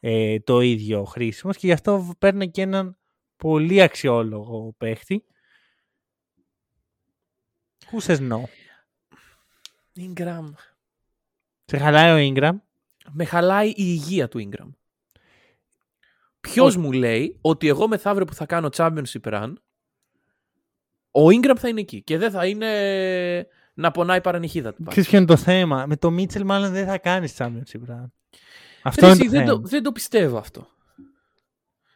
ε, 0.00 0.40
το 0.40 0.60
ίδιο 0.60 1.04
χρήσιμος 1.04 1.56
και 1.56 1.66
γι' 1.66 1.72
αυτό 1.72 2.14
παίρνει 2.18 2.50
και 2.50 2.62
έναν 2.62 2.96
πολύ 3.42 3.82
αξιόλογο 3.82 4.74
παίχτη. 4.78 5.24
Who 7.90 8.06
says 8.06 8.18
no? 8.30 8.42
Ingram. 9.96 10.52
Σε 11.64 11.76
χαλάει 11.78 12.30
ο 12.30 12.32
Ingram; 12.34 12.52
Με 13.10 13.24
χαλάει 13.24 13.68
η 13.68 13.74
υγεία 13.76 14.28
του 14.28 14.48
Ingram. 14.50 14.68
Ποιος 16.40 16.66
Όχι. 16.66 16.78
μου 16.78 16.92
λέει 16.92 17.38
ότι 17.40 17.68
εγώ 17.68 17.88
μεθαύριο 17.88 18.26
που 18.26 18.34
θα 18.34 18.46
κάνω 18.46 18.68
championship 18.72 19.22
run, 19.22 19.52
ο 21.10 21.26
Ingram 21.26 21.56
θα 21.58 21.68
είναι 21.68 21.80
εκεί 21.80 22.02
και 22.02 22.18
δεν 22.18 22.30
θα 22.30 22.46
είναι 22.46 23.46
να 23.74 23.90
πονάει 23.90 24.18
η 24.18 24.20
παρανυχίδα 24.20 24.74
του. 24.74 24.84
Ξέρεις 24.84 25.08
ποιο 25.08 25.18
είναι 25.18 25.26
το 25.26 25.36
θέμα; 25.36 25.86
Με 25.86 25.96
το 25.96 26.08
Mitchell 26.08 26.42
μάλλον 26.42 26.72
δεν 26.72 26.86
θα 26.86 26.98
κάνεις 26.98 27.34
championship 27.38 27.90
run. 27.90 28.06
Αυτό 28.82 29.06
Ρε, 29.06 29.12
είναι 29.12 29.20
εσύ, 29.20 29.24
το 29.24 29.30
δεν, 29.30 29.46
θέμα. 29.46 29.60
το, 29.60 29.68
δεν 29.68 29.82
το 29.82 29.92
πιστεύω 29.92 30.38
αυτό. 30.38 30.68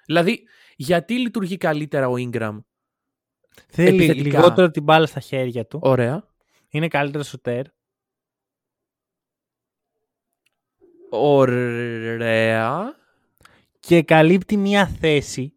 Δηλαδή, 0.06 0.44
γιατί 0.76 1.18
λειτουργεί 1.18 1.56
καλύτερα 1.56 2.08
ο 2.08 2.14
Ingram. 2.16 2.58
Θέλει 3.68 4.04
επιθετικά; 4.04 4.38
λιγότερο 4.38 4.70
την 4.70 4.82
μπάλα 4.82 5.06
στα 5.06 5.20
χέρια 5.20 5.66
του. 5.66 5.78
Ωραία. 5.82 6.26
Είναι 6.68 6.88
καλύτερο 6.88 7.22
σουτέρ. 7.24 7.64
Ωραία. 11.10 12.94
Και 13.80 14.02
καλύπτει 14.02 14.56
μια 14.56 14.86
θέση 14.86 15.54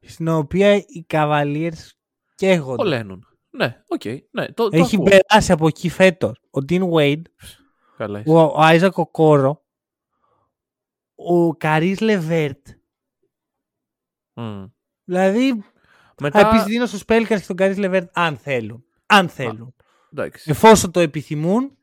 στην 0.00 0.28
οποία 0.28 0.74
οι 0.76 1.06
Cavaliers 1.08 1.88
καίγονται. 2.34 2.76
Πολένουν. 2.76 3.26
Ναι, 3.50 3.82
οκ. 3.88 4.04
Ναι, 4.30 4.46
το, 4.52 4.68
το 4.68 4.76
Έχει 4.76 4.96
ακούω. 4.96 5.08
περάσει 5.10 5.52
από 5.52 5.66
εκεί 5.66 5.88
φέτος. 5.88 6.40
Ο 6.50 6.58
Dean 6.68 6.90
Wade, 6.90 7.22
Καλά 7.96 8.20
είσαι. 8.20 8.30
ο, 8.30 8.40
ο 8.40 8.54
Άιζακ 8.56 8.92
Κόρο, 9.10 9.64
ο 11.14 11.56
Καρί 11.56 11.96
Λεβέρτ. 11.96 12.66
Μμ. 14.42 14.64
Δηλαδή, 15.04 15.64
Μετά, 16.20 16.40
θα 16.40 16.48
επιστήνω 16.48 16.86
στου 16.86 16.98
Pelicans 16.98 17.26
και 17.26 17.44
τον 17.46 17.56
Καρί 17.56 17.74
Λεβέρτ 17.74 18.08
αν 18.12 18.36
θέλουν. 18.36 18.84
Αν 19.06 19.28
θέλουν. 19.28 19.74
εντάξει, 20.12 20.50
Εφόσον 20.50 20.90
το 20.90 21.00
επιθυμούν, 21.00 21.76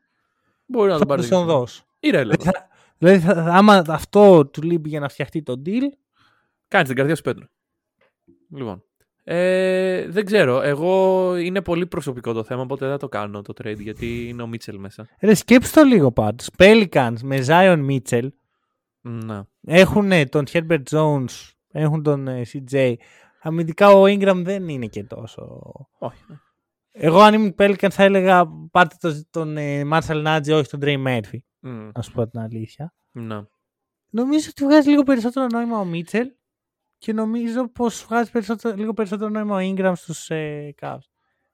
μπορεί 0.66 0.86
να 0.86 0.92
θα 0.92 0.98
τον 0.98 1.08
πάρει. 1.08 1.22
του 1.22 1.28
τον 1.28 1.44
δώσω. 1.46 1.84
Irrelevant. 2.00 2.40
Θα- 2.42 2.68
Δηλαδή, 2.98 3.18
θα, 3.18 3.32
άμα 3.32 3.82
αυτό 3.88 4.46
του 4.46 4.62
λείπει 4.62 4.88
για 4.88 5.00
να 5.00 5.08
φτιαχτεί 5.08 5.42
το 5.42 5.62
deal, 5.66 5.82
Κάνει 6.68 6.86
την 6.86 6.96
καρδιά 6.96 7.16
σου 7.16 7.22
Πέτρο. 7.22 7.46
Λοιπόν. 8.54 8.82
Ε, 9.24 10.08
δεν 10.08 10.24
ξέρω. 10.24 10.60
Εγώ 10.62 11.36
είναι 11.36 11.62
πολύ 11.62 11.86
προσωπικό 11.86 12.32
το 12.32 12.44
θέμα, 12.44 12.62
οπότε 12.62 12.86
δεν 12.88 12.98
το 12.98 13.08
κάνω 13.08 13.42
το 13.42 13.52
trade 13.62 13.78
γιατί 13.80 14.28
είναι 14.28 14.42
ο 14.42 14.46
Μίτσελ 14.46 14.78
μέσα. 14.78 15.08
ρε 15.20 15.34
σκέψου 15.34 15.72
το 15.72 15.82
λίγο 15.82 16.12
πάντως. 16.12 16.48
Pelicans 16.58 17.16
με 17.22 17.44
Zion 17.46 17.86
Mitchell 17.90 18.28
Να. 19.00 19.46
έχουν 19.66 20.28
τον 20.28 20.44
Herbert 20.52 20.82
Jones, 20.90 21.50
έχουν 21.72 22.02
τον 22.02 22.28
ε, 22.28 22.42
CJ. 22.52 22.94
Αμυντικά 23.42 23.88
ο 23.90 24.02
Ingram 24.04 24.40
δεν 24.44 24.68
είναι 24.68 24.86
και 24.86 25.04
τόσο. 25.04 25.62
Όχι. 25.98 26.22
ναι. 26.28 26.36
Εγώ 26.98 27.20
αν 27.20 27.34
ήμουν 27.34 27.54
Pelicans 27.58 27.90
θα 27.90 28.02
έλεγα 28.02 28.46
πάρτε 28.70 28.96
το- 29.00 29.24
τον 29.30 29.56
ε, 29.56 29.82
Marshall 29.92 30.26
Nadji, 30.26 30.52
όχι 30.52 30.68
τον 30.68 30.80
Trey 30.82 31.06
Murphy. 31.06 31.38
Μμ, 31.60 31.88
Να 31.94 32.02
σου 32.02 32.12
πω 32.12 32.28
την 32.28 32.40
αλήθεια. 32.40 32.94
Να. 33.10 33.48
Νομίζω 34.10 34.48
ότι 34.50 34.64
βγάζει 34.64 34.88
λίγο 34.90 35.02
περισσότερο 35.02 35.46
νόημα 35.52 35.78
ο 35.80 35.86
Mitchell 35.92 36.24
και 36.98 37.12
νομίζω 37.12 37.68
πως 37.70 38.04
βγάζει 38.08 38.30
περισσότερο, 38.30 38.76
λίγο 38.76 38.92
περισσότερο 38.94 39.30
νόημα 39.30 39.56
ο 39.56 39.58
Ingram 39.74 39.92
στους 39.96 40.30
ε, 40.30 40.74
Cavs. 40.80 40.98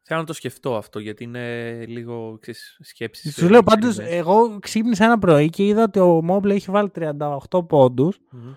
Θέλω 0.03 0.21
να 0.21 0.27
το 0.27 0.33
σκεφτώ 0.33 0.77
αυτό 0.77 0.99
γιατί 0.99 1.25
είναι 1.25 1.71
λίγο 1.87 2.39
ξέρεις, 2.41 2.79
σκέψεις. 2.83 3.35
Σου 3.35 3.45
ε, 3.45 3.49
λέω 3.49 3.63
πάντως, 3.63 3.95
συγκεκριμένες. 3.95 4.27
εγώ 4.27 4.59
ξύπνησα 4.59 5.05
ένα 5.05 5.19
πρωί 5.19 5.51
και 5.51 5.67
είδα 5.67 5.83
ότι 5.83 5.99
ο 5.99 6.23
Mobley 6.31 6.51
έχει 6.51 6.71
βάλει 6.71 6.91
38 6.95 7.67
πόντους 7.69 8.19
Μμμ. 8.31 8.53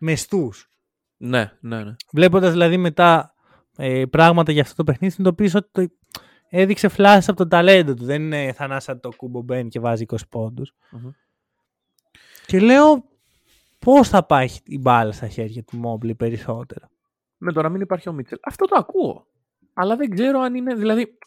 Μεστούς. 0.00 0.70
Ναι, 1.16 1.52
ναι, 1.60 1.84
ναι. 1.84 1.94
Βλέποντας 2.12 2.50
δηλαδή 2.50 2.76
μετά 2.76 3.34
ε, 3.76 4.04
πράγματα 4.10 4.52
για 4.52 4.62
αυτό 4.62 4.74
το 4.74 4.84
παιχνίδι, 4.84 5.14
συνειδητοποίησα 5.14 5.58
ότι 5.58 5.68
το 5.72 5.94
έδειξε 6.48 6.88
φλάσσα 6.88 7.30
από 7.30 7.42
το 7.42 7.48
ταλέντο 7.48 7.94
του. 7.94 8.04
Δεν 8.04 8.22
είναι 8.22 8.52
θανάσα 8.52 9.00
το 9.00 9.10
κούμπο 9.16 9.42
μπαίνει 9.42 9.68
και 9.68 9.80
βάζει 9.80 10.04
20 10.08 10.16
πόντους. 10.28 10.74
Μμμ. 10.90 11.10
Και 12.46 12.60
λέω 12.60 13.04
πώς 13.78 14.08
θα 14.08 14.26
πάει 14.26 14.48
η 14.64 14.78
μπάλα 14.78 15.12
στα 15.12 15.28
χέρια 15.28 15.64
του 15.64 15.80
Mobley 15.84 16.16
περισσότερο; 16.16 16.88
Με 17.36 17.52
το 17.52 17.62
να 17.62 17.68
μην 17.68 17.80
υπάρχει 17.80 18.08
ο 18.08 18.12
Μίτσελ. 18.12 18.38
Αυτό 18.42 18.64
το 18.66 18.76
ακούω. 18.78 19.26
Αλλά 19.72 19.96
δεν 19.96 20.10
ξέρω 20.10 20.40
αν 20.40 20.54
είναι. 20.54 20.74
Δηλαδή. 20.74 21.18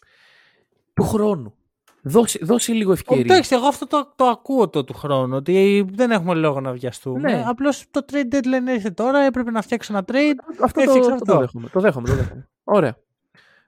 του 0.93 1.03
χρόνου. 1.03 1.55
Δώσε, 2.05 2.39
δώσε 2.41 2.73
λίγο 2.73 2.91
ευκαιρία. 2.91 3.21
Εντάξει, 3.21 3.55
εγώ 3.55 3.65
αυτό 3.65 3.87
το, 3.87 4.13
το 4.15 4.25
ακούω 4.25 4.69
το 4.69 4.83
του 4.83 4.93
χρόνου. 4.93 5.35
Ότι 5.35 5.85
δεν 5.91 6.11
έχουμε 6.11 6.33
λόγο 6.33 6.61
να 6.61 6.71
βιαστούμε. 6.71 7.31
Ναι. 7.31 7.43
Απλώς 7.47 7.85
το 7.91 8.05
trade 8.11 8.33
deadline 8.35 8.67
έρχεται 8.67 8.91
τώρα. 8.91 9.19
Έπρεπε 9.19 9.51
να 9.51 9.61
φτιάξω 9.61 9.93
ένα 9.93 10.05
trade. 10.07 10.35
Αυτό, 10.61 10.81
Έτσι, 10.81 10.93
το, 10.93 10.99
ξέρω 10.99 11.13
αυτό 11.13 11.25
το 11.25 11.33
αυτό. 11.33 11.39
δέχομαι. 11.39 11.69
Το 11.69 11.79
δέχομαι, 11.79 12.07
το 12.07 12.15
δέχομαι. 12.15 12.49
Ωραία. 12.63 12.97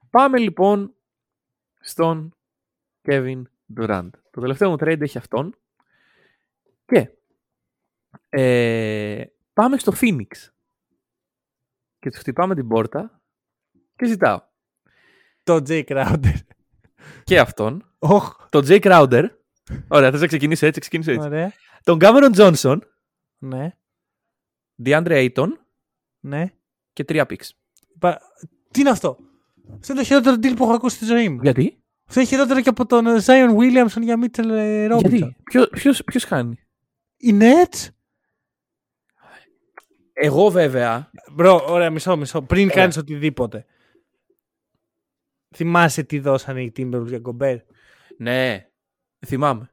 Πάμε 0.10 0.38
λοιπόν 0.38 0.94
στον 1.80 2.36
Kevin 3.08 3.42
Durant. 3.78 4.10
Το 4.32 4.42
τελευταίο 4.42 4.70
μου 4.70 4.76
trade 4.80 5.02
έχει 5.02 5.18
αυτόν. 5.18 5.56
Και 6.86 7.10
ε, 8.30 9.24
πάμε 9.54 9.78
στο 9.78 9.94
Phoenix. 10.02 10.50
Και 12.00 12.10
τους 12.10 12.20
χτυπάμε 12.20 12.56
την 12.56 12.68
πόρτα 12.68 13.22
και 13.96 14.06
ζητάω 14.06 14.42
Το 15.44 15.56
Jay 15.56 15.84
Crowder. 15.86 16.36
Και 17.24 17.40
αυτόν, 17.40 17.92
Οχ, 18.00 18.36
τον 18.50 18.66
Jay 18.68 18.80
Crowder. 18.80 19.24
Ωραία, 19.88 20.12
θες 20.12 20.22
να 20.22 20.28
ξεκινήσει 20.28 20.66
έτσι, 20.66 20.80
ξεκινήσει 20.80 21.12
έτσι. 21.12 21.28
ωραία. 21.28 21.52
Τον 21.84 21.98
Cameron 22.02 22.36
Johnson, 22.36 22.78
Ναι, 23.38 23.72
DeAndre 24.86 25.30
Ayton 25.30 25.48
ναι. 26.20 26.54
και 26.94 27.04
τρία 27.04 27.26
picks. 27.30 27.50
Πα- 28.00 28.22
Τι 28.72 28.80
είναι 28.80 28.90
αυτό; 28.90 29.18
Αυτό 29.80 29.92
είναι 29.94 30.02
το 30.02 30.08
χειρότερο 30.08 30.36
deal 30.36 30.56
που 30.56 30.64
έχω 30.64 30.74
ακούσει 30.74 30.96
στη 30.96 31.06
ζωή 31.06 31.30
μου. 31.30 31.40
Γιατί; 31.42 31.84
Αυτό 32.08 32.20
είναι 32.20 32.30
χειρότερο 32.30 32.62
και 32.62 32.70
από 32.70 32.86
τον 32.86 33.06
Zion 33.26 33.56
Williamson 33.58 34.02
για 34.02 34.20
Mitchell 34.22 34.50
ε, 34.50 34.88
Robinson. 34.92 35.00
Γιατί; 35.10 35.36
Ποιο, 35.44 35.68
ποιος, 35.68 36.04
ποιος 36.04 36.24
χάνει; 36.24 36.60
Οι 37.18 37.38
Nets; 37.42 37.88
Εγώ 40.14 40.50
βέβαια 40.50 41.12
Μπρο, 41.32 41.66
ωραία, 41.68 41.90
μισό, 41.90 42.18
μισό. 42.18 42.42
Πριν 42.42 42.64
Ωραία. 42.64 42.76
κάνεις 42.76 42.98
οτιδήποτε. 42.98 43.66
Θυμάσαι 45.56 46.04
τι 46.04 46.20
δώσανε 46.20 46.62
οι 46.62 46.72
Timberwolves 46.78 47.08
για 47.08 47.22
Gobert; 47.24 47.60
Ναι, 48.18 48.68
θυμάμαι. 49.26 49.70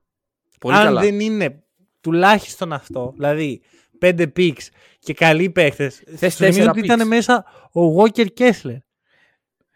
Πολύ 0.61 0.77
Αν 0.77 0.85
καλά. 0.85 1.01
δεν 1.01 1.21
είναι 1.21 1.63
τουλάχιστον 2.01 2.73
αυτό, 2.73 3.13
δηλαδή 3.15 3.63
πέντε 3.99 4.33
picks 4.37 4.67
και 4.99 5.15
καλοί 5.15 5.51
παίχτες, 5.51 5.95
Θες 5.97 6.09
σου 6.09 6.19
θυμίζω 6.19 6.37
τέσσερα 6.37 6.71
ότι 6.71 6.81
picks. 6.81 6.85
ήταν 6.85 7.07
μέσα 7.07 7.45
ο 7.73 8.03
Walker 8.03 8.27
Kessler. 8.39 8.77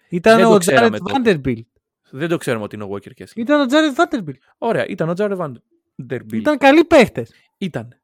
Ήταν 0.09 0.37
Δεν 0.37 0.47
το 0.47 0.55
ο 0.55 0.59
ξέραμε 0.59 0.99
Τζάρετ 0.99 1.23
τότε. 1.24 1.41
Vanderbilt. 1.45 1.81
Δεν 2.11 2.28
το 2.28 2.37
ξέρουμε 2.37 2.65
ότι 2.65 2.74
είναι 2.74 2.85
ο 2.85 2.89
Walker 2.93 3.23
Kessler. 3.23 3.37
Ήταν 3.37 3.61
ο 3.61 3.66
Τζάρετ 3.66 3.97
Vanderbilt. 3.97 4.35
Ωραία, 4.59 4.87
ήταν 4.87 5.09
ο 5.09 5.12
Jared 5.16 5.37
Vanderbilt. 5.37 6.33
Ήταν 6.33 6.59
καλοί 6.59 6.85
παίχτε. 6.85 7.27
Ήταν. 7.59 8.01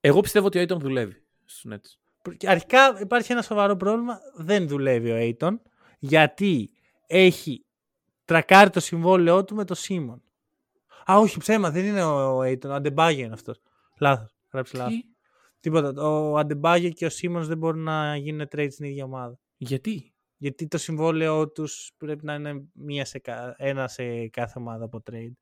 Εγώ 0.00 0.20
πιστεύω 0.20 0.46
ότι 0.46 0.58
ο 0.58 0.62
Aiton 0.62 0.78
δουλεύει 0.80 1.22
στους 1.44 1.72
Nets. 1.72 1.98
Αρχικά 2.46 2.98
υπάρχει 3.00 3.32
ένα 3.32 3.42
σοβαρό 3.42 3.76
πρόβλημα. 3.76 4.18
Δεν 4.36 4.68
δουλεύει 4.68 5.10
ο 5.10 5.16
Aiton 5.18 5.58
γιατί 5.98 6.70
έχει 7.18 7.64
τρακάρει 8.24 8.70
το 8.70 8.80
συμβόλαιό 8.80 9.44
του 9.44 9.54
με 9.54 9.64
το 9.64 9.74
Σίμον. 9.74 10.22
Α, 11.10 11.18
όχι 11.18 11.38
ψέμα, 11.38 11.70
δεν 11.70 11.84
είναι 11.84 12.02
ο 12.04 12.40
Aiton. 12.40 12.64
Ο 12.64 12.72
Αντεμπάγιο 12.72 13.24
είναι 13.24 13.34
αυτός. 13.34 13.60
Λάθος. 14.00 14.34
Γράψε 14.52 14.76
λάθος. 14.76 14.92
Τι; 14.94 15.02
Τίποτα. 15.60 16.02
Ο 16.02 16.36
Αντεμπάγιο 16.38 16.90
και 16.90 17.06
ο 17.06 17.10
Σίμονς 17.10 17.44
δεν 17.44 17.58
μπορούν 17.58 17.82
να 17.82 18.16
γίνουν 18.16 18.48
trade 18.56 18.68
στην 18.70 18.84
ίδια 18.84 19.04
ομάδα. 19.04 19.38
Γιατί; 19.56 20.14
Γιατί 20.36 20.66
το 20.68 20.78
συμβόλαιό 20.78 21.48
τους 21.50 21.90
πρέπει 21.96 22.24
να 22.24 22.34
είναι 22.34 22.62
μία 22.72 23.04
σε, 23.04 23.18
κα- 23.18 23.54
ένα 23.58 23.88
σε 23.88 24.28
κάθε 24.28 24.58
ομάδα 24.58 24.84
από 24.84 25.02
trade. 25.10 25.32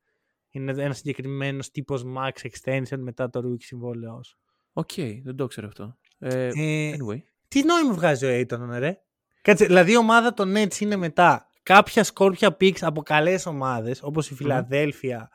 Είναι 0.51 0.83
ένας 0.83 0.97
συγκεκριμένος 0.97 1.71
τύπος 1.71 2.05
max 2.17 2.47
extension 2.51 2.99
μετά 2.99 3.31
το 3.31 3.41
rookie 3.45 3.63
συμβόλαιός 3.63 4.27
σου. 4.29 4.39
Οκ, 4.73 4.91
δεν 5.23 5.37
το 5.37 5.47
ξέρω 5.47 5.67
αυτό. 5.67 5.97
Ε, 6.19 6.51
Ε, 6.55 6.95
anyway. 6.97 7.19
Τι 7.49 7.63
νόημα 7.65 7.93
βγάζει 7.95 8.27
ο 8.27 8.41
Ayton, 8.41 8.67
ρε. 8.79 9.03
Κάτσε, 9.43 9.65
δηλαδή 9.67 9.93
η 9.93 9.97
ομάδα 9.97 10.35
των 10.35 10.53
Nets 10.57 10.81
είναι 10.81 10.97
μετά 10.97 11.47
κάποια 11.63 12.05
σκόρπια 12.05 12.57
picks 12.61 12.81
από 12.81 13.03
καλές 13.03 13.47
ομάδες 13.47 14.03
όπως 14.03 14.31
η 14.31 14.35
Φιλαδέλφια, 14.35 15.31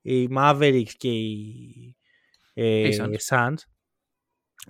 οι 0.00 0.28
Mavericks 0.36 0.90
και 0.96 1.08
οι, 1.10 1.96
ε, 2.54 2.88
οι 2.88 2.96
Suns. 3.00 3.16
Suns, 3.36 3.54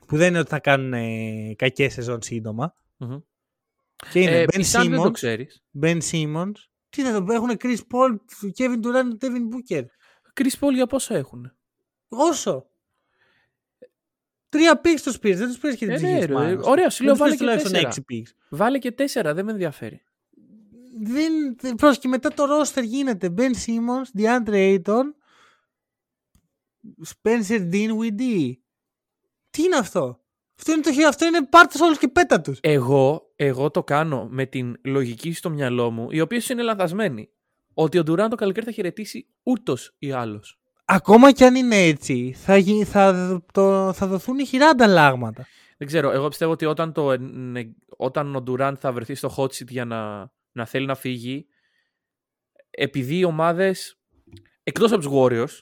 που 0.07 0.17
δεν 0.17 0.29
είναι 0.29 0.39
ότι 0.39 0.49
θα 0.49 0.59
κάνουν 0.61 0.93
ε, 0.93 1.55
κακές 1.57 1.93
σεζόν 1.93 2.23
σύντομα. 2.23 2.75
Μμμ. 2.97 3.19
Και 4.13 4.21
είναι 4.21 4.41
Ε, 4.41 4.45
Ben 4.53 4.59
οι 4.59 4.65
Suns 4.73 4.87
δεν 4.89 4.97
το 4.97 5.03
Simmons, 5.05 5.13
ξέρεις. 5.13 5.63
Ben 5.83 5.99
Simmons. 6.11 6.53
Τι 6.89 7.03
θα 7.03 7.25
το 7.25 7.33
έχουν 7.33 7.51
Chris 7.59 7.77
Paul, 7.79 8.17
Kevin 8.59 8.81
Durant, 8.85 9.25
Devin 9.25 9.49
Booker. 9.53 9.83
Chris 10.41 10.59
Paul 10.61 10.73
για 10.75 10.87
πόσο 10.87 11.15
έχουν. 11.15 11.53
Όσο; 12.09 12.71
Τρία 14.49 14.81
picks 14.85 15.01
τους 15.03 15.19
πήρες, 15.19 15.39
δεν 15.39 15.49
τους 15.49 15.59
πήρες 15.59 15.77
και 15.77 15.85
την 15.87 15.95
Ε, 15.95 15.97
ψυχή 15.97 16.13
ναι, 16.13 16.19
της 16.19 16.27
ρε, 16.27 16.33
μάνας. 16.35 16.67
ωραία, 16.67 16.91
σου 16.91 16.97
Δεν 17.05 17.07
λέω 17.07 17.15
τους 17.15 17.23
βάλε 17.23 17.37
πήρες 17.37 17.63
και 17.63 17.69
τουλάχιστον 17.69 17.73
τέσσερα. 17.73 17.89
έξι 17.89 18.05
picks. 18.11 18.57
Βάλε 18.59 18.79
και 18.79 18.93
τέσσερα, 18.93 19.35
δεν 19.35 19.45
με 19.45 19.51
ενδιαφέρει. 19.53 20.03
Δεν, 21.01 21.57
δεν 21.61 21.75
πρόσεχε, 21.75 22.01
και 22.01 22.09
μετά 22.09 22.33
το 22.35 22.45
roster 22.45 22.85
γίνεται 22.85 23.35
Ben 23.39 23.51
Simmons, 23.67 24.21
DeAndre 24.21 24.79
Ayton, 24.79 25.05
Spencer 27.07 27.71
Dinwiddie. 27.73 28.53
Τι 29.51 29.63
είναι 29.63 29.77
αυτό; 29.79 30.21
Αυτό 30.59 30.73
είναι, 30.73 30.81
το, 30.83 30.93
χει- 30.93 31.05
αυτό 31.05 31.27
είναι 31.27 31.47
πάρτες 31.47 31.81
όλους 31.81 31.99
και 31.99 32.09
πέτα 32.09 32.41
τους. 32.41 32.59
Εγώ, 32.63 33.33
εγώ 33.37 33.71
το 33.71 33.85
κάνω 33.85 34.29
με 34.31 34.47
την 34.47 34.77
λογική 34.85 35.33
στο 35.33 35.51
μυαλό 35.51 35.91
μου, 35.91 36.07
η 36.11 36.21
οποία 36.21 36.43
είναι 36.51 36.63
λανθασμένη. 36.63 37.29
Ότι 37.75 37.99
ο 37.99 38.03
Ντουράν 38.03 38.31
το 38.31 38.37
καλοκαίρι 38.37 38.67
θα 38.67 38.73
χαιρετήσει 38.73 39.27
ούτως 39.43 39.95
ή 39.99 40.13
άλλως. 40.13 40.59
Ακόμα 40.85 41.33
κι 41.33 41.45
αν 41.45 41.55
είναι 41.55 41.77
έτσι, 41.77 42.35
θα, 42.37 42.57
γι- 42.57 42.85
θα, 42.85 43.43
το, 43.53 43.93
θα 43.93 44.07
δοθούν 44.07 44.47
χειρά 44.47 44.69
ανταλλάγματα. 44.69 45.47
Δεν 45.77 45.87
ξέρω. 45.87 46.11
Εγώ 46.11 46.29
πιστεύω 46.29 46.53
ότι 46.53 46.65
όταν, 46.65 46.93
το, 46.93 47.13
ε, 47.13 47.19
όταν 47.97 48.37
ο 48.37 48.41
Ντουράν 48.41 48.77
θα 48.77 48.93
βρεθεί 48.93 49.15
στο 49.15 49.35
hot 49.37 49.45
seat 49.47 49.67
για 49.69 49.85
να, 49.85 50.31
να 50.59 50.67
θέλει 50.67 50.87
να 50.87 50.95
φύγει, 50.95 51.47
επειδή 52.71 53.19
οι 53.19 53.25
ομάδες. 53.25 53.99
εκτός 54.63 54.93
από 54.93 55.01
τους 55.03 55.11
Warriors, 55.15 55.61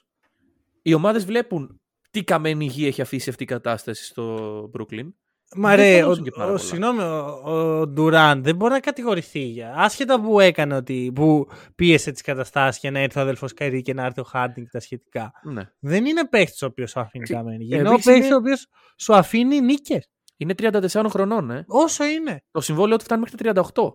οι 0.82 0.94
ομάδες 0.94 1.24
βλέπουν 1.24 1.80
τι 2.10 2.24
καμένη 2.24 2.66
γη 2.66 2.86
έχει 2.86 3.00
αφήσει 3.00 3.30
αυτή 3.30 3.42
η 3.42 3.46
κατάσταση 3.46 4.04
στο 4.04 4.70
Brooklyn. 4.78 5.12
Μα 5.56 5.76
Δεν 5.76 5.78
ρε, 5.84 5.98
θα 5.98 6.04
ο, 6.04 6.08
δώσουν 6.08 6.24
και 6.24 6.30
πάρα 6.30 6.44
ο, 6.44 6.46
πολλά. 6.46 6.58
συγγνώμη, 6.58 7.02
ο, 7.02 7.40
ο 7.80 7.86
Ντουράν 7.86 8.42
δεν 8.42 8.56
μπορεί 8.56 8.72
να 8.72 8.80
κατηγορηθεί 8.80 9.38
για. 9.40 9.74
Άσχετα 9.76 10.20
που 10.20 10.40
έκανε 10.40 10.76
ότι. 10.76 11.12
που 11.14 11.48
πίεσε 11.74 12.10
τις 12.12 12.22
καταστάσεις 12.22 12.80
για 12.80 12.90
να 12.90 12.98
έρθει 12.98 13.18
ο 13.18 13.22
αδελφός 13.22 13.52
Καϊρή 13.54 13.82
και 13.82 13.94
να 13.94 14.04
έρθει 14.04 14.20
ο 14.20 14.24
Χάρντινγκ 14.24 14.64
και 14.66 14.72
τα 14.72 14.80
σχετικά. 14.80 15.32
Ναι. 15.44 15.70
Δεν 15.78 16.06
είναι 16.06 16.28
παίχτης 16.28 16.62
ο 16.62 16.66
οποίος 16.66 16.90
σου 16.90 17.00
αφήνει 17.00 17.24
Ξε- 17.24 17.36
καμένη. 17.36 17.68
ε, 17.70 17.78
Είναι 17.78 17.88
ο 17.88 17.92
επίσης 17.92 18.04
παίχτης 18.06 18.24
είναι- 18.26 18.34
ο 18.34 18.38
οποίος 18.38 18.66
σου 18.98 19.14
αφήνει 19.14 19.60
νίκες. 19.60 20.08
Είναι 20.36 20.54
34 20.54 21.08
χρονών, 21.08 21.50
ε. 21.50 21.64
Όσο 21.68 22.04
είναι. 22.04 22.42
Το 22.50 22.60
συμβόλαιο 22.60 22.96
του 22.96 23.04
φτάνει 23.04 23.20
μέχρι 23.20 23.36
τα 23.36 23.42
38. 23.72 23.92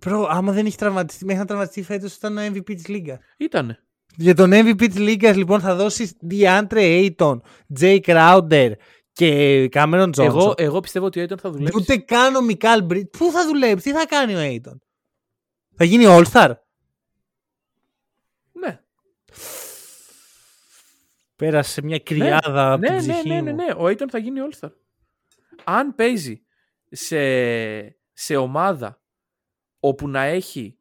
Προ, 0.00 0.26
άμα 0.30 0.52
δεν 0.52 0.66
έχει 0.66 0.76
τραυματιστεί, 0.76 1.24
μέχρι 1.24 1.40
να 1.40 1.46
τραυματιστεί 1.46 1.82
φέτος 1.82 2.14
ήταν 2.14 2.36
ο 2.36 2.40
MVP 2.46 2.74
της 2.74 2.88
Λίγκα. 2.88 3.20
Ήτανε. 3.36 3.78
Για 4.16 4.34
τον 4.34 4.50
MVP 4.52 4.76
της 4.76 4.98
Λίγκας, 4.98 5.36
λοιπόν, 5.36 5.60
θα 5.60 5.74
δώσει 5.74 6.16
DeAndre 6.30 6.68
Ayton, 7.18 7.38
Jay 7.80 8.00
Crowder 8.00 8.72
και 9.12 9.68
Cameron 9.72 10.10
Johnson. 10.10 10.24
Εγώ, 10.24 10.54
εγώ 10.56 10.80
πιστεύω 10.80 11.06
ότι 11.06 11.20
ο 11.20 11.24
Aiton 11.24 11.38
θα 11.40 11.50
δουλέψει. 11.50 11.78
Ούτε 11.78 11.96
καν 11.96 12.34
ο 12.34 12.40
Μικάλ 12.40 12.84
Μπριτ. 12.84 13.16
Πού 13.16 13.30
θα 13.30 13.46
δουλέψει, 13.46 13.90
τι 13.90 13.98
θα 13.98 14.06
κάνει 14.06 14.34
ο 14.34 14.38
Ayton; 14.40 14.76
Θα 15.76 15.84
γίνει 15.84 16.04
All-Star; 16.06 16.52
Ναι. 18.52 18.80
Πέρασε 21.36 21.70
σε 21.72 21.82
μια 21.82 21.98
κρυάδα 21.98 22.72
από 22.72 22.80
ναι, 22.80 22.86
την 22.96 23.06
ναι, 23.06 23.12
ψυχή 23.12 23.28
ναι, 23.28 23.40
ναι, 23.40 23.50
μου. 23.50 23.56
ναι. 23.56 23.72
Ο 23.72 23.84
Aiton 23.86 24.08
θα 24.10 24.18
γίνει 24.18 24.40
All-Star. 24.50 24.70
Αν 25.64 25.94
παίζει 25.94 26.42
σε, 26.90 27.18
σε 28.12 28.36
ομάδα 28.36 28.99
όπου 29.80 30.08
να 30.08 30.22
έχει. 30.22 30.78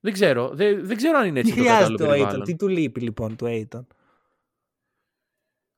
Δεν 0.00 0.12
ξέρω. 0.12 0.48
Δεν, 0.54 0.86
δεν 0.86 0.96
ξέρω 0.96 1.18
αν 1.18 1.26
είναι 1.26 1.42
Τι 1.42 1.48
έτσι 1.48 1.62
το 1.62 1.66
κατάλληλο 1.66 1.96
χρειάζεται 1.96 2.02
ο 2.02 2.06
Ayton, 2.06 2.10
περιβάλλον. 2.10 2.44
τι 2.44 2.56
του 2.56 2.68
λείπει 2.68 3.00
λοιπόν 3.00 3.36
του 3.36 3.44
Ayton. 3.48 3.86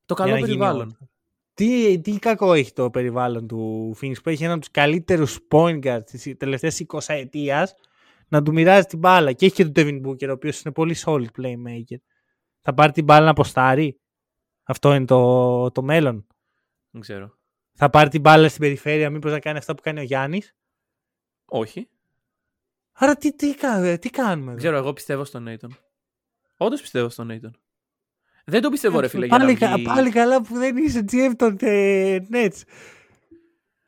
Το 0.05 0.15
για 0.15 0.25
καλό 0.25 0.31
να 0.31 0.39
γίνει 0.39 0.47
περιβάλλον. 0.47 0.97
All-Star. 1.01 1.07
Τι, 1.55 2.01
τι 2.01 2.19
κακό 2.19 2.53
έχει 2.53 2.73
το 2.73 2.91
περιβάλλον 2.91 3.47
του 3.47 3.95
Phoenix 4.01 4.23
που 4.23 4.29
έχει 4.29 4.43
έναν 4.43 4.55
από 4.55 4.65
τους 4.65 4.71
καλύτερους 4.71 5.39
point 5.51 5.85
guards 5.85 6.05
της 6.05 6.37
τελευταίας 6.37 6.81
20 6.87 6.99
ετία 7.07 7.69
να 8.29 8.43
του 8.43 8.53
μοιράζει 8.53 8.87
την 8.87 8.99
μπάλα. 8.99 9.33
Και 9.33 9.47
έχει 9.47 9.55
και 9.55 9.65
τον 9.65 9.73
Devin 9.77 10.07
Booker, 10.07 10.29
ο 10.29 10.33
οποίος 10.33 10.61
είναι 10.63 10.75
πολύ 10.75 10.97
solid 11.05 11.27
playmaker. 11.39 11.97
Θα 12.61 12.75
πάρει 12.75 12.93
την 12.93 13.05
μπάλα 13.05 13.25
να 13.25 13.31
αποστάρει; 13.31 14.01
Αυτό 14.63 14.95
είναι 14.95 15.05
το, 15.05 15.71
το 15.71 15.83
μέλλον. 15.83 16.27
Δεν 16.91 17.01
ξέρω. 17.01 17.39
Θα 17.73 17.91
πάρει 17.91 18.09
την 18.09 18.21
μπάλα 18.21 18.49
στην 18.49 18.61
περιφέρεια, 18.61 19.11
μήπως 19.11 19.33
να 19.33 19.41
κάνει 19.41 19.59
αυτά 19.59 19.75
που 19.75 19.83
κάνει 19.83 20.01
ο 20.01 20.03
Γιάννης; 20.03 20.57
Όχι. 21.49 21.89
Άρα 22.93 23.17
τι, 23.17 23.33
τι, 23.35 23.55
κα- 23.55 23.99
τι 23.99 24.11
κάνουμε 24.11 24.41
Δεν 24.45 24.49
εδώ; 24.51 24.57
ξέρω. 24.59 24.77
Εγώ 24.77 24.93
πιστεύω 24.93 25.25
στον 25.25 25.47
Aiton. 25.49 25.69
Όντως 26.57 26.81
πιστεύω 26.81 27.09
στον 27.09 27.29
Aiton. 27.31 27.51
Δεν 28.45 28.63
το 28.63 28.71
πιστεύω, 28.71 29.01
ρε 29.01 29.09
φίλε, 29.09 29.27
για 29.27 29.39
πάλι, 29.39 29.53
να 29.53 29.59
κα- 29.59 29.75
βγει... 29.75 29.83
πάλι 29.83 30.11
καλά 30.11 30.43
που 30.43 30.55
δεν 30.59 30.77
είσαι 30.77 31.05
GM 31.13 31.33
των 31.37 31.57
ε, 31.61 32.19
Nets. 32.33 32.63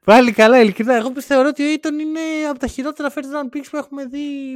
Πάλι 0.04 0.32
καλά, 0.32 0.60
ειλικρινά. 0.60 0.94
Εγώ 0.94 1.10
πιστεύω 1.10 1.48
ότι 1.48 1.62
ο 1.62 1.74
Aiton 1.74 2.00
είναι 2.00 2.20
από 2.50 2.58
τα 2.58 2.66
χειρότερα 2.66 3.12
first 3.12 3.16
round 3.16 3.56
picks 3.56 3.66
που 3.70 3.76
έχουμε 3.76 4.04
δει 4.04 4.52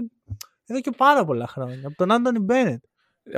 εδώ 0.67 0.81
και 0.81 0.91
πάρα 0.91 1.25
πολλά 1.25 1.47
χρόνια. 1.47 1.87
Από 1.87 1.97
τον 1.97 2.11
Άντωνι 2.13 2.47
Bennett. 2.49 2.77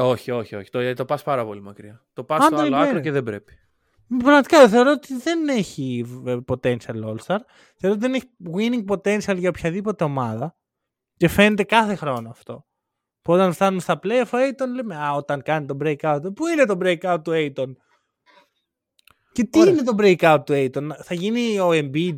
Όχι, 0.02 0.30
όχι, 0.30 0.54
όχι. 0.56 0.70
Το, 0.70 0.94
το 0.94 1.04
πας 1.04 1.22
πάρα 1.22 1.44
πολύ 1.44 1.60
μακριά. 1.62 2.04
Το 2.12 2.24
πας 2.24 2.44
στο 2.44 2.56
Anthony 2.56 2.60
άλλο 2.60 2.76
άκρο 2.76 2.98
Bennett. 2.98 3.02
και 3.02 3.10
δεν 3.10 3.22
πρέπει. 3.22 3.58
Πραγματικά 4.08 4.68
θεωρώ 4.68 4.90
ότι 4.90 5.16
δεν 5.16 5.48
έχει 5.48 6.04
ε, 6.26 6.36
potential 6.46 7.04
All-Star. 7.04 7.38
Θεωρώ 7.76 7.96
ότι 7.96 7.98
δεν 7.98 8.14
έχει 8.14 8.30
winning 8.54 8.84
potential 8.94 9.36
για 9.38 9.48
οποιαδήποτε 9.48 10.04
ομάδα. 10.04 10.56
Και 11.16 11.28
φαίνεται 11.28 11.64
κάθε 11.64 11.94
χρόνο 11.94 12.30
αυτό. 12.30 12.66
Που 13.22 13.32
όταν 13.32 13.52
φτάνουν 13.52 13.80
στα 13.80 13.98
playoff, 14.02 14.28
ο 14.32 14.36
Aiton 14.36 14.68
λέμε 14.74 14.96
Α, 14.96 15.12
όταν 15.12 15.42
κάνει 15.42 15.66
το 15.66 15.76
breakout. 15.80 16.20
Πού 16.34 16.46
είναι 16.46 16.64
το 16.64 16.78
breakout 16.80 17.18
του 17.24 17.32
Aiton. 17.34 17.72
Και 19.32 19.44
τι 19.44 19.60
Ωραία. 19.60 19.72
είναι 19.72 19.82
το 19.82 19.94
breakout 19.98 20.42
του 20.46 20.52
Aiton. 20.52 20.88
Θα 21.02 21.14
γίνει 21.14 21.60
ο 21.60 21.70
Embiid; 21.72 22.16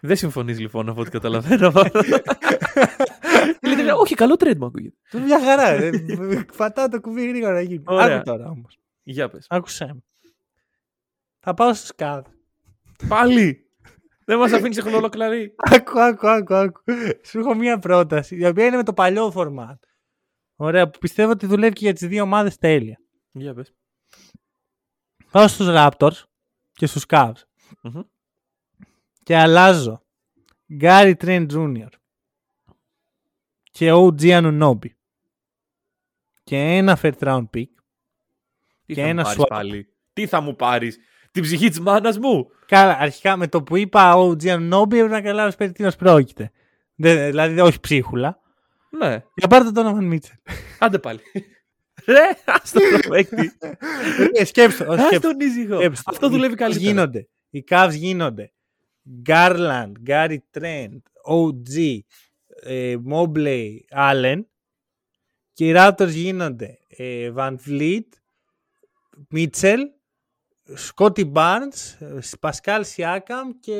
Δεν 0.00 0.16
συμφωνείς 0.16 0.60
λοιπόν 0.60 0.88
από 0.88 1.00
ό,τι 1.00 1.10
καταλαβαίνω. 1.10 1.72
Ειλικρινά, 3.90 3.96
όχι, 3.96 4.14
καλό 4.14 4.34
trade 4.38 4.56
μου 4.56 4.66
ακούγεται. 4.66 4.96
Μια 5.12 5.40
χαρά. 5.44 5.68
ε, 5.68 5.90
Πατάω 6.56 6.88
το 6.88 7.00
κουμπί 7.00 7.28
γρήγορα 7.28 7.52
να 7.52 7.60
γίνει. 7.60 7.82
Ωραία. 7.86 8.16
Άκου 8.16 8.24
τώρα 8.24 8.48
όμως. 8.48 8.78
Για 9.02 9.28
πες. 9.28 9.46
Άκουσέ 9.48 9.84
με. 9.86 10.02
Θα 11.40 11.54
πάω 11.54 11.74
στο 11.74 11.86
σκάδ. 11.86 12.26
Πάλι! 13.08 13.64
Δεν 14.24 14.38
μας 14.38 14.52
αφήνεις 14.52 14.74
σε 14.76 14.82
χλωροκλαρί. 14.82 15.54
Άκου, 15.56 16.00
άκου, 16.00 16.28
άκου, 16.28 16.54
άκου. 16.54 16.80
Σου 17.24 17.38
έχω 17.38 17.54
μία 17.54 17.78
πρόταση, 17.78 18.36
η 18.36 18.46
οποία 18.46 18.66
είναι 18.66 18.76
με 18.76 18.82
το 18.82 18.92
παλιό 18.92 19.32
format. 19.36 19.78
Ωραία, 20.56 20.90
που 20.90 20.98
πιστεύω 20.98 21.30
ότι 21.30 21.46
δουλεύει 21.46 21.72
και 21.72 21.84
για 21.84 21.92
τις 21.94 22.08
δύο 22.08 22.22
ομάδες 22.22 22.56
τέλεια. 22.56 23.00
Για 23.32 23.54
πες. 23.54 23.74
Πάω 25.30 25.48
στους 25.48 25.66
Raptors 25.70 26.22
και 26.72 26.86
στους 26.86 27.04
Cavs 27.08 27.32
Μμμ. 27.82 28.00
και 29.22 29.36
αλλάζω 29.36 30.02
Gary 30.80 31.14
Trent 31.24 31.46
Jr. 31.52 31.88
και 33.70 33.90
OG 33.92 34.20
Anunoby 34.22 34.88
και 36.44 36.56
ένα 36.56 36.98
first 37.02 37.18
round 37.18 37.44
pick 37.56 37.64
Τι 38.86 38.94
Και 38.94 39.00
θα 39.00 39.06
ένα 39.06 39.14
μου 39.22 39.22
πάρεις 39.22 39.40
swap. 39.42 39.46
πάλι; 39.48 39.88
Τι 40.12 40.26
θα 40.26 40.40
μου 40.40 40.56
πάρεις; 40.56 40.98
Την 41.30 41.42
ψυχή 41.42 41.68
της 41.68 41.80
μάνας 41.80 42.18
μου; 42.18 42.46
Καλά, 42.66 42.96
αρχικά 42.98 43.36
με 43.36 43.48
το 43.48 43.62
που 43.62 43.76
είπα 43.76 44.14
OG 44.16 44.42
Anunoby 44.42 44.82
έπρεπε 44.92 45.08
να 45.08 45.20
καταλάβεις 45.20 45.54
περί 45.56 45.72
τίνος 45.72 45.96
πρόκειται. 45.96 46.50
Δεν- 46.94 47.26
δηλαδή 47.26 47.60
όχι 47.60 47.80
ψίχουλα. 47.80 48.38
Ναι. 48.98 49.22
Για 49.34 49.48
πάρτε 49.48 49.70
τον 49.70 49.84
Donovan 49.86 50.12
Mitchell. 50.14 50.52
Άντε 50.78 50.98
πάλι. 50.98 51.20
Ρε, 52.06 52.28
ας 52.44 52.72
τον 52.72 52.82
προπαίκτη. 53.00 53.52
Ε, 54.32 54.44
σκέψτε, 54.44 54.84
Ας 54.88 55.00
σκέψτε. 55.06 55.18
τον 55.18 55.40
ήσυχο. 55.40 55.76
Σκέψτε. 55.76 56.02
Αυτό 56.06 56.28
δουλεύει 56.28 56.48
Πώς 56.56 56.58
καλύτερα. 56.60 56.84
Γίνονται. 56.90 57.28
Οι 57.50 57.64
Cavs 57.70 57.90
γίνονται 57.92 58.52
Garland, 59.28 59.92
Gary 60.06 60.36
Trent, 60.58 60.98
OG, 61.30 61.98
ε, 62.62 62.96
Mobley, 63.10 63.76
Allen 63.96 64.40
και 65.52 65.68
οι 65.68 65.72
Raptors 65.76 66.08
γίνονται 66.08 66.78
ε, 66.88 67.32
Van 67.36 67.56
Vliet, 67.66 68.08
Mitchell, 69.34 69.78
Scotty 70.94 71.32
Barnes, 71.32 71.96
ε, 71.98 72.18
Pascal 72.40 72.82
Siakam 72.96 73.46
και 73.60 73.76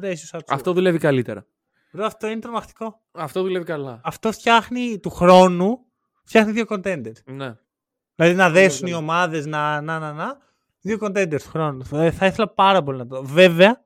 Precious 0.00 0.30
Achiuwa. 0.38 0.40
Αυτό 0.48 0.72
δουλεύει 0.72 0.98
καλύτερα. 0.98 1.46
Bro, 1.96 2.02
αυτό 2.02 2.26
είναι 2.26 2.40
τρομακτικό. 2.40 3.00
Αυτό 3.12 3.42
δουλεύει 3.42 3.64
καλά. 3.64 4.00
Αυτό 4.04 4.32
φτιάχνει 4.32 4.98
του 4.98 5.10
χρόνου, 5.10 5.78
φτιάχνει 6.24 6.52
δύο 6.52 6.64
contenders. 6.68 7.22
Ναι. 7.24 7.56
Δηλαδή 8.14 8.34
να 8.34 8.50
δέσουν 8.50 8.86
οι 8.86 8.90
καλά. 8.90 9.02
ομάδες 9.02 9.46
να, 9.46 9.80
να, 9.80 9.98
να, 9.98 10.12
να. 10.12 10.38
Δύο 10.80 10.98
contenders 11.00 11.42
του 11.42 11.48
χρόνου. 11.48 11.84
Ε, 11.92 12.10
θα 12.10 12.26
ήθελα 12.26 12.48
πάρα 12.48 12.82
πολύ 12.82 12.98
να 12.98 13.06
το 13.06 13.16
δω. 13.16 13.22
Βέβαια, 13.22 13.84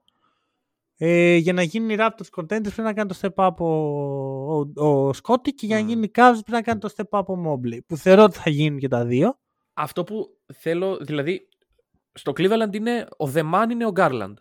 ε, 0.99 1.37
για 1.37 1.53
να 1.53 1.63
γίνουν 1.63 1.91
οι 1.91 1.97
Raptors 1.99 2.41
contenders 2.41 2.47
πρέπει 2.47 2.81
να 2.83 2.93
κάνει 2.93 3.09
το 3.09 3.19
step 3.21 3.45
up 3.49 3.57
ο, 3.57 3.67
ο, 4.85 5.09
ο 5.09 5.11
Scotty 5.23 5.49
και 5.55 5.67
για 5.67 5.77
να 5.77 5.83
Μμ. 5.83 5.89
γίνουν 5.89 6.03
οι 6.03 6.11
Cavs 6.15 6.31
πρέπει 6.33 6.51
να 6.51 6.63
κάνει 6.63 6.81
το 6.81 6.89
step 6.97 7.19
up 7.21 7.25
ο 7.27 7.35
Mobley. 7.53 7.79
Που 7.87 7.97
θεωρώ 7.97 8.23
ότι 8.23 8.37
θα 8.39 8.51
γίνουν 8.51 8.79
και 8.79 8.89
τα 8.89 9.05
δύο. 9.05 9.39
Αυτό 9.75 10.05
που 10.05 10.37
θέλω, 10.55 10.97
δηλαδή, 10.97 11.49
στο 12.13 12.33
Cleveland 12.37 12.75
είναι, 12.75 13.07
ο 13.19 13.31
The 13.35 13.53
Man 13.55 13.67
είναι 13.71 13.87
ο 13.87 13.93
Garland. 13.97 14.35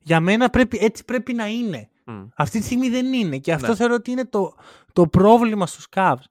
Για 0.00 0.20
μένα 0.20 0.50
πρέπει, 0.50 0.78
έτσι 0.80 1.04
πρέπει 1.04 1.32
να 1.32 1.46
είναι. 1.46 1.90
Μμ. 2.04 2.26
Αυτή 2.36 2.58
τη 2.58 2.64
στιγμή 2.64 2.88
δεν 2.88 3.12
είναι. 3.12 3.38
Και 3.38 3.52
αυτό 3.52 3.68
Ναι. 3.68 3.74
θεωρώ 3.76 3.94
ότι 3.94 4.10
είναι 4.10 4.26
το, 4.26 4.54
το 4.92 5.06
πρόβλημα 5.06 5.66
στους 5.66 5.86
Cavs. 5.96 6.24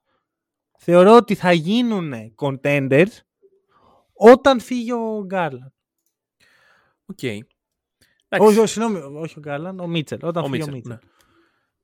Θεωρώ 0.78 1.16
ότι 1.16 1.34
θα 1.34 1.52
γίνουν 1.52 2.12
contenders 2.36 3.12
όταν 4.12 4.60
φύγει 4.60 4.92
ο 4.92 5.26
Garland. 5.30 5.72
OK. 7.06 7.18
Όχι, 8.30 8.42
Εντάξει, 8.42 8.58
όχι, 8.58 8.68
συγγνώμη, 8.68 9.18
όχι 9.18 9.38
ο 9.38 9.40
Γκάρλαντ, 9.40 9.80
ο 9.80 9.86
Μίτσελ. 9.86 10.18
Όταν 10.22 10.44
ο 10.44 10.46
φύγει 10.46 10.62
ο 10.62 10.66
Μίτσελ, 10.66 10.74
Μίτσελ. 10.74 10.92
ναι. 10.92 10.98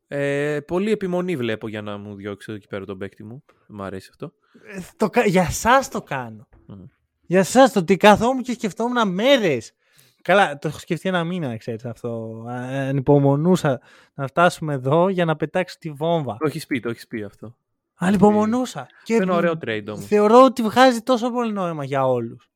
Ε, 0.09 0.61
πολύ 0.61 0.91
επιμονή 0.91 1.37
βλέπω 1.37 1.69
για 1.69 1.83
να 1.83 1.97
μου 1.97 2.15
διώξει 2.15 2.53
εκεί 2.53 2.67
πέρα 2.67 2.85
τον 2.85 2.99
παίκτη 2.99 3.25
μου. 3.25 3.45
Μ' 3.69 3.83
αρέσει 3.83 4.09
αυτό. 4.11 4.33
Ε, 4.75 4.81
το, 4.97 5.11
κα- 5.11 5.27
για 5.27 5.43
εσάς 5.43 5.89
το 5.89 6.03
κάνω. 6.03 6.49
Μμ. 6.67 6.83
Για 7.27 7.39
εσάς 7.39 7.73
το 7.73 7.79
ότι 7.79 7.97
καθόμουν 7.97 8.43
και 8.43 8.53
σκεφτόμουν 8.53 9.13
μέρες. 9.13 9.59
Καλά, 10.23 10.59
το 10.59 10.69
έχω 10.69 10.79
σκεφτεί 10.79 11.09
ένα 11.09 11.25
μήνα, 11.25 11.49
να 11.49 11.57
ξέρεις 11.57 11.85
αυτό. 11.85 12.45
Α, 12.49 12.55
Ανυπομονούσα 12.89 13.81
να 14.15 14.27
φτάσουμε 14.27 14.75
εδώ 14.75 15.09
για 15.09 15.25
να 15.25 15.37
πετάξω 15.37 15.77
τη 15.79 15.91
βόμβα. 15.91 16.37
Το 16.39 16.47
έχεις 16.47 16.67
πει, 16.67 16.81
το 16.81 16.89
έχεις 16.89 17.07
πει 17.07 17.23
αυτό. 17.23 17.57
Ανυπομονούσα. 17.95 18.87
Και 19.03 19.15
Είναι 19.15 19.33
ωραίο 19.33 19.53
trade 19.65 19.85
όμως. 19.89 20.05
θεωρώ 20.07 20.45
ότι 20.45 20.63
βγάζει 20.63 21.01
τόσο 21.01 21.31
πολύ 21.31 21.53
νόημα 21.53 21.85
για 21.85 22.07
όλους. 22.07 22.49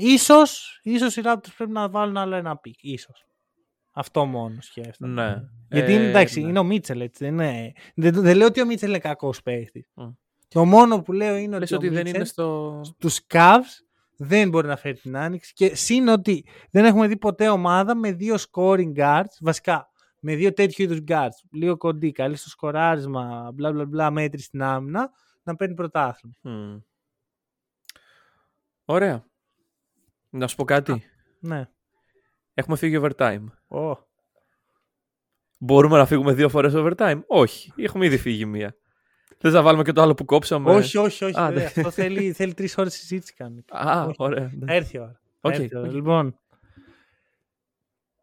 Ίσως, 0.00 0.80
ίσως 0.82 1.16
οι 1.16 1.20
Raptors 1.24 1.52
πρέπει 1.56 1.72
να 1.72 1.88
βάλουν 1.88 2.16
άλλο 2.16 2.34
ένα 2.34 2.56
pick. 2.56 2.76
Ίσως. 2.80 3.26
Αυτό 3.92 4.24
μόνο 4.24 4.56
σκέφτομαι. 4.60 5.12
Ναι. 5.12 5.36
Γιατί 5.70 5.92
Ε, 5.92 5.94
είναι, 5.94 6.08
εντάξει, 6.08 6.40
ναι. 6.40 6.48
είναι 6.48 6.58
ο 6.58 6.64
Μίτσελ, 6.64 7.00
έτσι. 7.00 7.24
Δεν, 7.24 7.32
είναι, 7.34 7.72
δεν, 7.94 8.12
δεν 8.14 8.36
λέω 8.36 8.46
ότι 8.46 8.60
ο 8.60 8.66
Μίτσελ 8.66 8.88
είναι 8.88 8.98
κακός 8.98 9.42
παίχτη. 9.42 9.88
Μμ. 9.94 10.08
Το 10.48 10.64
μόνο 10.64 11.02
που 11.02 11.12
λέω 11.12 11.36
είναι 11.36 11.58
Λες 11.58 11.72
ότι, 11.72 11.86
ότι 11.86 11.86
ο 11.86 11.90
δεν 11.92 11.98
Μίτσελ 12.02 12.14
είναι 12.16 12.24
στο. 12.24 12.80
στους 12.84 13.20
Cavs 13.32 13.84
δεν 14.16 14.48
μπορεί 14.48 14.66
να 14.66 14.76
φέρει 14.76 14.98
την 14.98 15.16
άνοιξη 15.16 15.52
και 15.52 15.74
σύν 15.74 16.08
ότι 16.08 16.44
δεν 16.70 16.84
έχουμε 16.84 17.06
δει 17.06 17.16
ποτέ 17.16 17.48
ομάδα 17.48 17.94
με 17.96 18.12
δύο 18.12 18.34
scoring 18.50 18.92
guards, 18.96 19.34
βασικά 19.40 19.88
με 20.20 20.34
δύο 20.34 20.52
τέτοιου 20.52 20.84
είδους 20.84 20.98
guards, 21.08 21.48
λίγο 21.52 21.76
κοντή, 21.76 22.12
καλή 22.12 22.36
στο 22.36 22.48
σκοράρισμα, 22.48 23.50
μπλα 23.54 23.72
μπλα 23.72 23.84
μπλα, 23.86 24.10
μέτρη 24.10 24.40
στην 24.40 24.62
άμυνα, 24.62 25.10
να 25.42 25.56
παίρνει 25.56 25.74
πρωτάθλημα. 25.74 26.34
Μμ. 26.42 26.76
Ωραία. 28.84 29.24
Να 30.30 30.46
σου 30.46 30.56
πω 30.56 30.64
κάτι. 30.64 31.02
Ναι. 31.40 31.68
Έχουμε 32.54 32.76
φύγει 32.76 32.98
overtime. 33.02 33.44
Ω. 33.68 34.06
Μπορούμε 35.58 35.96
να 35.98 36.06
φύγουμε 36.06 36.32
δύο 36.32 36.48
φορές 36.48 36.72
overtime; 36.76 37.20
Όχι. 37.26 37.72
Έχουμε 37.76 38.06
ήδη 38.06 38.18
φύγει 38.18 38.44
μία. 38.46 38.76
Θες 39.38 39.52
να 39.52 39.62
βάλουμε 39.62 39.82
και 39.82 39.92
το 39.92 40.02
άλλο 40.02 40.14
που 40.14 40.24
κόψαμε; 40.24 40.70
Όχι, 40.70 40.98
όχι, 40.98 41.24
όχι. 41.24 41.40
Α, 41.40 41.46
βέβαια, 41.48 41.58
ναι. 41.62 41.64
Αυτό 41.64 41.90
θέλει, 41.90 42.32
θέλει 42.32 42.54
τρεις 42.54 42.78
ώρες 42.78 42.94
συζήτηση 42.94 43.34
κάνει. 43.34 43.64
Α, 43.68 44.02
Όχι. 44.04 44.16
ωραία. 44.18 44.52
Θα 44.66 44.72
έρθει 44.74 44.96
η 44.96 45.00
ώρα. 45.00 45.20
Θα 45.40 45.48
Οκ, 45.48 45.54
έρθει 45.54 45.74
η 45.74 45.76
ώρα. 45.78 45.86
οκ. 45.88 45.94
Λοιπόν, 45.94 46.38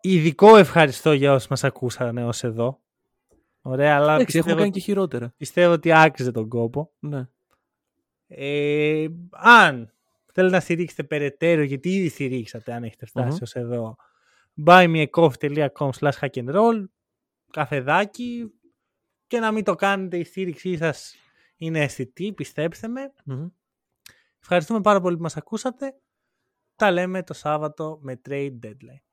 ειδικό 0.02 0.56
ευχαριστώ 0.57 1.14
για 1.14 1.34
όσοι 1.34 1.48
μας 1.49 1.64
ακούσαν 1.64 2.18
έως 2.18 2.44
εδώ. 2.44 2.80
Ωραία, 3.61 3.95
αλλά 3.95 4.14
Εντάξει, 4.14 4.38
έχουμε 4.38 4.53
πιστεύω, 4.53 4.57
κάνει 4.57 4.72
και 4.72 4.80
χειρότερα. 4.80 5.34
πιστεύω 5.38 5.73
ότι 5.73 5.94
άξιζε 5.94 6.32
τον 6.32 6.49
κόπο. 6.49 6.91
Ναι. 6.99 7.27
Ε, 8.27 9.07
αν 9.32 9.94
θέλετε 10.36 10.56
να 10.56 10.62
στηρίξετε 10.62 11.03
περαιτέρω, 11.03 11.62
γιατί 11.62 11.95
ήδη 11.95 12.10
στηρίξατε 12.10 12.74
αν 12.74 12.84
έχετε 12.84 13.06
φτάσει 13.06 13.28
Μμμ. 13.28 13.38
ως 13.41 13.56
εδώ, 13.56 13.95
buymeacoffee.com 14.66 15.90
slash 15.99 16.20
hackandroll, 16.20 16.84
καφεδάκι 17.52 18.53
και 19.28 19.40
να 19.40 19.52
μην 19.52 19.64
το 19.64 19.76
κάνετε, 19.76 20.18
η 20.18 20.24
στήριξή 20.24 20.78
σας 20.78 21.16
είναι 21.57 21.80
αισθητή, 21.80 22.34
πιστέψτε 22.34 22.88
με. 22.88 23.14
Μμμ. 23.26 23.48
Ευχαριστούμε 24.40 24.82
πάρα 24.82 25.02
πολύ 25.02 25.16
που 25.16 25.22
μας 25.22 25.38
ακούσατε. 25.38 25.95
Τα 26.76 26.91
λέμε 26.91 27.24
το 27.24 27.34
Σάββατο 27.34 27.99
με 28.02 28.22
Trade 28.30 28.60
Deadline. 28.64 29.03